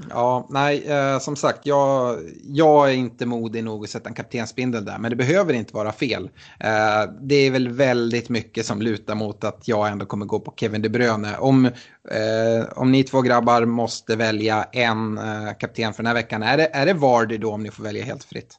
Ja, 0.09 0.47
nej, 0.49 0.87
eh, 0.87 1.19
som 1.19 1.35
sagt, 1.35 1.59
jag, 1.63 2.19
jag 2.43 2.89
är 2.89 2.93
inte 2.93 3.25
modig 3.25 3.63
nog 3.63 3.83
att 3.83 3.89
sätta 3.89 4.09
en 4.09 4.15
kaptensbindel 4.15 4.85
där, 4.85 4.97
men 4.97 5.09
det 5.09 5.15
behöver 5.15 5.53
inte 5.53 5.73
vara 5.73 5.91
fel. 5.91 6.29
Eh, 6.59 7.11
det 7.21 7.35
är 7.35 7.51
väl 7.51 7.69
väldigt 7.69 8.29
mycket 8.29 8.65
som 8.65 8.81
lutar 8.81 9.15
mot 9.15 9.43
att 9.43 9.67
jag 9.67 9.89
ändå 9.89 10.05
kommer 10.05 10.25
gå 10.25 10.39
på 10.39 10.53
Kevin 10.57 10.81
De 10.81 10.89
Bruyne. 10.89 11.37
Om, 11.37 11.65
eh, 11.65 12.69
om 12.75 12.91
ni 12.91 13.03
två 13.03 13.21
grabbar 13.21 13.65
måste 13.65 14.15
välja 14.15 14.63
en 14.63 15.17
eh, 15.17 15.53
kapten 15.59 15.93
för 15.93 16.03
den 16.03 16.07
här 16.07 16.13
veckan, 16.13 16.43
är 16.43 16.57
det, 16.57 16.69
är 16.73 16.85
det 16.85 16.93
Vardy 16.93 17.37
då 17.37 17.51
om 17.51 17.63
ni 17.63 17.71
får 17.71 17.83
välja 17.83 18.05
helt 18.05 18.23
fritt? 18.23 18.55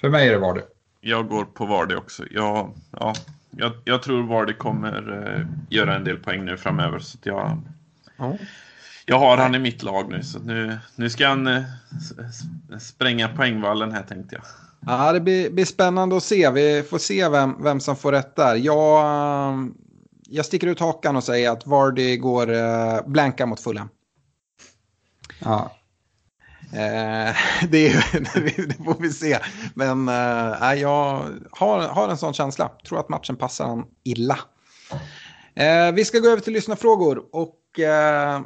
För 0.00 0.08
mig 0.08 0.28
är 0.28 0.32
det 0.32 0.38
Vardy. 0.38 0.60
Jag 1.00 1.28
går 1.28 1.44
på 1.44 1.66
Vardy 1.66 1.94
också. 1.94 2.24
Jag, 2.30 2.72
ja, 2.90 3.14
jag, 3.50 3.72
jag 3.84 4.02
tror 4.02 4.22
Vardy 4.22 4.52
kommer 4.52 5.22
eh, 5.36 5.46
göra 5.68 5.96
en 5.96 6.04
del 6.04 6.16
poäng 6.16 6.44
nu 6.44 6.56
framöver. 6.56 6.98
Så 6.98 7.18
att 7.18 7.26
jag, 7.26 7.58
Ja. 8.16 8.36
jag 9.06 9.18
har 9.18 9.36
han 9.36 9.54
i 9.54 9.58
mitt 9.58 9.82
lag 9.82 10.10
nu, 10.10 10.22
så 10.22 10.38
nu, 10.38 10.78
nu 10.96 11.10
ska 11.10 11.28
han 11.28 11.46
eh, 11.46 11.62
spränga 12.80 13.28
poängvallen 13.28 13.92
här 13.92 14.02
tänkte 14.02 14.34
jag. 14.34 14.44
Ja, 14.86 15.12
det 15.12 15.20
blir, 15.20 15.50
blir 15.50 15.64
spännande 15.64 16.16
att 16.16 16.22
se. 16.22 16.50
Vi 16.50 16.82
får 16.82 16.98
se 16.98 17.28
vem, 17.28 17.62
vem 17.62 17.80
som 17.80 17.96
får 17.96 18.12
rätt 18.12 18.36
där. 18.36 18.54
Jag, 18.54 19.72
jag 20.28 20.46
sticker 20.46 20.66
ut 20.66 20.80
hakan 20.80 21.16
och 21.16 21.24
säger 21.24 21.50
att 21.50 21.66
Vardy 21.66 22.16
går 22.16 22.52
eh, 22.54 23.00
blanka 23.06 23.46
mot 23.46 23.60
Fulham. 23.60 23.88
Ja. 25.38 25.75
Eh, 26.72 27.34
det, 27.68 27.88
är- 27.88 28.66
det 28.68 28.84
får 28.84 29.02
vi 29.02 29.10
se. 29.12 29.38
Men 29.74 30.08
eh, 30.08 30.74
jag 30.80 31.22
har, 31.50 31.80
har 31.88 32.08
en 32.08 32.18
sån 32.18 32.34
känsla. 32.34 32.70
Tror 32.88 33.00
att 33.00 33.08
matchen 33.08 33.36
passar 33.36 33.66
han 33.66 33.84
illa. 34.04 34.38
Eh, 35.54 35.92
vi 35.94 36.04
ska 36.04 36.18
gå 36.18 36.28
över 36.28 36.42
till 36.42 36.52
lyssnarfrågor 36.52 37.22
och 37.32 37.80
eh, 37.80 38.40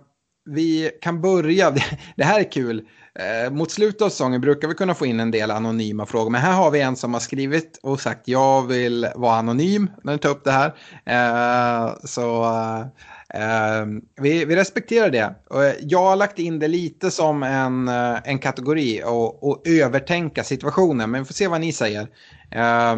vi 0.45 0.91
kan 1.03 1.21
börja. 1.21 1.71
Det 2.17 2.25
här 2.25 2.41
är 2.41 2.53
kul. 2.53 2.83
Eh, 3.15 3.53
mot 3.53 3.71
slutet 3.71 4.03
av 4.03 4.09
säsongen 4.09 4.41
brukar 4.41 4.69
vi 4.69 4.75
kunna 4.75 4.95
få 4.95 5.07
in 5.07 5.21
en 5.21 5.31
del 5.31 5.51
anonyma 5.51 6.07
frågor. 6.07 6.31
Men 6.31 6.41
här 6.41 6.53
har 6.53 6.71
vi 6.71 6.81
en 6.81 6.97
som 6.97 7.13
har 7.15 7.21
skrivit 7.21 7.81
och 7.83 8.01
sagt 8.01 8.29
jag 8.29 8.67
vill 8.67 9.09
vara 9.15 9.35
anonym 9.37 9.91
när 10.05 10.13
ni 10.13 10.19
tar 10.19 10.29
upp 10.31 10.45
det 10.45 10.51
här. 10.53 10.75
Eh, 11.07 11.95
så 12.05 12.45
eh, 12.45 12.87
Ehm, 13.35 14.01
vi, 14.21 14.45
vi 14.45 14.57
respekterar 14.57 15.11
det. 15.11 15.35
Eh, 15.55 15.75
jag 15.81 16.03
har 16.03 16.17
lagt 16.17 16.39
in 16.39 16.59
det 16.59 16.69
lite 16.69 17.11
som 17.11 17.43
en, 17.43 17.89
eh, 17.89 18.19
en 18.25 18.39
kategori 18.39 19.03
och, 19.05 19.51
och 19.51 19.69
övertänka 19.69 20.45
situationen. 20.45 21.11
Men 21.11 21.21
vi 21.21 21.27
får 21.27 21.35
se 21.35 21.49
vad 21.49 21.61
ni 21.61 21.73
säger. 21.73 22.09
Eh, 22.51 22.97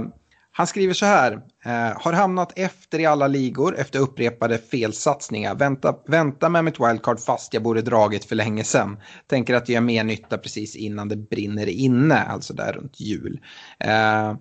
han 0.55 0.66
skriver 0.66 0.95
så 0.95 1.07
här. 1.07 1.33
Eh, 1.64 2.01
har 2.03 2.12
hamnat 2.12 2.53
efter 2.59 2.99
i 2.99 3.07
alla 3.07 3.28
ligor 3.28 3.78
efter 3.78 3.99
upprepade 3.99 4.59
felsatsningar. 4.59 5.55
Vänta, 5.55 5.97
vänta 6.07 6.49
med 6.49 6.64
mitt 6.64 6.80
wildcard 6.80 7.20
fast 7.20 7.55
jag 7.55 7.62
borde 7.62 7.83
dragit 7.83 8.24
för 8.24 8.37
länge 8.37 8.64
sedan. 8.64 8.97
Tänker 9.26 9.55
att 9.55 9.66
det 9.66 9.72
gör 9.72 9.80
mer 9.80 10.05
nytta 10.05 10.39
precis 10.39 10.76
innan 10.76 11.09
det 11.09 11.16
brinner 11.16 11.68
inne, 11.68 12.22
alltså 12.22 12.55
där 12.55 12.72
runt 12.72 13.01
jul. 13.01 13.41
Eh, 13.78 14.35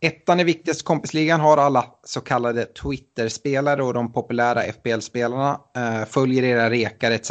Ettan 0.00 0.40
i 0.40 0.44
viktigast, 0.44 0.82
kompisligan 0.82 1.40
har 1.40 1.56
alla 1.56 1.84
så 2.04 2.20
kallade 2.20 2.64
Twitter-spelare 2.64 3.82
och 3.82 3.94
de 3.94 4.12
populära 4.12 4.62
FBL-spelarna 4.62 5.60
eh, 5.76 6.04
följer 6.04 6.42
era 6.42 6.70
rekar 6.70 7.10
etc. 7.10 7.30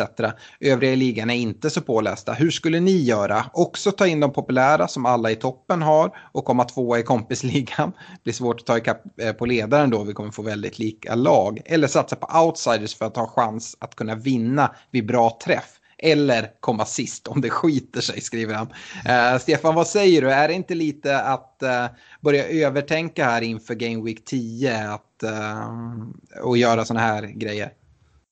Övriga 0.59 0.93
i 0.93 0.95
ligan 0.95 1.29
är 1.29 1.35
inte 1.35 1.69
så 1.69 1.81
pålästa. 1.81 2.33
Hur 2.33 2.51
skulle 2.51 2.79
ni 2.79 2.97
göra? 2.97 3.45
Också 3.53 3.91
ta 3.91 4.07
in 4.07 4.19
de 4.19 4.33
populära 4.33 4.87
som 4.87 5.05
alla 5.05 5.31
i 5.31 5.35
toppen 5.35 5.81
har 5.81 6.11
och 6.31 6.45
komma 6.45 6.63
tvåa 6.63 6.99
i 6.99 7.03
kompisligan. 7.03 7.91
Det 7.91 8.23
blir 8.23 8.33
svårt 8.33 8.59
att 8.59 8.65
ta 8.65 8.77
ikapp 8.77 9.19
eh, 9.21 9.33
på 9.33 9.45
ledaren 9.45 9.89
då, 9.89 10.03
vi 10.03 10.13
kommer 10.13 10.31
få 10.31 10.41
väldigt 10.41 10.79
lika 10.79 11.15
lag. 11.15 11.61
Eller 11.65 11.87
satsa 11.87 12.15
på 12.15 12.39
outsiders 12.39 12.95
för 12.95 13.05
att 13.05 13.15
ha 13.15 13.27
chans 13.27 13.77
att 13.79 13.95
kunna 13.95 14.15
vinna 14.15 14.75
vid 14.91 15.07
bra 15.07 15.37
träff. 15.45 15.76
Eller 15.97 16.51
komma 16.59 16.85
sist 16.85 17.27
om 17.27 17.41
det 17.41 17.49
skiter 17.49 18.01
sig, 18.01 18.21
skriver 18.21 18.53
han. 18.53 18.67
Eh, 19.05 19.39
Stefan, 19.39 19.75
vad 19.75 19.87
säger 19.87 20.21
du? 20.21 20.31
Är 20.31 20.47
det 20.47 20.53
inte 20.53 20.75
lite 20.75 21.21
att 21.21 21.63
eh, 21.63 21.85
börja 22.21 22.47
övertänka 22.47 23.25
här 23.25 23.41
inför 23.41 23.75
Game 23.75 24.03
Week 24.03 24.25
10 24.25 24.89
att, 24.89 25.23
eh, 25.23 26.43
och 26.43 26.57
göra 26.57 26.85
sådana 26.85 27.05
här 27.05 27.23
grejer? 27.23 27.71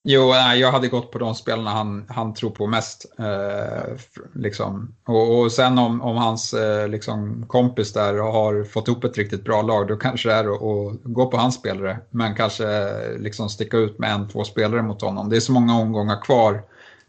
Jo, 0.07 0.27
nej, 0.29 0.59
jag 0.59 0.71
hade 0.71 0.87
gått 0.87 1.11
på 1.11 1.19
de 1.19 1.35
spelarna 1.35 1.69
han, 1.69 2.05
han 2.09 2.33
tror 2.33 2.49
på 2.49 2.67
mest. 2.67 3.05
Eh, 3.19 3.95
liksom. 4.33 4.95
och, 5.07 5.39
och 5.39 5.51
sen 5.51 5.77
om, 5.77 6.01
om 6.01 6.17
hans 6.17 6.53
eh, 6.53 6.87
liksom, 6.87 7.45
kompis 7.47 7.93
där 7.93 8.13
har 8.13 8.63
fått 8.63 8.87
ihop 8.87 9.03
ett 9.03 9.17
riktigt 9.17 9.43
bra 9.43 9.61
lag, 9.61 9.87
då 9.87 9.95
kanske 9.95 10.29
det 10.29 10.35
är 10.35 10.53
att, 10.55 10.61
att 10.61 11.03
gå 11.03 11.25
på 11.31 11.37
hans 11.37 11.55
spelare. 11.55 11.97
Men 12.09 12.35
kanske 12.35 12.67
eh, 12.67 13.17
liksom 13.19 13.49
sticka 13.49 13.77
ut 13.77 13.99
med 13.99 14.11
en, 14.11 14.29
två 14.29 14.43
spelare 14.43 14.81
mot 14.81 15.01
honom. 15.01 15.29
Det 15.29 15.35
är 15.35 15.39
så 15.39 15.51
många 15.51 15.79
omgångar 15.79 16.21
kvar. 16.21 16.63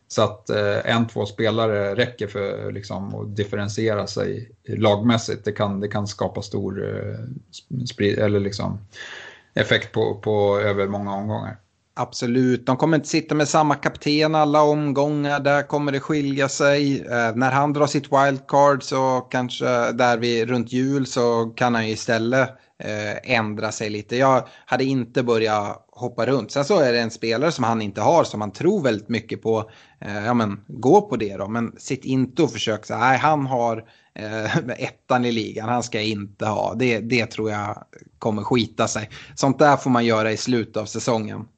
Så 0.09 0.23
att 0.23 0.51
eh, 0.51 0.97
en, 0.97 1.09
två 1.09 1.27
spelare 1.27 1.95
räcker 1.95 2.27
för 2.27 2.73
liksom, 2.73 3.15
att 3.15 3.37
differentiera 3.37 4.07
sig 4.07 4.51
lagmässigt. 4.69 5.45
Det 5.45 5.53
kan, 5.53 5.81
det 5.81 5.89
kan 5.89 6.07
skapa 6.07 6.43
stor 6.43 6.85
eh, 6.85 7.19
sprid, 7.87 8.19
eller 8.19 8.41
liksom, 8.41 8.79
effekt 9.55 9.93
på, 9.93 10.15
på 10.15 10.59
över 10.59 10.87
många 10.87 11.15
omgångar. 11.15 11.57
Absolut, 11.99 12.67
de 12.67 12.77
kommer 12.77 12.97
inte 12.97 13.09
sitta 13.09 13.35
med 13.35 13.49
samma 13.49 13.75
kapten 13.75 14.35
alla 14.35 14.63
omgångar. 14.63 15.41
Där 15.41 15.63
kommer 15.63 15.93
det 15.93 16.01
skilja 16.01 16.49
sig. 16.49 17.01
Eh, 17.01 17.35
när 17.35 17.51
han 17.51 17.73
drar 17.73 17.87
sitt 17.87 18.13
wildcard 18.13 18.83
så 18.83 19.21
kanske 19.21 19.93
där 19.93 20.17
vi 20.17 20.47
runt 20.47 20.73
jul 20.73 21.07
så 21.07 21.53
kan 21.57 21.75
han 21.75 21.87
ju 21.87 21.93
istället 21.93 22.49
eh, 22.49 22.55
Eh, 22.79 23.37
ändra 23.37 23.73
sig 23.73 23.91
lite. 23.91 24.17
Jag 24.17 24.49
hade 24.67 24.85
inte 24.85 25.23
börjat 25.23 25.87
hoppa 25.93 26.27
runt. 26.27 26.51
Sen 26.51 26.65
så 26.65 26.81
är 26.81 26.93
det 26.93 27.01
en 27.01 27.11
spelare 27.11 27.53
som 27.53 27.65
han 27.65 27.83
inte 27.83 28.01
har 28.01 28.25
som 28.25 28.41
han 28.41 28.53
tror 28.53 28.83
väldigt 28.83 29.09
mycket 29.09 29.43
på. 29.43 29.71
Eh, 30.01 30.25
ja 30.25 30.35
men 30.35 30.61
gå 30.67 31.09
på 31.09 31.17
det 31.17 31.37
då. 31.37 31.49
Men 31.49 31.73
sitt 31.79 32.05
inte 32.05 32.43
och 32.43 32.53
försök 32.53 32.87
så 32.87 32.99
nej 32.99 33.19
han 33.19 33.47
har 33.47 33.85
eh, 34.15 34.57
ettan 34.79 35.25
i 35.25 35.33
ligan, 35.33 35.69
han 35.69 35.83
ska 35.83 35.99
jag 35.99 36.07
inte 36.07 36.47
ha. 36.47 36.75
Det, 36.75 37.01
det 37.01 37.27
tror 37.27 37.51
jag 37.51 37.85
kommer 38.19 38.43
skita 38.43 38.89
sig. 38.89 39.11
Sånt 39.35 39.59
där 39.59 39.77
får 39.77 39.91
man 39.91 40.05
göra 40.05 40.33
i 40.33 40.37
slutet 40.37 40.77
av 40.77 40.87
säsongen. 40.87 41.49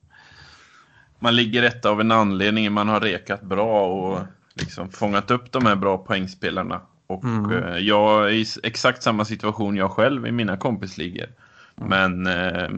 Man 1.18 1.36
ligger 1.36 1.62
etta 1.62 1.90
av 1.90 2.00
en 2.00 2.12
anledning. 2.12 2.72
Man 2.72 2.88
har 2.88 3.00
rekat 3.00 3.42
bra 3.42 3.86
och 3.86 4.20
liksom 4.54 4.90
fångat 4.90 5.30
upp 5.30 5.52
de 5.52 5.66
här 5.66 5.76
bra 5.76 5.98
poängspelarna. 5.98 6.80
Och 7.08 7.52
eh, 7.52 7.78
jag 7.78 8.24
är 8.24 8.30
i 8.30 8.46
exakt 8.62 9.02
samma 9.02 9.24
situation 9.24 9.76
jag 9.76 9.90
själv 9.90 10.26
i 10.26 10.32
mina 10.32 10.56
kompisligor. 10.56 11.26
Men 11.74 12.26
eh, 12.26 12.68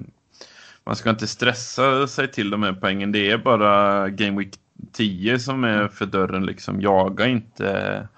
man 0.85 0.97
ska 0.97 1.11
inte 1.11 1.27
stressa 1.27 2.07
sig 2.07 2.33
till 2.33 2.51
de 2.51 2.63
här 2.63 2.73
poängen. 2.73 3.13
Det 3.13 3.31
är 3.31 3.39
bara 3.39 4.09
Game 4.09 4.39
Week 4.39 4.55
10 4.93 5.39
som 5.39 5.65
är 5.65 5.89
för 5.89 6.07
dörren. 6.07 6.47
Liksom. 6.47 6.81
Jaga 6.81 7.27
inte 7.27 8.09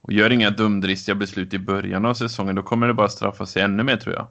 och 0.00 0.12
gör 0.12 0.32
inga 0.32 0.50
dumdristiga 0.50 1.14
beslut 1.14 1.54
i 1.54 1.58
början 1.58 2.04
av 2.04 2.14
säsongen. 2.14 2.54
Då 2.54 2.62
kommer 2.62 2.86
det 2.86 2.94
bara 2.94 3.08
straffa 3.08 3.46
sig 3.46 3.62
ännu 3.62 3.82
mer 3.82 3.96
tror 3.96 4.14
jag. 4.14 4.26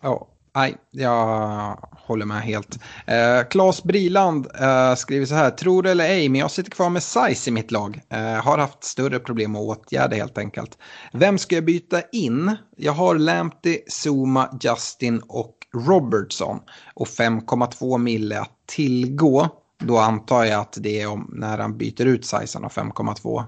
Ja, 0.00 0.26
nej, 0.54 0.76
jag 0.90 1.78
håller 1.92 2.26
med 2.26 2.42
helt. 2.42 2.78
Eh, 3.06 3.48
Claes 3.50 3.82
Briland 3.82 4.46
eh, 4.60 4.94
skriver 4.94 5.26
så 5.26 5.34
här, 5.34 5.50
tror 5.50 5.82
det 5.82 5.90
eller 5.90 6.04
ej, 6.04 6.28
men 6.28 6.40
jag 6.40 6.50
sitter 6.50 6.70
kvar 6.70 6.90
med 6.90 7.02
size 7.02 7.50
i 7.50 7.52
mitt 7.52 7.70
lag. 7.70 8.00
Eh, 8.08 8.18
har 8.20 8.58
haft 8.58 8.84
större 8.84 9.18
problem 9.18 9.56
att 9.56 9.62
åtgärda 9.62 10.16
helt 10.16 10.38
enkelt. 10.38 10.78
Vem 11.12 11.38
ska 11.38 11.54
jag 11.54 11.64
byta 11.64 12.02
in? 12.12 12.56
Jag 12.76 12.92
har 12.92 13.14
Lamptey, 13.14 13.78
Zuma, 14.04 14.58
Justin 14.60 15.22
och 15.28 15.56
Robertson. 15.74 16.58
Och 16.94 17.06
5,2 17.06 17.98
mille 17.98 18.40
att 18.40 18.66
tillgå. 18.66 19.48
Då 19.78 19.98
antar 19.98 20.44
jag 20.44 20.60
att 20.60 20.76
det 20.80 21.00
är 21.00 21.08
om, 21.08 21.30
när 21.32 21.58
han 21.58 21.78
byter 21.78 22.06
ut 22.06 22.24
size 22.24 22.58
han 22.58 22.62
har 22.62 22.70
5,2. 22.70 23.44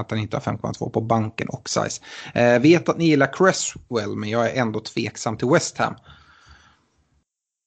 att 0.00 0.10
han 0.10 0.20
inte 0.20 0.36
har 0.36 0.42
5,2 0.42 0.90
på 0.90 1.00
banken 1.00 1.48
och 1.48 1.68
size. 1.68 2.02
Eh, 2.34 2.60
vet 2.60 2.88
att 2.88 2.98
ni 2.98 3.04
gillar 3.06 3.32
Cresswell 3.32 4.16
men 4.16 4.28
jag 4.28 4.50
är 4.50 4.60
ändå 4.60 4.80
tveksam 4.80 5.36
till 5.36 5.48
West 5.48 5.78
Ham. 5.78 5.94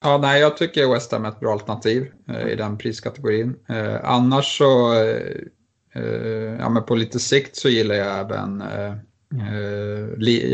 Ja, 0.02 0.18
nej, 0.18 0.42
jag 0.42 0.58
tycker 0.58 0.94
West 0.94 1.12
Ham 1.12 1.26
är 1.26 1.30
ett 1.30 1.40
bra 1.40 1.54
alternativ 1.54 2.12
eh, 2.28 2.48
i 2.48 2.56
den 2.56 2.78
priskategorin. 2.78 3.56
Eh, 3.70 3.96
annars 4.04 4.58
så, 4.58 4.94
eh, 4.94 5.36
eh, 5.96 6.56
ja 6.60 6.70
men 6.70 6.84
på 6.84 6.96
lite 6.96 7.20
sikt 7.20 7.56
så 7.56 7.70
gillar 7.70 7.96
jag 7.96 8.20
även, 8.20 8.62
eh, 8.62 8.94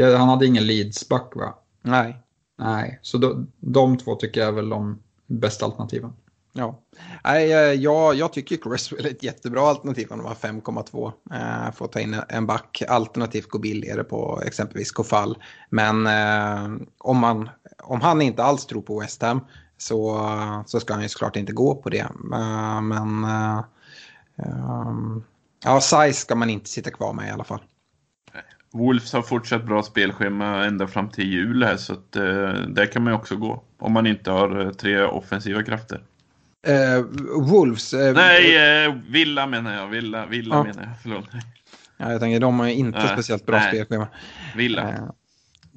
eh, 0.02 0.18
han 0.18 0.30
hade 0.30 0.46
ingen 0.46 0.64
Leeds-back 0.64 1.36
va? 1.36 1.56
Nej. 1.82 2.22
Nej, 2.58 3.00
så 3.02 3.18
de, 3.18 3.52
de 3.60 3.98
två 3.98 4.16
tycker 4.16 4.41
jag 4.41 4.48
är 4.48 4.54
väl 4.54 4.70
de 4.70 5.04
bästa 5.28 5.66
alternativen. 5.66 6.14
Ja. 6.58 6.82
Nej, 7.24 7.50
jag, 7.84 8.16
jag 8.16 8.34
tycker 8.34 8.58
Cresswell 8.58 9.06
är 9.06 9.10
ett 9.10 9.24
jättebra 9.24 9.62
alternativ 9.62 10.08
om 10.12 10.17
de 10.17 10.28
har 10.28 10.36
5,2. 10.36 11.12
Eh, 11.34 11.72
får 11.72 11.88
ta 11.88 12.00
in 12.00 12.16
en 12.30 12.46
back, 12.47 12.84
alternativt 12.88 13.50
gå 13.50 13.59
billigare 13.59 14.04
på 14.04 14.42
exempelvis 14.46 14.92
Kofall. 14.92 15.38
Men 15.70 16.08
eh, 16.08 16.88
om, 16.97 17.17
man, 17.17 17.50
om 17.86 18.01
han 18.01 18.21
inte 18.21 18.43
alls 18.43 18.66
tror 18.66 18.82
på 18.82 18.99
West 18.99 19.21
Ham 19.21 19.41
så, 19.78 20.29
så 20.66 20.79
ska 20.79 20.93
han 20.93 21.03
ju 21.03 21.09
såklart 21.09 21.36
inte 21.36 21.53
gå 21.53 21.75
på 21.75 21.89
det. 21.89 21.99
Eh, 22.33 22.82
men 22.82 23.24
eh, 23.24 23.63
ehm, 24.37 25.24
ja, 25.63 25.82
size 25.82 26.13
ska 26.13 26.36
man 26.36 26.49
inte 26.49 26.70
sitta 26.70 26.91
kvar 26.91 27.13
med 27.13 27.28
i 27.28 27.32
alla 27.32 27.43
fall. 27.43 27.62
Wolves 28.74 29.13
har 29.13 29.21
fortsatt 29.21 29.66
bra 29.66 29.83
spelschema 29.83 30.66
ända 30.66 30.87
fram 30.87 31.09
till 31.09 31.33
jul 31.33 31.63
här 31.63 31.78
så 31.78 31.93
att 31.93 32.16
eh, 32.16 32.24
där 32.67 32.91
kan 32.91 33.03
man 33.03 33.13
ju 33.13 33.20
också 33.20 33.36
gå. 33.36 33.63
Om 33.78 33.91
man 33.91 34.07
inte 34.07 34.32
har 34.32 34.66
eh, 34.66 34.71
tre 34.71 35.03
offensiva 35.03 35.63
krafter. 35.63 36.03
Eh, 36.67 37.01
Wolves. 37.39 37.93
Eh, 37.93 38.13
Nej, 38.13 38.86
eh, 38.86 38.93
Villa 39.09 39.47
menar 39.47 39.74
jag. 39.75 39.87
Villa, 39.87 40.25
Villa 40.25 40.63
menar 40.63 40.83
jag. 40.83 40.91
Förlåt. 41.01 41.25
Ja, 41.97 42.12
jag 42.12 42.21
tänker, 42.21 42.39
de 42.39 42.59
har 42.59 42.67
inte 42.67 43.07
speciellt 43.07 43.45
bra 43.45 43.57
nej. 43.57 43.67
spelschema. 43.67 44.07
Villa. 44.55 45.13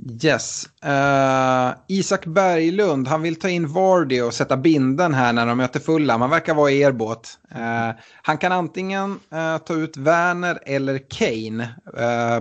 Yes. 0.07 0.69
Uh, 0.85 1.79
Isak 1.89 2.27
Berglund, 2.27 3.09
han 3.09 3.23
vill 3.23 3.37
ta 3.37 3.49
in 3.49 3.67
Vardy 3.67 4.21
och 4.21 4.35
sätta 4.35 4.57
binden 4.57 5.15
här 5.15 5.33
när 5.33 5.47
de 5.47 5.59
möter 5.59 5.81
Fulham. 5.81 6.21
Han 6.21 6.31
verkar 6.31 6.55
vara 6.55 6.71
i 6.71 6.81
er 6.81 6.93
båt. 6.93 7.39
Uh, 7.55 7.91
han 8.23 8.39
kan 8.39 8.53
antingen 8.53 9.11
uh, 9.11 9.59
ta 9.59 9.75
ut 9.75 9.97
Werner 9.97 10.59
eller 10.67 10.99
Kane. 11.11 11.75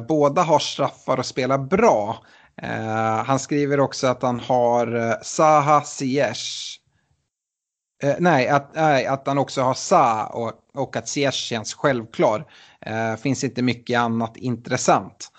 Båda 0.07 0.41
har 0.41 0.59
straffar 0.59 1.17
och 1.17 1.25
spelar 1.25 1.57
bra. 1.57 2.23
Han 3.25 3.39
skriver 3.39 3.79
också 3.79 4.07
att 4.07 4.21
han 4.21 4.39
har 4.39 5.17
Saha 5.23 5.61
Zaha 5.61 5.81
Ziyech. 5.81 6.79
Nej, 8.19 8.47
att, 8.47 8.75
nej, 8.75 9.05
att 9.05 9.27
han 9.27 9.37
också 9.37 9.61
har 9.61 9.73
Sa 9.73 10.25
och, 10.25 10.51
och 10.73 10.95
att 10.95 11.07
Ziyech 11.07 11.33
känns 11.33 11.73
självklar. 11.73 12.45
Finns 13.17 13.43
inte 13.43 13.61
mycket 13.61 13.99
annat 13.99 14.37
intressant. 14.37 15.31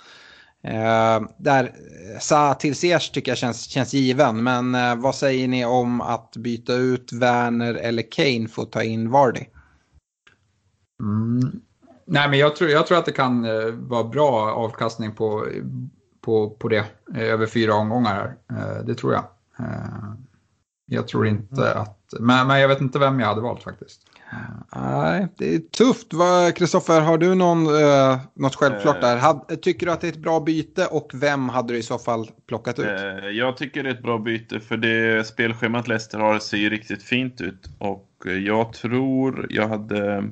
Eh, 0.62 1.20
där 1.38 1.64
eh, 1.64 2.18
Sa 2.20 2.54
till 2.54 2.76
Ziyech 2.76 3.12
tycker 3.12 3.30
jag 3.30 3.38
känns, 3.38 3.62
känns 3.68 3.94
given, 3.94 4.42
men 4.42 4.74
eh, 4.74 4.96
vad 4.96 5.14
säger 5.14 5.48
ni 5.48 5.64
om 5.64 6.00
att 6.00 6.36
byta 6.36 6.74
ut 6.74 7.12
Werner 7.12 7.74
eller 7.74 8.02
Kane 8.10 8.48
för 8.48 8.62
att 8.62 8.72
ta 8.72 8.82
in 8.82 9.10
Vardy? 9.10 9.44
Mm. 11.02 11.60
Nej, 12.04 12.30
men 12.30 12.38
jag 12.38 12.56
tror, 12.56 12.70
jag 12.70 12.86
tror 12.86 12.98
att 12.98 13.04
det 13.04 13.12
kan 13.12 13.44
eh, 13.44 13.72
vara 13.72 14.04
bra 14.04 14.52
avkastning 14.52 15.14
på, 15.14 15.46
på, 16.20 16.50
på 16.50 16.68
det 16.68 16.84
eh, 17.14 17.22
över 17.22 17.46
fyra 17.46 17.74
omgångar. 17.74 18.14
Här. 18.14 18.36
Eh, 18.58 18.84
det 18.84 18.94
tror 18.94 19.12
jag. 19.12 19.24
Eh, 19.58 20.12
jag 20.86 21.08
tror 21.08 21.26
inte 21.26 21.74
att... 21.74 22.14
Men, 22.20 22.46
men 22.46 22.60
jag 22.60 22.68
vet 22.68 22.80
inte 22.80 22.98
vem 22.98 23.20
jag 23.20 23.26
hade 23.26 23.40
valt 23.40 23.62
faktiskt. 23.62 24.00
Nej, 24.76 25.28
det 25.38 25.54
är 25.54 25.58
tufft. 25.58 26.06
Kristoffer, 26.58 27.00
har 27.00 27.18
du 27.18 27.34
någon, 27.34 27.66
eh, 27.66 28.18
något 28.34 28.54
självklart 28.54 28.96
Eh. 28.96 29.00
där? 29.00 29.16
Had, 29.16 29.62
tycker 29.62 29.86
du 29.86 29.92
att 29.92 30.00
det 30.00 30.06
är 30.06 30.12
ett 30.12 30.18
bra 30.18 30.40
byte 30.40 30.86
och 30.86 31.10
vem 31.14 31.48
hade 31.48 31.72
du 31.72 31.78
i 31.78 31.82
så 31.82 31.98
fall 31.98 32.30
plockat 32.48 32.78
ut? 32.78 32.86
Eh, 32.86 33.28
Jag 33.28 33.56
tycker 33.56 33.82
det 33.82 33.90
är 33.90 33.94
ett 33.94 34.02
bra 34.02 34.18
byte 34.18 34.60
för 34.60 34.76
det 34.76 35.26
spelschemat 35.26 35.88
Leicester 35.88 36.18
har 36.18 36.38
ser 36.38 36.56
ju 36.56 36.70
riktigt 36.70 37.02
fint 37.02 37.40
ut. 37.40 37.68
Och 37.78 38.08
eh, 38.26 38.32
jag 38.32 38.72
tror 38.72 39.46
jag 39.50 39.68
hade 39.68 40.24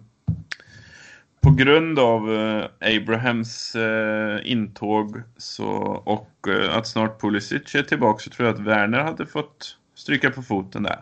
på 1.43 1.51
grund 1.52 1.98
av 1.98 2.35
eh, 2.35 2.64
Abrahams 2.97 3.74
eh, 3.77 4.40
intåg 4.44 5.23
så, 5.36 5.66
och 6.05 6.48
eh, 6.48 6.77
att 6.77 6.86
snart 6.86 7.20
Pulisic 7.20 7.74
är 7.74 7.82
tillbaka 7.82 8.18
så 8.18 8.31
tror 8.31 8.48
jag 8.48 8.55
att 8.55 8.66
Werner 8.66 9.01
hade 9.01 9.27
fått 9.27 9.77
stryka 9.94 10.31
på 10.31 10.43
foten 10.43 10.82
där. 10.82 10.98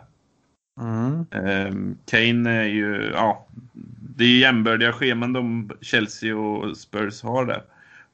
Mm. 0.79 1.25
Ehm, 1.31 1.97
Kane 2.05 2.51
är 2.51 2.65
ju, 2.65 3.11
ja, 3.13 3.45
det 4.15 4.23
är 4.23 4.37
jämbördiga 4.39 4.93
scheman 4.93 5.33
de 5.33 5.71
Chelsea 5.81 6.37
och 6.37 6.77
Spurs 6.77 7.23
har 7.23 7.45
där. 7.45 7.63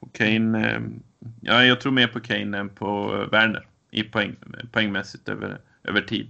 Och 0.00 0.12
Kane, 0.12 0.70
ehm, 0.70 1.02
ja, 1.40 1.64
jag 1.64 1.80
tror 1.80 1.92
mer 1.92 2.06
på 2.06 2.20
Kane 2.20 2.58
än 2.58 2.68
på 2.68 3.08
Werner 3.32 3.66
i 3.90 4.02
poäng, 4.02 4.36
poängmässigt 4.72 5.28
över, 5.28 5.60
över 5.84 6.00
tid. 6.00 6.28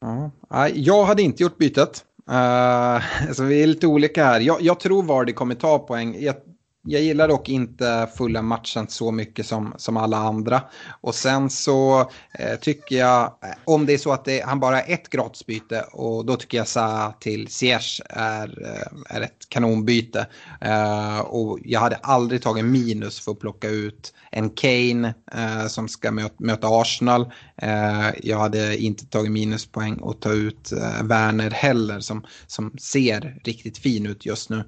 Ja. 0.00 0.30
Jag 0.74 1.04
hade 1.04 1.22
inte 1.22 1.42
gjort 1.42 1.58
bytet. 1.58 2.04
Uh, 2.30 3.32
så 3.32 3.44
vi 3.44 3.62
är 3.62 3.66
lite 3.66 3.86
olika 3.86 4.24
här. 4.24 4.40
Jag, 4.40 4.62
jag 4.62 4.80
tror 4.80 5.02
Vardy 5.02 5.32
kommer 5.32 5.54
ta 5.54 5.78
poäng. 5.78 6.16
Jag, 6.20 6.34
jag 6.82 7.02
gillar 7.02 7.28
dock 7.28 7.48
inte 7.48 8.08
fulla 8.16 8.42
matchen 8.42 8.88
så 8.88 9.10
mycket 9.10 9.46
som, 9.46 9.74
som 9.76 9.96
alla 9.96 10.16
andra. 10.16 10.62
Och 11.00 11.14
sen 11.14 11.50
så 11.50 12.00
eh, 12.38 12.56
tycker 12.60 12.96
jag, 12.96 13.22
eh, 13.24 13.50
om 13.64 13.86
det 13.86 13.92
är 13.92 13.98
så 13.98 14.12
att 14.12 14.24
det, 14.24 14.44
han 14.46 14.60
bara 14.60 14.76
har 14.76 14.84
ett 14.86 15.10
gratisbyte 15.10 15.84
och 15.92 16.26
då 16.26 16.36
tycker 16.36 16.58
jag 16.58 16.68
Sa 16.68 17.14
till 17.20 17.48
Ziyech 17.48 18.00
är, 18.08 18.62
eh, 18.64 19.16
är 19.16 19.20
ett 19.20 19.48
kanonbyte. 19.48 20.26
Eh, 20.60 21.18
och 21.18 21.58
jag 21.64 21.80
hade 21.80 21.96
aldrig 21.96 22.42
tagit 22.42 22.64
minus 22.64 23.20
för 23.20 23.32
att 23.32 23.40
plocka 23.40 23.68
ut 23.68 24.14
en 24.30 24.50
Kane 24.50 25.14
eh, 25.32 25.66
som 25.66 25.88
ska 25.88 26.10
möta, 26.12 26.34
möta 26.38 26.68
Arsenal. 26.70 27.32
Eh, 27.56 28.08
jag 28.22 28.38
hade 28.38 28.76
inte 28.76 29.06
tagit 29.06 29.32
minuspoäng 29.32 29.96
och 29.96 30.20
ta 30.20 30.32
ut 30.32 30.72
eh, 30.72 31.02
Werner 31.02 31.50
heller 31.50 32.00
som, 32.00 32.26
som 32.46 32.72
ser 32.78 33.40
riktigt 33.44 33.78
fin 33.78 34.06
ut 34.06 34.26
just 34.26 34.50
nu. 34.50 34.64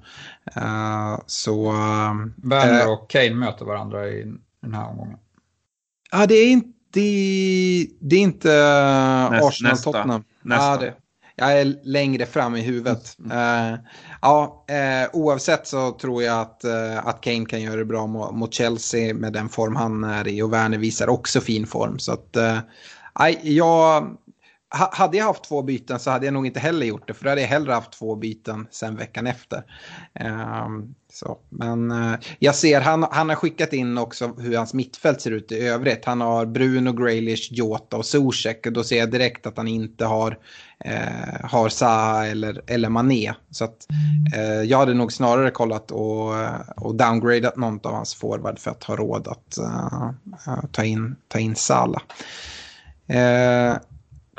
Eh, 0.55 1.19
så... 1.27 1.71
Eh, 1.71 2.12
eh, 2.21 2.49
Werner 2.49 2.81
eh, 2.81 2.91
och 2.91 3.09
Kane 3.09 3.33
möter 3.35 3.65
varandra 3.65 4.07
i 4.09 4.33
den 4.61 4.73
här 4.73 4.89
omgången. 4.89 5.17
Ja, 6.11 6.25
det 6.25 6.35
är 6.35 6.51
inte, 6.51 6.99
det 7.99 8.15
är 8.15 8.19
inte 8.19 8.49
Näst- 8.49 9.43
Arsenal-Tottenham. 9.47 10.23
nästa. 10.41 10.65
Ja, 10.65 10.77
det, 10.77 10.93
jag 11.35 11.61
är 11.61 11.75
längre 11.83 12.25
fram 12.25 12.55
i 12.55 12.61
huvudet. 12.61 13.17
Eh, 13.31 13.75
ja, 14.21 14.65
eh, 14.67 15.09
oavsett 15.13 15.67
så 15.67 15.91
tror 15.91 16.23
jag 16.23 16.41
att, 16.41 16.63
eh, 16.63 17.07
att 17.07 17.21
Kane 17.21 17.45
kan 17.45 17.61
göra 17.61 17.75
det 17.75 17.85
bra 17.85 18.07
mot, 18.07 18.35
mot 18.35 18.53
Chelsea 18.53 19.13
med 19.13 19.33
den 19.33 19.49
form 19.49 19.75
han 19.75 20.03
är 20.03 20.27
i 20.27 20.41
och 20.41 20.53
Werner 20.53 20.77
visar 20.77 21.09
också 21.09 21.41
fin 21.41 21.67
form. 21.67 21.99
Så 21.99 22.11
att, 22.13 22.35
eh, 22.35 22.59
nej, 23.19 23.39
jag, 23.43 24.01
ha, 24.79 24.89
hade 24.93 25.17
jag 25.17 25.25
haft 25.25 25.43
två 25.43 25.61
byten 25.61 25.99
så 25.99 26.11
hade 26.11 26.25
jag 26.25 26.33
nog 26.33 26.45
inte 26.45 26.59
heller 26.59 26.85
gjort 26.85 27.07
det 27.07 27.13
för 27.13 27.23
då 27.23 27.29
hade 27.29 27.41
jag 27.41 27.47
hellre 27.47 27.73
haft 27.73 27.91
två 27.91 28.15
byten 28.15 28.67
sen 28.71 28.95
veckan 28.95 29.27
efter. 29.27 29.63
Så, 31.13 31.37
men 31.49 31.91
eh, 31.91 32.19
jag 32.39 32.55
ser, 32.55 32.81
han, 32.81 33.05
han 33.11 33.29
har 33.29 33.35
skickat 33.35 33.73
in 33.73 33.97
också 33.97 34.33
hur 34.37 34.57
hans 34.57 34.73
mittfält 34.73 35.21
ser 35.21 35.31
ut 35.31 35.51
i 35.51 35.59
övrigt. 35.59 36.05
Han 36.05 36.21
har 36.21 36.45
Bruno, 36.45 36.91
Graylish, 36.91 37.51
Jota 37.51 37.97
och 37.97 38.05
Zuzek. 38.05 38.65
Och 38.65 38.73
Då 38.73 38.83
ser 38.83 38.97
jag 38.97 39.11
direkt 39.11 39.47
att 39.47 39.57
han 39.57 39.67
inte 39.67 40.05
har, 40.05 40.37
eh, 40.85 41.49
har 41.49 41.69
Zaha 41.69 42.25
eller, 42.25 42.61
eller 42.67 42.89
Mané. 42.89 43.33
Så 43.51 43.63
att, 43.63 43.87
eh, 44.35 44.61
jag 44.61 44.77
hade 44.77 44.93
nog 44.93 45.13
snarare 45.13 45.51
kollat 45.51 45.91
och, 45.91 46.39
eh, 46.39 46.59
och 46.75 46.95
downgradat 46.95 47.57
någon 47.57 47.79
av 47.83 47.93
hans 47.93 48.15
forward 48.15 48.59
för 48.59 48.71
att 48.71 48.83
ha 48.83 48.95
råd 48.95 49.27
att 49.27 49.57
uh, 49.59 50.11
ta, 50.71 50.83
in, 50.83 51.15
ta 51.27 51.39
in 51.39 51.55
Sala. 51.55 52.01
Eh, 53.07 53.75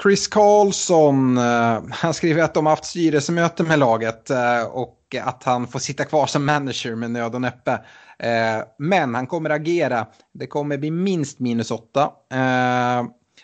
Chris 0.03 0.29
Carlson, 0.29 1.39
eh, 1.39 1.83
han 1.91 2.15
skriver 2.15 2.43
att 2.43 2.55
de 2.55 2.67
har 2.67 2.73
haft 2.73 2.85
styrelsemöte 2.85 3.63
med 3.63 3.79
laget 3.79 4.31
eh, 4.31 4.63
och 4.63 4.99
att 5.23 5.45
han 5.45 5.67
får 5.67 5.79
sitta 5.79 6.05
kvar 6.05 6.27
som 6.27 6.45
manager 6.45 6.95
med 6.95 7.11
nöd 7.11 7.35
och 7.35 7.41
näppe. 7.41 7.73
Eh, 8.19 8.65
men 8.79 9.15
han 9.15 9.27
kommer 9.27 9.51
agera. 9.51 10.07
Det 10.33 10.47
kommer 10.47 10.79
bli 10.79 10.91
minst 10.91 11.39
minus 11.39 11.71
åtta. 11.71 12.11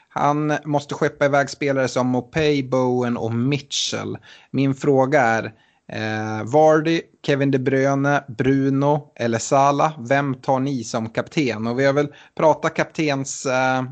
Han 0.09 0.53
måste 0.65 0.95
skeppa 0.95 1.25
iväg 1.25 1.51
spelare 1.51 1.89
som 1.89 2.07
Mopay, 2.07 2.63
Bowen 2.63 3.17
och 3.17 3.33
Mitchell. 3.35 4.19
Min 4.51 4.75
fråga 4.75 5.23
är 5.23 5.53
eh, 5.93 6.45
Vardy, 6.45 7.03
Kevin 7.27 7.51
De 7.51 7.59
Bruyne, 7.59 8.25
Bruno 8.29 9.13
eller 9.17 9.39
Sala. 9.39 9.93
Vem 9.99 10.35
tar 10.35 10.61
ni 10.61 10.85
som 10.85 11.09
kapten? 11.11 11.67
Och 11.67 11.81
vi 11.81 11.87
har 11.87 11.93
väl 11.93 12.09
pratat 12.37 12.75
kaptens 12.75 13.47
eh, 13.47 13.83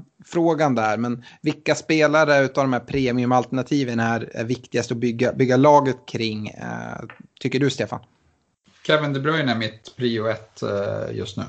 där, 0.74 0.96
men 0.96 1.24
vilka 1.40 1.74
spelare 1.74 2.44
av 2.44 2.50
de 2.54 2.72
här 2.72 2.80
premiumalternativen 2.80 4.00
är 4.00 4.30
är 4.36 4.44
viktigast 4.44 4.92
att 4.92 4.98
bygga, 4.98 5.32
bygga 5.32 5.56
laget 5.56 5.96
kring? 6.06 6.48
Eh, 6.48 7.04
tycker 7.40 7.60
du 7.60 7.70
Stefan? 7.70 8.00
Kevin 8.86 9.12
De 9.12 9.20
Bruyne 9.20 9.52
är 9.52 9.56
mitt 9.56 9.96
prio 9.96 10.26
ett 10.26 10.62
eh, 10.62 11.16
just 11.16 11.36
nu. 11.36 11.44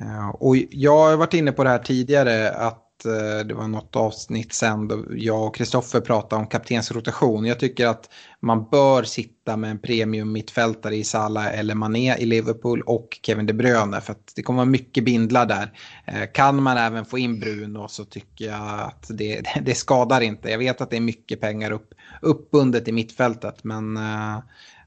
Eh, 0.00 0.28
Och 0.28 0.56
jag 0.70 0.98
har 0.98 1.16
varit 1.16 1.34
inne 1.34 1.52
på 1.52 1.64
det 1.64 1.70
här 1.70 1.78
tidigare 1.78 2.50
att 2.50 2.81
Eh, 3.06 3.46
det 3.46 3.54
var 3.54 3.68
något 3.68 3.96
avsnitt 3.96 4.52
sen 4.54 4.88
då 4.88 5.04
jag 5.10 5.46
och 5.46 5.54
Kristoffer 5.54 6.00
pratade 6.00 6.42
om 6.42 6.48
kaptensrotation. 6.48 7.44
Jag 7.44 7.60
tycker 7.60 7.86
att 7.86 8.10
man 8.40 8.68
bör 8.70 9.02
sitta 9.02 9.56
med 9.56 9.70
en 9.70 9.78
premium 9.78 10.32
mittfältare 10.32 10.96
i 10.96 11.04
Salah 11.04 11.58
eller 11.58 11.74
Mané 11.74 12.16
i 12.18 12.26
Liverpool 12.26 12.82
och 12.82 13.18
Kevin 13.22 13.46
De 13.46 13.52
Bruyne 13.52 14.00
för 14.00 14.12
att 14.12 14.32
det 14.36 14.42
kommer 14.42 14.56
vara 14.56 14.70
mycket 14.70 15.04
bindlar 15.04 15.46
där. 15.46 15.72
Eh, 16.06 16.30
Kan 16.34 16.62
man 16.62 16.76
även 16.76 17.04
få 17.04 17.18
in 17.18 17.40
Bruno 17.40 17.88
så 17.88 18.04
tycker 18.04 18.44
jag 18.44 18.80
att 18.80 19.06
det, 19.10 19.42
det 19.62 19.74
skadar 19.74 20.20
inte. 20.20 20.50
Jag 20.50 20.58
vet 20.58 20.80
att 20.80 20.90
det 20.90 20.96
är 20.96 21.00
mycket 21.00 21.40
pengar 21.40 21.70
upp, 21.70 21.94
uppbundet 22.22 22.88
i 22.88 22.92
mittfältet 22.92 23.64
men 23.64 23.96
eh, 23.96 24.38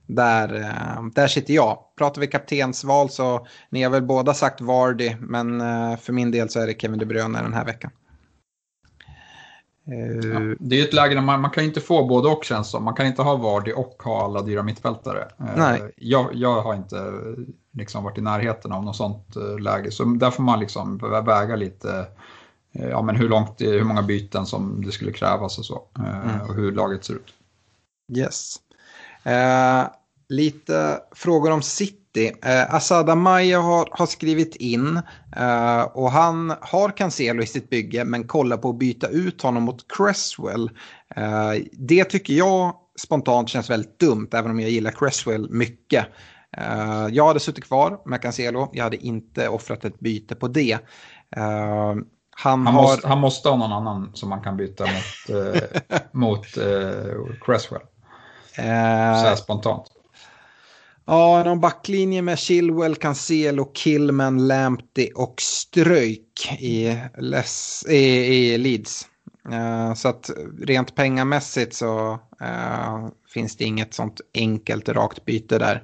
där, 0.08 0.56
eh, 0.56 1.04
där 1.16 1.28
sitter 1.28 1.54
jag. 1.54 1.78
Pratar 1.98 2.22
vi 2.22 2.28
kaptensval 2.28 3.10
så 3.10 3.48
ni 3.70 3.84
har 3.84 3.92
väl 3.92 4.04
båda 4.04 4.34
sagt 4.34 4.62
Vardy 4.62 5.16
men 5.20 5.62
eh, 5.62 5.98
för 5.98 6.14
min 6.14 6.32
del 6.32 6.50
så 6.50 6.60
är 6.60 6.68
det 6.68 6.82
Kevin 6.82 7.00
De 7.00 7.06
Bruyne 7.06 7.42
den 7.42 7.54
här 7.54 7.66
veckan. 7.66 7.92
Eh, 9.88 10.30
Ja. 10.30 10.56
Det 10.60 10.80
är 10.80 10.84
ett 10.84 10.94
läge 10.94 11.16
där 11.16 11.22
man, 11.22 11.42
man 11.42 11.52
kan 11.52 11.64
inte 11.64 11.82
få 11.82 12.08
både 12.08 12.28
och 12.28 12.44
känns 12.44 12.70
som. 12.70 12.84
Man 12.84 12.94
kan 12.94 13.06
inte 13.06 13.22
ha 13.22 13.36
Vardy 13.36 13.72
och 13.72 14.04
ha 14.04 14.26
alla 14.26 14.42
dyra 14.42 14.64
mittfältare. 14.64 15.22
Eh, 15.40 15.46
Nej. 15.58 15.94
Jag, 15.98 16.30
jag 16.34 16.62
har 16.62 16.74
inte 16.76 17.14
liksom 17.72 18.04
varit 18.04 18.18
i 18.18 18.22
närheten 18.22 18.72
av 18.72 18.84
något 18.84 18.96
sånt 18.96 19.36
eh, 19.36 19.60
läge. 19.60 19.92
Så 19.92 20.04
där 20.04 20.32
får 20.32 20.44
man 20.44 20.60
liksom 20.60 20.98
väga 21.26 21.56
lite 21.56 22.06
ja, 22.72 23.02
men 23.02 23.16
hur, 23.16 23.30
långt, 23.30 23.62
hur 23.62 23.84
många 23.84 24.02
byten 24.02 24.46
som 24.46 24.86
det 24.86 24.92
skulle 24.92 25.12
krävas 25.12 25.58
och 25.58 25.66
så. 25.66 25.82
Mm. 25.98 26.42
Och 26.50 26.56
hur 26.56 26.72
laget 26.72 27.06
ser 27.06 27.14
ut. 27.14 27.34
Yes. 28.18 28.56
Eh, 29.24 29.84
lite 30.30 31.00
frågor 31.12 31.52
om 31.52 31.62
City. 31.62 32.05
Eh, 32.18 32.76
Asada 32.76 33.16
Maya 33.16 33.60
har, 33.60 33.88
har 33.92 34.06
skrivit 34.06 34.56
in 34.56 35.02
eh, 35.36 35.82
och 35.82 36.12
han 36.12 36.54
har 36.62 36.98
Cancelo 36.98 37.44
i 37.44 37.48
sitt 37.48 37.70
bygge 37.70 38.06
men 38.06 38.28
kollar 38.28 38.58
på 38.58 38.70
att 38.70 38.80
byta 38.80 39.08
ut 39.08 39.42
honom 39.42 39.64
mot 39.64 39.86
Cresswell. 39.98 40.70
Eh, 41.16 41.52
det 41.72 42.04
tycker 42.04 42.34
jag 42.34 42.76
spontant 43.00 43.50
känns 43.50 43.70
väldigt 43.70 44.00
dumt 44.00 44.30
även 44.34 44.52
om 44.52 44.60
jag 44.60 44.70
gillar 44.70 44.92
Cresswell 44.92 45.50
mycket. 45.50 46.06
Eh, 46.58 47.08
jag 47.12 47.28
hade 47.28 47.40
suttit 47.40 47.64
kvar 47.64 48.02
med 48.06 48.22
Cancelo, 48.22 48.70
jag 48.74 48.84
hade 48.84 48.98
inte 48.98 49.50
offrat 49.50 49.86
ett 49.86 50.00
byte 50.00 50.36
på 50.36 50.48
det. 50.48 50.74
Uh, 51.38 51.96
han, 52.38 52.68
han, 52.68 52.68
har... 52.68 52.82
måste, 52.82 53.08
han 53.08 53.20
måste 53.20 53.50
ha 53.50 53.56
någon 53.56 53.72
annan 53.72 54.12
som 54.14 54.30
man 54.30 54.42
kan 54.42 54.58
byta 54.58 54.84
mot, 54.84 55.38
uh, 55.38 55.62
mot 56.12 56.58
uh, 56.58 57.26
Cresswell. 57.46 57.82
Så 58.56 58.62
här 58.62 59.36
spontant. 59.36 59.95
Ja, 61.06 61.44
någon 61.46 61.60
backlinje 61.60 62.22
med 62.22 62.40
Chilwell, 62.40 62.96
Cancelo, 62.96 63.66
Killman, 63.66 64.48
Lamptey 64.48 65.12
och 65.16 65.36
Ströjk 65.42 66.58
i, 66.60 67.00
Les, 67.18 67.86
i, 67.90 67.96
i 67.96 68.58
Leeds. 68.58 69.08
så 69.96 70.08
att 70.08 70.30
rent 70.62 70.96
pengamässigt 70.96 71.76
så 71.76 72.20
finns 73.34 73.58
det 73.58 73.64
inget 73.64 73.94
sånt 73.94 74.22
enkelt 74.34 74.90
rakt 74.90 75.26
byte 75.26 75.60
där. 75.60 75.84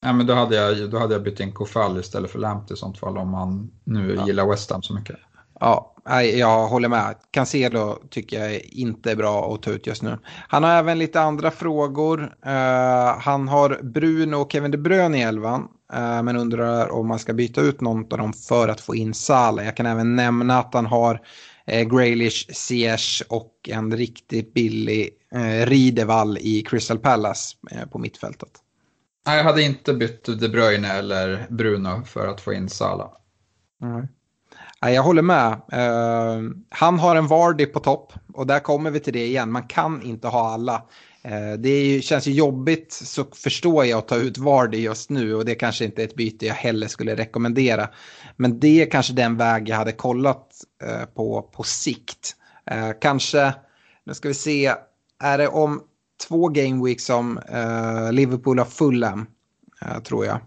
Ja, 0.00 0.12
men 0.12 0.26
då, 0.26 0.34
hade 0.34 0.56
jag, 0.56 0.90
då 0.90 0.98
hade 0.98 1.14
jag 1.14 1.22
bytt 1.22 1.40
in 1.40 1.52
Kofall 1.52 2.00
istället 2.00 2.30
för 2.30 2.38
Lamptey 2.38 2.74
i 2.74 2.78
sånt 2.78 2.98
fall 2.98 3.18
om 3.18 3.30
man 3.30 3.70
nu 3.84 4.14
ja. 4.14 4.26
gillar 4.26 4.46
West 4.46 4.70
Ham 4.70 4.82
så 4.82 4.94
mycket. 4.94 5.16
Ja, 5.62 5.94
jag 6.22 6.68
håller 6.68 6.88
med. 6.88 7.14
Cancelo 7.30 8.02
tycker 8.10 8.44
jag 8.44 8.60
inte 8.64 9.10
är 9.10 9.16
bra 9.16 9.54
att 9.54 9.62
ta 9.62 9.70
ut 9.70 9.86
just 9.86 10.02
nu. 10.02 10.18
Han 10.48 10.64
har 10.64 10.70
även 10.70 10.98
lite 10.98 11.20
andra 11.20 11.50
frågor. 11.50 12.22
Uh, 12.46 13.18
han 13.18 13.48
har 13.48 13.80
Bruno 13.82 14.36
och 14.36 14.52
Kevin 14.52 14.70
De 14.70 14.78
Bruyne 14.78 15.18
i 15.18 15.22
elvan. 15.22 15.60
Uh, 15.94 16.22
men 16.22 16.36
undrar 16.36 16.92
om 16.92 17.08
man 17.08 17.18
ska 17.18 17.32
byta 17.32 17.60
ut 17.60 17.80
någon 17.80 18.12
av 18.12 18.18
dem 18.18 18.32
för 18.32 18.68
att 18.68 18.80
få 18.80 18.94
in 18.94 19.14
Salah. 19.14 19.64
Jag 19.64 19.76
kan 19.76 19.86
även 19.86 20.16
nämna 20.16 20.58
att 20.58 20.74
han 20.74 20.86
har 20.86 21.14
uh, 21.72 21.82
Graylish, 21.82 22.54
Ziyech 22.54 23.22
och 23.28 23.52
en 23.68 23.96
riktigt 23.96 24.54
billig 24.54 25.10
Ridevall 25.64 26.38
i 26.40 26.62
Crystal 26.62 26.98
Palace 26.98 27.56
på 27.90 27.98
mittfältet. 27.98 28.50
Nej, 29.26 29.36
jag 29.36 29.44
hade 29.44 29.62
inte 29.62 29.94
bytt 29.94 30.24
De 30.24 30.48
Bruyne 30.48 30.92
eller 30.92 31.46
Bruno 31.50 32.04
för 32.04 32.28
att 32.28 32.40
få 32.40 32.52
in 32.52 32.68
Salah. 32.68 33.10
Mm. 33.82 34.06
Jag 34.90 35.02
håller 35.02 35.22
med. 35.22 35.52
Eh, 35.72 36.50
han 36.68 36.98
har 36.98 37.16
en 37.16 37.26
Vardy 37.26 37.66
på 37.66 37.80
topp 37.80 38.12
och 38.32 38.46
där 38.46 38.58
kommer 38.58 38.90
vi 38.90 39.00
till 39.00 39.12
det 39.12 39.26
igen. 39.26 39.52
Man 39.52 39.62
kan 39.62 40.02
inte 40.02 40.28
ha 40.28 40.50
alla. 40.50 40.82
Eh, 41.22 41.52
det 41.58 41.84
ju, 41.84 42.00
känns 42.00 42.26
ju 42.26 42.32
jobbigt 42.32 42.92
så 42.92 43.24
förstår 43.24 43.84
jag 43.84 43.98
att 43.98 44.08
ta 44.08 44.16
ut 44.16 44.38
Vardy 44.38 44.78
just 44.78 45.10
nu 45.10 45.34
och 45.34 45.44
det 45.44 45.54
kanske 45.54 45.84
inte 45.84 46.02
är 46.02 46.06
ett 46.06 46.14
byte 46.14 46.46
jag 46.46 46.54
heller 46.54 46.86
skulle 46.86 47.16
rekommendera. 47.16 47.88
Men 48.36 48.60
det 48.60 48.82
är 48.82 48.90
kanske 48.90 49.12
den 49.12 49.36
väg 49.36 49.68
jag 49.68 49.76
hade 49.76 49.92
kollat 49.92 50.48
eh, 50.84 51.06
på 51.14 51.42
på 51.42 51.62
sikt. 51.62 52.36
kanske, 53.00 53.54
nu 54.04 54.14
ska 54.14 54.28
vi 54.28 54.34
se, 54.34 54.74
är 55.22 55.38
det 55.38 55.48
om 55.48 55.82
två 56.28 56.48
game 56.48 56.84
weeks 56.84 57.04
som 57.04 57.40
Liverpool 58.12 58.58
har 58.58 58.66
Fulham, 58.66 59.26
tror 60.04 60.26
jag. 60.26 60.40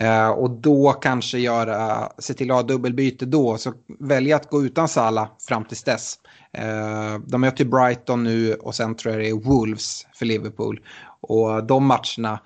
Eh, 0.00 0.28
och 0.28 0.50
då 0.50 0.92
kanske 0.92 1.38
göra, 1.38 2.08
se 2.18 2.34
till 2.34 2.50
att 2.50 2.56
ha 2.56 2.62
dubbelbyte 2.62 3.26
då, 3.26 3.58
så 3.58 3.72
välja 3.98 4.36
att 4.36 4.50
gå 4.50 4.64
utan 4.64 4.88
Sala 4.88 5.28
fram 5.48 5.64
tills 5.64 5.82
dess. 5.82 6.14
Eh, 6.52 7.18
de 7.26 7.40
möter 7.40 7.64
Brighton 7.64 8.24
nu 8.24 8.54
och 8.54 8.74
sen 8.74 8.94
tror 8.94 9.14
jag 9.14 9.22
det 9.22 9.28
är 9.28 9.34
Wolves 9.34 10.06
för 10.14 10.26
Liverpool. 10.26 10.80
Och 11.20 11.66
de 11.66 11.84
matcherna 11.84 12.40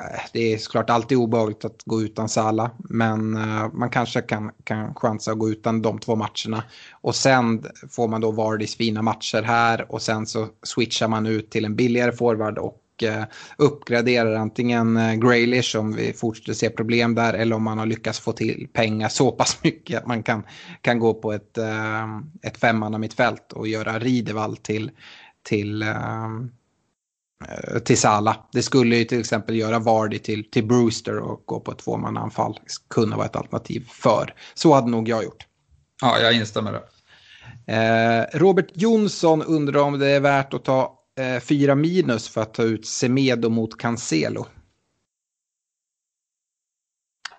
Eh, 0.00 0.20
det 0.32 0.54
är 0.54 0.58
såklart 0.58 0.90
alltid 0.90 1.18
obehagligt 1.18 1.64
att 1.64 1.82
gå 1.84 2.02
utan 2.02 2.28
Sala, 2.28 2.70
men 2.78 3.36
eh, 3.36 3.72
man 3.72 3.90
kanske 3.90 4.20
kan, 4.20 4.50
kan 4.64 4.94
chansa 4.94 5.32
att 5.32 5.38
gå 5.38 5.50
utan 5.50 5.82
de 5.82 5.98
två 5.98 6.16
matcherna. 6.16 6.64
Och 6.92 7.14
sen 7.14 7.64
får 7.90 8.08
man 8.08 8.20
då 8.20 8.30
Vardys 8.30 8.76
fina 8.76 9.02
matcher 9.02 9.42
här 9.42 9.92
och 9.92 10.02
sen 10.02 10.26
så 10.26 10.48
switchar 10.62 11.08
man 11.08 11.26
ut 11.26 11.50
till 11.50 11.64
en 11.64 11.76
billigare 11.76 12.12
forward 12.12 12.58
och 12.58 12.76
uh, 13.02 13.24
uppgraderar 13.58 14.34
antingen 14.34 14.96
uh, 14.96 15.14
Graylish 15.14 15.76
om 15.76 15.96
vi 15.96 16.12
fortsätter 16.12 16.52
se 16.52 16.70
problem 16.70 17.14
där 17.14 17.34
eller 17.34 17.56
om 17.56 17.62
man 17.62 17.78
har 17.78 17.86
lyckats 17.86 18.20
få 18.20 18.32
till 18.32 18.68
pengar 18.72 19.08
så 19.08 19.32
pass 19.32 19.58
mycket 19.62 19.98
att 19.98 20.06
man 20.06 20.22
kan, 20.22 20.42
kan 20.80 20.98
gå 20.98 21.14
på 21.14 21.32
ett, 21.32 21.58
uh, 21.58 22.18
ett 22.42 22.56
femmanna 22.56 22.98
mittfält 22.98 23.52
och 23.52 23.68
göra 23.68 23.98
Ridevall 23.98 24.56
till, 24.56 24.90
till 25.48 25.84
Eh, 27.44 27.78
till 27.78 27.98
Sala. 27.98 28.36
Det 28.52 28.62
skulle 28.62 28.96
ju 28.96 29.04
till 29.04 29.20
exempel 29.20 29.56
göra 29.56 29.78
Vardy 29.78 30.18
till, 30.18 30.50
till 30.50 30.66
Brewster 30.66 31.18
och 31.18 31.42
gå 31.44 31.60
på 31.60 31.72
ett 31.72 31.78
tvåmannaanfall. 31.78 32.60
Kunna 32.90 33.16
vara 33.16 33.26
ett 33.26 33.36
alternativ 33.36 33.88
för. 33.88 34.34
Så 34.54 34.74
hade 34.74 34.90
nog 34.90 35.08
jag 35.08 35.24
gjort. 35.24 35.46
Ja, 36.02 36.18
jag 36.18 36.32
instämmer. 36.32 36.74
Eh, 37.66 38.24
Robert 38.38 38.68
Jonsson 38.74 39.42
undrar 39.42 39.80
om 39.80 39.98
det 39.98 40.08
är 40.08 40.20
värt 40.20 40.54
att 40.54 40.64
ta 40.64 40.82
eh, 40.82 40.88
fyra 41.42 41.74
minus 41.74 42.28
för 42.28 42.42
att 42.42 42.54
ta 42.54 42.62
ut 42.62 42.86
Semedo 42.86 43.48
mot 43.48 43.78
Cancelo. 43.78 44.46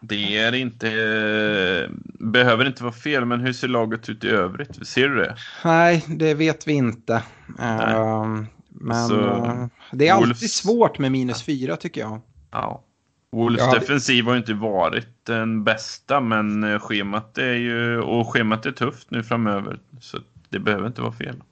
Det 0.01 0.37
är 0.37 0.55
inte, 0.55 1.89
behöver 2.19 2.65
inte 2.65 2.83
vara 2.83 2.93
fel, 2.93 3.25
men 3.25 3.39
hur 3.39 3.53
ser 3.53 3.67
laget 3.67 4.09
ut 4.09 4.23
i 4.23 4.27
övrigt? 4.27 4.87
Ser 4.87 5.09
du 5.09 5.15
det? 5.15 5.37
Nej, 5.63 6.05
det 6.07 6.33
vet 6.33 6.67
vi 6.67 6.73
inte. 6.73 7.23
Uh, 7.59 8.43
men 8.69 9.07
så, 9.07 9.45
eh, 9.45 9.65
det 9.91 10.07
är 10.07 10.13
alltid 10.13 10.51
svårt 10.51 10.99
med 10.99 11.11
minus 11.11 11.43
fyra 11.43 11.75
tycker 11.75 12.01
jag. 12.01 12.21
Ja. 12.51 12.83
Wolves 13.31 13.61
ja, 13.61 13.73
defensiv 13.79 14.25
har 14.25 14.31
ju 14.31 14.39
inte 14.39 14.53
varit 14.53 15.25
den 15.25 15.63
bästa, 15.63 16.19
men 16.19 16.63
eh, 16.63 16.79
schemat 16.79 17.37
är 17.37 17.53
ju, 17.53 17.99
och 17.99 18.33
schemat 18.33 18.65
är 18.65 18.71
tufft 18.71 19.11
nu 19.11 19.23
framöver. 19.23 19.79
Så 20.01 20.17
det 20.49 20.59
behöver 20.59 20.87
inte 20.87 21.01
vara 21.01 21.13
fel. 21.13 21.43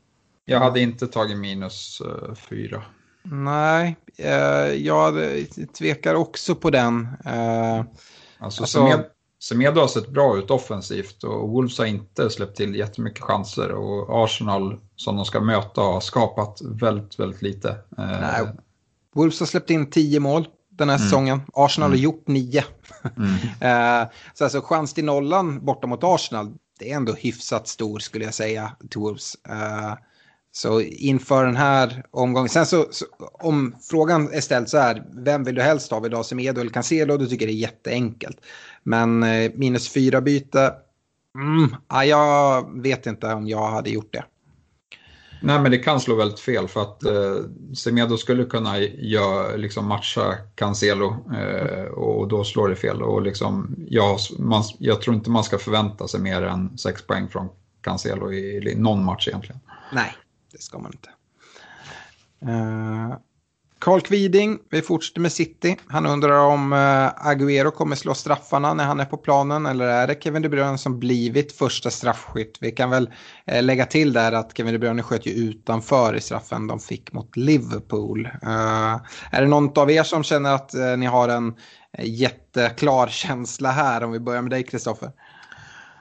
Jag 0.45 0.59
hade 0.59 0.79
inte 0.79 1.07
tagit 1.07 1.37
minus 1.37 2.01
uh, 2.05 2.35
fyra. 2.35 2.83
Nej, 3.23 3.97
uh, 4.19 4.75
jag 4.75 5.15
tvekar 5.77 6.15
också 6.15 6.55
på 6.55 6.69
den. 6.69 7.01
Uh, 7.25 7.85
alltså, 8.37 8.63
alltså 8.63 8.83
med, 8.83 9.05
Semedo 9.43 9.81
har 9.81 9.87
sett 9.87 10.09
bra 10.09 10.37
ut 10.37 10.51
offensivt 10.51 11.23
och 11.23 11.49
Wolves 11.49 11.77
har 11.77 11.85
inte 11.85 12.29
släppt 12.29 12.57
till 12.57 12.75
jättemycket 12.75 13.23
chanser 13.23 13.71
och 13.71 14.23
Arsenal 14.23 14.79
som 14.95 15.15
de 15.15 15.25
ska 15.25 15.39
möta 15.39 15.81
har 15.81 15.99
skapat 15.99 16.61
väldigt, 16.61 17.19
väldigt 17.19 17.41
lite. 17.41 17.77
Nej. 17.97 18.47
Wolves 19.15 19.39
har 19.39 19.47
släppt 19.47 19.69
in 19.69 19.89
tio 19.89 20.19
mål 20.19 20.47
den 20.69 20.89
här 20.89 20.95
mm. 20.95 21.07
säsongen. 21.07 21.41
Arsenal 21.53 21.89
mm. 21.89 21.99
har 21.99 22.03
gjort 22.03 22.27
nio. 22.27 22.63
Mm. 23.17 24.07
Så 24.33 24.43
alltså 24.43 24.61
chans 24.61 24.93
till 24.93 25.05
nollan 25.05 25.65
borta 25.65 25.87
mot 25.87 26.03
Arsenal, 26.03 26.53
det 26.79 26.91
är 26.91 26.95
ändå 26.95 27.13
hyfsat 27.13 27.67
stor 27.67 27.99
skulle 27.99 28.25
jag 28.25 28.33
säga 28.33 28.71
till 28.89 28.99
Wolves. 28.99 29.37
Uh, 29.49 29.93
så 30.57 30.81
inför 30.81 31.45
den 31.45 31.55
här 31.55 32.03
omgången, 32.11 32.49
sen 32.49 32.65
så, 32.65 32.87
så, 32.91 33.05
om 33.19 33.75
frågan 33.89 34.33
är 34.33 34.41
ställd 34.41 34.69
så 34.69 34.77
här, 34.77 35.03
vem 35.13 35.43
vill 35.43 35.55
du 35.55 35.61
helst 35.61 35.91
ha 35.91 36.05
idag, 36.05 36.25
Semedo 36.25 36.61
eller 36.61 36.71
Cancelo, 36.71 37.17
då 37.17 37.25
tycker 37.25 37.47
det 37.47 37.51
är 37.51 37.55
jätteenkelt. 37.55 38.37
Men 38.83 39.23
eh, 39.23 39.51
minus 39.55 39.93
fyra 39.93 40.21
byte, 40.21 40.73
mm, 41.35 41.75
jag 42.07 42.81
vet 42.81 43.05
inte 43.05 43.33
om 43.33 43.47
jag 43.47 43.71
hade 43.71 43.89
gjort 43.89 44.13
det. 44.13 44.23
Nej 45.41 45.59
men 45.59 45.71
det 45.71 45.77
kan 45.77 45.99
slå 45.99 46.15
väldigt 46.15 46.39
fel 46.39 46.67
för 46.67 46.81
att 46.81 47.03
eh, 47.03 47.35
Semedo 47.75 48.17
skulle 48.17 48.45
kunna 48.45 48.79
gör, 48.79 49.57
liksom 49.57 49.87
matcha 49.87 50.35
Cancelo 50.55 51.15
eh, 51.35 51.85
och 51.85 52.27
då 52.27 52.43
slår 52.43 52.69
det 52.69 52.75
fel. 52.75 53.01
Och 53.01 53.21
liksom, 53.21 53.75
jag, 53.89 54.19
man, 54.39 54.63
jag 54.79 55.01
tror 55.01 55.15
inte 55.15 55.29
man 55.29 55.43
ska 55.43 55.57
förvänta 55.57 56.07
sig 56.07 56.19
mer 56.19 56.41
än 56.41 56.77
sex 56.77 57.07
poäng 57.07 57.27
från 57.27 57.49
Cancelo 57.81 58.31
i, 58.31 58.71
i 58.71 58.75
någon 58.75 59.03
match 59.03 59.27
egentligen. 59.27 59.59
Nej, 59.93 60.15
det 60.55 60.61
ska 60.61 60.77
man 60.77 60.91
inte. 60.91 61.09
Uh, 62.51 63.17
Carl 63.79 64.01
Kviding, 64.01 64.59
vi 64.69 64.81
fortsätter 64.81 65.21
med 65.21 65.31
City. 65.31 65.77
Han 65.87 66.05
undrar 66.05 66.39
om 66.39 66.73
eh, 66.73 66.79
uh, 66.79 67.27
Agüero 67.27 67.71
kommer 67.71 67.95
slå 67.95 68.13
straffarna 68.13 68.73
när 68.73 68.83
han 68.83 68.99
är 68.99 69.05
på 69.05 69.17
planen 69.17 69.65
eller 69.65 69.85
är 69.85 70.07
det 70.07 70.23
Kevin 70.23 70.41
De 70.41 70.49
Bruyne 70.49 70.77
som 70.77 70.99
blivit 70.99 71.51
första 71.51 71.89
straffskytt? 71.89 72.57
Vi 72.61 72.71
kan 72.71 72.89
väl 72.89 73.09
uh, 73.51 73.63
lägga 73.63 73.85
till 73.85 74.13
där 74.13 74.31
att 74.31 74.57
Kevin 74.57 74.73
De 74.73 74.79
Bruyne 74.79 75.03
sköt 75.03 75.25
ju 75.25 75.31
utanför 75.31 76.15
i 76.15 76.21
straffen 76.21 76.67
de 76.67 76.79
fick 76.79 77.13
mot 77.13 77.37
Liverpool. 77.37 78.25
Uh, 78.25 78.95
är 79.31 79.41
det 79.41 79.47
någon 79.47 79.79
av 79.79 79.91
er 79.91 80.03
som 80.03 80.23
känner 80.23 80.55
att 80.55 80.73
ni 80.97 81.05
har 81.05 81.29
en 81.29 81.53
jätteklar 81.99 83.07
känsla 83.07 83.71
här? 83.71 84.03
Om 84.03 84.11
vi 84.11 84.19
börjar 84.19 84.41
med 84.41 84.51
dig 84.51 84.63
Kristoffer. 84.63 85.11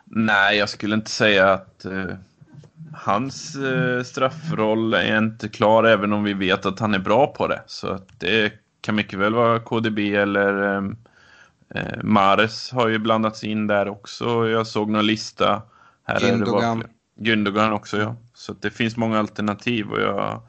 Nej, 0.04 0.58
jag 0.58 0.68
skulle 0.68 0.94
inte 0.94 1.10
säga 1.10 1.52
att 1.52 1.86
hans 2.96 3.56
eh, 3.56 4.02
straffroll 4.02 4.94
är 4.94 5.18
inte 5.18 5.48
klar 5.48 5.84
även 5.84 6.12
om 6.12 6.24
vi 6.24 6.32
vet 6.32 6.66
att 6.66 6.78
han 6.78 6.94
är 6.94 6.98
bra 6.98 7.26
på 7.26 7.46
det. 7.46 7.62
Så 7.66 7.98
det 8.18 8.52
kan 8.80 8.94
mycket 8.94 9.18
väl 9.18 9.34
vara 9.34 9.60
KDB 9.60 9.98
eller 9.98 10.76
ehm, 10.76 10.96
eh, 11.74 12.02
Mares 12.02 12.70
har 12.70 12.88
ju 12.88 12.98
blandats 12.98 13.44
in 13.44 13.66
där 13.66 13.88
också. 13.88 14.48
Jag 14.48 14.66
såg 14.66 14.90
någon 14.90 15.06
lista. 15.06 15.62
Här 16.06 16.20
Gündogan. 16.20 16.84
Gündogan 17.20 17.72
också 17.72 17.98
ja. 17.98 18.16
Så 18.34 18.52
det 18.52 18.70
finns 18.70 18.96
många 18.96 19.18
alternativ 19.18 19.90
och 19.90 20.00
jag 20.00 20.42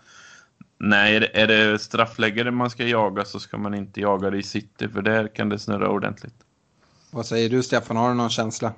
Nej, 0.77 1.15
är 1.15 1.19
det, 1.19 1.29
är 1.33 1.47
det 1.47 1.79
straffläggare 1.79 2.51
man 2.51 2.69
ska 2.69 2.83
jaga 2.83 3.25
så 3.25 3.39
ska 3.39 3.57
man 3.57 3.73
inte 3.73 4.01
jaga 4.01 4.29
det 4.29 4.37
i 4.37 4.43
city 4.43 4.89
för 4.89 5.01
där 5.01 5.27
kan 5.27 5.49
det 5.49 5.59
snurra 5.59 5.89
ordentligt. 5.89 6.35
Vad 7.11 7.25
säger 7.25 7.49
du 7.49 7.63
Stefan, 7.63 7.97
har 7.97 8.09
du 8.09 8.15
någon 8.15 8.29
känsla? 8.29 8.73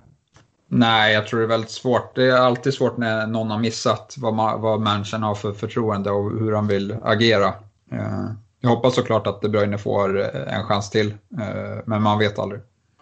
Nej, 0.70 1.14
jag 1.14 1.28
tror 1.28 1.40
det 1.40 1.46
är 1.46 1.50
väldigt 1.50 1.72
svårt. 1.72 2.16
Det 2.16 2.30
är 2.30 2.38
alltid 2.38 2.74
svårt 2.74 2.98
när 2.98 3.28
någon 3.28 3.52
har 3.52 3.60
missat 3.60 4.16
vad, 4.18 4.34
man, 4.34 4.62
vad 4.62 4.82
människan 4.82 5.24
har 5.24 5.36
för 5.36 5.54
förtroende 5.54 6.12
och 6.12 6.40
hur 6.40 6.54
han 6.54 6.68
vill 6.68 6.96
agera. 7.04 7.48
Eh, 7.92 8.26
jag 8.62 8.70
hoppas 8.70 8.96
såklart 8.96 9.28
att 9.28 9.42
De 9.42 9.50
Bruyne 9.50 9.78
får 9.78 10.20
eh, 10.20 10.58
en 10.58 10.64
chans 10.64 10.90
till, 10.90 11.08
eh, 11.40 11.78
men 11.86 12.02
man 12.02 12.20
vet 12.20 12.40
aldrig. 12.40 12.62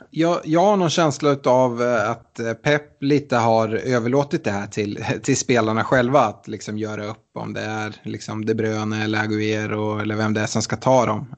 Jag, 0.09 0.39
jag 0.43 0.61
har 0.61 0.77
någon 0.77 0.89
känsla 0.89 1.37
av 1.45 1.81
att 2.07 2.39
Pep 2.63 3.03
lite 3.03 3.35
har 3.35 3.75
överlåtit 3.75 4.43
det 4.43 4.51
här 4.51 4.67
till, 4.67 5.05
till 5.23 5.37
spelarna 5.37 5.83
själva 5.83 6.19
att 6.19 6.47
liksom 6.47 6.77
göra 6.77 7.05
upp 7.05 7.29
om 7.35 7.53
det 7.53 7.61
är 7.61 7.95
liksom 8.03 8.45
De 8.45 8.53
Bruyne 8.53 9.03
eller 9.03 9.19
Agüero 9.19 10.01
eller 10.01 10.15
vem 10.15 10.33
det 10.33 10.41
är 10.41 10.45
som 10.45 10.61
ska 10.61 10.75
ta 10.75 11.05
dem. 11.05 11.35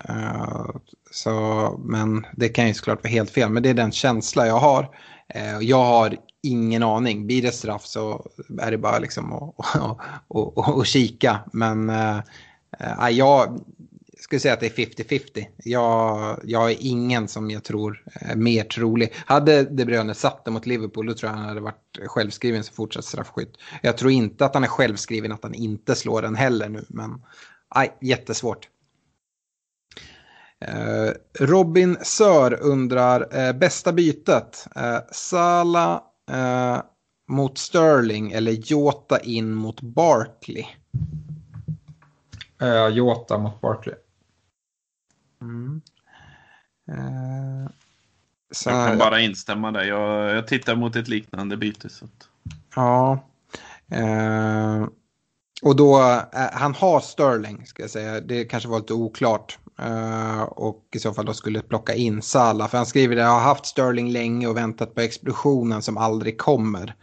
Så, 1.11 1.75
men 1.83 2.25
det 2.35 2.49
kan 2.49 2.67
ju 2.67 2.73
såklart 2.73 3.03
vara 3.03 3.11
helt 3.11 3.31
fel, 3.31 3.49
men 3.49 3.63
det 3.63 3.69
är 3.69 3.73
den 3.73 3.91
känsla 3.91 4.47
jag 4.47 4.59
har. 4.59 4.89
Eh, 5.29 5.59
jag 5.59 5.83
har 5.83 6.17
ingen 6.43 6.83
aning. 6.83 7.27
Blir 7.27 7.41
det 7.41 7.51
straff 7.51 7.85
så 7.85 8.29
är 8.59 8.71
det 8.71 8.77
bara 8.77 8.99
liksom 8.99 9.33
att 9.33 9.55
och, 10.27 10.57
och, 10.57 10.77
och, 10.77 10.85
kika. 10.85 11.39
Men 11.53 11.89
äh, 11.89 13.09
jag, 13.11 13.59
skulle 14.19 14.39
säga 14.39 14.53
att 14.53 14.59
det 14.59 14.79
är 14.79 14.85
50-50. 14.85 15.45
Jag, 15.57 16.39
jag 16.43 16.71
är 16.71 16.77
ingen 16.79 17.27
som 17.27 17.51
jag 17.51 17.63
tror 17.63 18.03
är 18.13 18.35
mer 18.35 18.63
trolig. 18.63 19.13
Hade 19.25 19.63
De 19.63 19.85
Bruyne 19.85 20.13
satt 20.13 20.45
det 20.45 20.51
mot 20.51 20.65
Liverpool 20.65 21.07
då 21.07 21.13
tror 21.13 21.31
jag 21.31 21.37
han 21.37 21.47
hade 21.47 21.61
varit 21.61 21.99
självskriven 22.05 22.63
som 22.63 22.75
fortsatt 22.75 23.05
straffskytt. 23.05 23.57
Jag 23.81 23.97
tror 23.97 24.11
inte 24.11 24.45
att 24.45 24.53
han 24.53 24.63
är 24.63 24.67
självskriven 24.67 25.31
att 25.31 25.43
han 25.43 25.53
inte 25.53 25.95
slår 25.95 26.21
den 26.21 26.35
heller 26.35 26.69
nu, 26.69 26.85
men 26.89 27.21
aj, 27.69 27.97
jättesvårt. 28.01 28.67
Eh, 30.65 31.11
Robin 31.39 31.97
Sör 32.01 32.61
undrar, 32.61 33.37
eh, 33.37 33.53
bästa 33.53 33.93
bytet? 33.93 34.67
Eh, 34.75 34.99
Sala 35.11 36.03
eh, 36.31 36.81
mot 37.27 37.57
Sterling 37.57 38.31
eller 38.31 38.51
Jota 38.51 39.19
in 39.19 39.53
mot 39.53 39.81
Barkley? 39.81 40.65
Eh, 42.61 42.87
Jota 42.87 43.37
mot 43.37 43.61
Barkley. 43.61 43.95
Mm. 45.41 45.81
Uh, 46.91 47.69
så, 48.51 48.69
jag 48.69 48.87
kan 48.87 48.97
bara 48.97 49.19
instämma 49.19 49.71
där. 49.71 49.83
Jag, 49.83 50.35
jag 50.35 50.47
tittar 50.47 50.75
mot 50.75 50.95
ett 50.95 51.07
liknande 51.07 51.57
byte. 51.57 51.89
Så 51.89 52.05
att... 52.05 52.29
Ja. 52.75 53.19
Uh, 53.95 54.87
och 55.61 55.75
då, 55.75 56.21
han 56.51 56.75
har 56.75 56.99
Sterling, 56.99 57.65
ska 57.65 57.83
jag 57.83 57.89
säga. 57.89 58.21
Det 58.21 58.45
kanske 58.45 58.69
var 58.69 58.79
lite 58.79 58.93
oklart. 58.93 59.59
Uh, 59.81 60.41
och 60.41 60.87
i 60.95 60.99
så 60.99 61.13
fall 61.13 61.25
då 61.25 61.33
skulle 61.33 61.61
plocka 61.61 61.93
in 61.93 62.21
Sala. 62.21 62.67
För 62.67 62.77
han 62.77 62.85
skriver 62.85 63.15
det, 63.15 63.21
jag 63.21 63.29
har 63.29 63.39
haft 63.39 63.65
Sterling 63.65 64.11
länge 64.11 64.47
och 64.47 64.57
väntat 64.57 64.95
på 64.95 65.01
explosionen 65.01 65.81
som 65.81 65.97
aldrig 65.97 66.37
kommer. 66.37 66.95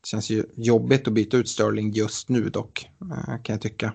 det 0.00 0.06
känns 0.06 0.30
ju 0.30 0.46
jobbigt 0.54 1.06
att 1.06 1.12
byta 1.12 1.36
ut 1.36 1.48
Sterling 1.48 1.90
just 1.90 2.28
nu 2.28 2.48
dock, 2.48 2.90
kan 3.42 3.54
jag 3.54 3.60
tycka. 3.60 3.92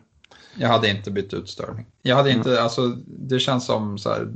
Jag 0.56 0.70
hade 0.70 0.90
inte 0.90 1.12
bytt 1.12 1.34
ut 1.34 1.50
Sterling. 1.50 1.86
Jag 2.02 2.16
hade 2.16 2.32
inte, 2.32 2.52
mm. 2.52 2.64
alltså 2.64 2.88
det 3.06 3.40
känns 3.40 3.66
som 3.66 3.98
så 3.98 4.10
här, 4.10 4.34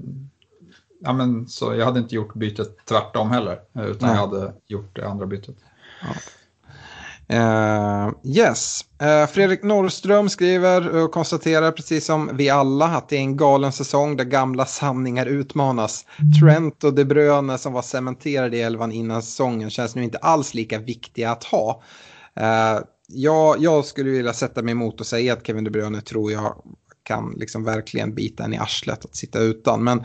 ja 1.00 1.14
men 1.14 1.48
så 1.48 1.76
jag 1.76 1.86
hade 1.86 2.00
inte 2.00 2.16
gjort 2.16 2.34
bytet 2.34 2.86
tvärtom 2.86 3.32
heller, 3.32 3.60
utan 3.74 4.10
mm. 4.10 4.22
jag 4.22 4.28
hade 4.28 4.54
gjort 4.68 4.96
det 4.96 5.08
andra 5.08 5.26
bytet. 5.26 5.56
Ja. 6.02 6.08
Uh, 7.34 8.12
yes, 8.24 8.86
uh, 9.04 9.28
Fredrik 9.28 9.64
Norrström 9.64 10.30
skriver 10.30 10.96
och 10.96 11.12
konstaterar 11.12 11.72
precis 11.72 12.06
som 12.06 12.30
vi 12.34 12.50
alla 12.50 12.86
att 12.86 13.10
det 13.10 13.16
är 13.16 13.20
en 13.20 13.38
galen 13.38 13.72
säsong 13.72 14.18
där 14.18 14.24
gamla 14.24 14.66
sanningar 14.66 15.26
utmanas. 15.26 16.06
Trent 16.42 16.84
och 16.84 16.94
De 16.94 17.06
Bruyne 17.06 17.58
som 17.58 17.74
var 17.74 17.82
cementerade 17.82 18.58
i 18.58 18.62
elvan 18.62 18.92
innan 18.92 19.22
säsongen 19.24 19.70
känns 19.70 19.96
nu 19.96 20.04
inte 20.04 20.18
alls 20.18 20.54
lika 20.54 20.80
viktiga 20.80 21.32
att 21.32 21.44
ha. 21.44 21.84
Uh, 22.40 22.84
jag, 23.08 23.56
jag 23.60 23.86
skulle 23.86 24.10
vilja 24.10 24.34
sätta 24.34 24.62
mig 24.62 24.72
emot 24.72 25.00
och 25.00 25.08
säga 25.08 25.34
att 25.34 25.48
Kevin 25.48 25.64
De 25.64 25.70
Bruyne 25.70 26.02
tror 26.02 26.32
jag 26.32 26.56
kan 27.04 27.34
liksom 27.38 27.64
verkligen 27.64 28.16
bita 28.16 28.44
en 28.44 28.54
i 28.54 28.58
arslet 28.58 29.06
att 29.06 29.16
sitta 29.16 29.40
utan. 29.40 29.84
Men 29.84 30.04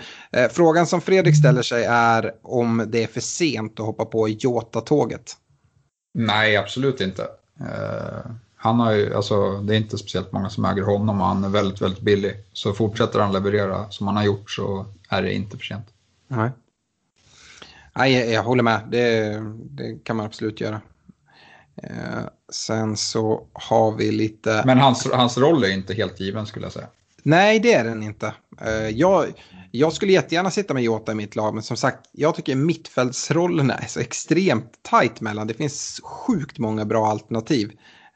frågan 0.50 0.86
som 0.86 1.00
Fredrik 1.00 1.38
ställer 1.38 1.62
sig 1.62 1.84
är 1.84 2.32
om 2.42 2.84
det 2.88 3.02
är 3.02 3.06
för 3.06 3.20
sent 3.20 3.80
att 3.80 3.86
hoppa 3.86 4.04
på 4.04 4.28
Jota-tåget. 4.28 5.36
Nej, 6.18 6.56
absolut 6.56 7.01
inte. 7.01 7.22
Eh, 7.60 8.30
han 8.56 8.80
har 8.80 8.93
ju, 8.93 9.14
alltså, 9.14 9.60
det 9.60 9.74
är 9.74 9.76
inte 9.76 9.98
speciellt 9.98 10.32
många 10.32 10.51
som 10.51 10.64
äger 10.64 10.82
honom 10.82 11.20
och 11.20 11.26
han 11.26 11.44
är 11.44 11.48
väldigt, 11.48 11.82
väldigt 11.82 12.01
billig. 12.01 12.36
Så 12.52 12.72
fortsätter 12.72 13.20
han 13.20 13.32
leverera 13.32 13.90
som 13.90 14.06
han 14.06 14.16
har 14.16 14.24
gjort 14.24 14.51
så 14.51 14.86
är 15.09 15.22
det 15.22 15.32
inte 15.32 15.56
för 15.56 15.64
sent. 15.64 15.86
Nej, 16.28 16.51
Nej 17.97 18.12
jag, 18.12 18.30
jag 18.30 18.43
håller 18.43 18.62
med. 18.62 18.80
Det, 18.88 19.43
det 19.70 20.05
kan 20.05 20.16
man 20.16 20.26
absolut 20.26 20.60
göra. 20.60 20.80
Eh, 21.82 22.24
sen 22.52 22.97
så 22.97 23.47
har 23.52 23.93
vi 23.93 24.12
lite... 24.12 24.62
Men 24.66 24.78
hans, 24.78 25.09
hans 25.12 25.38
roll 25.38 25.64
är 25.64 25.70
inte 25.70 25.94
helt 25.94 26.20
given 26.20 26.47
skulle 26.47 26.66
jag 26.66 26.72
säga. 26.72 26.88
Nej, 27.26 27.60
det 27.60 27.72
är 27.72 27.84
den 27.84 28.02
inte. 28.02 28.34
Eh, 28.60 28.88
jag, 28.88 29.26
jag 29.70 29.92
skulle 29.92 30.12
jättegärna 30.12 30.50
sitta 30.50 30.74
med 30.74 30.82
Jota 30.82 31.12
i 31.12 31.14
mitt 31.14 31.36
lag, 31.36 31.54
men 31.54 31.62
som 31.62 31.76
sagt, 31.76 32.10
jag 32.12 32.34
tycker 32.34 32.56
mittfältsrollen 32.56 33.70
är 33.70 33.86
så 33.86 34.00
extremt 34.00 34.72
tajt 34.82 35.20
mellan. 35.20 35.46
Det 35.46 35.54
finns 35.54 36.00
sjukt 36.04 36.58
många 36.58 36.84
bra 36.84 37.06
alternativ. 37.06 37.72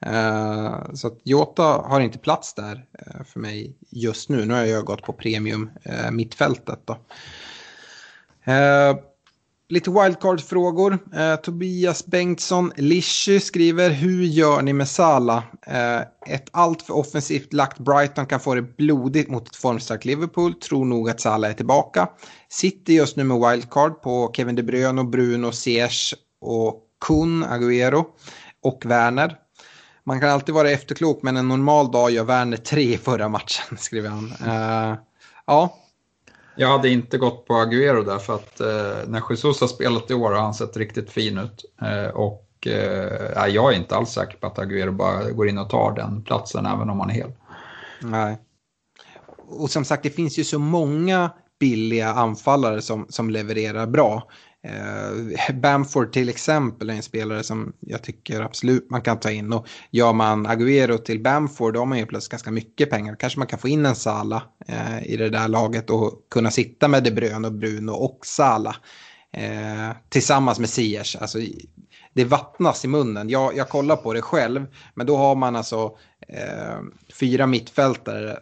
Eh, 0.06 0.92
så 0.94 1.06
att 1.06 1.20
Jota 1.24 1.62
har 1.62 2.00
inte 2.00 2.18
plats 2.18 2.54
där 2.54 2.84
eh, 2.98 3.24
för 3.24 3.40
mig 3.40 3.76
just 3.90 4.28
nu. 4.28 4.44
Nu 4.44 4.54
har 4.54 4.64
jag 4.64 4.84
gått 4.84 5.02
på 5.02 5.12
premium 5.12 5.70
mittfältet. 6.10 6.80
Då 6.84 6.96
lite 9.70 9.90
wildcard-frågor. 9.90 10.98
Eh, 11.14 11.36
Tobias 11.36 12.06
Bengtsson 12.06 12.72
Lishy 12.76 13.40
skriver 13.40 13.90
hur 13.90 14.22
gör 14.22 14.62
ni 14.62 14.72
med 14.72 14.88
Sala? 14.88 15.42
Eh, 15.66 16.00
ett 16.34 16.48
alltför 16.50 16.94
offensivt 16.94 17.52
lagt 17.52 17.78
Brighton 17.78 18.26
kan 18.26 18.40
få 18.40 18.54
det 18.54 18.76
blodigt 18.76 19.30
mot 19.30 19.48
ett 19.48 19.56
formstarkt 19.56 20.04
Liverpool. 20.04 20.54
Tror 20.54 20.84
nog 20.84 21.10
att 21.10 21.20
Sala 21.20 21.48
är 21.48 21.52
tillbaka. 21.52 22.08
Sitter 22.48 22.92
just 22.92 23.16
nu 23.16 23.24
med 23.24 23.50
wildcard 23.50 24.02
på 24.02 24.32
Kevin 24.36 24.56
De 24.56 24.62
Bruyne 24.62 25.00
och 25.00 25.06
Bruno, 25.06 25.52
Ziyech 25.52 26.14
och 26.40 26.82
Kun, 27.06 27.44
Agüero 27.44 28.04
och 28.62 28.82
Werner. 28.86 29.36
Man 30.04 30.20
kan 30.20 30.30
alltid 30.30 30.54
vara 30.54 30.70
efterklok 30.70 31.22
men 31.22 31.36
en 31.36 31.48
normal 31.48 31.90
dag 31.90 32.10
gör 32.10 32.24
Werner 32.24 32.56
tre 32.56 32.94
i 32.94 32.98
förra 32.98 33.28
matchen, 33.28 33.76
skriver 33.78 34.08
han. 34.08 34.32
Eh, 34.46 34.98
ja, 35.46 35.76
jag 36.60 36.68
hade 36.68 36.88
inte 36.88 37.18
gått 37.18 37.46
på 37.46 37.54
Agüero 37.54 38.04
där 38.04 38.18
för 38.18 38.34
att 38.34 38.60
eh, 38.60 39.08
när 39.08 39.22
Jesus 39.30 39.60
har 39.60 39.68
spelat 39.68 40.10
i 40.10 40.14
år 40.14 40.32
har 40.32 40.42
han 40.42 40.54
sett 40.54 40.76
riktigt 40.76 41.10
fin 41.10 41.38
ut. 41.38 41.64
Eh, 41.82 42.10
och 42.14 42.66
eh, 42.66 43.46
jag 43.46 43.72
är 43.72 43.76
inte 43.76 43.96
alls 43.96 44.10
säker 44.10 44.36
på 44.36 44.46
att 44.46 44.58
Agüero 44.58 44.90
bara 44.90 45.30
går 45.30 45.48
in 45.48 45.58
och 45.58 45.70
tar 45.70 45.94
den 45.94 46.22
platsen 46.22 46.66
även 46.66 46.90
om 46.90 47.00
han 47.00 47.10
är 47.10 47.14
hel. 47.14 47.32
Nej. 48.00 48.38
Och 49.48 49.70
som 49.70 49.84
sagt, 49.84 50.02
det 50.02 50.10
finns 50.10 50.38
ju 50.38 50.44
så 50.44 50.58
många 50.58 51.30
billiga 51.60 52.08
anfallare 52.08 52.82
som, 52.82 53.06
som 53.08 53.30
levererar 53.30 53.86
bra. 53.86 54.28
Eh, 54.62 55.54
Bamford 55.54 56.12
till 56.12 56.28
exempel 56.28 56.90
är 56.90 56.94
en 56.94 57.02
spelare 57.02 57.42
som 57.42 57.72
jag 57.80 58.02
tycker 58.02 58.40
absolut 58.40 58.90
man 58.90 59.02
kan 59.02 59.20
ta 59.20 59.30
in. 59.30 59.52
Och 59.52 59.66
gör 59.90 60.12
man 60.12 60.46
Agüero 60.46 60.98
till 60.98 61.22
Bamford 61.22 61.74
då 61.74 61.80
har 61.80 61.86
man 61.86 61.98
ju 61.98 62.06
plötsligt 62.06 62.30
ganska 62.30 62.50
mycket 62.50 62.90
pengar. 62.90 63.16
Kanske 63.16 63.38
man 63.38 63.46
kan 63.46 63.58
få 63.58 63.68
in 63.68 63.86
en 63.86 63.94
Sala 63.94 64.42
eh, 64.68 65.06
i 65.06 65.16
det 65.16 65.30
där 65.30 65.48
laget 65.48 65.90
och 65.90 66.26
kunna 66.30 66.50
sitta 66.50 66.88
med 66.88 67.04
De 67.04 67.10
Bruyne 67.10 67.48
och 67.48 67.54
Bruno 67.54 67.90
och 67.90 68.18
Sala. 68.26 68.76
Eh, 69.32 69.90
tillsammans 70.08 70.58
med 70.58 70.68
Ziyech. 70.68 71.16
Alltså, 71.20 71.38
det 72.14 72.24
vattnas 72.24 72.84
i 72.84 72.88
munnen. 72.88 73.28
Jag, 73.28 73.56
jag 73.56 73.68
kollar 73.68 73.96
på 73.96 74.12
det 74.12 74.22
själv. 74.22 74.66
Men 74.94 75.06
då 75.06 75.16
har 75.16 75.34
man 75.34 75.56
alltså 75.56 75.96
eh, 76.28 76.78
fyra 77.20 77.46
mittfältare 77.46 78.38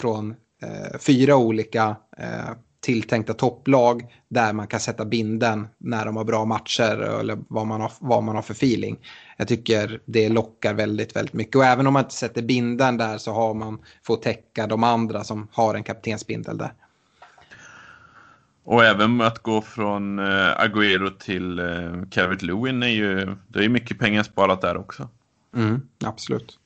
från 0.00 0.34
eh, 0.62 0.98
fyra 0.98 1.36
olika 1.36 1.96
eh, 2.18 2.50
tilltänkta 2.86 3.34
topplag 3.34 4.06
där 4.28 4.52
man 4.52 4.66
kan 4.66 4.80
sätta 4.80 5.04
binden 5.04 5.68
när 5.78 6.04
de 6.04 6.16
har 6.16 6.24
bra 6.24 6.44
matcher 6.44 7.20
eller 7.20 7.38
vad 7.48 7.66
man 7.66 7.80
har, 7.80 7.92
vad 8.00 8.22
man 8.22 8.34
har 8.34 8.42
för 8.42 8.54
feeling. 8.54 8.98
Jag 9.36 9.48
tycker 9.48 10.00
det 10.04 10.28
lockar 10.28 10.74
väldigt, 10.74 11.16
väldigt 11.16 11.34
mycket. 11.34 11.56
Och 11.56 11.64
även 11.64 11.86
om 11.86 11.92
man 11.92 12.02
inte 12.02 12.14
sätter 12.14 12.42
binden 12.42 12.96
där 12.96 13.18
så 13.18 13.32
har 13.32 13.54
man 13.54 13.78
fått 14.06 14.22
täcka 14.22 14.66
de 14.66 14.84
andra 14.84 15.24
som 15.24 15.48
har 15.52 15.74
en 15.74 15.82
kaptensbindel 15.82 16.58
där. 16.58 16.72
Och 18.64 18.84
även 18.84 19.20
att 19.20 19.38
gå 19.42 19.62
från 19.62 20.18
äh, 20.18 20.24
Agüero 20.58 21.18
till 21.18 21.58
äh, 21.58 22.08
Calvert 22.10 22.42
Lewin 22.42 22.82
är 22.82 22.86
ju, 22.86 23.36
det 23.48 23.64
är 23.64 23.68
mycket 23.68 23.98
pengar 23.98 24.22
sparat 24.22 24.60
där 24.60 24.76
också. 24.76 25.08
Mm, 25.56 25.80
absolut. 26.04 26.58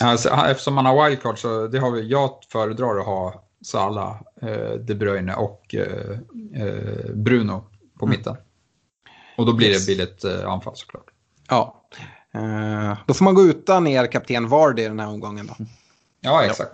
Alltså, 0.00 0.28
eftersom 0.28 0.74
man 0.74 0.86
har 0.86 1.08
wildcard 1.08 1.38
så 1.38 1.66
det 1.66 1.78
har 1.78 1.90
vi, 1.90 2.08
jag 2.08 2.30
föredrar 2.52 2.98
att 2.98 3.06
ha 3.06 3.45
Salah, 3.66 4.16
eh, 4.42 4.72
De 4.80 4.94
Bruyne 4.94 5.34
och 5.34 5.74
eh, 5.74 6.18
eh, 6.54 7.14
Bruno 7.14 7.64
på 7.98 8.06
mm. 8.06 8.18
mitten. 8.18 8.36
Och 9.36 9.46
då 9.46 9.52
blir 9.52 9.68
yes. 9.68 9.86
det 9.86 9.92
billigt 9.92 10.24
anfall 10.24 10.76
såklart. 10.76 11.04
Ja, 11.48 11.82
då 13.06 13.14
får 13.14 13.24
man 13.24 13.34
gå 13.34 13.42
utan 13.42 13.86
er 13.86 14.06
kapten 14.06 14.48
Vardy 14.48 14.82
den 14.82 15.00
här 15.00 15.08
omgången 15.08 15.46
då. 15.46 15.54
Ja, 16.20 16.44
exakt. 16.44 16.72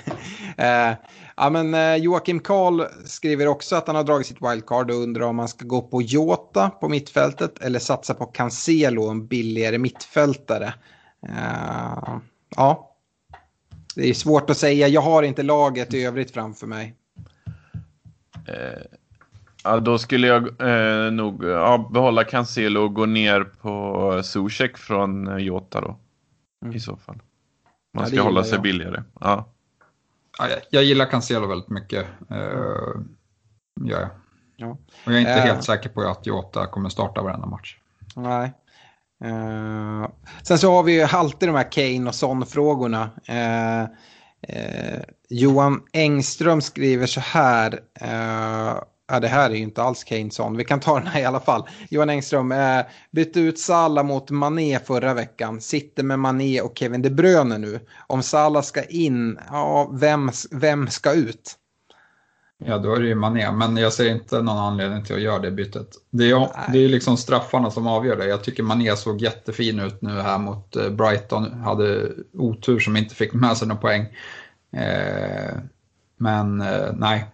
eh, 0.56 0.92
ja, 1.36 1.50
men, 1.50 2.02
Joakim 2.02 2.40
Karl 2.40 2.82
skriver 3.04 3.48
också 3.48 3.76
att 3.76 3.86
han 3.86 3.96
har 3.96 4.04
dragit 4.04 4.26
sitt 4.26 4.42
wildcard 4.42 4.90
och 4.90 4.96
undrar 4.96 5.26
om 5.26 5.36
man 5.36 5.48
ska 5.48 5.64
gå 5.64 5.82
på 5.82 6.02
Jota 6.02 6.70
på 6.70 6.88
mittfältet 6.88 7.58
eller 7.58 7.78
satsa 7.78 8.14
på 8.14 8.26
Cancelo, 8.26 9.08
en 9.08 9.26
billigare 9.26 9.78
mittfältare. 9.78 10.74
Ja, 12.56 12.95
det 13.96 14.08
är 14.08 14.14
svårt 14.14 14.50
att 14.50 14.56
säga. 14.56 14.88
Jag 14.88 15.00
har 15.00 15.22
inte 15.22 15.42
laget 15.42 15.94
i 15.94 16.04
övrigt 16.04 16.30
framför 16.30 16.66
mig. 16.66 16.94
Eh, 18.48 18.82
ja, 19.64 19.80
då 19.80 19.98
skulle 19.98 20.26
jag 20.26 20.60
eh, 20.60 21.12
nog 21.12 21.44
ja, 21.44 21.90
behålla 21.92 22.24
Cancelo 22.24 22.80
och 22.80 22.94
gå 22.94 23.06
ner 23.06 23.44
på 23.44 24.20
Zuzek 24.24 24.76
från 24.76 25.28
eh, 25.28 25.36
Jota 25.36 25.80
då. 25.80 25.98
Mm. 26.62 26.76
I 26.76 26.80
så 26.80 26.96
fall. 26.96 27.18
Man 27.94 28.04
ja, 28.04 28.06
ska 28.06 28.22
hålla 28.22 28.44
sig 28.44 28.52
jag. 28.52 28.62
billigare. 28.62 29.02
Ja. 29.20 29.48
ja 30.38 30.48
jag, 30.70 30.84
gillar 30.84 31.06
Cancelo 31.06 31.46
väldigt 31.46 31.70
mycket. 31.70 32.06
Gör 33.80 34.00
jag. 34.00 34.08
Ja. 34.56 34.78
Och 35.04 35.12
jag 35.12 35.14
är 35.14 35.20
inte 35.20 35.32
uh, 35.32 35.38
helt 35.38 35.64
säker 35.64 35.88
på 35.88 36.00
att 36.00 36.26
Jota 36.26 36.66
kommer 36.66 36.88
starta 36.88 37.22
varenda 37.22 37.46
match. 37.46 37.78
Nej. 38.16 38.52
Uh, 39.24 40.08
sen 40.42 40.58
så 40.58 40.72
har 40.72 40.82
vi 40.82 40.92
ju 40.92 41.02
alltid 41.02 41.48
de 41.48 41.54
här 41.54 41.72
Kane 41.72 42.08
och 42.08 42.14
Son-frågorna. 42.14 43.10
Uh, 43.30 43.82
uh, 44.56 45.02
Johan 45.28 45.82
Engström 45.92 46.60
skriver 46.60 47.06
så 47.06 47.20
här. 47.20 47.80
Ja, 49.08 49.20
det 49.20 49.28
här 49.28 49.50
är 49.50 49.54
ju 49.54 49.62
inte 49.62 49.82
alls 49.82 50.04
Keyneson. 50.06 50.56
Vi 50.56 50.64
kan 50.64 50.80
ta 50.80 50.98
den 50.98 51.06
här 51.06 51.20
i 51.20 51.24
alla 51.24 51.40
fall. 51.40 51.68
Johan 51.90 52.10
Engström 52.10 52.52
eh, 52.52 52.80
bytte 53.10 53.40
ut 53.40 53.58
Sala 53.58 54.02
mot 54.02 54.30
Mané 54.30 54.78
förra 54.78 55.14
veckan. 55.14 55.60
Sitter 55.60 56.02
med 56.02 56.18
Mané 56.18 56.60
och 56.60 56.78
Kevin 56.78 57.02
De 57.02 57.10
Bruyne 57.10 57.58
nu. 57.58 57.80
Om 58.06 58.22
Sala 58.22 58.62
ska 58.62 58.84
in, 58.84 59.38
ja, 59.50 59.90
vem, 59.92 60.30
vem 60.50 60.88
ska 60.88 61.12
ut? 61.12 61.54
Ja, 62.64 62.78
då 62.78 62.94
är 62.94 63.00
det 63.00 63.06
ju 63.06 63.14
Mané, 63.14 63.52
men 63.52 63.76
jag 63.76 63.92
ser 63.92 64.10
inte 64.10 64.42
någon 64.42 64.58
anledning 64.58 65.04
till 65.04 65.14
att 65.14 65.20
göra 65.20 65.38
det 65.38 65.50
bytet. 65.50 65.88
Det 66.10 66.30
är, 66.30 66.72
det 66.72 66.78
är 66.78 66.88
liksom 66.88 67.16
straffarna 67.16 67.70
som 67.70 67.86
avgör 67.86 68.16
det. 68.16 68.26
Jag 68.26 68.44
tycker 68.44 68.62
Mané 68.62 68.96
såg 68.96 69.22
jättefin 69.22 69.80
ut 69.80 70.02
nu 70.02 70.20
här 70.20 70.38
mot 70.38 70.76
eh, 70.76 70.90
Brighton. 70.90 71.52
Hade 71.52 72.12
otur 72.32 72.78
som 72.78 72.96
inte 72.96 73.14
fick 73.14 73.32
med 73.32 73.56
sig 73.56 73.68
några 73.68 73.80
poäng. 73.80 74.06
Eh, 74.72 75.54
men 76.16 76.60
eh, 76.60 76.92
nej, 76.94 77.26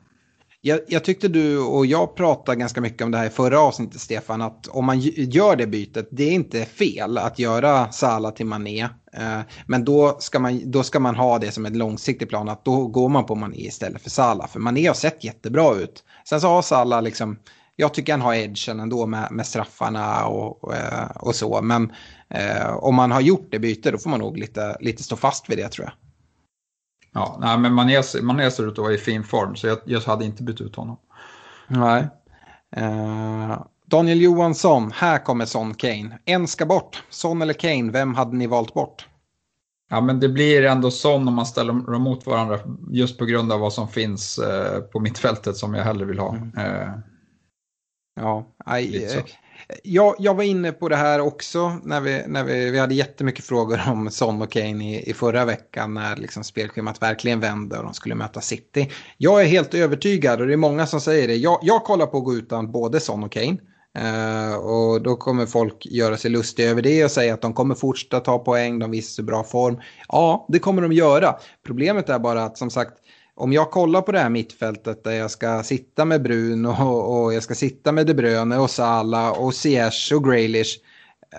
jag, 0.65 0.81
jag, 0.89 1.05
tyckte 1.05 1.29
du 1.29 1.59
och 1.59 1.87
jag 1.87 2.15
pratade 2.15 2.59
ganska 2.59 2.81
mycket 2.81 3.03
om 3.03 3.11
det 3.11 3.19
här 3.19 3.27
i 3.27 3.31
förra 3.31 3.61
avsnittet, 3.61 4.01
Stefan, 4.01 4.43
att 4.43 4.67
om 4.67 4.85
man 4.85 5.01
gör 5.01 5.57
det 5.57 5.67
bytet, 5.67 6.09
det 6.11 6.25
är 6.25 6.33
inte 6.33 6.65
fel 6.65 7.19
att 7.19 7.39
göra 7.39 7.93
Sala 7.93 8.31
till 8.31 8.47
Mané. 8.47 8.83
Eh, 9.13 9.41
men 9.67 9.85
då 9.85 10.17
ska, 10.21 10.39
man, 10.39 10.71
då 10.71 10.83
ska 10.83 11.01
man 11.01 11.15
ha 11.15 11.39
det 11.39 11.51
som 11.51 11.67
ett 11.67 11.77
långsiktigt 11.77 12.29
plan, 12.29 12.49
att 12.49 12.65
då 12.65 12.87
går 12.87 13.09
man 13.09 13.27
på 13.27 13.35
Mané 13.35 13.67
istället 13.67 14.03
för 14.03 14.11
Sala. 14.11 14.47
För 14.47 14.61
Mané 14.61 14.87
har 14.87 14.95
sett 14.95 15.25
jättebra 15.25 15.75
ut. 15.75 16.05
Sen 16.29 16.41
så 16.41 16.49
har 16.49 16.63
Sala 16.63 17.01
liksom, 17.01 17.39
jag 17.77 17.95
tycker 17.95 18.13
han 18.13 18.21
har 18.21 18.35
edgen 18.35 18.81
ändå 18.81 19.07
med, 19.07 19.29
med 19.31 19.47
straffarna 19.47 20.27
och, 20.27 20.65
och, 20.65 20.75
och 21.17 21.35
så. 21.35 21.63
Men 21.63 21.93
eh, 22.31 22.77
om 22.77 22.95
man 22.95 23.11
har 23.11 23.21
gjort 23.21 23.49
det 23.51 23.59
bytet, 23.59 23.93
då 23.93 23.99
får 23.99 24.11
man 24.11 24.21
nog 24.21 24.39
lite, 24.39 24.77
lite 24.81 25.03
stå 25.03 25.17
fast 25.17 25.51
vid 25.51 25.59
det 25.59 25.69
tror 25.69 25.87
jag. 25.87 26.02
Ja, 27.15 27.39
nej, 27.41 27.59
men 27.59 27.75
Mané, 27.75 28.03
Mané 28.23 28.51
ser 28.51 28.67
ut 28.67 28.73
att 28.73 28.79
vara 28.79 28.93
i 28.93 28.99
fin 28.99 29.25
form 29.25 29.57
så 29.57 29.67
jag, 29.67 29.79
jag 29.85 30.01
hade 30.01 30.25
inte 30.25 30.43
bytt 30.43 30.61
ut 30.61 30.77
honom. 30.77 30.97
Nej. 31.69 32.09
Uh, 32.77 33.63
Daniel 33.87 34.21
Johansson, 34.21 34.93
här 34.95 35.19
kommer 35.19 35.45
Son 35.45 35.75
Kane. 35.75 36.19
En 36.25 36.49
ska 36.49 36.67
bort. 36.67 37.03
Son 37.11 37.43
eller 37.43 37.55
Kane, 37.55 37.91
vem 37.93 38.15
hade 38.15 38.37
ni 38.37 38.47
valt 38.47 38.75
bort? 38.75 39.07
Ja, 39.91 40.01
men 40.01 40.21
det 40.21 40.29
blir 40.29 40.65
ändå 40.65 40.91
Son 40.91 41.29
om 41.29 41.35
man 41.35 41.47
ställer 41.47 41.73
dem 41.73 42.03
mot 42.03 42.27
varandra 42.27 42.59
just 42.91 43.19
på 43.19 43.25
grund 43.25 43.53
av 43.53 43.61
vad 43.61 43.73
som 43.73 43.89
finns 43.89 44.39
uh, 44.39 44.81
på 44.81 45.01
mittfältet 45.01 45.57
som 45.57 45.75
jag 45.75 45.85
hellre 45.85 46.05
vill 46.05 46.19
ha. 46.19 46.35
Uh, 46.35 46.99
ja, 48.21 48.47
aj, 48.65 49.09
jag, 49.83 50.15
jag 50.19 50.35
var 50.35 50.45
inne 50.45 50.73
på 50.73 50.89
det 50.89 50.97
här 50.97 51.21
också 51.21 51.77
när 51.85 52.01
vi, 52.01 52.23
när 52.27 52.45
vi, 52.45 52.71
vi 52.71 52.79
hade 52.79 52.95
jättemycket 52.95 53.45
frågor 53.45 53.81
om 53.87 54.11
Son 54.11 54.43
och 54.43 54.53
Kane 54.53 54.95
i, 54.95 55.11
i 55.11 55.15
förra 55.15 55.45
veckan 55.45 55.95
när 55.95 56.17
liksom 56.17 56.45
spelschemat 56.45 57.03
verkligen 57.03 57.41
vände 57.41 57.79
och 57.79 57.85
de 57.85 57.95
skulle 57.95 58.15
möta 58.15 58.41
City. 58.41 58.91
Jag 59.19 59.43
är 59.43 59.47
helt 59.47 59.75
övertygad 59.75 60.41
och 60.41 60.47
det 60.47 60.53
är 60.53 60.57
många 60.57 60.87
som 60.87 61.01
säger 61.01 61.29
det. 61.29 61.37
Jag, 61.37 61.59
jag 61.63 61.85
kollar 61.85 62.07
på 62.07 62.19
att 62.19 62.25
gå 62.25 62.35
utan 62.35 62.73
både 62.73 63.01
Son 63.01 63.25
och 63.25 63.33
Kane. 63.33 63.57
Uh, 63.99 64.55
och 64.55 65.03
då 65.03 65.17
kommer 65.17 65.47
folk 65.47 65.87
göra 65.87 66.17
sig 66.17 66.31
lustiga 66.31 66.71
över 66.71 66.83
det 66.83 67.05
och 67.05 67.11
säga 67.11 67.35
att 67.35 67.41
de 67.41 67.53
kommer 67.53 67.75
fortsätta 67.75 68.21
ta 68.21 68.39
poäng, 68.39 68.79
de 68.79 68.91
visar 68.91 69.11
så 69.11 69.23
bra 69.23 69.45
form. 69.45 69.81
Ja, 70.09 70.47
det 70.49 70.59
kommer 70.59 70.83
de 70.83 70.93
göra. 70.93 71.35
Problemet 71.67 72.09
är 72.09 72.19
bara 72.19 72.45
att 72.45 72.59
som 72.59 72.71
sagt 72.71 72.93
om 73.35 73.53
jag 73.53 73.71
kollar 73.71 74.03
på 74.03 74.13
det 74.13 74.19
här 74.19 74.31
mittfältet 74.31 75.05
där 75.05 75.13
jag 75.13 75.31
ska 75.31 75.63
sitta 75.63 76.05
med 76.05 76.23
Bruno 76.23 76.69
och, 76.85 77.23
och 77.23 77.35
jag 77.35 77.43
ska 77.43 77.55
sitta 77.55 77.93
med 77.93 78.07
De 78.07 78.15
Bruyne 78.15 78.59
och 78.59 78.71
Sala 78.71 79.33
och 79.33 79.55
Ziyech 79.55 80.13
och 80.15 80.25
Graylish. 80.25 80.79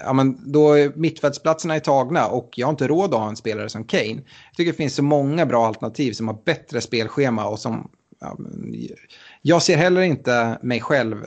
Ja, 0.05 0.13
men 0.13 0.51
då 0.51 0.73
är 0.73 0.91
mittfältsplatserna 0.95 1.75
är 1.75 1.79
tagna 1.79 2.27
och 2.27 2.49
jag 2.55 2.67
har 2.67 2.71
inte 2.71 2.87
råd 2.87 3.13
att 3.13 3.19
ha 3.19 3.29
en 3.29 3.35
spelare 3.35 3.69
som 3.69 3.83
Kane. 3.83 4.21
Jag 4.49 4.55
tycker 4.57 4.71
det 4.71 4.77
finns 4.77 4.95
så 4.95 5.03
många 5.03 5.45
bra 5.45 5.67
alternativ 5.67 6.13
som 6.13 6.27
har 6.27 6.37
bättre 6.45 6.81
spelschema 6.81 7.45
och 7.45 7.59
som... 7.59 7.91
Ja, 8.19 8.37
jag 9.41 9.61
ser 9.61 9.77
heller 9.77 10.01
inte 10.01 10.59
mig 10.61 10.81
själv 10.81 11.25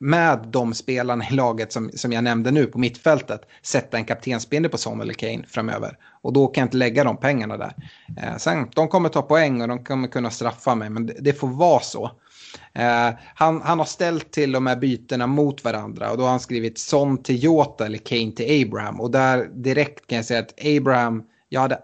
med 0.00 0.48
de 0.52 0.74
spelarna 0.74 1.24
i 1.30 1.34
laget 1.34 1.72
som, 1.72 1.90
som 1.94 2.12
jag 2.12 2.24
nämnde 2.24 2.50
nu 2.50 2.66
på 2.66 2.78
mittfältet 2.78 3.40
sätta 3.62 3.96
en 3.96 4.04
kaptensbindel 4.04 4.70
på 4.70 4.78
Son 4.78 5.00
eller 5.00 5.14
Kane 5.14 5.44
framöver. 5.48 5.98
Och 6.22 6.32
då 6.32 6.46
kan 6.46 6.62
jag 6.62 6.66
inte 6.66 6.76
lägga 6.76 7.04
de 7.04 7.16
pengarna 7.16 7.56
där. 7.56 7.74
Eh, 8.16 8.36
sen, 8.36 8.70
de 8.74 8.88
kommer 8.88 9.08
ta 9.08 9.22
poäng 9.22 9.62
och 9.62 9.68
de 9.68 9.84
kommer 9.84 10.08
kunna 10.08 10.30
straffa 10.30 10.74
mig, 10.74 10.90
men 10.90 11.06
det, 11.06 11.14
det 11.20 11.32
får 11.32 11.48
vara 11.48 11.80
så. 11.80 12.10
Eh, 12.72 13.10
han, 13.34 13.62
han 13.62 13.78
har 13.78 13.86
ställt 13.86 14.30
till 14.30 14.52
de 14.52 14.66
här 14.66 14.76
bytena 14.76 15.26
mot 15.26 15.64
varandra 15.64 16.10
och 16.10 16.16
då 16.16 16.22
har 16.22 16.30
han 16.30 16.40
skrivit 16.40 16.78
Son 16.78 17.22
till 17.22 17.44
Jota 17.44 17.86
eller 17.86 17.98
Kane 17.98 18.32
till 18.32 18.66
Abraham. 18.66 19.00
Och 19.00 19.10
där 19.10 19.48
direkt 19.54 20.06
kan 20.06 20.16
jag 20.16 20.24
säga 20.24 20.40
att 20.40 20.66
Abraham, 20.66 21.22
jag 21.48 21.60
hade 21.60 21.78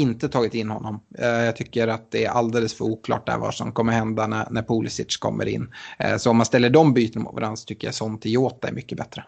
inte 0.00 0.28
tagit 0.28 0.54
in 0.54 0.70
honom. 0.70 1.00
Eh, 1.18 1.28
jag 1.28 1.56
tycker 1.56 1.88
att 1.88 2.10
det 2.10 2.24
är 2.24 2.30
alldeles 2.30 2.74
för 2.74 2.84
oklart 2.84 3.26
där 3.26 3.38
vad 3.38 3.54
som 3.54 3.72
kommer 3.72 3.92
hända 3.92 4.26
när, 4.26 4.46
när 4.50 4.62
Pulisic 4.62 5.16
kommer 5.16 5.48
in. 5.48 5.74
Eh, 5.98 6.16
så 6.16 6.30
om 6.30 6.36
man 6.36 6.46
ställer 6.46 6.70
de 6.70 6.94
bytena 6.94 7.24
mot 7.24 7.34
varandra 7.34 7.56
så 7.56 7.64
tycker 7.64 7.86
jag 7.86 7.94
Son 7.94 8.18
till 8.18 8.32
Jota 8.32 8.68
är 8.68 8.72
mycket 8.72 8.98
bättre. 8.98 9.24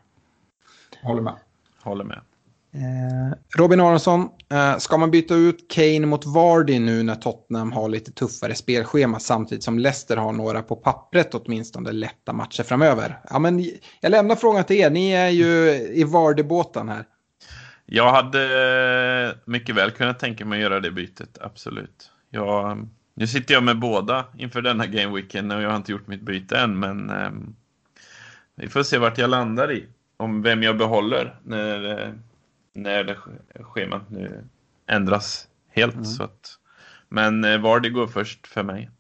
Håller 1.03 1.23
med. 1.23 1.35
Håller 1.83 2.05
med. 2.05 2.21
Eh, 2.75 3.39
Robin 3.59 3.81
Aronsson, 3.81 4.29
ska 4.79 4.99
man 4.99 5.11
byta 5.11 5.35
ut 5.35 5.71
Kane 5.71 6.07
mot 6.07 6.27
Vardy 6.27 6.79
nu 6.79 7.03
när 7.03 7.15
Tottenham 7.15 7.73
har 7.73 7.89
lite 7.89 8.13
tuffare 8.13 8.55
spelschema 8.55 9.19
samtidigt 9.19 9.65
som 9.65 9.79
Leicester 9.79 10.17
har 10.17 10.33
några 10.33 10.63
på 10.63 10.77
pappret 10.77 11.35
åtminstone 11.35 11.93
lätta 11.93 12.33
matcher 12.33 12.63
framöver? 12.63 13.21
Ja, 13.31 13.39
men 13.39 13.65
jag 14.01 14.11
lämnar 14.11 14.37
frågan 14.37 14.65
till 14.65 14.77
er, 14.77 14.91
ni 14.91 15.11
är 15.11 15.29
ju 15.29 15.71
i 15.95 16.05
Vardy-båten 16.05 16.89
här. 16.89 17.05
Jag 17.87 18.13
hade 18.13 19.39
mycket 19.45 19.75
väl 19.75 19.91
kunnat 19.91 20.19
tänka 20.19 20.45
mig 20.45 20.57
att 20.57 20.63
göra 20.63 20.81
det 20.81 20.91
bytet, 20.91 21.39
absolut. 21.41 22.11
Jag, 22.31 22.89
nu 23.15 23.27
sitter 23.27 23.55
jag 23.55 23.63
med 23.63 23.79
båda 23.79 24.25
inför 24.37 24.63
denna 24.63 24.87
gameweekend 24.87 25.53
och 25.53 25.63
jag 25.63 25.69
har 25.69 25.77
inte 25.77 25.93
gjort 25.93 26.07
mitt 26.07 26.23
byte 26.23 26.59
än, 26.59 26.79
men 26.79 27.11
eh, 27.11 27.31
vi 28.55 28.69
får 28.69 28.83
se 28.83 28.99
vart 28.99 29.19
jag 29.19 29.31
landar 29.31 29.73
i. 29.73 29.87
Om 30.17 30.43
vem 30.43 30.63
jag 30.63 30.79
behåller 30.79 31.37
när, 31.43 32.15
när 32.73 33.05
det 33.05 33.17
schemat 33.63 34.11
nu 34.11 34.45
ändras 34.87 35.49
helt. 35.69 35.95
Mm. 35.95 36.05
Så 36.05 36.23
att, 36.23 36.59
men 37.09 37.45
eh, 37.45 37.61
Vardy 37.61 37.89
går 37.89 38.07
först 38.07 38.47
för 38.47 38.63
mig 38.63 38.91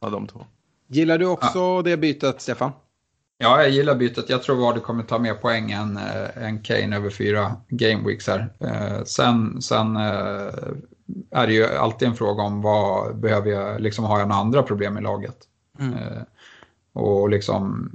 av 0.00 0.10
de 0.10 0.26
två. 0.26 0.46
Gillar 0.86 1.18
du 1.18 1.26
också 1.26 1.58
ja. 1.58 1.82
det 1.84 1.96
bytet, 1.96 2.40
Stefan? 2.40 2.72
Ja, 3.38 3.62
jag 3.62 3.70
gillar 3.70 3.94
bytet. 3.94 4.28
Jag 4.28 4.42
tror 4.42 4.56
Vardy 4.56 4.80
kommer 4.80 5.02
ta 5.02 5.18
mer 5.18 5.34
poäng 5.34 5.70
än, 5.70 5.96
äh, 5.96 6.44
än 6.44 6.62
Kane 6.62 6.96
över 6.96 7.10
fyra 7.10 7.52
gameweeks 7.68 8.28
här. 8.28 8.52
Äh, 8.60 9.04
sen 9.04 9.62
sen 9.62 9.96
äh, 9.96 10.52
är 11.30 11.46
det 11.46 11.52
ju 11.52 11.66
alltid 11.66 12.08
en 12.08 12.14
fråga 12.14 12.42
om 12.42 12.62
vad 12.62 13.16
behöver 13.16 13.50
jag, 13.50 13.80
liksom 13.80 14.04
har 14.04 14.18
jag 14.18 14.28
några 14.28 14.40
andra 14.40 14.62
problem 14.62 14.98
i 14.98 15.00
laget? 15.00 15.36
Mm. 15.78 15.94
och 16.92 17.30
liksom 17.30 17.90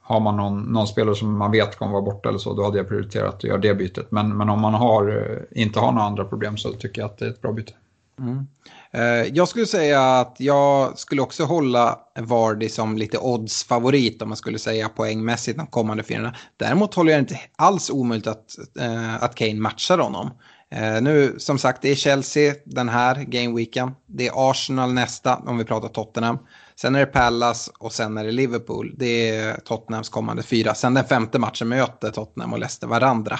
har 0.00 0.20
man 0.20 0.36
någon, 0.36 0.62
någon, 0.62 0.86
spelare 0.86 1.14
som 1.14 1.38
man 1.38 1.50
vet 1.50 1.78
kommer 1.78 1.92
vara 1.92 2.02
borta 2.02 2.28
eller 2.28 2.38
så, 2.38 2.54
då 2.54 2.64
hade 2.64 2.78
jag 2.78 2.88
prioriterat 2.88 3.34
att 3.34 3.44
göra 3.44 3.58
det 3.58 3.74
bytet. 3.74 4.10
Men, 4.10 4.36
men 4.36 4.50
om 4.50 4.60
man 4.60 4.74
har, 4.74 5.38
inte 5.50 5.80
har 5.80 5.92
några 5.92 6.06
andra 6.06 6.24
problem 6.24 6.56
så 6.56 6.72
tycker 6.72 7.00
jag 7.00 7.10
att 7.10 7.18
det 7.18 7.24
är 7.24 7.30
ett 7.30 7.42
bra 7.42 7.52
byte. 7.52 7.72
Mm. 8.18 8.46
Eh, 8.92 9.02
jag 9.34 9.48
skulle 9.48 9.66
säga 9.66 10.02
att 10.02 10.36
jag 10.38 10.98
skulle 10.98 11.22
också 11.22 11.44
hålla 11.44 11.98
Vardy 12.18 12.68
som 12.68 12.98
lite 12.98 13.18
odds-favorit 13.18 14.22
om 14.22 14.28
man 14.28 14.36
skulle 14.36 14.58
säga 14.58 14.88
poängmässigt 14.88 15.58
de 15.58 15.66
kommande 15.66 16.02
fyra. 16.02 16.34
Däremot 16.56 16.94
håller 16.94 17.12
jag 17.12 17.20
inte 17.20 17.40
alls 17.56 17.90
omöjligt 17.90 18.26
att, 18.26 18.58
eh, 18.80 19.22
att 19.22 19.34
Kane 19.34 19.54
matchar 19.54 19.98
honom. 19.98 20.30
Eh, 20.70 21.02
nu 21.02 21.34
som 21.38 21.58
sagt 21.58 21.82
det 21.82 21.90
är 21.90 21.94
Chelsea 21.94 22.54
den 22.64 22.88
här 22.88 23.14
gameweeken. 23.14 23.90
Det 24.06 24.26
är 24.26 24.50
Arsenal 24.50 24.92
nästa 24.92 25.36
om 25.36 25.58
vi 25.58 25.64
pratar 25.64 25.88
Tottenham. 25.88 26.38
Sen 26.80 26.94
är 26.94 27.00
det 27.00 27.06
Palace 27.06 27.70
och 27.78 27.92
sen 27.92 28.18
är 28.18 28.24
det 28.24 28.32
Liverpool. 28.32 28.94
Det 28.96 29.30
är 29.30 29.60
Tottenhams 29.60 30.08
kommande 30.08 30.42
fyra. 30.42 30.74
Sen 30.74 30.94
den 30.94 31.04
femte 31.04 31.38
matchen 31.38 31.68
möter 31.68 32.10
Tottenham 32.10 32.52
och 32.52 32.58
Leicester 32.58 32.86
varandra. 32.86 33.38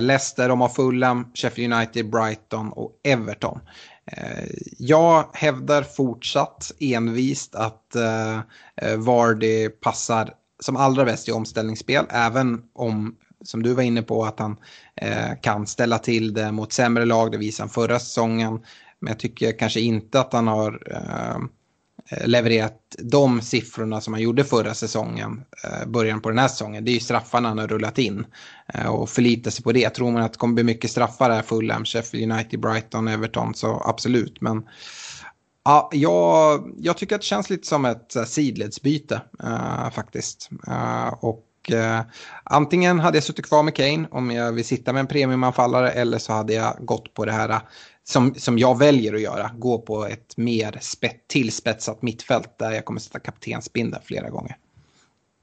Leicester 0.00 0.48
de 0.48 0.60
har 0.60 0.68
Fulham, 0.68 1.26
Sheffield 1.34 1.74
United, 1.74 2.10
Brighton 2.10 2.72
och 2.72 2.90
Everton. 3.04 3.60
Eh, 4.06 4.48
jag 4.78 5.28
hävdar 5.32 5.82
fortsatt 5.82 6.72
envist 6.78 7.54
att 7.54 7.94
eh, 7.94 8.36
eh, 8.76 8.96
Vardy 8.96 9.68
passar 9.68 10.34
som 10.60 10.76
allra 10.76 11.04
bäst 11.04 11.28
i 11.28 11.32
omställningsspel, 11.32 12.04
även 12.10 12.62
om 12.74 13.16
som 13.44 13.62
du 13.62 13.74
var 13.74 13.82
inne 13.82 14.02
på, 14.02 14.24
att 14.24 14.38
han 14.38 14.56
eh, 14.96 15.40
kan 15.42 15.66
ställa 15.66 15.98
till 15.98 16.34
det 16.34 16.52
mot 16.52 16.72
sämre 16.72 17.04
lag. 17.04 17.32
Det 17.32 17.38
visade 17.38 17.62
han 17.62 17.70
förra 17.70 17.98
säsongen. 17.98 18.60
Men 18.98 19.10
jag 19.10 19.18
tycker 19.18 19.58
kanske 19.58 19.80
inte 19.80 20.20
att 20.20 20.32
han 20.32 20.46
har 20.46 20.82
eh, 20.90 21.38
Eh, 22.12 22.28
levererat 22.28 22.96
de 22.98 23.40
siffrorna 23.40 24.00
som 24.00 24.12
han 24.12 24.22
gjorde 24.22 24.44
förra 24.44 24.74
säsongen, 24.74 25.44
eh, 25.64 25.88
början 25.88 26.20
på 26.20 26.28
den 26.28 26.38
här 26.38 26.48
säsongen. 26.48 26.84
Det 26.84 26.90
är 26.90 26.94
ju 26.94 27.00
straffarna 27.00 27.48
han 27.48 27.58
har 27.58 27.68
rullat 27.68 27.98
in 27.98 28.26
eh, 28.74 28.86
och 28.86 29.10
förlita 29.10 29.50
sig 29.50 29.64
på 29.64 29.72
det. 29.72 29.90
Tror 29.90 30.10
man 30.10 30.22
att 30.22 30.32
det 30.32 30.38
kommer 30.38 30.54
bli 30.54 30.64
mycket 30.64 30.90
straffar 30.90 31.30
här, 31.30 31.42
Fulham, 31.42 31.84
Sheffield 31.84 32.32
United, 32.32 32.60
Brighton, 32.60 33.08
Everton, 33.08 33.54
så 33.54 33.82
absolut. 33.84 34.40
Men 34.40 34.62
ja, 35.64 35.90
jag, 35.92 36.72
jag 36.78 36.96
tycker 36.96 37.14
att 37.14 37.20
det 37.20 37.26
känns 37.26 37.50
lite 37.50 37.66
som 37.66 37.84
ett 37.84 38.16
sidledsbyte 38.26 39.22
uh, 39.44 39.90
faktiskt. 39.90 40.50
Uh, 40.68 41.08
och 41.08 41.44
uh, 41.70 42.00
antingen 42.44 43.00
hade 43.00 43.16
jag 43.16 43.24
suttit 43.24 43.46
kvar 43.46 43.62
med 43.62 43.74
Kane 43.74 44.08
om 44.10 44.30
jag 44.30 44.52
vill 44.52 44.64
sitta 44.64 44.92
med 44.92 45.00
en 45.00 45.06
premiumanfallare 45.06 45.90
eller 45.90 46.18
så 46.18 46.32
hade 46.32 46.52
jag 46.52 46.76
gått 46.80 47.14
på 47.14 47.24
det 47.24 47.32
här 47.32 47.60
som, 48.04 48.34
som 48.34 48.58
jag 48.58 48.78
väljer 48.78 49.14
att 49.14 49.20
göra. 49.20 49.50
Gå 49.54 49.78
på 49.78 50.06
ett 50.06 50.36
mer 50.36 50.78
spett, 50.80 51.28
tillspetsat 51.28 52.02
mittfält 52.02 52.58
där 52.58 52.70
jag 52.70 52.84
kommer 52.84 53.00
sätta 53.00 53.18
kaptensbindeln 53.18 54.02
flera 54.04 54.30
gånger. 54.30 54.56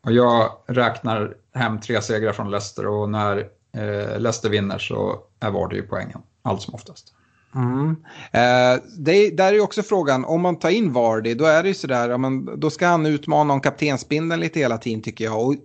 Och 0.06 0.12
jag 0.12 0.52
räknar 0.68 1.34
hem 1.54 1.80
tre 1.80 2.02
segrar 2.02 2.34
från 2.34 2.52
Leicester 2.52 2.88
och 2.88 3.10
när 3.10 3.38
eh, 3.74 4.20
Leicester 4.20 4.50
vinner 4.50 4.78
så 4.78 5.20
är 5.40 5.52
Vardy 5.52 5.76
ju 5.76 5.88
poängen 5.88 6.22
allt 6.42 6.62
som 6.62 6.74
oftast. 6.74 7.14
Mm. 7.56 7.96
Eh, 8.32 8.84
det, 8.98 9.30
där 9.30 9.48
är 9.48 9.54
ju 9.54 9.62
också 9.62 9.84
frågan, 9.84 10.26
om 10.26 10.42
man 10.42 10.60
tar 10.60 10.70
in 10.70 10.94
Vardy, 10.94 11.34
då 11.34 11.46
är 11.46 11.64
det 11.64 11.70
ju 11.70 11.76
sådär, 11.76 12.10
ja, 12.10 12.18
men, 12.18 12.60
då 12.60 12.70
ska 12.70 12.88
han 12.88 13.06
utmana 13.06 13.54
om 13.54 13.62
kaptensbindeln 13.62 14.42
lite 14.42 14.60
hela 14.60 14.78
tiden 14.78 15.02
tycker 15.02 15.26
jag. 15.26 15.48
Och 15.48 15.56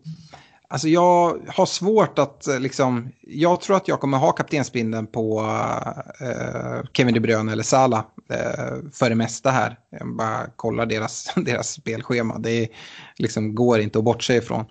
Alltså 0.75 0.89
jag 0.89 1.41
har 1.49 1.67
svårt 1.67 2.19
att 2.19 2.47
eh, 2.47 2.61
liksom, 2.61 3.09
jag 3.21 3.61
tror 3.61 3.77
att 3.77 3.89
jag 3.89 4.01
kommer 4.01 4.19
ha 4.19 4.33
kaptensbindeln 4.33 5.07
på 5.07 5.41
eh, 6.21 6.91
Kevin 6.93 7.15
De 7.15 7.21
Bruyne 7.21 7.53
eller 7.53 7.63
Salah 7.63 8.05
eh, 8.31 8.77
för 8.93 9.09
det 9.09 9.15
mesta 9.15 9.51
här. 9.51 9.79
Jag 9.91 10.17
bara 10.17 10.47
kollar 10.57 10.87
deras, 10.87 11.33
deras 11.37 11.73
spelschema, 11.73 12.39
det 12.39 12.69
liksom 13.17 13.55
går 13.55 13.81
inte 13.81 13.99
att 13.99 14.05
bortse 14.05 14.37
ifrån. 14.37 14.65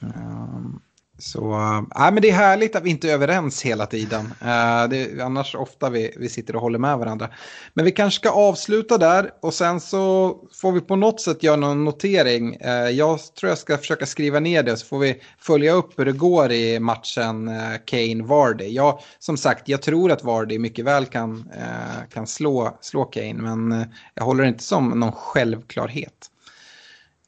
Um, 0.00 0.80
så 1.22 1.52
äh, 1.96 2.10
men 2.12 2.22
det 2.22 2.30
är 2.30 2.34
härligt 2.34 2.76
att 2.76 2.82
vi 2.82 2.90
inte 2.90 3.10
är 3.10 3.14
överens 3.14 3.62
hela 3.62 3.86
tiden. 3.86 4.26
Äh, 4.40 4.88
det 4.90 4.96
är 4.96 5.20
annars 5.20 5.54
ofta 5.54 5.90
vi, 5.90 6.14
vi 6.16 6.28
sitter 6.28 6.56
och 6.56 6.62
håller 6.62 6.78
med 6.78 6.98
varandra. 6.98 7.28
Men 7.74 7.84
vi 7.84 7.92
kanske 7.92 8.20
ska 8.20 8.30
avsluta 8.30 8.98
där 8.98 9.30
och 9.40 9.54
sen 9.54 9.80
så 9.80 10.36
får 10.52 10.72
vi 10.72 10.80
på 10.80 10.96
något 10.96 11.20
sätt 11.20 11.42
göra 11.42 11.56
någon 11.56 11.84
notering. 11.84 12.54
Äh, 12.54 12.72
jag 12.72 13.18
tror 13.34 13.48
jag 13.48 13.58
ska 13.58 13.78
försöka 13.78 14.06
skriva 14.06 14.40
ner 14.40 14.62
det 14.62 14.76
så 14.76 14.86
får 14.86 14.98
vi 14.98 15.22
följa 15.38 15.72
upp 15.72 15.98
hur 15.98 16.04
det 16.04 16.12
går 16.12 16.52
i 16.52 16.80
matchen 16.80 17.48
äh, 17.48 17.78
Kane-Vardy. 17.86 18.68
Jag, 18.68 18.98
som 19.18 19.36
sagt, 19.36 19.68
jag 19.68 19.82
tror 19.82 20.12
att 20.12 20.24
Vardy 20.24 20.58
mycket 20.58 20.84
väl 20.84 21.06
kan, 21.06 21.50
äh, 21.56 22.08
kan 22.12 22.26
slå, 22.26 22.78
slå 22.80 23.04
Kane 23.04 23.34
men 23.34 23.72
äh, 23.72 23.86
jag 24.14 24.24
håller 24.24 24.42
det 24.42 24.48
inte 24.48 24.64
som 24.64 24.88
någon 24.88 25.12
självklarhet. 25.12 26.31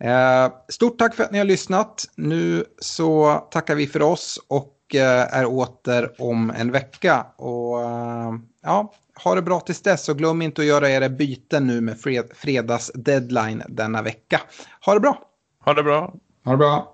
Eh, 0.04 0.52
stort 0.68 0.98
tack 0.98 1.14
för 1.14 1.24
att 1.24 1.32
ni 1.32 1.38
har 1.38 1.44
lyssnat. 1.44 2.04
Nu 2.16 2.64
så 2.78 3.38
tackar 3.50 3.74
vi 3.74 3.86
för 3.86 4.02
oss 4.02 4.40
och 4.48 4.94
eh, 4.94 5.36
är 5.36 5.46
åter 5.46 6.12
om 6.18 6.50
en 6.50 6.72
vecka. 6.72 7.26
Och 7.36 7.82
eh, 7.82 8.32
ja, 8.62 8.92
ha 9.24 9.34
det 9.34 9.42
bra 9.42 9.60
tills 9.60 9.82
dess 9.82 10.08
och 10.08 10.18
glöm 10.18 10.42
inte 10.42 10.60
att 10.62 10.66
göra 10.66 10.90
era 10.90 11.08
byten 11.08 11.66
nu 11.66 11.80
med 11.80 11.96
fredags 12.34 12.90
deadline 12.94 13.62
denna 13.68 14.02
vecka. 14.02 14.40
Ha 14.86 14.94
det 14.94 15.00
bra! 15.00 15.18
Ha 15.64 15.74
det 15.74 15.82
bra! 15.82 16.14
Ha 16.44 16.52
det 16.52 16.58
bra! 16.58 16.93